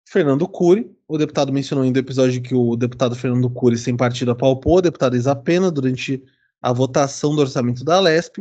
Fernando 0.09 0.49
Cury, 0.49 0.91
o 1.15 1.19
deputado 1.19 1.53
mencionou 1.53 1.85
ainda 1.85 1.99
o 1.99 2.03
episódio 2.03 2.43
que 2.43 2.55
o 2.55 2.77
deputado 2.77 3.15
Fernando 3.15 3.51
Cury, 3.51 3.77
sem 3.77 3.97
partido, 3.97 4.31
apalpou 4.31 4.79
a 4.79 4.83
deputada 4.83 5.17
Isapena 5.17 5.71
durante 5.71 6.23
a 6.61 6.73
votação 6.73 7.35
do 7.35 7.41
orçamento 7.41 7.85
da 7.85 8.01
Lesp, 8.01 8.39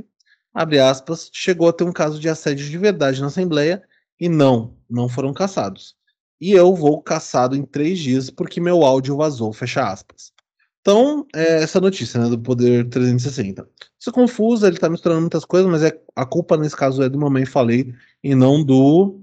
abre 0.54 0.80
aspas, 0.80 1.30
chegou 1.34 1.68
a 1.68 1.74
ter 1.74 1.84
um 1.84 1.94
caso 1.94 2.20
de 2.20 2.30
assédio 2.30 2.70
de 2.70 2.78
verdade 2.78 3.22
na 3.22 3.28
Assembleia 3.28 3.84
e 4.20 4.30
não, 4.30 4.76
não 4.90 5.10
foram 5.10 5.34
caçados 5.34 5.96
e 6.42 6.54
eu 6.54 6.74
vou 6.74 7.00
caçado 7.00 7.56
em 7.56 7.64
três 7.64 8.00
dias 8.00 8.32
porque 8.32 8.60
meu 8.60 8.84
áudio 8.84 9.16
vazou, 9.16 9.54
fecha 9.54 9.88
aspas. 9.88 10.34
Então, 10.82 11.28
é 11.36 11.62
essa 11.62 11.80
notícia 11.80 12.20
né, 12.20 12.28
do 12.28 12.40
Poder 12.40 12.90
360. 12.90 13.70
Isso 14.00 14.10
é 14.10 14.14
confuso, 14.14 14.66
ele 14.66 14.80
tá 14.80 14.90
misturando 14.90 15.22
muitas 15.22 15.46
coisas, 15.46 15.70
mas 15.70 15.84
é, 15.84 16.02
a 16.16 16.26
culpa 16.26 16.58
nesse 16.58 16.76
caso 16.76 17.04
é 17.04 17.08
do 17.08 17.20
Mamãe 17.20 17.46
Falei 17.46 17.94
e 18.24 18.34
não 18.34 18.64
do 18.66 19.22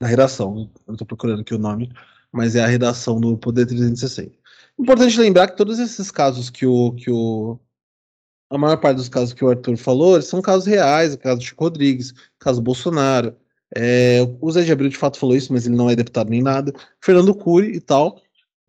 da 0.00 0.06
redação. 0.06 0.70
Eu 0.86 0.96
tô 0.96 1.04
procurando 1.04 1.42
aqui 1.42 1.54
o 1.54 1.58
nome, 1.58 1.92
mas 2.38 2.54
é 2.54 2.62
a 2.62 2.68
redação 2.68 3.20
do 3.20 3.36
Poder 3.36 3.66
360. 3.66 4.32
Importante 4.78 5.18
lembrar 5.18 5.48
que 5.48 5.56
todos 5.56 5.80
esses 5.80 6.08
casos 6.08 6.48
que 6.48 6.64
o, 6.64 6.92
que 6.92 7.10
o 7.10 7.58
a 8.48 8.56
maior 8.56 8.76
parte 8.76 8.98
dos 8.98 9.08
casos 9.08 9.34
que 9.34 9.44
o 9.44 9.50
Arthur 9.50 9.76
falou, 9.76 10.22
são 10.22 10.40
casos 10.40 10.64
reais, 10.64 11.14
o 11.14 11.18
caso 11.18 11.40
de 11.40 11.46
Chico 11.46 11.64
Rodrigues, 11.64 12.10
o 12.10 12.38
caso 12.38 12.62
Bolsonaro, 12.62 13.36
é, 13.76 14.20
o 14.40 14.50
Zé 14.52 14.62
de 14.62 14.70
Abril 14.70 14.88
de 14.88 14.96
fato 14.96 15.18
falou 15.18 15.34
isso, 15.34 15.52
mas 15.52 15.66
ele 15.66 15.74
não 15.74 15.90
é 15.90 15.96
deputado 15.96 16.30
nem 16.30 16.40
nada. 16.40 16.72
Fernando 17.00 17.34
Cury 17.34 17.74
e 17.74 17.80
tal. 17.80 18.22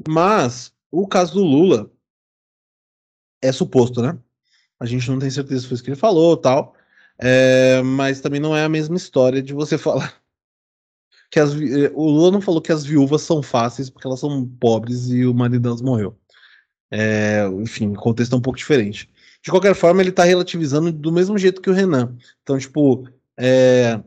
Mas 0.08 0.74
o 0.92 1.08
caso 1.08 1.36
do 1.36 1.44
Lula 1.44 1.92
é 3.40 3.52
suposto, 3.52 4.02
né? 4.02 4.18
A 4.80 4.86
gente 4.88 5.10
não 5.12 5.20
tem 5.20 5.30
certeza 5.30 5.62
se 5.62 5.68
foi 5.68 5.76
isso 5.76 5.84
que 5.84 5.92
ele 5.92 5.96
falou 5.96 6.36
tal. 6.36 6.76
É, 7.20 7.84
mas 7.84 8.20
também 8.20 8.40
não 8.40 8.58
é 8.58 8.64
a 8.64 8.70
mesma 8.70 8.98
história 8.98 9.44
de 9.44 9.54
você 9.54 9.78
falar 9.80 10.19
que 11.30 11.40
as, 11.40 11.54
é, 11.54 11.92
o 11.94 12.10
Lula 12.10 12.32
não 12.32 12.42
falou 12.42 12.62
que 12.62 12.72
as 12.72 12.84
viúvas 12.84 13.22
são 13.22 13.42
fáceis 13.44 13.90
porque 13.90 14.08
elas 14.08 14.20
são 14.20 14.48
pobres 14.60 15.10
e 15.10 15.26
o 15.26 15.34
marido 15.34 15.62
delas 15.62 15.82
morreu. 15.82 16.18
É, 16.92 17.48
enfim, 17.62 17.90
o 17.90 17.96
contexto 17.96 18.34
é 18.34 18.38
um 18.38 18.42
pouco 18.42 18.58
diferente. 18.58 19.10
De 19.44 19.52
qualquer 19.52 19.76
forma, 19.76 20.02
ele 20.02 20.12
tá 20.12 20.24
relativizando 20.24 20.92
do 20.92 21.12
mesmo 21.12 21.38
jeito 21.38 21.62
que 21.62 21.70
o 21.70 21.74
Renan. 21.74 22.18
Então, 22.42 22.58
tipo, 22.58 23.08
é, 23.38 24.02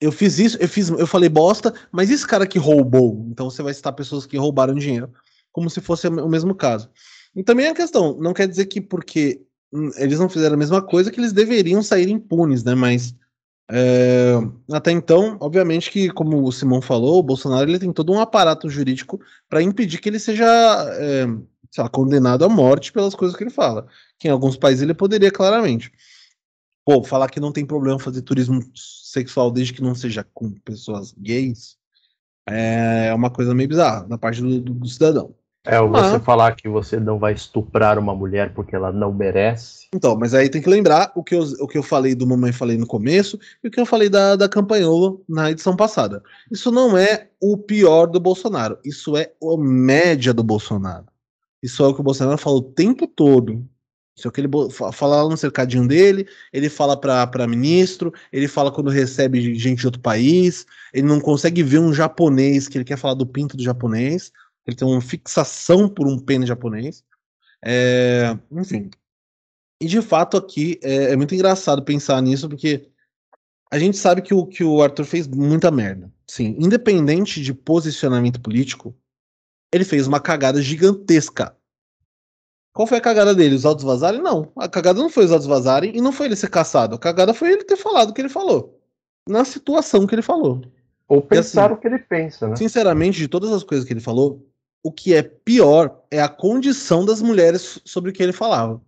eu 0.00 0.12
fiz 0.12 0.38
isso, 0.38 0.58
eu 0.60 0.68
fiz, 0.68 0.90
eu 0.90 1.06
falei 1.06 1.28
bosta, 1.28 1.72
mas 1.90 2.10
esse 2.10 2.26
cara 2.26 2.46
que 2.46 2.58
roubou? 2.58 3.26
Então 3.30 3.48
você 3.48 3.62
vai 3.62 3.72
citar 3.72 3.92
pessoas 3.92 4.26
que 4.26 4.36
roubaram 4.36 4.74
dinheiro, 4.74 5.10
como 5.52 5.70
se 5.70 5.80
fosse 5.80 6.08
o 6.08 6.28
mesmo 6.28 6.54
caso. 6.54 6.90
E 7.34 7.42
também 7.42 7.68
a 7.68 7.74
questão, 7.74 8.16
não 8.18 8.34
quer 8.34 8.46
dizer 8.46 8.66
que 8.66 8.80
porque 8.80 9.40
hum, 9.72 9.90
eles 9.96 10.18
não 10.18 10.28
fizeram 10.28 10.54
a 10.54 10.58
mesma 10.58 10.82
coisa 10.82 11.10
que 11.10 11.18
eles 11.18 11.32
deveriam 11.32 11.82
sair 11.82 12.10
impunes, 12.10 12.62
né? 12.62 12.74
Mas 12.74 13.14
é, 13.70 14.34
até 14.72 14.90
então, 14.90 15.38
obviamente 15.40 15.90
que, 15.90 16.10
como 16.10 16.42
o 16.44 16.52
Simão 16.52 16.82
falou, 16.82 17.18
o 17.18 17.22
Bolsonaro 17.22 17.68
ele 17.68 17.78
tem 17.78 17.92
todo 17.92 18.12
um 18.12 18.20
aparato 18.20 18.68
jurídico 18.68 19.20
para 19.48 19.62
impedir 19.62 19.98
que 19.98 20.08
ele 20.08 20.18
seja 20.18 20.46
é, 20.46 21.26
lá, 21.78 21.88
condenado 21.88 22.44
à 22.44 22.48
morte 22.48 22.92
pelas 22.92 23.14
coisas 23.14 23.36
que 23.36 23.42
ele 23.42 23.50
fala. 23.50 23.86
Que 24.18 24.28
em 24.28 24.30
alguns 24.30 24.56
países 24.56 24.82
ele 24.82 24.94
poderia 24.94 25.30
claramente. 25.30 25.90
Pô, 26.84 27.02
falar 27.02 27.30
que 27.30 27.40
não 27.40 27.52
tem 27.52 27.64
problema 27.64 27.98
fazer 27.98 28.22
turismo 28.22 28.60
sexual 28.74 29.50
desde 29.50 29.72
que 29.72 29.82
não 29.82 29.94
seja 29.94 30.26
com 30.34 30.50
pessoas 30.50 31.14
gays 31.16 31.78
é 32.46 33.12
uma 33.14 33.30
coisa 33.30 33.54
meio 33.54 33.68
bizarra 33.68 34.06
da 34.06 34.18
parte 34.18 34.40
do, 34.40 34.60
do, 34.60 34.74
do 34.74 34.88
cidadão. 34.88 35.34
É, 35.66 35.80
ou 35.80 35.88
você 35.88 36.20
falar 36.20 36.54
que 36.54 36.68
você 36.68 37.00
não 37.00 37.18
vai 37.18 37.32
estuprar 37.32 37.98
uma 37.98 38.14
mulher 38.14 38.52
porque 38.52 38.76
ela 38.76 38.92
não 38.92 39.10
merece. 39.12 39.86
Então, 39.94 40.14
mas 40.14 40.34
aí 40.34 40.50
tem 40.50 40.60
que 40.60 40.68
lembrar 40.68 41.10
o 41.14 41.24
que 41.24 41.34
eu, 41.34 41.42
o 41.58 41.66
que 41.66 41.78
eu 41.78 41.82
falei 41.82 42.14
do 42.14 42.26
Mamãe 42.26 42.52
Falei 42.52 42.76
no 42.76 42.86
começo 42.86 43.38
e 43.62 43.68
o 43.68 43.70
que 43.70 43.80
eu 43.80 43.86
falei 43.86 44.10
da, 44.10 44.36
da 44.36 44.46
campanhola 44.46 45.16
na 45.26 45.50
edição 45.50 45.74
passada. 45.74 46.22
Isso 46.50 46.70
não 46.70 46.98
é 46.98 47.28
o 47.40 47.56
pior 47.56 48.06
do 48.06 48.20
Bolsonaro, 48.20 48.78
isso 48.84 49.16
é 49.16 49.32
a 49.42 49.56
média 49.56 50.34
do 50.34 50.42
Bolsonaro. 50.42 51.06
Isso 51.62 51.82
é 51.82 51.88
o 51.88 51.94
que 51.94 52.00
o 52.00 52.04
Bolsonaro 52.04 52.36
fala 52.36 52.56
o 52.56 52.62
tempo 52.62 53.06
todo. 53.06 53.66
Isso 54.16 54.28
é 54.28 54.30
o 54.30 54.32
que 54.32 54.40
ele 54.42 54.50
fala 54.92 55.22
lá 55.22 55.28
no 55.28 55.36
cercadinho 55.36 55.88
dele, 55.88 56.28
ele 56.52 56.68
fala 56.68 56.96
para 56.96 57.46
ministro, 57.48 58.12
ele 58.32 58.46
fala 58.46 58.70
quando 58.70 58.88
recebe 58.88 59.58
gente 59.58 59.80
de 59.80 59.86
outro 59.86 60.00
país, 60.00 60.66
ele 60.92 61.06
não 61.06 61.18
consegue 61.18 61.64
ver 61.64 61.80
um 61.80 61.92
japonês 61.92 62.68
que 62.68 62.78
ele 62.78 62.84
quer 62.84 62.96
falar 62.96 63.14
do 63.14 63.26
pinto 63.26 63.56
do 63.56 63.64
japonês, 63.64 64.30
ele 64.66 64.76
tem 64.76 64.86
uma 64.86 65.00
fixação 65.00 65.88
por 65.88 66.06
um 66.06 66.18
pênis 66.18 66.48
japonês. 66.48 67.04
É, 67.64 68.36
enfim. 68.52 68.90
E 69.80 69.86
de 69.86 70.00
fato 70.00 70.36
aqui 70.36 70.78
é, 70.82 71.12
é, 71.12 71.16
muito 71.16 71.34
engraçado 71.34 71.82
pensar 71.82 72.20
nisso, 72.22 72.48
porque 72.48 72.90
A 73.74 73.78
gente 73.78 73.96
sabe 73.96 74.22
que 74.22 74.32
o, 74.32 74.46
que 74.46 74.62
o 74.62 74.80
Arthur 74.80 75.04
fez 75.04 75.26
muita 75.26 75.68
merda. 75.68 76.08
Sim, 76.28 76.54
independente 76.60 77.42
de 77.42 77.52
posicionamento 77.52 78.40
político, 78.40 78.96
ele 79.72 79.84
fez 79.84 80.06
uma 80.06 80.20
cagada 80.20 80.62
gigantesca. 80.62 81.56
Qual 82.72 82.86
foi 82.86 82.98
a 82.98 83.00
cagada 83.00 83.34
dele? 83.34 83.56
Os 83.56 83.66
autos 83.66 83.84
vazarem? 83.84 84.22
Não. 84.22 84.52
A 84.56 84.68
cagada 84.68 85.00
não 85.00 85.08
foi 85.08 85.24
os 85.24 85.32
autos 85.32 85.48
vazarem 85.48 85.96
e 85.96 86.00
não 86.00 86.12
foi 86.12 86.26
ele 86.26 86.36
ser 86.36 86.50
caçado. 86.50 86.94
A 86.94 86.98
cagada 86.98 87.34
foi 87.34 87.50
ele 87.52 87.64
ter 87.64 87.76
falado 87.76 88.10
o 88.10 88.14
que 88.14 88.20
ele 88.20 88.28
falou. 88.28 88.80
Na 89.28 89.44
situação 89.44 90.06
que 90.06 90.14
ele 90.14 90.22
falou. 90.22 90.62
Ou 91.08 91.20
pensar 91.20 91.66
assim, 91.66 91.74
o 91.74 91.76
que 91.76 91.88
ele 91.88 91.98
pensa, 91.98 92.46
né? 92.46 92.54
Sinceramente, 92.54 93.18
de 93.18 93.26
todas 93.26 93.50
as 93.50 93.64
coisas 93.64 93.84
que 93.84 93.92
ele 93.92 94.00
falou, 94.00 94.48
o 94.84 94.92
que 94.92 95.14
é 95.14 95.22
pior 95.22 96.04
é 96.10 96.20
a 96.20 96.28
condição 96.28 97.06
das 97.06 97.22
mulheres 97.22 97.80
sobre 97.86 98.10
o 98.10 98.12
que 98.12 98.22
ele 98.22 98.34
falava. 98.34 98.80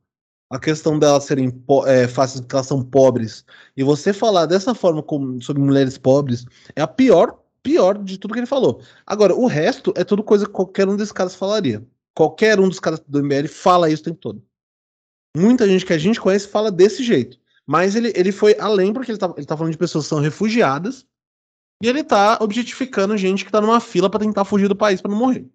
A 0.50 0.60
questão 0.60 0.98
delas 0.98 1.24
serem 1.24 1.50
é, 1.86 2.06
fáceis 2.06 2.40
porque 2.42 2.54
elas 2.54 2.66
são 2.66 2.84
pobres. 2.84 3.44
E 3.74 3.82
você 3.82 4.12
falar 4.12 4.44
dessa 4.44 4.74
forma 4.74 5.02
sobre 5.40 5.60
mulheres 5.60 5.96
pobres 5.96 6.44
é 6.76 6.82
a 6.82 6.86
pior, 6.86 7.40
pior 7.62 7.98
de 7.98 8.18
tudo 8.18 8.34
que 8.34 8.40
ele 8.40 8.46
falou. 8.46 8.80
Agora, 9.06 9.34
o 9.34 9.46
resto 9.46 9.92
é 9.96 10.04
tudo 10.04 10.22
coisa 10.22 10.44
que 10.44 10.52
qualquer 10.52 10.86
um 10.86 10.96
desses 10.96 11.12
caras 11.12 11.34
falaria. 11.34 11.84
Qualquer 12.14 12.60
um 12.60 12.68
dos 12.68 12.78
caras 12.78 13.00
do 13.08 13.24
MBL 13.24 13.48
fala 13.48 13.90
isso 13.90 14.02
o 14.02 14.04
tempo 14.04 14.20
todo. 14.20 14.42
Muita 15.36 15.66
gente 15.66 15.84
que 15.84 15.94
a 15.94 15.98
gente 15.98 16.20
conhece 16.20 16.46
fala 16.46 16.70
desse 16.70 17.02
jeito. 17.02 17.38
Mas 17.66 17.96
ele, 17.96 18.12
ele 18.14 18.30
foi 18.30 18.54
além, 18.60 18.92
porque 18.92 19.10
ele 19.10 19.18
tá, 19.18 19.32
ele 19.36 19.46
tá 19.46 19.56
falando 19.56 19.72
de 19.72 19.78
pessoas 19.78 20.04
que 20.04 20.10
são 20.10 20.20
refugiadas. 20.20 21.06
E 21.82 21.88
ele 21.88 22.04
tá 22.04 22.38
objetificando 22.40 23.16
gente 23.16 23.44
que 23.44 23.50
tá 23.50 23.60
numa 23.60 23.80
fila 23.80 24.08
para 24.08 24.20
tentar 24.20 24.44
fugir 24.44 24.68
do 24.68 24.76
país 24.76 25.00
para 25.00 25.10
não 25.10 25.18
morrer. 25.18 25.46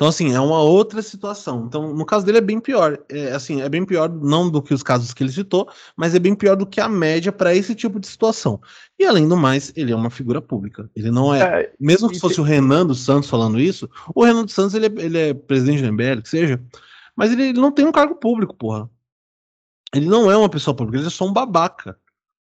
Então, 0.00 0.08
assim, 0.08 0.32
é 0.32 0.40
uma 0.40 0.62
outra 0.62 1.02
situação. 1.02 1.66
Então, 1.66 1.92
no 1.92 2.06
caso 2.06 2.24
dele 2.24 2.38
é 2.38 2.40
bem 2.40 2.58
pior. 2.58 2.98
É, 3.06 3.32
assim, 3.32 3.60
é 3.60 3.68
bem 3.68 3.84
pior, 3.84 4.08
não 4.08 4.48
do 4.48 4.62
que 4.62 4.72
os 4.72 4.82
casos 4.82 5.12
que 5.12 5.22
ele 5.22 5.30
citou, 5.30 5.68
mas 5.94 6.14
é 6.14 6.18
bem 6.18 6.34
pior 6.34 6.56
do 6.56 6.64
que 6.64 6.80
a 6.80 6.88
média 6.88 7.30
para 7.30 7.54
esse 7.54 7.74
tipo 7.74 8.00
de 8.00 8.06
situação. 8.06 8.58
E 8.98 9.04
além 9.04 9.28
do 9.28 9.36
mais, 9.36 9.70
ele 9.76 9.92
é 9.92 9.94
uma 9.94 10.08
figura 10.08 10.40
pública. 10.40 10.90
Ele 10.96 11.10
não 11.10 11.34
é. 11.34 11.64
é 11.64 11.72
mesmo 11.78 12.08
que 12.08 12.18
fosse 12.18 12.40
o 12.40 12.42
Renan 12.42 12.86
dos 12.86 13.00
Santos 13.00 13.28
falando 13.28 13.60
isso, 13.60 13.90
o 14.14 14.24
Renan 14.24 14.46
dos 14.46 14.54
Santos 14.54 14.72
ele 14.74 14.86
é, 14.86 15.04
ele 15.04 15.18
é 15.18 15.34
presidente 15.34 15.82
do 15.82 15.92
MBL, 15.92 16.22
que 16.22 16.30
seja, 16.30 16.58
mas 17.14 17.30
ele, 17.30 17.50
ele 17.50 17.60
não 17.60 17.70
tem 17.70 17.84
um 17.84 17.92
cargo 17.92 18.14
público, 18.14 18.54
porra. 18.54 18.88
Ele 19.94 20.06
não 20.06 20.30
é 20.30 20.36
uma 20.36 20.48
pessoa 20.48 20.74
pública, 20.74 20.96
ele 20.96 21.08
é 21.08 21.10
só 21.10 21.26
um 21.26 21.32
babaca. 21.34 21.94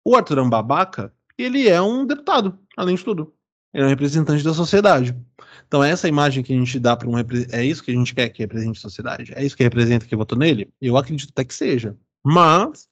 O 0.04 0.14
Arthur 0.14 0.36
é 0.36 0.42
um 0.42 0.50
babaca, 0.50 1.10
ele 1.38 1.66
é 1.66 1.80
um 1.80 2.04
deputado, 2.04 2.58
além 2.76 2.94
de 2.94 3.02
tudo. 3.02 3.32
Ele 3.72 3.84
é 3.84 3.86
um 3.86 3.90
representante 3.90 4.44
da 4.44 4.52
sociedade. 4.52 5.16
Então, 5.66 5.84
essa 5.84 6.08
imagem 6.08 6.42
que 6.42 6.52
a 6.52 6.56
gente 6.56 6.78
dá 6.80 6.96
para 6.96 7.08
um 7.08 7.18
é 7.18 7.64
isso 7.64 7.82
que 7.82 7.90
a 7.90 7.94
gente 7.94 8.14
quer 8.14 8.28
que 8.30 8.42
represente 8.42 8.78
a 8.78 8.82
sociedade? 8.82 9.32
É 9.36 9.44
isso 9.44 9.56
que 9.56 9.62
representa 9.62 10.06
que 10.06 10.16
votou 10.16 10.38
nele? 10.38 10.70
Eu 10.80 10.96
acredito 10.96 11.30
até 11.30 11.44
que 11.44 11.54
seja. 11.54 11.94
Mas. 12.24 12.88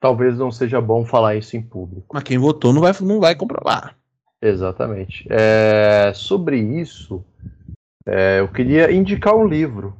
Talvez 0.00 0.38
não 0.38 0.50
seja 0.50 0.80
bom 0.80 1.04
falar 1.04 1.36
isso 1.36 1.56
em 1.56 1.62
público. 1.62 2.08
Mas 2.12 2.22
quem 2.22 2.38
votou 2.38 2.72
não 2.72 2.80
vai, 2.80 2.92
não 3.00 3.20
vai 3.20 3.34
comprovar. 3.34 3.96
Exatamente. 4.40 5.26
É, 5.30 6.12
sobre 6.14 6.58
isso, 6.58 7.24
é, 8.06 8.40
eu 8.40 8.48
queria 8.48 8.92
indicar 8.92 9.34
um 9.34 9.46
livro. 9.46 9.96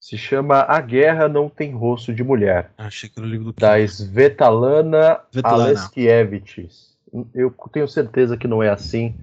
Se 0.00 0.16
chama 0.16 0.60
A 0.60 0.80
Guerra 0.80 1.28
Não 1.28 1.48
Tem 1.48 1.72
Rosto 1.72 2.14
de 2.14 2.22
Mulher. 2.22 2.70
Achei 2.78 3.08
que 3.08 3.18
era 3.18 3.26
o 3.26 3.30
livro 3.30 3.46
do 3.46 3.52
Da 3.52 3.80
Svetlana, 3.80 5.20
Svetlana. 5.32 5.64
Aleskiewicz. 5.64 6.96
Eu 7.34 7.52
tenho 7.72 7.88
certeza 7.88 8.36
que 8.36 8.46
não 8.46 8.62
é 8.62 8.68
assim 8.68 9.16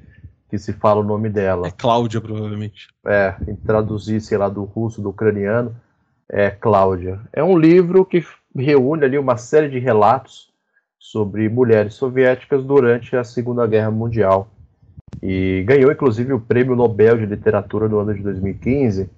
que 0.53 0.59
se 0.59 0.71
fala 0.71 1.01
o 1.01 1.03
nome 1.03 1.29
dela. 1.29 1.65
É 1.65 1.71
Cláudia, 1.71 2.21
provavelmente. 2.21 2.89
É, 3.03 3.33
em 3.47 3.55
traduzir, 3.55 4.21
sei 4.21 4.37
lá, 4.37 4.47
do 4.47 4.63
russo, 4.65 5.01
do 5.01 5.09
ucraniano, 5.09 5.75
é 6.29 6.51
Cláudia. 6.51 7.19
É 7.33 7.43
um 7.43 7.57
livro 7.57 8.05
que 8.05 8.23
reúne 8.55 9.03
ali 9.03 9.17
uma 9.17 9.35
série 9.35 9.67
de 9.67 9.79
relatos 9.79 10.53
sobre 10.99 11.49
mulheres 11.49 11.95
soviéticas 11.95 12.63
durante 12.63 13.15
a 13.15 13.23
Segunda 13.23 13.65
Guerra 13.65 13.89
Mundial. 13.89 14.47
E 15.23 15.63
ganhou, 15.65 15.91
inclusive, 15.91 16.31
o 16.33 16.39
Prêmio 16.39 16.75
Nobel 16.75 17.17
de 17.17 17.25
Literatura 17.25 17.89
no 17.89 17.97
ano 17.97 18.13
de 18.13 18.21
2015. 18.21 19.09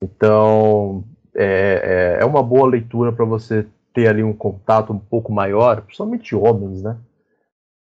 Então, 0.00 1.02
é, 1.34 2.16
é, 2.20 2.22
é 2.22 2.24
uma 2.24 2.44
boa 2.44 2.68
leitura 2.68 3.10
para 3.10 3.24
você 3.24 3.66
ter 3.92 4.06
ali 4.06 4.22
um 4.22 4.32
contato 4.32 4.92
um 4.92 5.00
pouco 5.00 5.32
maior, 5.32 5.80
principalmente 5.80 6.36
homens, 6.36 6.80
né? 6.80 6.96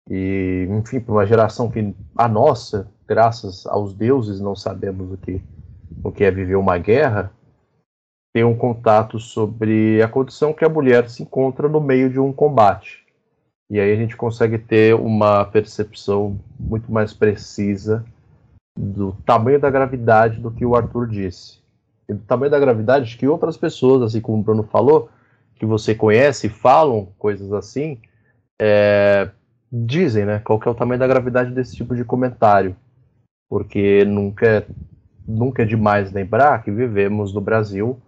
E, 0.10 0.68
enfim, 0.70 1.00
para 1.00 1.14
uma 1.14 1.26
geração 1.26 1.70
que 1.70 1.94
a 2.16 2.28
nossa, 2.28 2.92
graças 3.08 3.66
aos 3.66 3.94
deuses, 3.94 4.40
não 4.40 4.56
sabemos 4.56 5.12
o 5.12 5.18
que, 5.18 5.42
o 6.04 6.12
que 6.12 6.24
é 6.24 6.32
viver 6.32 6.56
uma 6.56 6.78
guerra, 6.78 7.32
ter 8.34 8.46
um 8.46 8.56
contato 8.56 9.20
sobre 9.20 10.02
a 10.02 10.08
condição 10.08 10.54
que 10.54 10.66
a 10.66 10.70
mulher 10.70 11.10
se 11.10 11.24
encontra 11.24 11.68
no 11.68 11.82
meio 11.82 12.10
de 12.10 12.20
um 12.20 12.32
combate. 12.32 13.06
E 13.70 13.80
aí 13.80 13.92
a 13.92 13.96
gente 13.96 14.18
consegue 14.18 14.58
ter 14.58 14.96
uma 14.96 15.46
percepção 15.46 16.40
muito 16.60 16.92
mais 16.92 17.14
precisa 17.14 18.04
do 18.78 19.14
tamanho 19.26 19.60
da 19.60 19.70
gravidade 19.70 20.40
do 20.40 20.52
que 20.52 20.66
o 20.66 20.76
Arthur 20.76 21.08
disse. 21.08 21.60
E 22.08 22.14
do 22.14 22.24
tamanho 22.24 22.52
da 22.52 22.60
gravidade 22.60 23.18
que 23.18 23.28
outras 23.28 23.56
pessoas, 23.56 24.02
assim 24.02 24.22
como 24.22 24.40
o 24.40 24.44
Bruno 24.44 24.64
falou, 24.64 25.10
que 25.56 25.66
você 25.66 25.94
conhece, 25.94 26.50
falam 26.50 27.08
coisas 27.18 27.54
assim, 27.54 28.02
é, 28.60 29.30
dizem, 29.72 30.26
né? 30.26 30.40
Qual 30.40 30.60
que 30.60 30.68
é 30.68 30.72
o 30.72 30.76
tamanho 30.76 31.00
da 31.00 31.08
gravidade 31.08 31.52
desse 31.52 31.76
tipo 31.76 31.96
de 31.96 32.04
comentário. 32.04 32.76
Porque 33.50 34.04
nunca 34.06 34.48
é, 34.48 34.66
nunca 35.28 35.64
é 35.64 35.66
demais 35.66 36.12
lembrar 36.12 36.64
que 36.64 36.72
vivemos 36.72 37.34
no 37.34 37.42
Brasil 37.42 38.00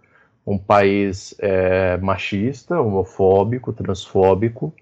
um 0.46 0.58
país 0.58 1.34
é, 1.38 1.96
machista, 1.96 2.80
homofóbico, 2.80 3.72
transfóbico, 3.72 4.74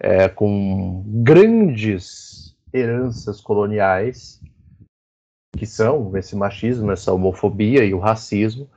é, 0.00 0.28
com 0.28 1.02
grandes 1.06 2.56
heranças 2.72 3.40
coloniais, 3.40 4.40
que 5.56 5.66
são 5.66 6.16
esse 6.16 6.34
machismo, 6.34 6.90
essa 6.90 7.12
homofobia 7.12 7.84
e 7.84 7.92
o 7.92 7.98
racismo, 7.98 8.68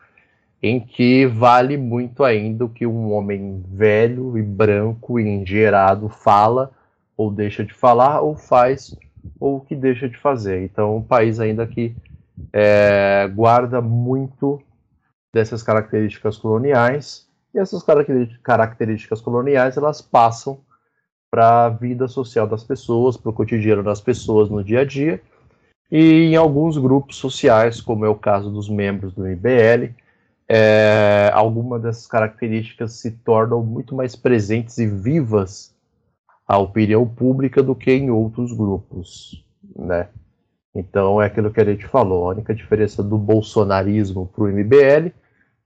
em 0.62 0.80
que 0.80 1.26
vale 1.26 1.78
muito 1.78 2.24
ainda 2.24 2.66
o 2.66 2.70
que 2.70 2.86
um 2.86 3.14
homem 3.14 3.64
velho 3.68 4.38
e 4.38 4.42
branco 4.42 5.20
e 5.20 5.28
engerado 5.28 6.10
fala 6.10 6.72
ou 7.18 7.32
deixa 7.32 7.66
de 7.66 7.74
falar, 7.74 8.22
ou 8.22 8.38
faz, 8.38 8.96
ou 9.40 9.60
que 9.60 9.76
deixa 9.76 10.08
de 10.08 10.18
fazer. 10.18 10.64
Então, 10.64 10.96
um 10.96 11.02
país 11.02 11.40
ainda 11.40 11.66
que 11.66 11.96
é, 12.54 13.28
guarda 13.34 13.82
muito 13.82 14.62
dessas 15.34 15.64
características 15.64 16.38
coloniais, 16.38 17.28
e 17.54 17.60
essas 17.60 17.82
características 17.82 19.20
coloniais 19.20 19.76
elas 19.76 20.02
passam 20.02 20.60
para 21.32 21.66
a 21.66 21.70
vida 21.70 22.08
social 22.08 22.48
das 22.48 22.64
pessoas, 22.64 23.18
para 23.18 23.32
o 23.32 23.34
cotidiano 23.34 23.84
das 23.84 24.00
pessoas 24.00 24.50
no 24.50 24.64
dia 24.64 24.82
a 24.82 24.86
dia, 24.86 25.22
e 25.92 26.26
em 26.26 26.36
alguns 26.36 26.78
grupos 26.78 27.16
sociais, 27.16 27.82
como 27.82 28.06
é 28.06 28.10
o 28.10 28.16
caso 28.16 28.52
dos 28.52 28.70
membros 28.70 29.14
do 29.14 29.28
IBL, 29.28 29.94
é, 30.50 31.30
algumas 31.34 31.82
dessas 31.82 32.08
características 32.08 32.94
se 32.94 33.12
tornam 33.12 33.64
muito 33.64 33.96
mais 33.96 34.16
presentes 34.16 34.78
e 34.78 34.88
vivas 34.88 35.76
a 36.48 36.58
opinião 36.58 37.06
pública 37.08 37.62
do 37.62 37.76
que 37.76 37.92
em 37.92 38.10
outros 38.10 38.54
grupos, 38.54 39.44
né? 39.76 40.08
Então 40.74 41.22
é 41.22 41.26
aquilo 41.26 41.52
que 41.52 41.60
a 41.60 41.66
gente 41.66 41.86
falou, 41.88 42.28
a 42.28 42.34
única 42.34 42.54
diferença 42.54 43.04
do 43.04 43.18
bolsonarismo 43.18 44.28
para 44.28 44.44
o 44.44 44.48
MBL 44.48 45.12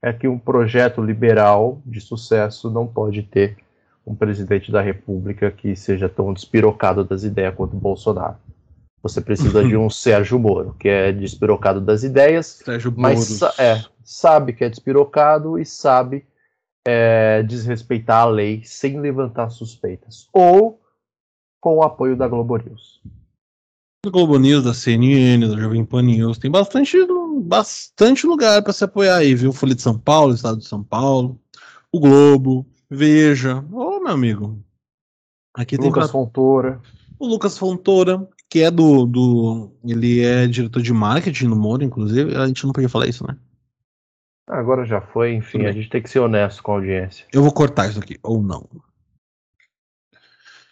é 0.02 0.12
que 0.12 0.28
um 0.28 0.40
projeto 0.40 1.02
liberal 1.02 1.82
de 1.86 2.02
sucesso 2.02 2.72
não 2.72 2.88
pode 2.88 3.22
ter 3.22 3.58
um 4.06 4.16
presidente 4.16 4.72
da 4.72 4.82
república 4.82 5.52
que 5.52 5.76
seja 5.76 6.10
tão 6.10 6.34
despirocado 6.34 7.04
das 7.04 7.24
ideias 7.24 7.54
quanto 7.54 7.76
o 7.76 7.80
Bolsonaro. 7.80 8.38
Você 9.04 9.22
precisa 9.22 9.64
de 9.64 9.78
um 9.78 9.90
Sérgio 9.92 10.40
Moro, 10.40 10.76
que 10.80 10.90
é 10.90 11.12
despirocado 11.12 11.80
das 11.80 12.04
ideias, 12.04 12.62
Sérgio 12.64 12.92
mas 12.96 13.42
é, 13.60 13.84
sabe 14.04 14.54
que 14.54 14.64
é 14.64 14.70
despirocado 14.70 15.60
e 15.60 15.66
sabe 15.66 16.26
é, 16.88 17.44
desrespeitar 17.44 18.24
a 18.24 18.30
lei 18.30 18.64
sem 18.64 19.00
levantar 19.00 19.50
suspeitas. 19.50 20.28
Ou 20.34 20.82
com 21.60 21.78
o 21.78 21.84
apoio 21.84 22.16
da 22.16 22.28
Globo 22.28 22.58
News. 22.58 23.02
Da 24.04 24.12
Globo 24.12 24.40
News, 24.40 24.64
da 24.64 24.74
CNN, 24.74 25.48
da 25.48 25.60
Jovem 25.60 25.86
Pan 25.86 26.02
News, 26.02 26.38
tem 26.40 26.50
bastante, 26.50 26.98
bastante 27.44 28.26
lugar 28.26 28.64
para 28.64 28.74
se 28.74 28.84
apoiar 28.84 29.18
aí, 29.18 29.36
viu? 29.36 29.54
Folha 29.54 29.76
de 29.76 29.82
São 29.82 29.98
Paulo, 29.98 30.34
Estado 30.34 30.58
de 30.58 30.66
São 30.66 30.84
Paulo, 30.84 31.40
o 31.92 32.00
Globo, 32.00 32.66
Veja. 32.94 33.64
Ô, 33.72 34.02
meu 34.02 34.12
amigo. 34.12 34.62
Aqui 35.56 35.78
Lucas 35.78 35.94
tem 35.94 35.94
pra... 35.94 36.08
Fontoura. 36.10 36.82
O 37.18 37.26
Lucas 37.26 37.58
Fontoura, 37.58 38.28
que 38.50 38.60
é 38.60 38.70
do, 38.70 39.06
do. 39.06 39.72
Ele 39.86 40.20
é 40.20 40.46
diretor 40.46 40.82
de 40.82 40.92
marketing 40.92 41.46
no 41.46 41.56
Moro, 41.56 41.86
inclusive. 41.86 42.36
A 42.36 42.46
gente 42.48 42.66
não 42.66 42.74
podia 42.74 42.90
falar 42.90 43.08
isso, 43.08 43.26
né? 43.26 43.38
Agora 44.52 44.84
já 44.84 45.00
foi, 45.00 45.34
enfim, 45.34 45.66
a 45.66 45.72
gente 45.72 45.90
tem 45.90 46.02
que 46.02 46.10
ser 46.10 46.20
honesto 46.20 46.62
com 46.62 46.74
a 46.74 46.76
audiência. 46.76 47.26
Eu 47.32 47.42
vou 47.42 47.54
cortar 47.54 47.90
isso 47.90 48.00
aqui, 48.00 48.20
ou 48.22 48.44
não. 48.44 48.68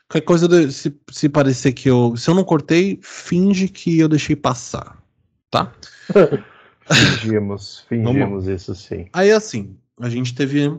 Qualquer 0.10 0.26
coisa, 0.26 0.70
se, 0.70 0.94
se 1.10 1.30
parecer 1.30 1.72
que 1.72 1.90
eu. 1.90 2.18
Se 2.18 2.30
eu 2.30 2.36
não 2.36 2.44
cortei, 2.44 3.00
finge 3.02 3.70
que 3.70 3.98
eu 3.98 4.10
deixei 4.10 4.36
passar. 4.36 5.02
Tá? 5.50 5.72
fingimos, 6.92 7.86
fingimos 7.88 8.48
isso 8.48 8.76
sim. 8.76 9.06
Aí 9.14 9.32
assim, 9.32 9.78
a 10.02 10.10
gente 10.10 10.36
teve. 10.36 10.78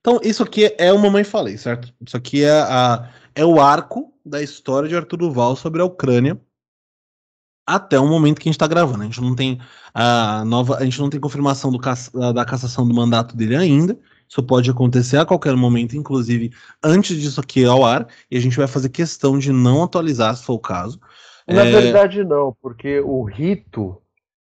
Então, 0.00 0.18
isso 0.20 0.42
aqui 0.42 0.74
é 0.76 0.92
o 0.92 0.98
Mamãe 0.98 1.22
Falei, 1.22 1.56
certo? 1.56 1.94
Isso 2.04 2.16
aqui 2.16 2.42
é 2.42 2.50
a. 2.50 3.10
é 3.32 3.44
o 3.44 3.60
arco 3.60 4.12
da 4.26 4.42
história 4.42 4.88
de 4.88 4.96
Arthur 4.96 5.18
Duval 5.18 5.54
sobre 5.54 5.80
a 5.80 5.84
Ucrânia 5.84 6.36
até 7.74 7.98
o 7.98 8.06
momento 8.06 8.40
que 8.40 8.48
a 8.48 8.50
gente 8.50 8.56
está 8.56 8.66
gravando. 8.66 9.02
A 9.02 9.06
gente 9.06 9.20
não 9.20 9.34
tem 9.34 9.60
a 9.94 10.44
nova, 10.44 10.76
a 10.76 10.84
gente 10.84 11.00
não 11.00 11.10
tem 11.10 11.20
confirmação 11.20 11.70
da 12.34 12.44
cassação 12.44 12.86
do 12.86 12.94
mandato 12.94 13.36
dele 13.36 13.56
ainda. 13.56 13.98
Isso 14.28 14.42
pode 14.42 14.70
acontecer 14.70 15.16
a 15.16 15.26
qualquer 15.26 15.56
momento, 15.56 15.96
inclusive 15.96 16.52
antes 16.82 17.20
disso 17.20 17.40
aqui 17.40 17.64
ao 17.64 17.84
ar, 17.84 18.06
e 18.30 18.36
a 18.36 18.40
gente 18.40 18.56
vai 18.56 18.66
fazer 18.66 18.88
questão 18.88 19.38
de 19.38 19.52
não 19.52 19.82
atualizar 19.82 20.36
se 20.36 20.44
for 20.44 20.54
o 20.54 20.58
caso. 20.58 21.00
Na 21.48 21.64
é... 21.64 21.70
verdade, 21.70 22.22
não, 22.22 22.56
porque 22.62 23.00
o 23.00 23.24
rito 23.24 24.00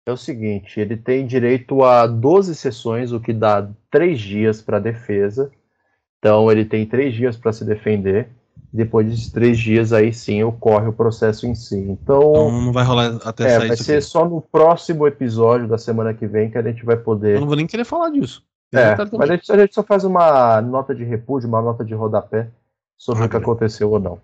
é 0.06 0.12
o 0.12 0.16
seguinte: 0.16 0.80
ele 0.80 0.96
tem 0.96 1.26
direito 1.26 1.82
a 1.82 2.06
12 2.06 2.54
sessões, 2.54 3.12
o 3.12 3.20
que 3.20 3.32
dá 3.32 3.68
três 3.90 4.20
dias 4.20 4.62
para 4.62 4.78
defesa. 4.78 5.50
Então, 6.18 6.50
ele 6.50 6.64
tem 6.64 6.86
três 6.86 7.14
dias 7.14 7.36
para 7.36 7.52
se 7.52 7.64
defender. 7.64 8.28
Depois 8.72 9.06
desses 9.06 9.30
três 9.30 9.58
dias, 9.58 9.92
aí 9.92 10.14
sim 10.14 10.42
ocorre 10.42 10.88
o 10.88 10.92
processo 10.92 11.46
em 11.46 11.54
si. 11.54 11.76
Então, 11.76 12.30
então 12.30 12.50
não 12.50 12.72
vai 12.72 12.84
rolar 12.84 13.18
até 13.22 13.44
é, 13.44 13.58
sair 13.58 13.68
Vai 13.68 13.76
ser 13.76 13.92
aqui. 13.94 14.02
só 14.02 14.24
no 14.26 14.40
próximo 14.40 15.06
episódio 15.06 15.68
da 15.68 15.76
semana 15.76 16.14
que 16.14 16.26
vem 16.26 16.50
que 16.50 16.56
a 16.56 16.62
gente 16.62 16.82
vai 16.82 16.96
poder. 16.96 17.34
Eu 17.34 17.40
não 17.40 17.46
vou 17.46 17.56
nem 17.56 17.66
querer 17.66 17.84
falar 17.84 18.08
disso. 18.08 18.42
É, 18.74 18.96
mas 18.96 19.28
a 19.28 19.36
gente, 19.36 19.52
a 19.52 19.58
gente, 19.58 19.74
só 19.74 19.82
faz 19.82 20.02
uma 20.02 20.62
nota 20.62 20.94
de 20.94 21.04
repúdio, 21.04 21.46
uma 21.46 21.60
nota 21.60 21.84
de 21.84 21.92
rodapé 21.92 22.48
sobre 22.96 23.22
ah, 23.22 23.26
o 23.26 23.28
que 23.28 23.36
aconteceu 23.36 23.90
ou 23.90 24.00
não. 24.00 24.18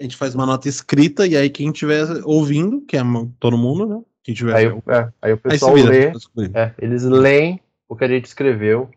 A 0.00 0.02
gente 0.02 0.16
faz 0.16 0.34
uma 0.34 0.44
nota 0.44 0.68
escrita 0.68 1.24
e 1.24 1.36
aí 1.36 1.48
quem 1.48 1.70
estiver 1.70 2.04
ouvindo, 2.24 2.80
que 2.80 2.96
é 2.96 3.02
todo 3.38 3.56
mundo, 3.56 3.86
né? 3.86 4.02
Quem 4.24 4.34
tiver... 4.34 4.56
aí, 4.56 4.66
é, 4.66 5.12
aí 5.22 5.32
o 5.32 5.38
pessoal 5.38 5.76
aí 5.76 5.82
lê, 5.84 6.12
é, 6.52 6.74
eles 6.78 7.04
leem 7.04 7.60
o 7.88 7.94
que 7.94 8.04
a 8.04 8.08
gente 8.08 8.24
escreveu 8.24 8.90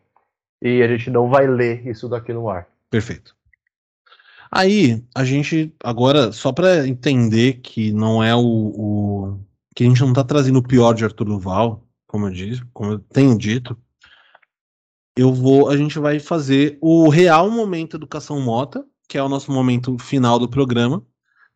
e 0.60 0.82
a 0.82 0.88
gente 0.88 1.12
não 1.12 1.30
vai 1.30 1.46
ler 1.46 1.86
isso 1.88 2.10
daqui 2.10 2.34
no 2.34 2.50
ar. 2.50 2.68
Perfeito. 2.90 3.36
Aí, 4.52 5.04
a 5.16 5.24
gente, 5.24 5.74
agora, 5.84 6.32
só 6.32 6.52
para 6.52 6.88
entender 6.88 7.60
que 7.62 7.92
não 7.94 8.24
é 8.24 8.36
o, 8.36 8.42
o, 8.42 9.40
que 9.76 9.84
a 9.84 9.88
gente 9.88 10.02
não 10.02 10.14
tá 10.14 10.24
trazendo 10.24 10.60
o 10.60 10.68
pior 10.68 10.94
de 10.94 11.04
Arthur 11.04 11.26
Duval, 11.26 11.88
como 12.08 12.28
eu 12.28 12.32
disse, 12.32 12.64
como 12.74 12.94
eu 12.94 13.00
tenho 13.00 13.38
dito, 13.38 13.78
eu 15.16 15.34
vou, 15.34 15.70
a 15.70 15.78
gente 15.78 16.00
vai 16.00 16.20
fazer 16.20 16.78
o 16.82 17.10
real 17.10 17.50
momento 17.52 17.98
Educação 17.98 18.40
Mota, 18.42 18.86
que 19.08 19.18
é 19.18 19.24
o 19.24 19.30
nosso 19.30 19.52
momento 19.52 19.98
final 20.00 20.40
do 20.40 20.50
programa, 20.50 21.04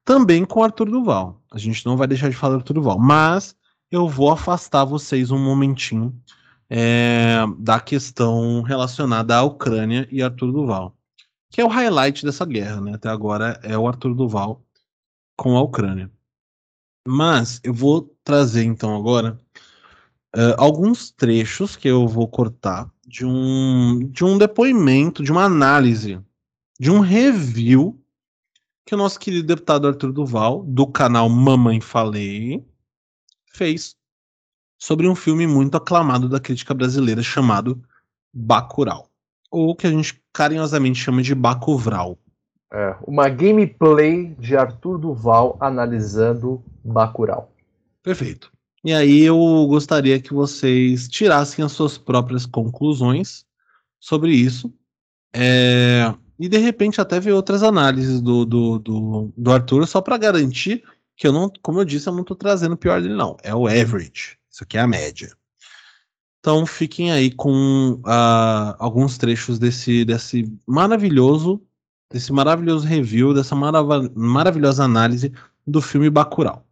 também 0.06 0.46
com 0.46 0.64
Arthur 0.64 0.90
Duval. 0.90 1.42
A 1.52 1.58
gente 1.58 1.86
não 1.86 1.98
vai 1.98 2.08
deixar 2.08 2.30
de 2.30 2.36
falar 2.36 2.56
do 2.56 2.58
Arthur 2.60 2.74
Duval, 2.74 3.00
mas 3.00 3.56
eu 3.90 4.08
vou 4.08 4.32
afastar 4.32 4.86
vocês 4.86 5.32
um 5.32 5.38
momentinho 5.38 6.14
é, 6.70 7.38
da 7.60 7.80
questão 7.80 8.62
relacionada 8.64 9.36
à 9.36 9.44
Ucrânia 9.44 10.08
e 10.12 10.22
Arthur 10.22 10.52
Duval, 10.52 10.98
que 11.54 11.62
é 11.62 11.64
o 11.64 11.68
highlight 11.68 12.26
dessa 12.26 12.46
guerra, 12.46 12.82
né? 12.82 12.96
Até 12.96 13.08
agora 13.08 13.60
é 13.62 13.78
o 13.78 13.88
Arthur 13.88 14.16
Duval 14.16 14.66
com 15.38 15.56
a 15.56 15.62
Ucrânia. 15.62 16.12
Mas 17.08 17.62
eu 17.64 17.72
vou 17.72 18.12
trazer 18.24 18.64
então 18.64 18.96
agora 18.96 19.40
uh, 20.36 20.56
alguns 20.58 21.12
trechos 21.12 21.76
que 21.76 21.88
eu 21.88 22.08
vou 22.08 22.28
cortar 22.28 22.92
de 23.06 23.24
um, 23.24 24.00
de 24.10 24.26
um 24.26 24.36
depoimento, 24.36 25.24
de 25.24 25.32
uma 25.32 25.44
análise, 25.44 26.20
de 26.80 26.90
um 26.90 27.00
review 27.00 28.04
que 28.84 28.96
o 28.96 28.98
nosso 28.98 29.20
querido 29.20 29.46
deputado 29.46 29.88
Arthur 29.88 30.12
Duval, 30.12 30.64
do 30.64 30.88
canal 30.88 31.30
Mamãe 31.30 31.80
Falei, 31.80 32.66
fez 33.46 33.96
sobre 34.80 35.08
um 35.08 35.14
filme 35.14 35.46
muito 35.46 35.78
aclamado 35.78 36.28
da 36.28 36.40
crítica 36.40 36.74
brasileira 36.74 37.22
chamado 37.22 37.80
Bacurau, 38.34 39.13
ou 39.54 39.76
que 39.76 39.86
a 39.86 39.92
gente 39.92 40.20
carinhosamente 40.34 41.00
chama 41.00 41.22
de 41.22 41.36
Bacuvral. 41.36 42.18
É, 42.74 42.96
uma 43.06 43.30
gameplay 43.30 44.34
de 44.40 44.58
Arthur 44.58 44.98
Duval 44.98 45.56
analisando 45.60 46.64
Bacurau. 46.84 47.54
Perfeito. 48.02 48.52
E 48.84 48.92
aí 48.92 49.22
eu 49.22 49.38
gostaria 49.68 50.20
que 50.20 50.34
vocês 50.34 51.08
tirassem 51.08 51.64
as 51.64 51.72
suas 51.72 52.00
próprias 52.00 52.48
conclusões 52.48 53.46
sobre 54.00 54.34
isso. 54.34 54.74
É, 55.36 56.14
e 56.40 56.50
de 56.50 56.58
repente 56.58 57.00
até 57.00 57.20
ver 57.20 57.34
outras 57.34 57.62
análises 57.62 58.20
do, 58.22 58.44
do, 58.46 58.80
do, 58.80 59.34
do 59.38 59.52
Arthur, 59.52 59.88
só 59.88 60.02
para 60.02 60.18
garantir 60.18 60.84
que 61.16 61.28
eu 61.28 61.32
não, 61.32 61.52
como 61.62 61.80
eu 61.80 61.86
disse, 61.86 62.10
eu 62.10 62.14
não 62.14 62.22
estou 62.22 62.36
trazendo 62.36 62.74
o 62.74 62.78
pior 62.78 63.00
dele, 63.00 63.14
não. 63.14 63.38
É 63.44 63.54
o 63.54 63.68
average. 63.68 64.36
Isso 64.50 64.64
aqui 64.64 64.80
é 64.80 64.82
a 64.82 64.88
média. 64.88 65.32
Então 66.44 66.66
fiquem 66.66 67.10
aí 67.10 67.32
com 67.32 68.02
uh, 68.04 68.76
alguns 68.78 69.18
trechos 69.18 69.58
desse, 69.58 70.04
desse 70.04 70.52
maravilhoso, 70.68 71.62
desse 72.12 72.34
maravilhoso 72.34 72.86
review, 72.86 73.34
dessa 73.34 73.56
marav 73.56 74.12
maravilhosa 74.14 74.84
análise 74.84 75.32
do 75.66 75.82
filme 75.82 76.10
Bacurau. 76.10 76.66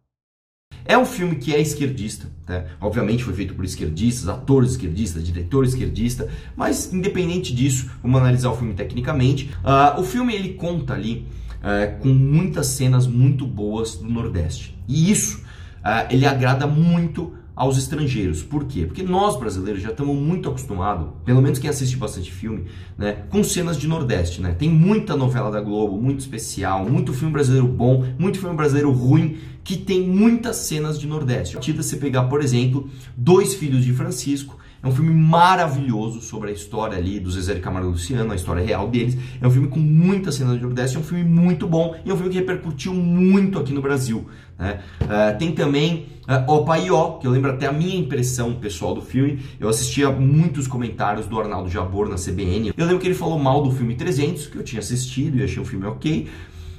É 0.84 0.98
um 0.98 1.06
filme 1.06 1.36
que 1.36 1.54
é 1.54 1.60
esquerdista, 1.60 2.28
né? 2.46 2.66
obviamente 2.82 3.24
foi 3.24 3.32
feito 3.32 3.54
por 3.54 3.64
esquerdistas, 3.64 4.28
atores 4.28 4.72
esquerdistas, 4.72 5.24
diretor 5.24 5.64
esquerdista, 5.64 6.28
mas 6.54 6.92
independente 6.92 7.54
disso, 7.54 7.90
vamos 8.02 8.20
analisar 8.20 8.50
o 8.50 8.56
filme 8.56 8.74
tecnicamente. 8.74 9.54
Uh, 9.64 9.98
o 9.98 10.04
filme 10.04 10.34
ele 10.34 10.52
conta 10.52 10.92
ali 10.92 11.26
uh, 11.60 11.98
com 11.98 12.08
muitas 12.08 12.66
cenas 12.66 13.06
muito 13.06 13.46
boas 13.46 13.96
do 13.96 14.10
Nordeste 14.10 14.78
e 14.86 15.10
isso 15.10 15.38
uh, 15.78 16.12
ele 16.12 16.26
agrada 16.26 16.66
muito 16.66 17.40
aos 17.54 17.76
estrangeiros. 17.76 18.42
Por 18.42 18.64
quê? 18.64 18.86
Porque 18.86 19.02
nós 19.02 19.38
brasileiros 19.38 19.82
já 19.82 19.90
estamos 19.90 20.16
muito 20.16 20.48
acostumados, 20.48 21.08
pelo 21.24 21.42
menos 21.42 21.58
quem 21.58 21.68
assiste 21.68 21.96
bastante 21.96 22.32
filme, 22.32 22.66
né, 22.96 23.24
com 23.30 23.44
cenas 23.44 23.76
de 23.76 23.86
Nordeste, 23.86 24.40
né? 24.40 24.52
Tem 24.52 24.68
muita 24.68 25.16
novela 25.16 25.50
da 25.50 25.60
Globo, 25.60 26.00
muito 26.00 26.20
especial, 26.20 26.88
muito 26.88 27.12
filme 27.12 27.32
brasileiro 27.32 27.68
bom, 27.68 28.04
muito 28.18 28.38
filme 28.38 28.56
brasileiro 28.56 28.90
ruim 28.90 29.38
que 29.64 29.76
tem 29.76 30.06
muitas 30.06 30.56
cenas 30.56 30.98
de 30.98 31.06
Nordeste. 31.06 31.56
A 31.56 31.60
você 31.60 31.96
pegar, 31.96 32.24
por 32.24 32.42
exemplo, 32.42 32.90
Dois 33.16 33.54
Filhos 33.54 33.84
de 33.84 33.92
Francisco, 33.92 34.58
é 34.82 34.88
um 34.88 34.90
filme 34.92 35.12
maravilhoso 35.12 36.20
sobre 36.20 36.50
a 36.50 36.52
história 36.52 36.98
ali 36.98 37.20
do 37.20 37.30
Zezé 37.30 37.54
de 37.54 37.60
Camargo 37.60 37.90
Luciano, 37.90 38.32
a 38.32 38.34
história 38.34 38.64
real 38.64 38.88
deles. 38.88 39.16
É 39.40 39.46
um 39.46 39.50
filme 39.50 39.68
com 39.68 39.78
muitas 39.78 40.34
cenas 40.34 40.56
de 40.56 40.62
Nordeste, 40.62 40.96
é 40.96 41.00
um 41.00 41.04
filme 41.04 41.22
muito 41.22 41.68
bom 41.68 41.94
e 42.04 42.10
é 42.10 42.12
um 42.12 42.16
filme 42.16 42.32
que 42.32 42.38
repercutiu 42.38 42.92
muito 42.92 43.60
aqui 43.60 43.72
no 43.72 43.80
Brasil. 43.80 44.26
Né? 44.58 44.80
Uh, 45.00 45.38
tem 45.38 45.52
também 45.52 46.06
uh, 46.28 46.52
Opa 46.52 46.80
e 46.80 46.90
Ó, 46.90 47.18
que 47.18 47.28
eu 47.28 47.30
lembro 47.30 47.52
até 47.52 47.66
a 47.66 47.72
minha 47.72 47.96
impressão 47.96 48.54
pessoal 48.54 48.92
do 48.92 49.02
filme. 49.02 49.38
Eu 49.60 49.68
assistia 49.68 50.10
muitos 50.10 50.66
comentários 50.66 51.26
do 51.26 51.38
Arnaldo 51.38 51.70
Jabor 51.70 52.08
na 52.08 52.16
CBN. 52.16 52.72
Eu 52.76 52.84
lembro 52.84 52.98
que 52.98 53.06
ele 53.06 53.14
falou 53.14 53.38
mal 53.38 53.62
do 53.62 53.70
filme 53.70 53.94
300, 53.94 54.48
que 54.48 54.56
eu 54.56 54.64
tinha 54.64 54.80
assistido 54.80 55.38
e 55.38 55.44
achei 55.44 55.62
um 55.62 55.64
filme 55.64 55.86
ok 55.86 56.28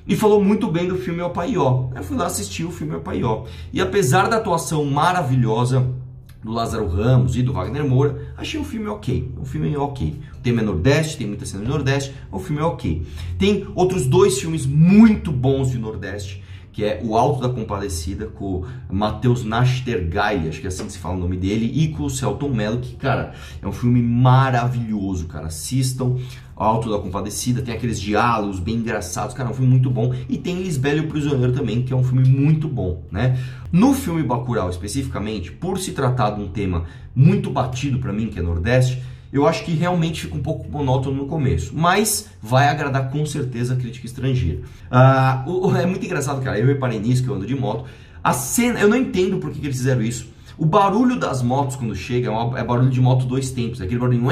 e 0.06 0.18
falou 0.18 0.44
muito 0.44 0.70
bem 0.70 0.90
do 0.90 0.98
filme 0.98 1.22
Opaió. 1.22 1.90
Eu 1.96 2.04
fui 2.04 2.18
lá 2.18 2.26
assistir 2.26 2.66
o 2.66 2.72
filme 2.72 2.96
Opaió. 2.96 3.46
E 3.72 3.80
apesar 3.80 4.28
da 4.28 4.36
atuação 4.36 4.84
maravilhosa 4.84 6.03
do 6.44 6.52
Lázaro 6.52 6.88
Ramos 6.88 7.36
e 7.36 7.42
do 7.42 7.54
Wagner 7.54 7.88
Moura, 7.88 8.34
achei 8.36 8.60
o 8.60 8.64
filme 8.64 8.88
ok. 8.88 9.32
O 9.40 9.46
filme 9.46 9.74
é 9.74 9.78
ok. 9.78 10.20
É 10.46 10.52
Nordeste, 10.52 11.18
tem 11.18 11.28
muita 11.28 11.46
cena 11.46 11.64
de 11.64 11.70
Nordeste, 11.70 12.14
o 12.32 12.40
filme 12.40 12.62
é 12.62 12.66
ok. 12.66 13.02
Tem 13.40 13.66
outros 13.74 14.06
dois 14.06 14.40
filmes 14.40 14.66
muito 14.66 15.32
bons 15.32 15.72
de 15.72 15.78
Nordeste, 15.78 16.44
que 16.74 16.84
é 16.84 17.00
O 17.04 17.16
Alto 17.16 17.40
da 17.40 17.48
Compadecida, 17.48 18.26
com 18.26 18.66
Matheus 18.92 19.46
Nastergaile, 19.46 20.50
acho 20.50 20.60
que 20.60 20.66
é 20.66 20.70
assim 20.70 20.86
que 20.86 20.92
se 20.92 20.98
fala 20.98 21.16
o 21.16 21.20
nome 21.20 21.38
dele, 21.38 21.72
e 21.74 21.90
com 21.90 22.04
o 22.04 22.10
Celton 22.10 22.50
Mello, 22.50 22.80
que, 22.80 22.96
cara, 22.96 23.34
é 23.62 23.68
um 23.68 23.72
filme 23.72 24.02
maravilhoso, 24.02 25.28
cara. 25.28 25.48
Assistam. 25.48 26.18
Alto 26.56 26.90
da 26.90 27.00
Compadecida, 27.00 27.64
tem 27.64 27.74
aqueles 27.74 28.00
diálogos 28.00 28.60
bem 28.60 28.76
engraçados, 28.76 29.34
cara, 29.36 29.50
é 29.50 29.52
um 29.52 29.56
filme 29.56 29.72
muito 29.72 29.90
bom. 29.90 30.14
E 30.30 30.38
tem 30.38 30.62
Lisbela 30.62 30.98
e 30.98 31.02
o 31.02 31.08
Prisioneiro 31.08 31.52
também, 31.52 31.82
que 31.82 31.92
é 31.92 31.96
um 31.96 32.04
filme 32.04 32.28
muito 32.28 32.68
bom, 32.68 33.04
né? 33.12 33.40
No 33.72 33.94
filme 33.94 34.22
Bacurau, 34.22 34.70
especificamente, 34.70 35.52
por 35.52 35.80
se 35.80 35.94
tratar 35.94 36.32
de 36.32 36.42
um 36.42 36.48
tema 36.48 36.86
muito 37.16 37.50
batido 37.50 37.98
para 37.98 38.14
mim, 38.14 38.28
que 38.28 38.38
é 38.38 38.42
Nordeste, 38.42 39.02
eu 39.34 39.48
acho 39.48 39.66
que 39.66 39.72
realmente 39.72 40.22
fica 40.22 40.36
um 40.36 40.42
pouco 40.42 40.70
monótono 40.70 41.18
no 41.18 41.26
começo, 41.26 41.76
mas 41.76 42.30
vai 42.40 42.70
agradar 42.70 43.10
com 43.10 43.26
certeza 43.26 43.74
a 43.74 43.78
crítica 43.78 44.06
estrangeira. 44.06 44.62
Uh, 45.46 45.76
é 45.76 45.86
muito 45.88 46.06
engraçado, 46.06 46.40
cara, 46.42 46.60
eu 46.60 46.68
reparei 46.68 47.00
nisso, 47.00 47.24
que 47.24 47.30
eu 47.30 47.34
ando 47.34 47.48
de 47.48 47.56
moto, 47.56 47.86
a 48.24 48.32
cena, 48.32 48.80
eu 48.80 48.88
não 48.88 48.96
entendo 48.96 49.40
por 49.40 49.52
que, 49.52 49.60
que 49.60 49.66
eles 49.66 49.78
fizeram 49.78 50.04
isso, 50.04 50.32
o 50.56 50.66
barulho 50.66 51.20
das 51.20 51.42
motos 51.42 51.76
quando 51.76 51.96
chega 51.96 52.30
é, 52.30 52.60
é 52.60 52.64
barulho 52.64 52.90
de 52.90 53.02
moto 53.02 53.26
dois 53.26 53.50
tempos. 53.50 53.82
Aquele 53.82 54.00
barulhinho. 54.00 54.30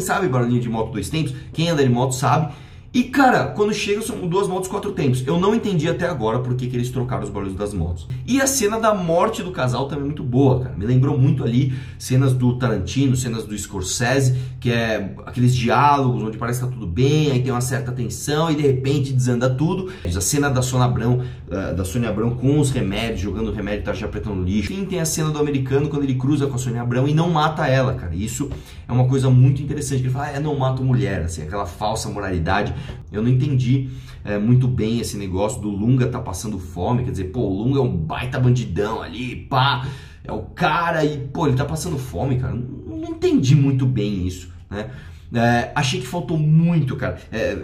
Sabe 0.00 0.28
barulhinho 0.28 0.60
de 0.60 0.68
moto 0.68 0.92
dois 0.92 1.08
tempos? 1.08 1.34
Quem 1.54 1.70
anda 1.70 1.82
de 1.82 1.88
moto 1.88 2.14
sabe. 2.14 2.52
E 2.96 3.04
cara, 3.04 3.48
quando 3.48 3.74
chega 3.74 4.00
são 4.00 4.26
duas 4.26 4.48
motos 4.48 4.70
quatro 4.70 4.90
tempos. 4.90 5.22
Eu 5.26 5.38
não 5.38 5.54
entendi 5.54 5.86
até 5.86 6.08
agora 6.08 6.38
por 6.38 6.54
que, 6.54 6.66
que 6.66 6.74
eles 6.74 6.88
trocaram 6.88 7.24
os 7.24 7.28
barulhos 7.28 7.54
das 7.54 7.74
motos. 7.74 8.08
E 8.26 8.40
a 8.40 8.46
cena 8.46 8.80
da 8.80 8.94
morte 8.94 9.42
do 9.42 9.50
casal 9.50 9.86
também 9.86 10.04
é 10.04 10.06
muito 10.06 10.22
boa, 10.22 10.60
cara. 10.60 10.74
Me 10.74 10.86
lembrou 10.86 11.18
muito 11.18 11.44
ali 11.44 11.74
cenas 11.98 12.32
do 12.32 12.56
Tarantino, 12.56 13.14
cenas 13.14 13.44
do 13.44 13.54
Scorsese, 13.54 14.38
que 14.58 14.70
é 14.70 15.14
aqueles 15.26 15.54
diálogos 15.54 16.22
onde 16.22 16.38
parece 16.38 16.60
que 16.60 16.64
tá 16.64 16.72
tudo 16.72 16.86
bem, 16.86 17.32
aí 17.32 17.42
tem 17.42 17.52
uma 17.52 17.60
certa 17.60 17.92
tensão 17.92 18.50
e 18.50 18.54
de 18.54 18.62
repente 18.62 19.12
desanda 19.12 19.50
tudo. 19.50 19.92
A 20.02 20.20
cena 20.22 20.48
da 20.48 20.62
Sônia 20.62 20.86
Abrão, 20.86 21.22
eh, 21.50 21.74
da 21.74 21.84
Sônia 21.84 22.08
Abrão 22.08 22.30
com 22.30 22.58
os 22.58 22.70
remédios, 22.70 23.20
jogando 23.20 23.48
o 23.48 23.52
remédio 23.52 23.84
tá 23.84 24.08
preta 24.08 24.30
no 24.30 24.42
lixo. 24.42 24.72
E 24.72 24.86
tem 24.86 25.00
a 25.00 25.04
cena 25.04 25.28
do 25.28 25.38
americano 25.38 25.90
quando 25.90 26.04
ele 26.04 26.14
cruza 26.14 26.46
com 26.46 26.54
a 26.54 26.58
Sônia 26.58 26.80
Abrão 26.80 27.06
e 27.06 27.12
não 27.12 27.28
mata 27.28 27.66
ela, 27.66 27.92
cara. 27.92 28.14
Isso 28.14 28.48
é 28.88 28.92
uma 28.92 29.06
coisa 29.06 29.28
muito 29.28 29.62
interessante. 29.62 30.02
Ele 30.02 30.10
fala, 30.10 30.26
ah, 30.26 30.32
é, 30.32 30.40
não 30.40 30.56
mato 30.56 30.82
mulher, 30.82 31.22
assim, 31.22 31.42
aquela 31.42 31.66
falsa 31.66 32.08
moralidade 32.08 32.74
Eu 33.10 33.22
não 33.22 33.28
entendi 33.28 33.88
é, 34.24 34.38
muito 34.38 34.66
bem 34.66 35.00
esse 35.00 35.16
negócio 35.16 35.60
do 35.60 35.68
Lunga 35.68 36.06
tá 36.08 36.20
passando 36.20 36.58
fome, 36.58 37.04
quer 37.04 37.10
dizer, 37.10 37.24
pô, 37.24 37.40
o 37.40 37.62
Lunga 37.62 37.78
é 37.78 37.82
um 37.82 37.96
baita 37.96 38.38
bandidão 38.38 39.00
ali, 39.00 39.36
pá, 39.36 39.86
é 40.24 40.32
o 40.32 40.42
cara 40.42 41.04
e, 41.04 41.18
pô, 41.18 41.46
ele 41.46 41.56
tá 41.56 41.64
passando 41.64 41.96
fome, 41.98 42.38
cara. 42.38 42.54
Não, 42.54 42.96
não 42.96 43.10
entendi 43.10 43.54
muito 43.54 43.86
bem 43.86 44.26
isso, 44.26 44.50
né? 44.68 44.90
É, 45.34 45.72
achei 45.74 46.00
que 46.00 46.06
faltou 46.06 46.38
muito, 46.38 46.96
cara. 46.96 47.18
É, 47.32 47.56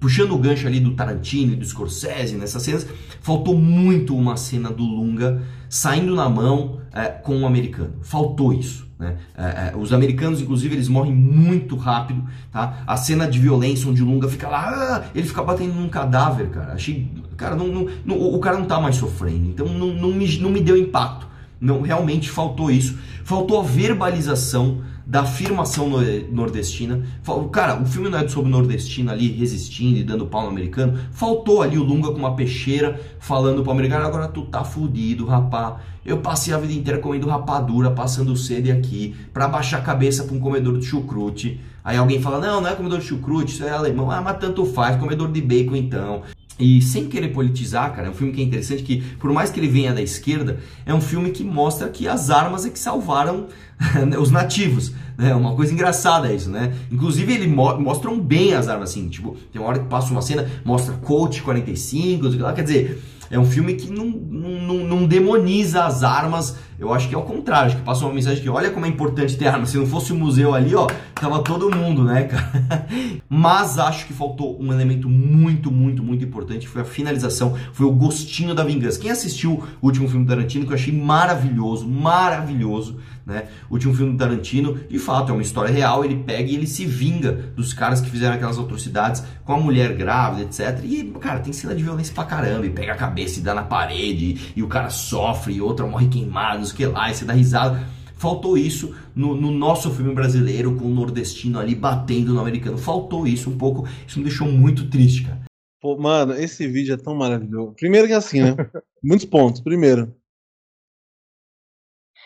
puxando 0.00 0.32
o 0.32 0.38
gancho 0.38 0.66
ali 0.66 0.80
do 0.80 0.94
Tarantino 0.94 1.52
e 1.52 1.56
do 1.56 1.64
Scorsese 1.64 2.36
nessas 2.36 2.62
cenas, 2.62 2.86
faltou 3.20 3.56
muito 3.56 4.16
uma 4.16 4.36
cena 4.36 4.70
do 4.70 4.84
Lunga 4.84 5.42
saindo 5.68 6.14
na 6.14 6.28
mão 6.28 6.80
é, 6.92 7.06
com 7.06 7.36
um 7.36 7.46
americano. 7.46 7.94
Faltou 8.02 8.52
isso. 8.52 8.83
Né? 8.98 9.16
É, 9.36 9.42
é, 9.42 9.72
os 9.76 9.92
americanos, 9.92 10.40
inclusive, 10.40 10.74
eles 10.74 10.88
morrem 10.88 11.14
muito 11.14 11.76
rápido. 11.76 12.22
Tá? 12.52 12.82
A 12.86 12.96
cena 12.96 13.26
de 13.26 13.38
violência 13.38 13.88
onde 13.88 14.02
o 14.02 14.06
Lunga 14.06 14.28
fica 14.28 14.48
lá, 14.48 14.70
ah, 14.96 15.10
ele 15.14 15.26
fica 15.26 15.42
batendo 15.42 15.74
num 15.74 15.88
cadáver, 15.88 16.48
cara. 16.50 16.74
Achei, 16.74 17.08
cara, 17.36 17.56
não, 17.56 17.68
não, 17.68 17.88
não, 18.04 18.16
o 18.16 18.38
cara 18.38 18.58
não 18.58 18.66
tá 18.66 18.80
mais 18.80 18.96
sofrendo, 18.96 19.48
então 19.48 19.66
não, 19.66 19.88
não, 19.88 20.12
me, 20.12 20.38
não 20.38 20.50
me 20.50 20.60
deu 20.60 20.76
impacto. 20.76 21.26
Não, 21.64 21.80
realmente 21.80 22.30
faltou 22.30 22.70
isso. 22.70 22.98
Faltou 23.24 23.58
a 23.58 23.62
verbalização 23.62 24.82
da 25.06 25.22
afirmação 25.22 25.88
nordestina. 26.30 27.02
Cara, 27.50 27.80
o 27.80 27.86
filme 27.86 28.10
não 28.10 28.18
é 28.18 28.28
sobre 28.28 28.50
nordestina 28.50 29.12
ali 29.12 29.28
resistindo 29.32 29.96
e 29.96 30.04
dando 30.04 30.26
pau 30.26 30.42
no 30.42 30.48
americano. 30.48 30.98
Faltou 31.10 31.62
ali 31.62 31.78
o 31.78 31.82
Lunga 31.82 32.10
com 32.12 32.18
uma 32.18 32.36
peixeira 32.36 33.00
falando 33.18 33.62
pro 33.62 33.72
americano: 33.72 34.06
agora 34.06 34.28
tu 34.28 34.42
tá 34.42 34.62
fudido, 34.62 35.24
rapá. 35.24 35.80
Eu 36.04 36.18
passei 36.18 36.52
a 36.52 36.58
vida 36.58 36.74
inteira 36.74 37.00
comendo 37.00 37.26
rapadura, 37.26 37.90
passando 37.90 38.36
sede 38.36 38.70
aqui, 38.70 39.16
para 39.32 39.48
baixar 39.48 39.78
a 39.78 39.80
cabeça 39.80 40.24
pra 40.24 40.36
um 40.36 40.40
comedor 40.40 40.78
de 40.78 40.84
chucrute. 40.84 41.58
Aí 41.82 41.96
alguém 41.96 42.20
fala: 42.20 42.38
não, 42.38 42.60
não 42.60 42.68
é 42.68 42.74
comedor 42.74 42.98
de 42.98 43.06
chucrute, 43.06 43.52
isso 43.52 43.64
é 43.64 43.70
alemão. 43.70 44.10
Ah, 44.10 44.20
mas 44.20 44.36
tanto 44.38 44.66
faz, 44.66 44.98
comedor 45.00 45.32
de 45.32 45.40
bacon 45.40 45.76
então. 45.76 46.22
E 46.58 46.80
sem 46.80 47.08
querer 47.08 47.28
politizar, 47.28 47.92
cara, 47.94 48.06
é 48.06 48.10
um 48.10 48.14
filme 48.14 48.32
que 48.32 48.40
é 48.40 48.44
interessante 48.44 48.82
que, 48.82 49.00
por 49.18 49.32
mais 49.32 49.50
que 49.50 49.58
ele 49.58 49.66
venha 49.66 49.92
da 49.92 50.00
esquerda, 50.00 50.60
é 50.86 50.94
um 50.94 51.00
filme 51.00 51.30
que 51.30 51.42
mostra 51.42 51.88
que 51.88 52.06
as 52.06 52.30
armas 52.30 52.64
é 52.64 52.70
que 52.70 52.78
salvaram 52.78 53.48
os 54.20 54.30
nativos. 54.30 54.92
É 55.18 55.34
uma 55.34 55.54
coisa 55.54 55.72
engraçada 55.72 56.32
isso, 56.32 56.50
né? 56.50 56.72
Inclusive, 56.90 57.32
ele 57.32 57.46
mo 57.48 57.78
mostram 57.80 58.20
bem 58.20 58.54
as 58.54 58.68
armas, 58.68 58.90
assim, 58.90 59.08
tipo, 59.08 59.36
tem 59.52 59.60
uma 59.60 59.68
hora 59.68 59.80
que 59.80 59.86
passa 59.86 60.12
uma 60.12 60.22
cena, 60.22 60.48
mostra 60.64 60.94
Colt 60.94 61.40
45, 61.40 62.30
quer 62.54 62.62
dizer, 62.62 63.02
é 63.34 63.38
um 63.38 63.44
filme 63.44 63.74
que 63.74 63.90
não, 63.90 64.06
não, 64.06 64.84
não, 64.84 65.06
demoniza 65.06 65.84
as 65.84 66.04
armas. 66.04 66.56
Eu 66.78 66.94
acho 66.94 67.08
que 67.08 67.14
é 67.16 67.18
o 67.18 67.22
contrário, 67.22 67.66
acho 67.66 67.76
que 67.76 67.82
passa 67.82 68.04
uma 68.04 68.14
mensagem 68.14 68.40
que 68.40 68.48
olha 68.48 68.70
como 68.70 68.86
é 68.86 68.88
importante 68.88 69.36
ter 69.36 69.48
armas. 69.48 69.70
Se 69.70 69.76
não 69.76 69.86
fosse 69.86 70.12
o 70.12 70.16
museu 70.16 70.54
ali, 70.54 70.72
ó, 70.72 70.86
tava 71.14 71.42
todo 71.42 71.74
mundo, 71.74 72.04
né, 72.04 72.24
cara? 72.30 72.86
Mas 73.28 73.76
acho 73.76 74.06
que 74.06 74.12
faltou 74.12 74.56
um 74.62 74.72
elemento 74.72 75.08
muito, 75.08 75.68
muito, 75.68 76.00
muito 76.00 76.24
importante, 76.24 76.68
foi 76.68 76.82
a 76.82 76.84
finalização, 76.84 77.56
foi 77.72 77.84
o 77.86 77.90
gostinho 77.90 78.54
da 78.54 78.62
vingança. 78.62 79.00
Quem 79.00 79.10
assistiu 79.10 79.64
o 79.82 79.86
último 79.86 80.08
filme 80.08 80.24
do 80.24 80.28
Tarantino, 80.28 80.64
que 80.64 80.70
eu 80.70 80.76
achei 80.76 80.92
maravilhoso, 80.92 81.88
maravilhoso, 81.88 82.98
né? 83.26 83.48
O 83.70 83.74
último 83.74 83.94
filme 83.94 84.12
do 84.12 84.18
Tarantino, 84.18 84.74
de 84.74 84.98
fato, 84.98 85.30
é 85.30 85.32
uma 85.32 85.42
história 85.42 85.72
real, 85.72 86.04
ele 86.04 86.22
pega 86.24 86.50
e 86.50 86.54
ele 86.54 86.66
se 86.66 86.84
vinga 86.84 87.32
dos 87.32 87.72
caras 87.72 88.00
que 88.00 88.10
fizeram 88.10 88.34
aquelas 88.34 88.58
atrocidades 88.58 89.22
com 89.44 89.54
a 89.54 89.60
mulher 89.60 89.94
grávida, 89.96 90.42
etc. 90.42 90.84
E, 90.84 91.04
cara, 91.20 91.40
tem 91.40 91.52
cena 91.52 91.74
de 91.74 91.82
violência 91.82 92.14
pra 92.14 92.24
caramba, 92.24 92.66
e 92.66 92.70
pega 92.70 92.92
a 92.92 92.96
cabeça 92.96 93.40
e 93.40 93.42
dá 93.42 93.54
na 93.54 93.62
parede, 93.62 94.52
e 94.54 94.62
o 94.62 94.68
cara 94.68 94.90
sofre, 94.90 95.54
e 95.54 95.60
outra 95.60 95.86
morre 95.86 96.08
queimada, 96.08 96.58
não 96.58 96.64
sei 96.64 96.74
o 96.74 96.76
que 96.76 96.86
lá, 96.86 97.10
e 97.10 97.14
você 97.14 97.24
dá 97.24 97.32
risada. 97.32 97.86
Faltou 98.16 98.56
isso 98.56 98.94
no, 99.14 99.34
no, 99.34 99.50
nosso 99.50 99.90
filme 99.90 100.14
brasileiro, 100.14 100.76
com 100.76 100.84
o 100.84 100.94
nordestino 100.94 101.58
ali 101.58 101.74
batendo 101.74 102.32
no 102.32 102.40
americano. 102.40 102.78
Faltou 102.78 103.26
isso 103.26 103.50
um 103.50 103.58
pouco, 103.58 103.86
isso 104.06 104.18
me 104.18 104.24
deixou 104.24 104.46
muito 104.46 104.88
triste, 104.88 105.24
cara. 105.24 105.44
Pô, 105.80 105.98
mano, 105.98 106.32
esse 106.32 106.66
vídeo 106.66 106.94
é 106.94 106.96
tão 106.96 107.14
maravilhoso. 107.14 107.74
Primeiro 107.74 108.06
que 108.06 108.14
é 108.14 108.16
assim, 108.16 108.40
né? 108.40 108.56
Muitos 109.04 109.26
pontos. 109.26 109.60
Primeiro, 109.60 110.14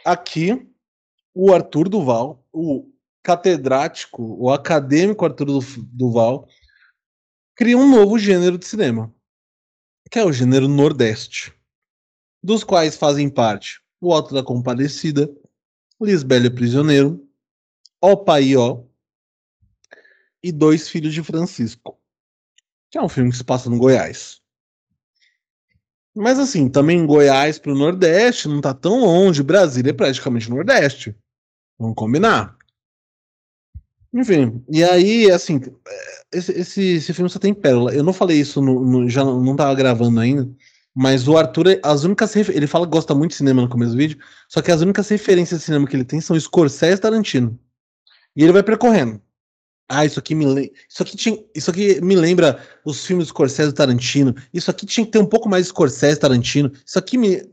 aqui 0.05 0.68
o 1.41 1.55
Arthur 1.55 1.89
Duval, 1.89 2.45
o 2.53 2.91
catedrático, 3.23 4.21
o 4.43 4.51
acadêmico 4.51 5.25
Arthur 5.25 5.47
Duval, 5.85 6.49
cria 7.55 7.79
um 7.79 7.89
novo 7.89 8.19
gênero 8.19 8.59
de 8.59 8.67
cinema, 8.67 9.15
que 10.11 10.19
é 10.19 10.25
o 10.25 10.33
gênero 10.33 10.67
Nordeste, 10.67 11.55
dos 12.43 12.65
quais 12.65 12.97
fazem 12.97 13.31
parte 13.31 13.81
O 14.01 14.13
Alto 14.13 14.35
da 14.35 14.43
Compadecida, 14.43 15.33
Lisbelo 16.01 16.51
Prisioneiro, 16.51 17.25
Ó 18.03 18.17
Pai 18.17 18.57
Ó 18.57 18.83
e 20.43 20.51
Dois 20.51 20.89
Filhos 20.89 21.15
de 21.15 21.23
Francisco, 21.23 22.01
que 22.91 22.99
é 22.99 23.01
um 23.01 23.09
filme 23.09 23.31
que 23.31 23.37
se 23.37 23.45
passa 23.45 23.71
no 23.71 23.79
Goiás. 23.79 24.43
Mas 26.17 26.37
assim, 26.41 26.69
também 26.69 27.07
Goiás 27.07 27.61
para 27.61 27.71
o 27.71 27.79
Nordeste 27.79 28.49
não 28.49 28.61
tá 28.61 28.75
tão 28.75 29.03
longe, 29.03 29.41
Brasília 29.41 29.91
é 29.91 29.95
praticamente 29.95 30.51
Nordeste. 30.51 31.17
Vamos 31.79 31.95
combinar. 31.97 32.57
Enfim, 34.13 34.65
e 34.71 34.83
aí, 34.83 35.31
assim, 35.31 35.61
esse, 36.33 36.53
esse, 36.53 36.83
esse 36.95 37.13
filme 37.13 37.31
só 37.31 37.39
tem 37.39 37.55
pérola. 37.55 37.95
Eu 37.95 38.03
não 38.03 38.13
falei 38.13 38.41
isso, 38.41 38.61
no, 38.61 38.85
no, 38.85 39.09
já 39.09 39.25
não 39.25 39.55
tava 39.55 39.75
gravando 39.75 40.19
ainda, 40.19 40.49
mas 40.95 41.29
o 41.29 41.37
Arthur, 41.37 41.79
as 41.83 42.05
únicas 42.05 42.35
ele 42.35 42.67
fala 42.67 42.87
que 42.87 42.93
gosta 42.93 43.15
muito 43.15 43.33
de 43.33 43.37
cinema 43.37 43.63
no 43.63 43.69
começo 43.69 43.93
do 43.93 43.99
vídeo, 43.99 44.19
só 44.49 44.63
que 44.63 44.73
as 44.73 44.81
únicas 44.81 45.09
referências 45.09 45.61
de 45.61 45.67
cinema 45.67 45.87
que 45.87 45.95
ele 45.95 46.05
tem 46.05 46.21
são 46.21 46.39
Scorsese 46.39 46.97
e 46.97 47.01
Tarantino. 47.01 47.59
E 48.35 48.43
ele 48.43 48.53
vai 48.53 48.63
percorrendo. 48.63 49.21
Ah, 49.89 50.05
isso 50.05 50.19
aqui 50.19 50.35
me 50.35 50.71
isso 50.89 51.03
aqui 51.03 51.17
tinha, 51.17 51.39
isso 51.55 51.71
aqui 51.71 52.01
me 52.03 52.15
lembra 52.15 52.63
os 52.85 53.07
filmes 53.07 53.27
do 53.27 53.31
Scorsese 53.31 53.71
e 53.71 53.75
Tarantino. 53.75 54.35
Isso 54.53 54.71
aqui 54.71 54.85
tinha 54.85 55.07
que 55.07 55.13
ter 55.13 55.19
um 55.19 55.27
pouco 55.27 55.49
mais 55.49 55.65
de 55.65 55.69
Scorsese 55.71 56.17
e 56.17 56.21
Tarantino. 56.21 56.73
Isso 56.85 56.99
aqui 56.99 57.17
me 57.17 57.37
é 57.37 57.45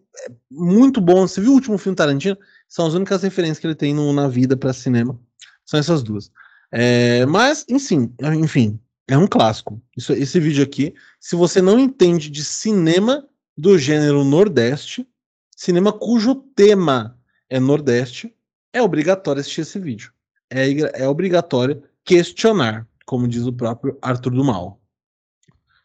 muito 0.51 0.99
bom. 0.99 1.27
Você 1.27 1.39
viu 1.39 1.51
o 1.51 1.55
último 1.55 1.77
filme 1.77 1.95
Tarantino? 1.95 2.37
São 2.67 2.87
as 2.87 2.93
únicas 2.93 3.23
referências 3.23 3.59
que 3.59 3.67
ele 3.67 3.75
tem 3.75 3.93
no, 3.93 4.11
na 4.13 4.27
vida 4.27 4.57
para 4.57 4.73
cinema. 4.73 5.19
São 5.65 5.79
essas 5.79 6.03
duas. 6.03 6.31
É, 6.71 7.25
mas, 7.25 7.65
enfim, 7.69 8.13
enfim, 8.41 8.79
é 9.07 9.17
um 9.17 9.27
clássico. 9.27 9.81
Isso, 9.95 10.13
esse 10.13 10.39
vídeo 10.39 10.63
aqui, 10.63 10.93
se 11.19 11.35
você 11.35 11.61
não 11.61 11.79
entende 11.79 12.29
de 12.29 12.43
cinema 12.43 13.27
do 13.57 13.77
gênero 13.77 14.23
Nordeste, 14.23 15.07
cinema 15.55 15.93
cujo 15.93 16.35
tema 16.55 17.17
é 17.49 17.59
Nordeste, 17.59 18.35
é 18.73 18.81
obrigatório 18.81 19.39
assistir 19.39 19.61
esse 19.61 19.79
vídeo. 19.79 20.11
É, 20.49 21.01
é 21.01 21.07
obrigatório 21.07 21.83
questionar, 22.03 22.87
como 23.05 23.27
diz 23.27 23.45
o 23.45 23.53
próprio 23.53 23.97
Arthur 24.01 24.31
do 24.31 24.43
Mal. 24.43 24.79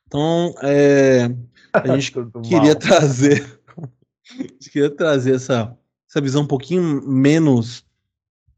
Então, 0.07 0.55
é, 0.63 1.31
a 1.73 1.87
gente 1.97 2.13
queria 2.49 2.75
trazer, 2.75 3.61
a 3.79 4.43
gente 4.43 4.71
queria 4.71 4.91
trazer 4.91 5.37
essa 5.37 5.77
essa 6.11 6.21
visão 6.21 6.43
um 6.43 6.47
pouquinho 6.47 7.01
menos, 7.07 7.85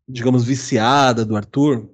digamos, 0.08 0.42
viciada 0.42 1.22
do 1.22 1.36
Arthur, 1.36 1.86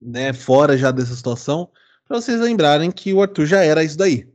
né, 0.00 0.32
fora 0.32 0.78
já 0.78 0.90
dessa 0.90 1.14
situação, 1.14 1.70
para 2.08 2.18
vocês 2.18 2.40
lembrarem 2.40 2.90
que 2.90 3.12
o 3.12 3.20
Arthur 3.20 3.44
já 3.44 3.62
era 3.62 3.84
isso 3.84 3.98
daí. 3.98 4.26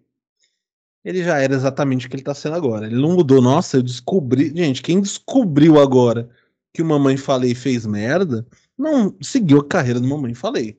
Ele 1.03 1.23
já 1.23 1.39
era 1.39 1.56
exatamente 1.56 2.06
o 2.06 2.10
que 2.10 2.15
ele 2.15 2.23
tá 2.23 2.35
sendo 2.35 2.56
agora. 2.56 2.85
Ele 2.85 3.01
não 3.01 3.14
mudou. 3.14 3.41
Nossa, 3.41 3.77
eu 3.77 3.81
descobri. 3.81 4.53
Gente, 4.56 4.81
quem 4.81 5.01
descobriu 5.01 5.80
agora 5.80 6.30
que 6.73 6.81
o 6.81 6.85
Mamãe 6.85 7.18
Falei 7.18 7.56
fez 7.56 7.85
merda, 7.85 8.45
não 8.77 9.15
seguiu 9.22 9.60
a 9.60 9.68
carreira 9.68 9.99
do 9.99 10.07
Mamãe 10.07 10.34
Falei. 10.34 10.77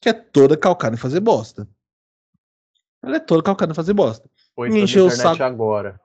Que 0.00 0.08
é 0.08 0.12
toda 0.12 0.56
calcada 0.56 0.96
em 0.96 0.98
fazer 0.98 1.20
bosta. 1.20 1.68
Ela 3.02 3.16
é 3.16 3.20
toda 3.20 3.42
calcada 3.42 3.72
em 3.72 3.76
fazer 3.76 3.92
bosta. 3.92 4.28
Foi 4.56 4.70
na 4.70 4.78
internet 4.78 5.16
saco... 5.16 5.42
agora. 5.42 6.00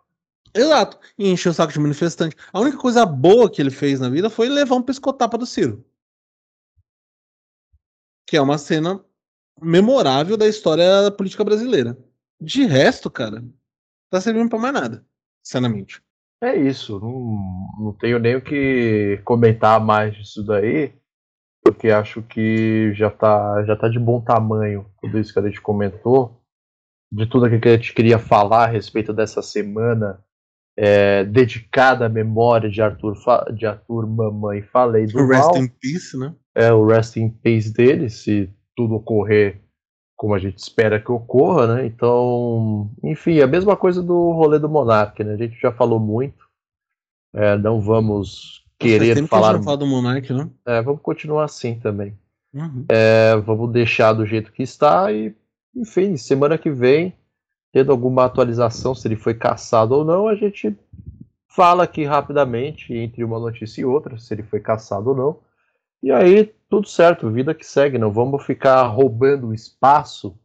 Exato. 0.56 0.98
E 1.18 1.30
encheu 1.30 1.52
o 1.52 1.54
saco 1.54 1.74
de 1.74 1.80
manifestante. 1.80 2.36
A 2.54 2.60
única 2.62 2.78
coisa 2.78 3.06
boa 3.06 3.52
que 3.52 3.62
ele 3.62 3.70
fez 3.70 4.00
na 4.00 4.10
vida 4.10 4.30
foi 4.30 4.48
levar 4.48 4.76
um 4.76 4.82
pescotapa 4.82 5.38
do 5.38 5.46
Ciro. 5.46 5.86
Que 8.26 8.38
é 8.38 8.42
uma 8.42 8.58
cena 8.58 9.04
memorável 9.62 10.38
da 10.38 10.48
história 10.48 11.04
da 11.04 11.12
política 11.12 11.44
brasileira. 11.44 11.98
De 12.40 12.64
resto, 12.66 13.12
cara, 13.12 13.44
tá 14.10 14.22
servindo 14.22 14.50
pra 14.50 14.58
mais 14.58 14.74
nada, 14.74 15.06
sinceramente. 15.44 16.02
É 16.42 16.56
isso. 16.56 17.00
Não, 17.00 17.86
não 17.86 17.94
tenho 17.94 18.18
nem 18.18 18.36
o 18.36 18.42
que 18.42 19.22
comentar 19.26 19.80
mais 19.80 20.16
disso 20.16 20.42
daí, 20.44 20.94
porque 21.64 21.90
acho 21.90 22.22
que 22.24 22.94
já 22.94 23.10
tá, 23.10 23.64
já 23.66 23.76
tá 23.76 23.90
de 23.90 24.00
bom 24.00 24.22
tamanho 24.22 24.90
tudo 25.02 25.20
isso 25.20 25.34
que 25.34 25.40
a 25.40 25.48
gente 25.48 25.62
comentou. 25.62 26.42
De 27.12 27.28
tudo 27.28 27.48
que 27.60 27.68
a 27.68 27.76
gente 27.76 27.94
queria 27.94 28.20
falar 28.20 28.66
a 28.66 28.72
respeito 28.72 29.14
dessa 29.14 29.42
semana 29.42 30.25
é, 30.78 31.24
dedicada 31.24 32.06
à 32.06 32.10
memória 32.10 32.70
de 32.70 32.82
Arthur, 32.82 33.16
de 33.54 33.66
Arthur 33.66 34.08
Mamãe 34.08 34.62
Falei 34.62 35.06
do 35.06 35.20
O 35.20 35.28
Rest 35.28 35.56
in 35.56 35.68
Peace, 35.68 36.18
né? 36.18 36.34
É, 36.54 36.72
o 36.74 36.86
Rest 36.86 37.18
in 37.18 37.30
Peace 37.30 37.74
dele, 37.74 38.10
se 38.10 38.50
tudo 38.76 38.96
ocorrer 38.96 39.62
como 40.18 40.34
a 40.34 40.40
gente 40.40 40.58
espera 40.58 41.00
que 41.00 41.12
ocorra, 41.12 41.76
né? 41.76 41.86
Então, 41.86 42.90
enfim, 43.04 43.42
a 43.42 43.48
mesma 43.48 43.76
coisa 43.76 44.02
do 44.02 44.32
rolê 44.32 44.58
do 44.58 44.70
Monark, 44.70 45.22
né? 45.24 45.34
A 45.34 45.38
gente 45.38 45.60
já 45.60 45.72
falou 45.72 46.00
muito, 46.00 46.46
é, 47.34 47.58
não 47.58 47.82
vamos 47.82 48.64
querer 48.80 49.28
falar... 49.28 49.62
falar 49.62 49.76
do 49.76 49.86
Monark, 49.86 50.32
né? 50.32 50.50
É, 50.66 50.82
vamos 50.82 51.02
continuar 51.02 51.46
assim 51.46 51.80
também. 51.80 52.18
Uhum. 52.54 52.86
É, 52.90 53.36
vamos 53.38 53.72
deixar 53.74 54.14
do 54.14 54.26
jeito 54.26 54.52
que 54.54 54.64
está 54.64 55.12
e 55.12 55.36
enfim, 55.76 56.16
semana 56.16 56.58
que 56.58 56.72
vem, 56.72 57.14
tendo 57.76 57.92
alguma 57.92 58.24
atualização, 58.24 58.96
se 58.96 59.06
ele 59.06 59.18
foi 59.18 59.34
caçado 59.34 59.96
ou 59.96 60.06
não, 60.06 60.30
a 60.30 60.36
gente 60.36 60.74
fala 61.46 61.84
aqui 61.84 62.06
rapidamente 62.06 62.94
entre 62.94 63.22
uma 63.22 63.38
notícia 63.38 63.82
e 63.82 63.86
outra, 63.86 64.18
se 64.18 64.34
ele 64.34 64.44
foi 64.44 64.62
caçado 64.62 65.10
ou 65.10 65.16
não. 65.16 65.40
E 66.02 66.10
aí, 66.10 66.54
tudo 66.70 66.88
certo, 66.88 67.30
vida 67.30 67.54
que 67.54 67.66
segue, 67.66 67.98
não 67.98 68.14
vamos 68.14 68.46
ficar 68.46 68.82
roubando 68.84 69.54
espaço 69.54 70.40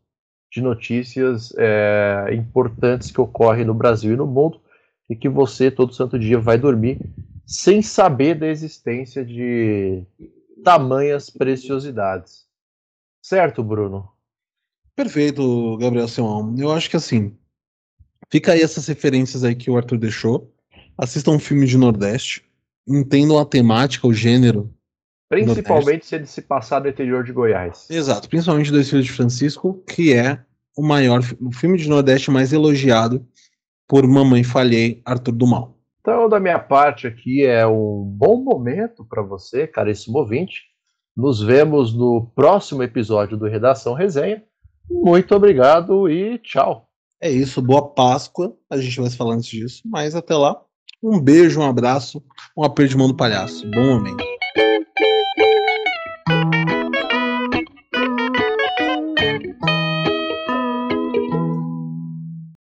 de 0.51 0.61
notícias 0.61 1.55
é, 1.57 2.31
importantes 2.33 3.13
que 3.13 3.21
ocorrem 3.21 3.65
no 3.65 3.75
Brasil 3.75 4.15
e 4.15 4.17
no 4.17 4.27
mundo 4.27 4.61
e 5.09 5.15
que 5.15 5.29
você 5.29 5.71
todo 5.71 5.95
santo 5.95 6.19
dia 6.19 6.41
vai 6.41 6.59
dormir 6.59 6.99
sem 7.47 7.81
saber 7.81 8.35
da 8.35 8.49
existência 8.49 9.25
de 9.25 10.03
tamanhas 10.65 11.31
preciosidades. 11.31 12.45
Certo, 13.23 13.63
Bruno? 13.63 14.11
Perfeito, 15.03 15.79
Gabriel 15.79 16.07
Simão. 16.07 16.55
Eu 16.59 16.71
acho 16.71 16.91
que 16.91 16.97
assim, 16.97 17.35
fica 18.31 18.53
aí 18.53 18.61
essas 18.61 18.87
referências 18.87 19.43
aí 19.43 19.55
que 19.55 19.71
o 19.71 19.77
Arthur 19.79 19.97
deixou. 19.97 20.53
Assistam 20.99 21.31
um 21.31 21.39
filme 21.39 21.65
de 21.65 21.79
Nordeste, 21.79 22.45
entendam 22.87 23.39
a 23.39 23.47
temática, 23.47 24.07
o 24.07 24.13
gênero. 24.13 24.71
Principalmente 25.27 25.85
Nordeste. 25.85 26.07
se 26.07 26.15
ele 26.17 26.27
se 26.27 26.43
passar 26.43 26.83
no 26.83 26.89
interior 26.89 27.25
de 27.25 27.33
Goiás. 27.33 27.89
Exato, 27.89 28.29
principalmente 28.29 28.71
Dois 28.71 28.91
Filhos 28.91 29.07
de 29.07 29.13
Francisco, 29.13 29.83
que 29.89 30.13
é 30.13 30.39
o 30.77 30.83
maior, 30.83 31.21
o 31.41 31.51
filme 31.51 31.79
de 31.79 31.89
Nordeste 31.89 32.31
mais 32.31 32.53
elogiado 32.53 33.27
por 33.89 34.07
Mamãe 34.07 34.45
Falhei, 34.45 35.01
Arthur 35.07 35.33
Dumal. 35.33 35.79
Então, 36.03 36.29
da 36.29 36.39
minha 36.39 36.59
parte 36.59 37.07
aqui 37.07 37.47
é 37.47 37.67
um 37.67 38.05
bom 38.05 38.45
momento 38.45 39.03
para 39.03 39.23
você, 39.23 39.67
caríssimo 39.67 40.19
ouvinte. 40.19 40.65
Nos 41.17 41.43
vemos 41.43 41.95
no 41.95 42.31
próximo 42.35 42.83
episódio 42.83 43.39
do 43.39 43.47
Redação 43.47 43.95
Resenha. 43.95 44.45
Muito 44.91 45.35
obrigado 45.35 46.09
e 46.09 46.39
tchau. 46.39 46.89
É 47.21 47.31
isso, 47.31 47.61
boa 47.63 47.89
Páscoa. 47.95 48.57
A 48.69 48.79
gente 48.79 49.01
vai 49.01 49.11
falar 49.11 49.35
antes 49.35 49.49
disso, 49.49 49.83
mas 49.85 50.15
até 50.15 50.35
lá. 50.35 50.61
Um 51.03 51.19
beijo, 51.19 51.61
um 51.61 51.67
abraço, 51.67 52.23
um 52.57 52.63
aperto 52.63 52.91
de 52.91 52.97
mão 52.97 53.09
do 53.09 53.17
palhaço. 53.17 53.67
Bom 53.71 53.95
momento. 53.95 54.30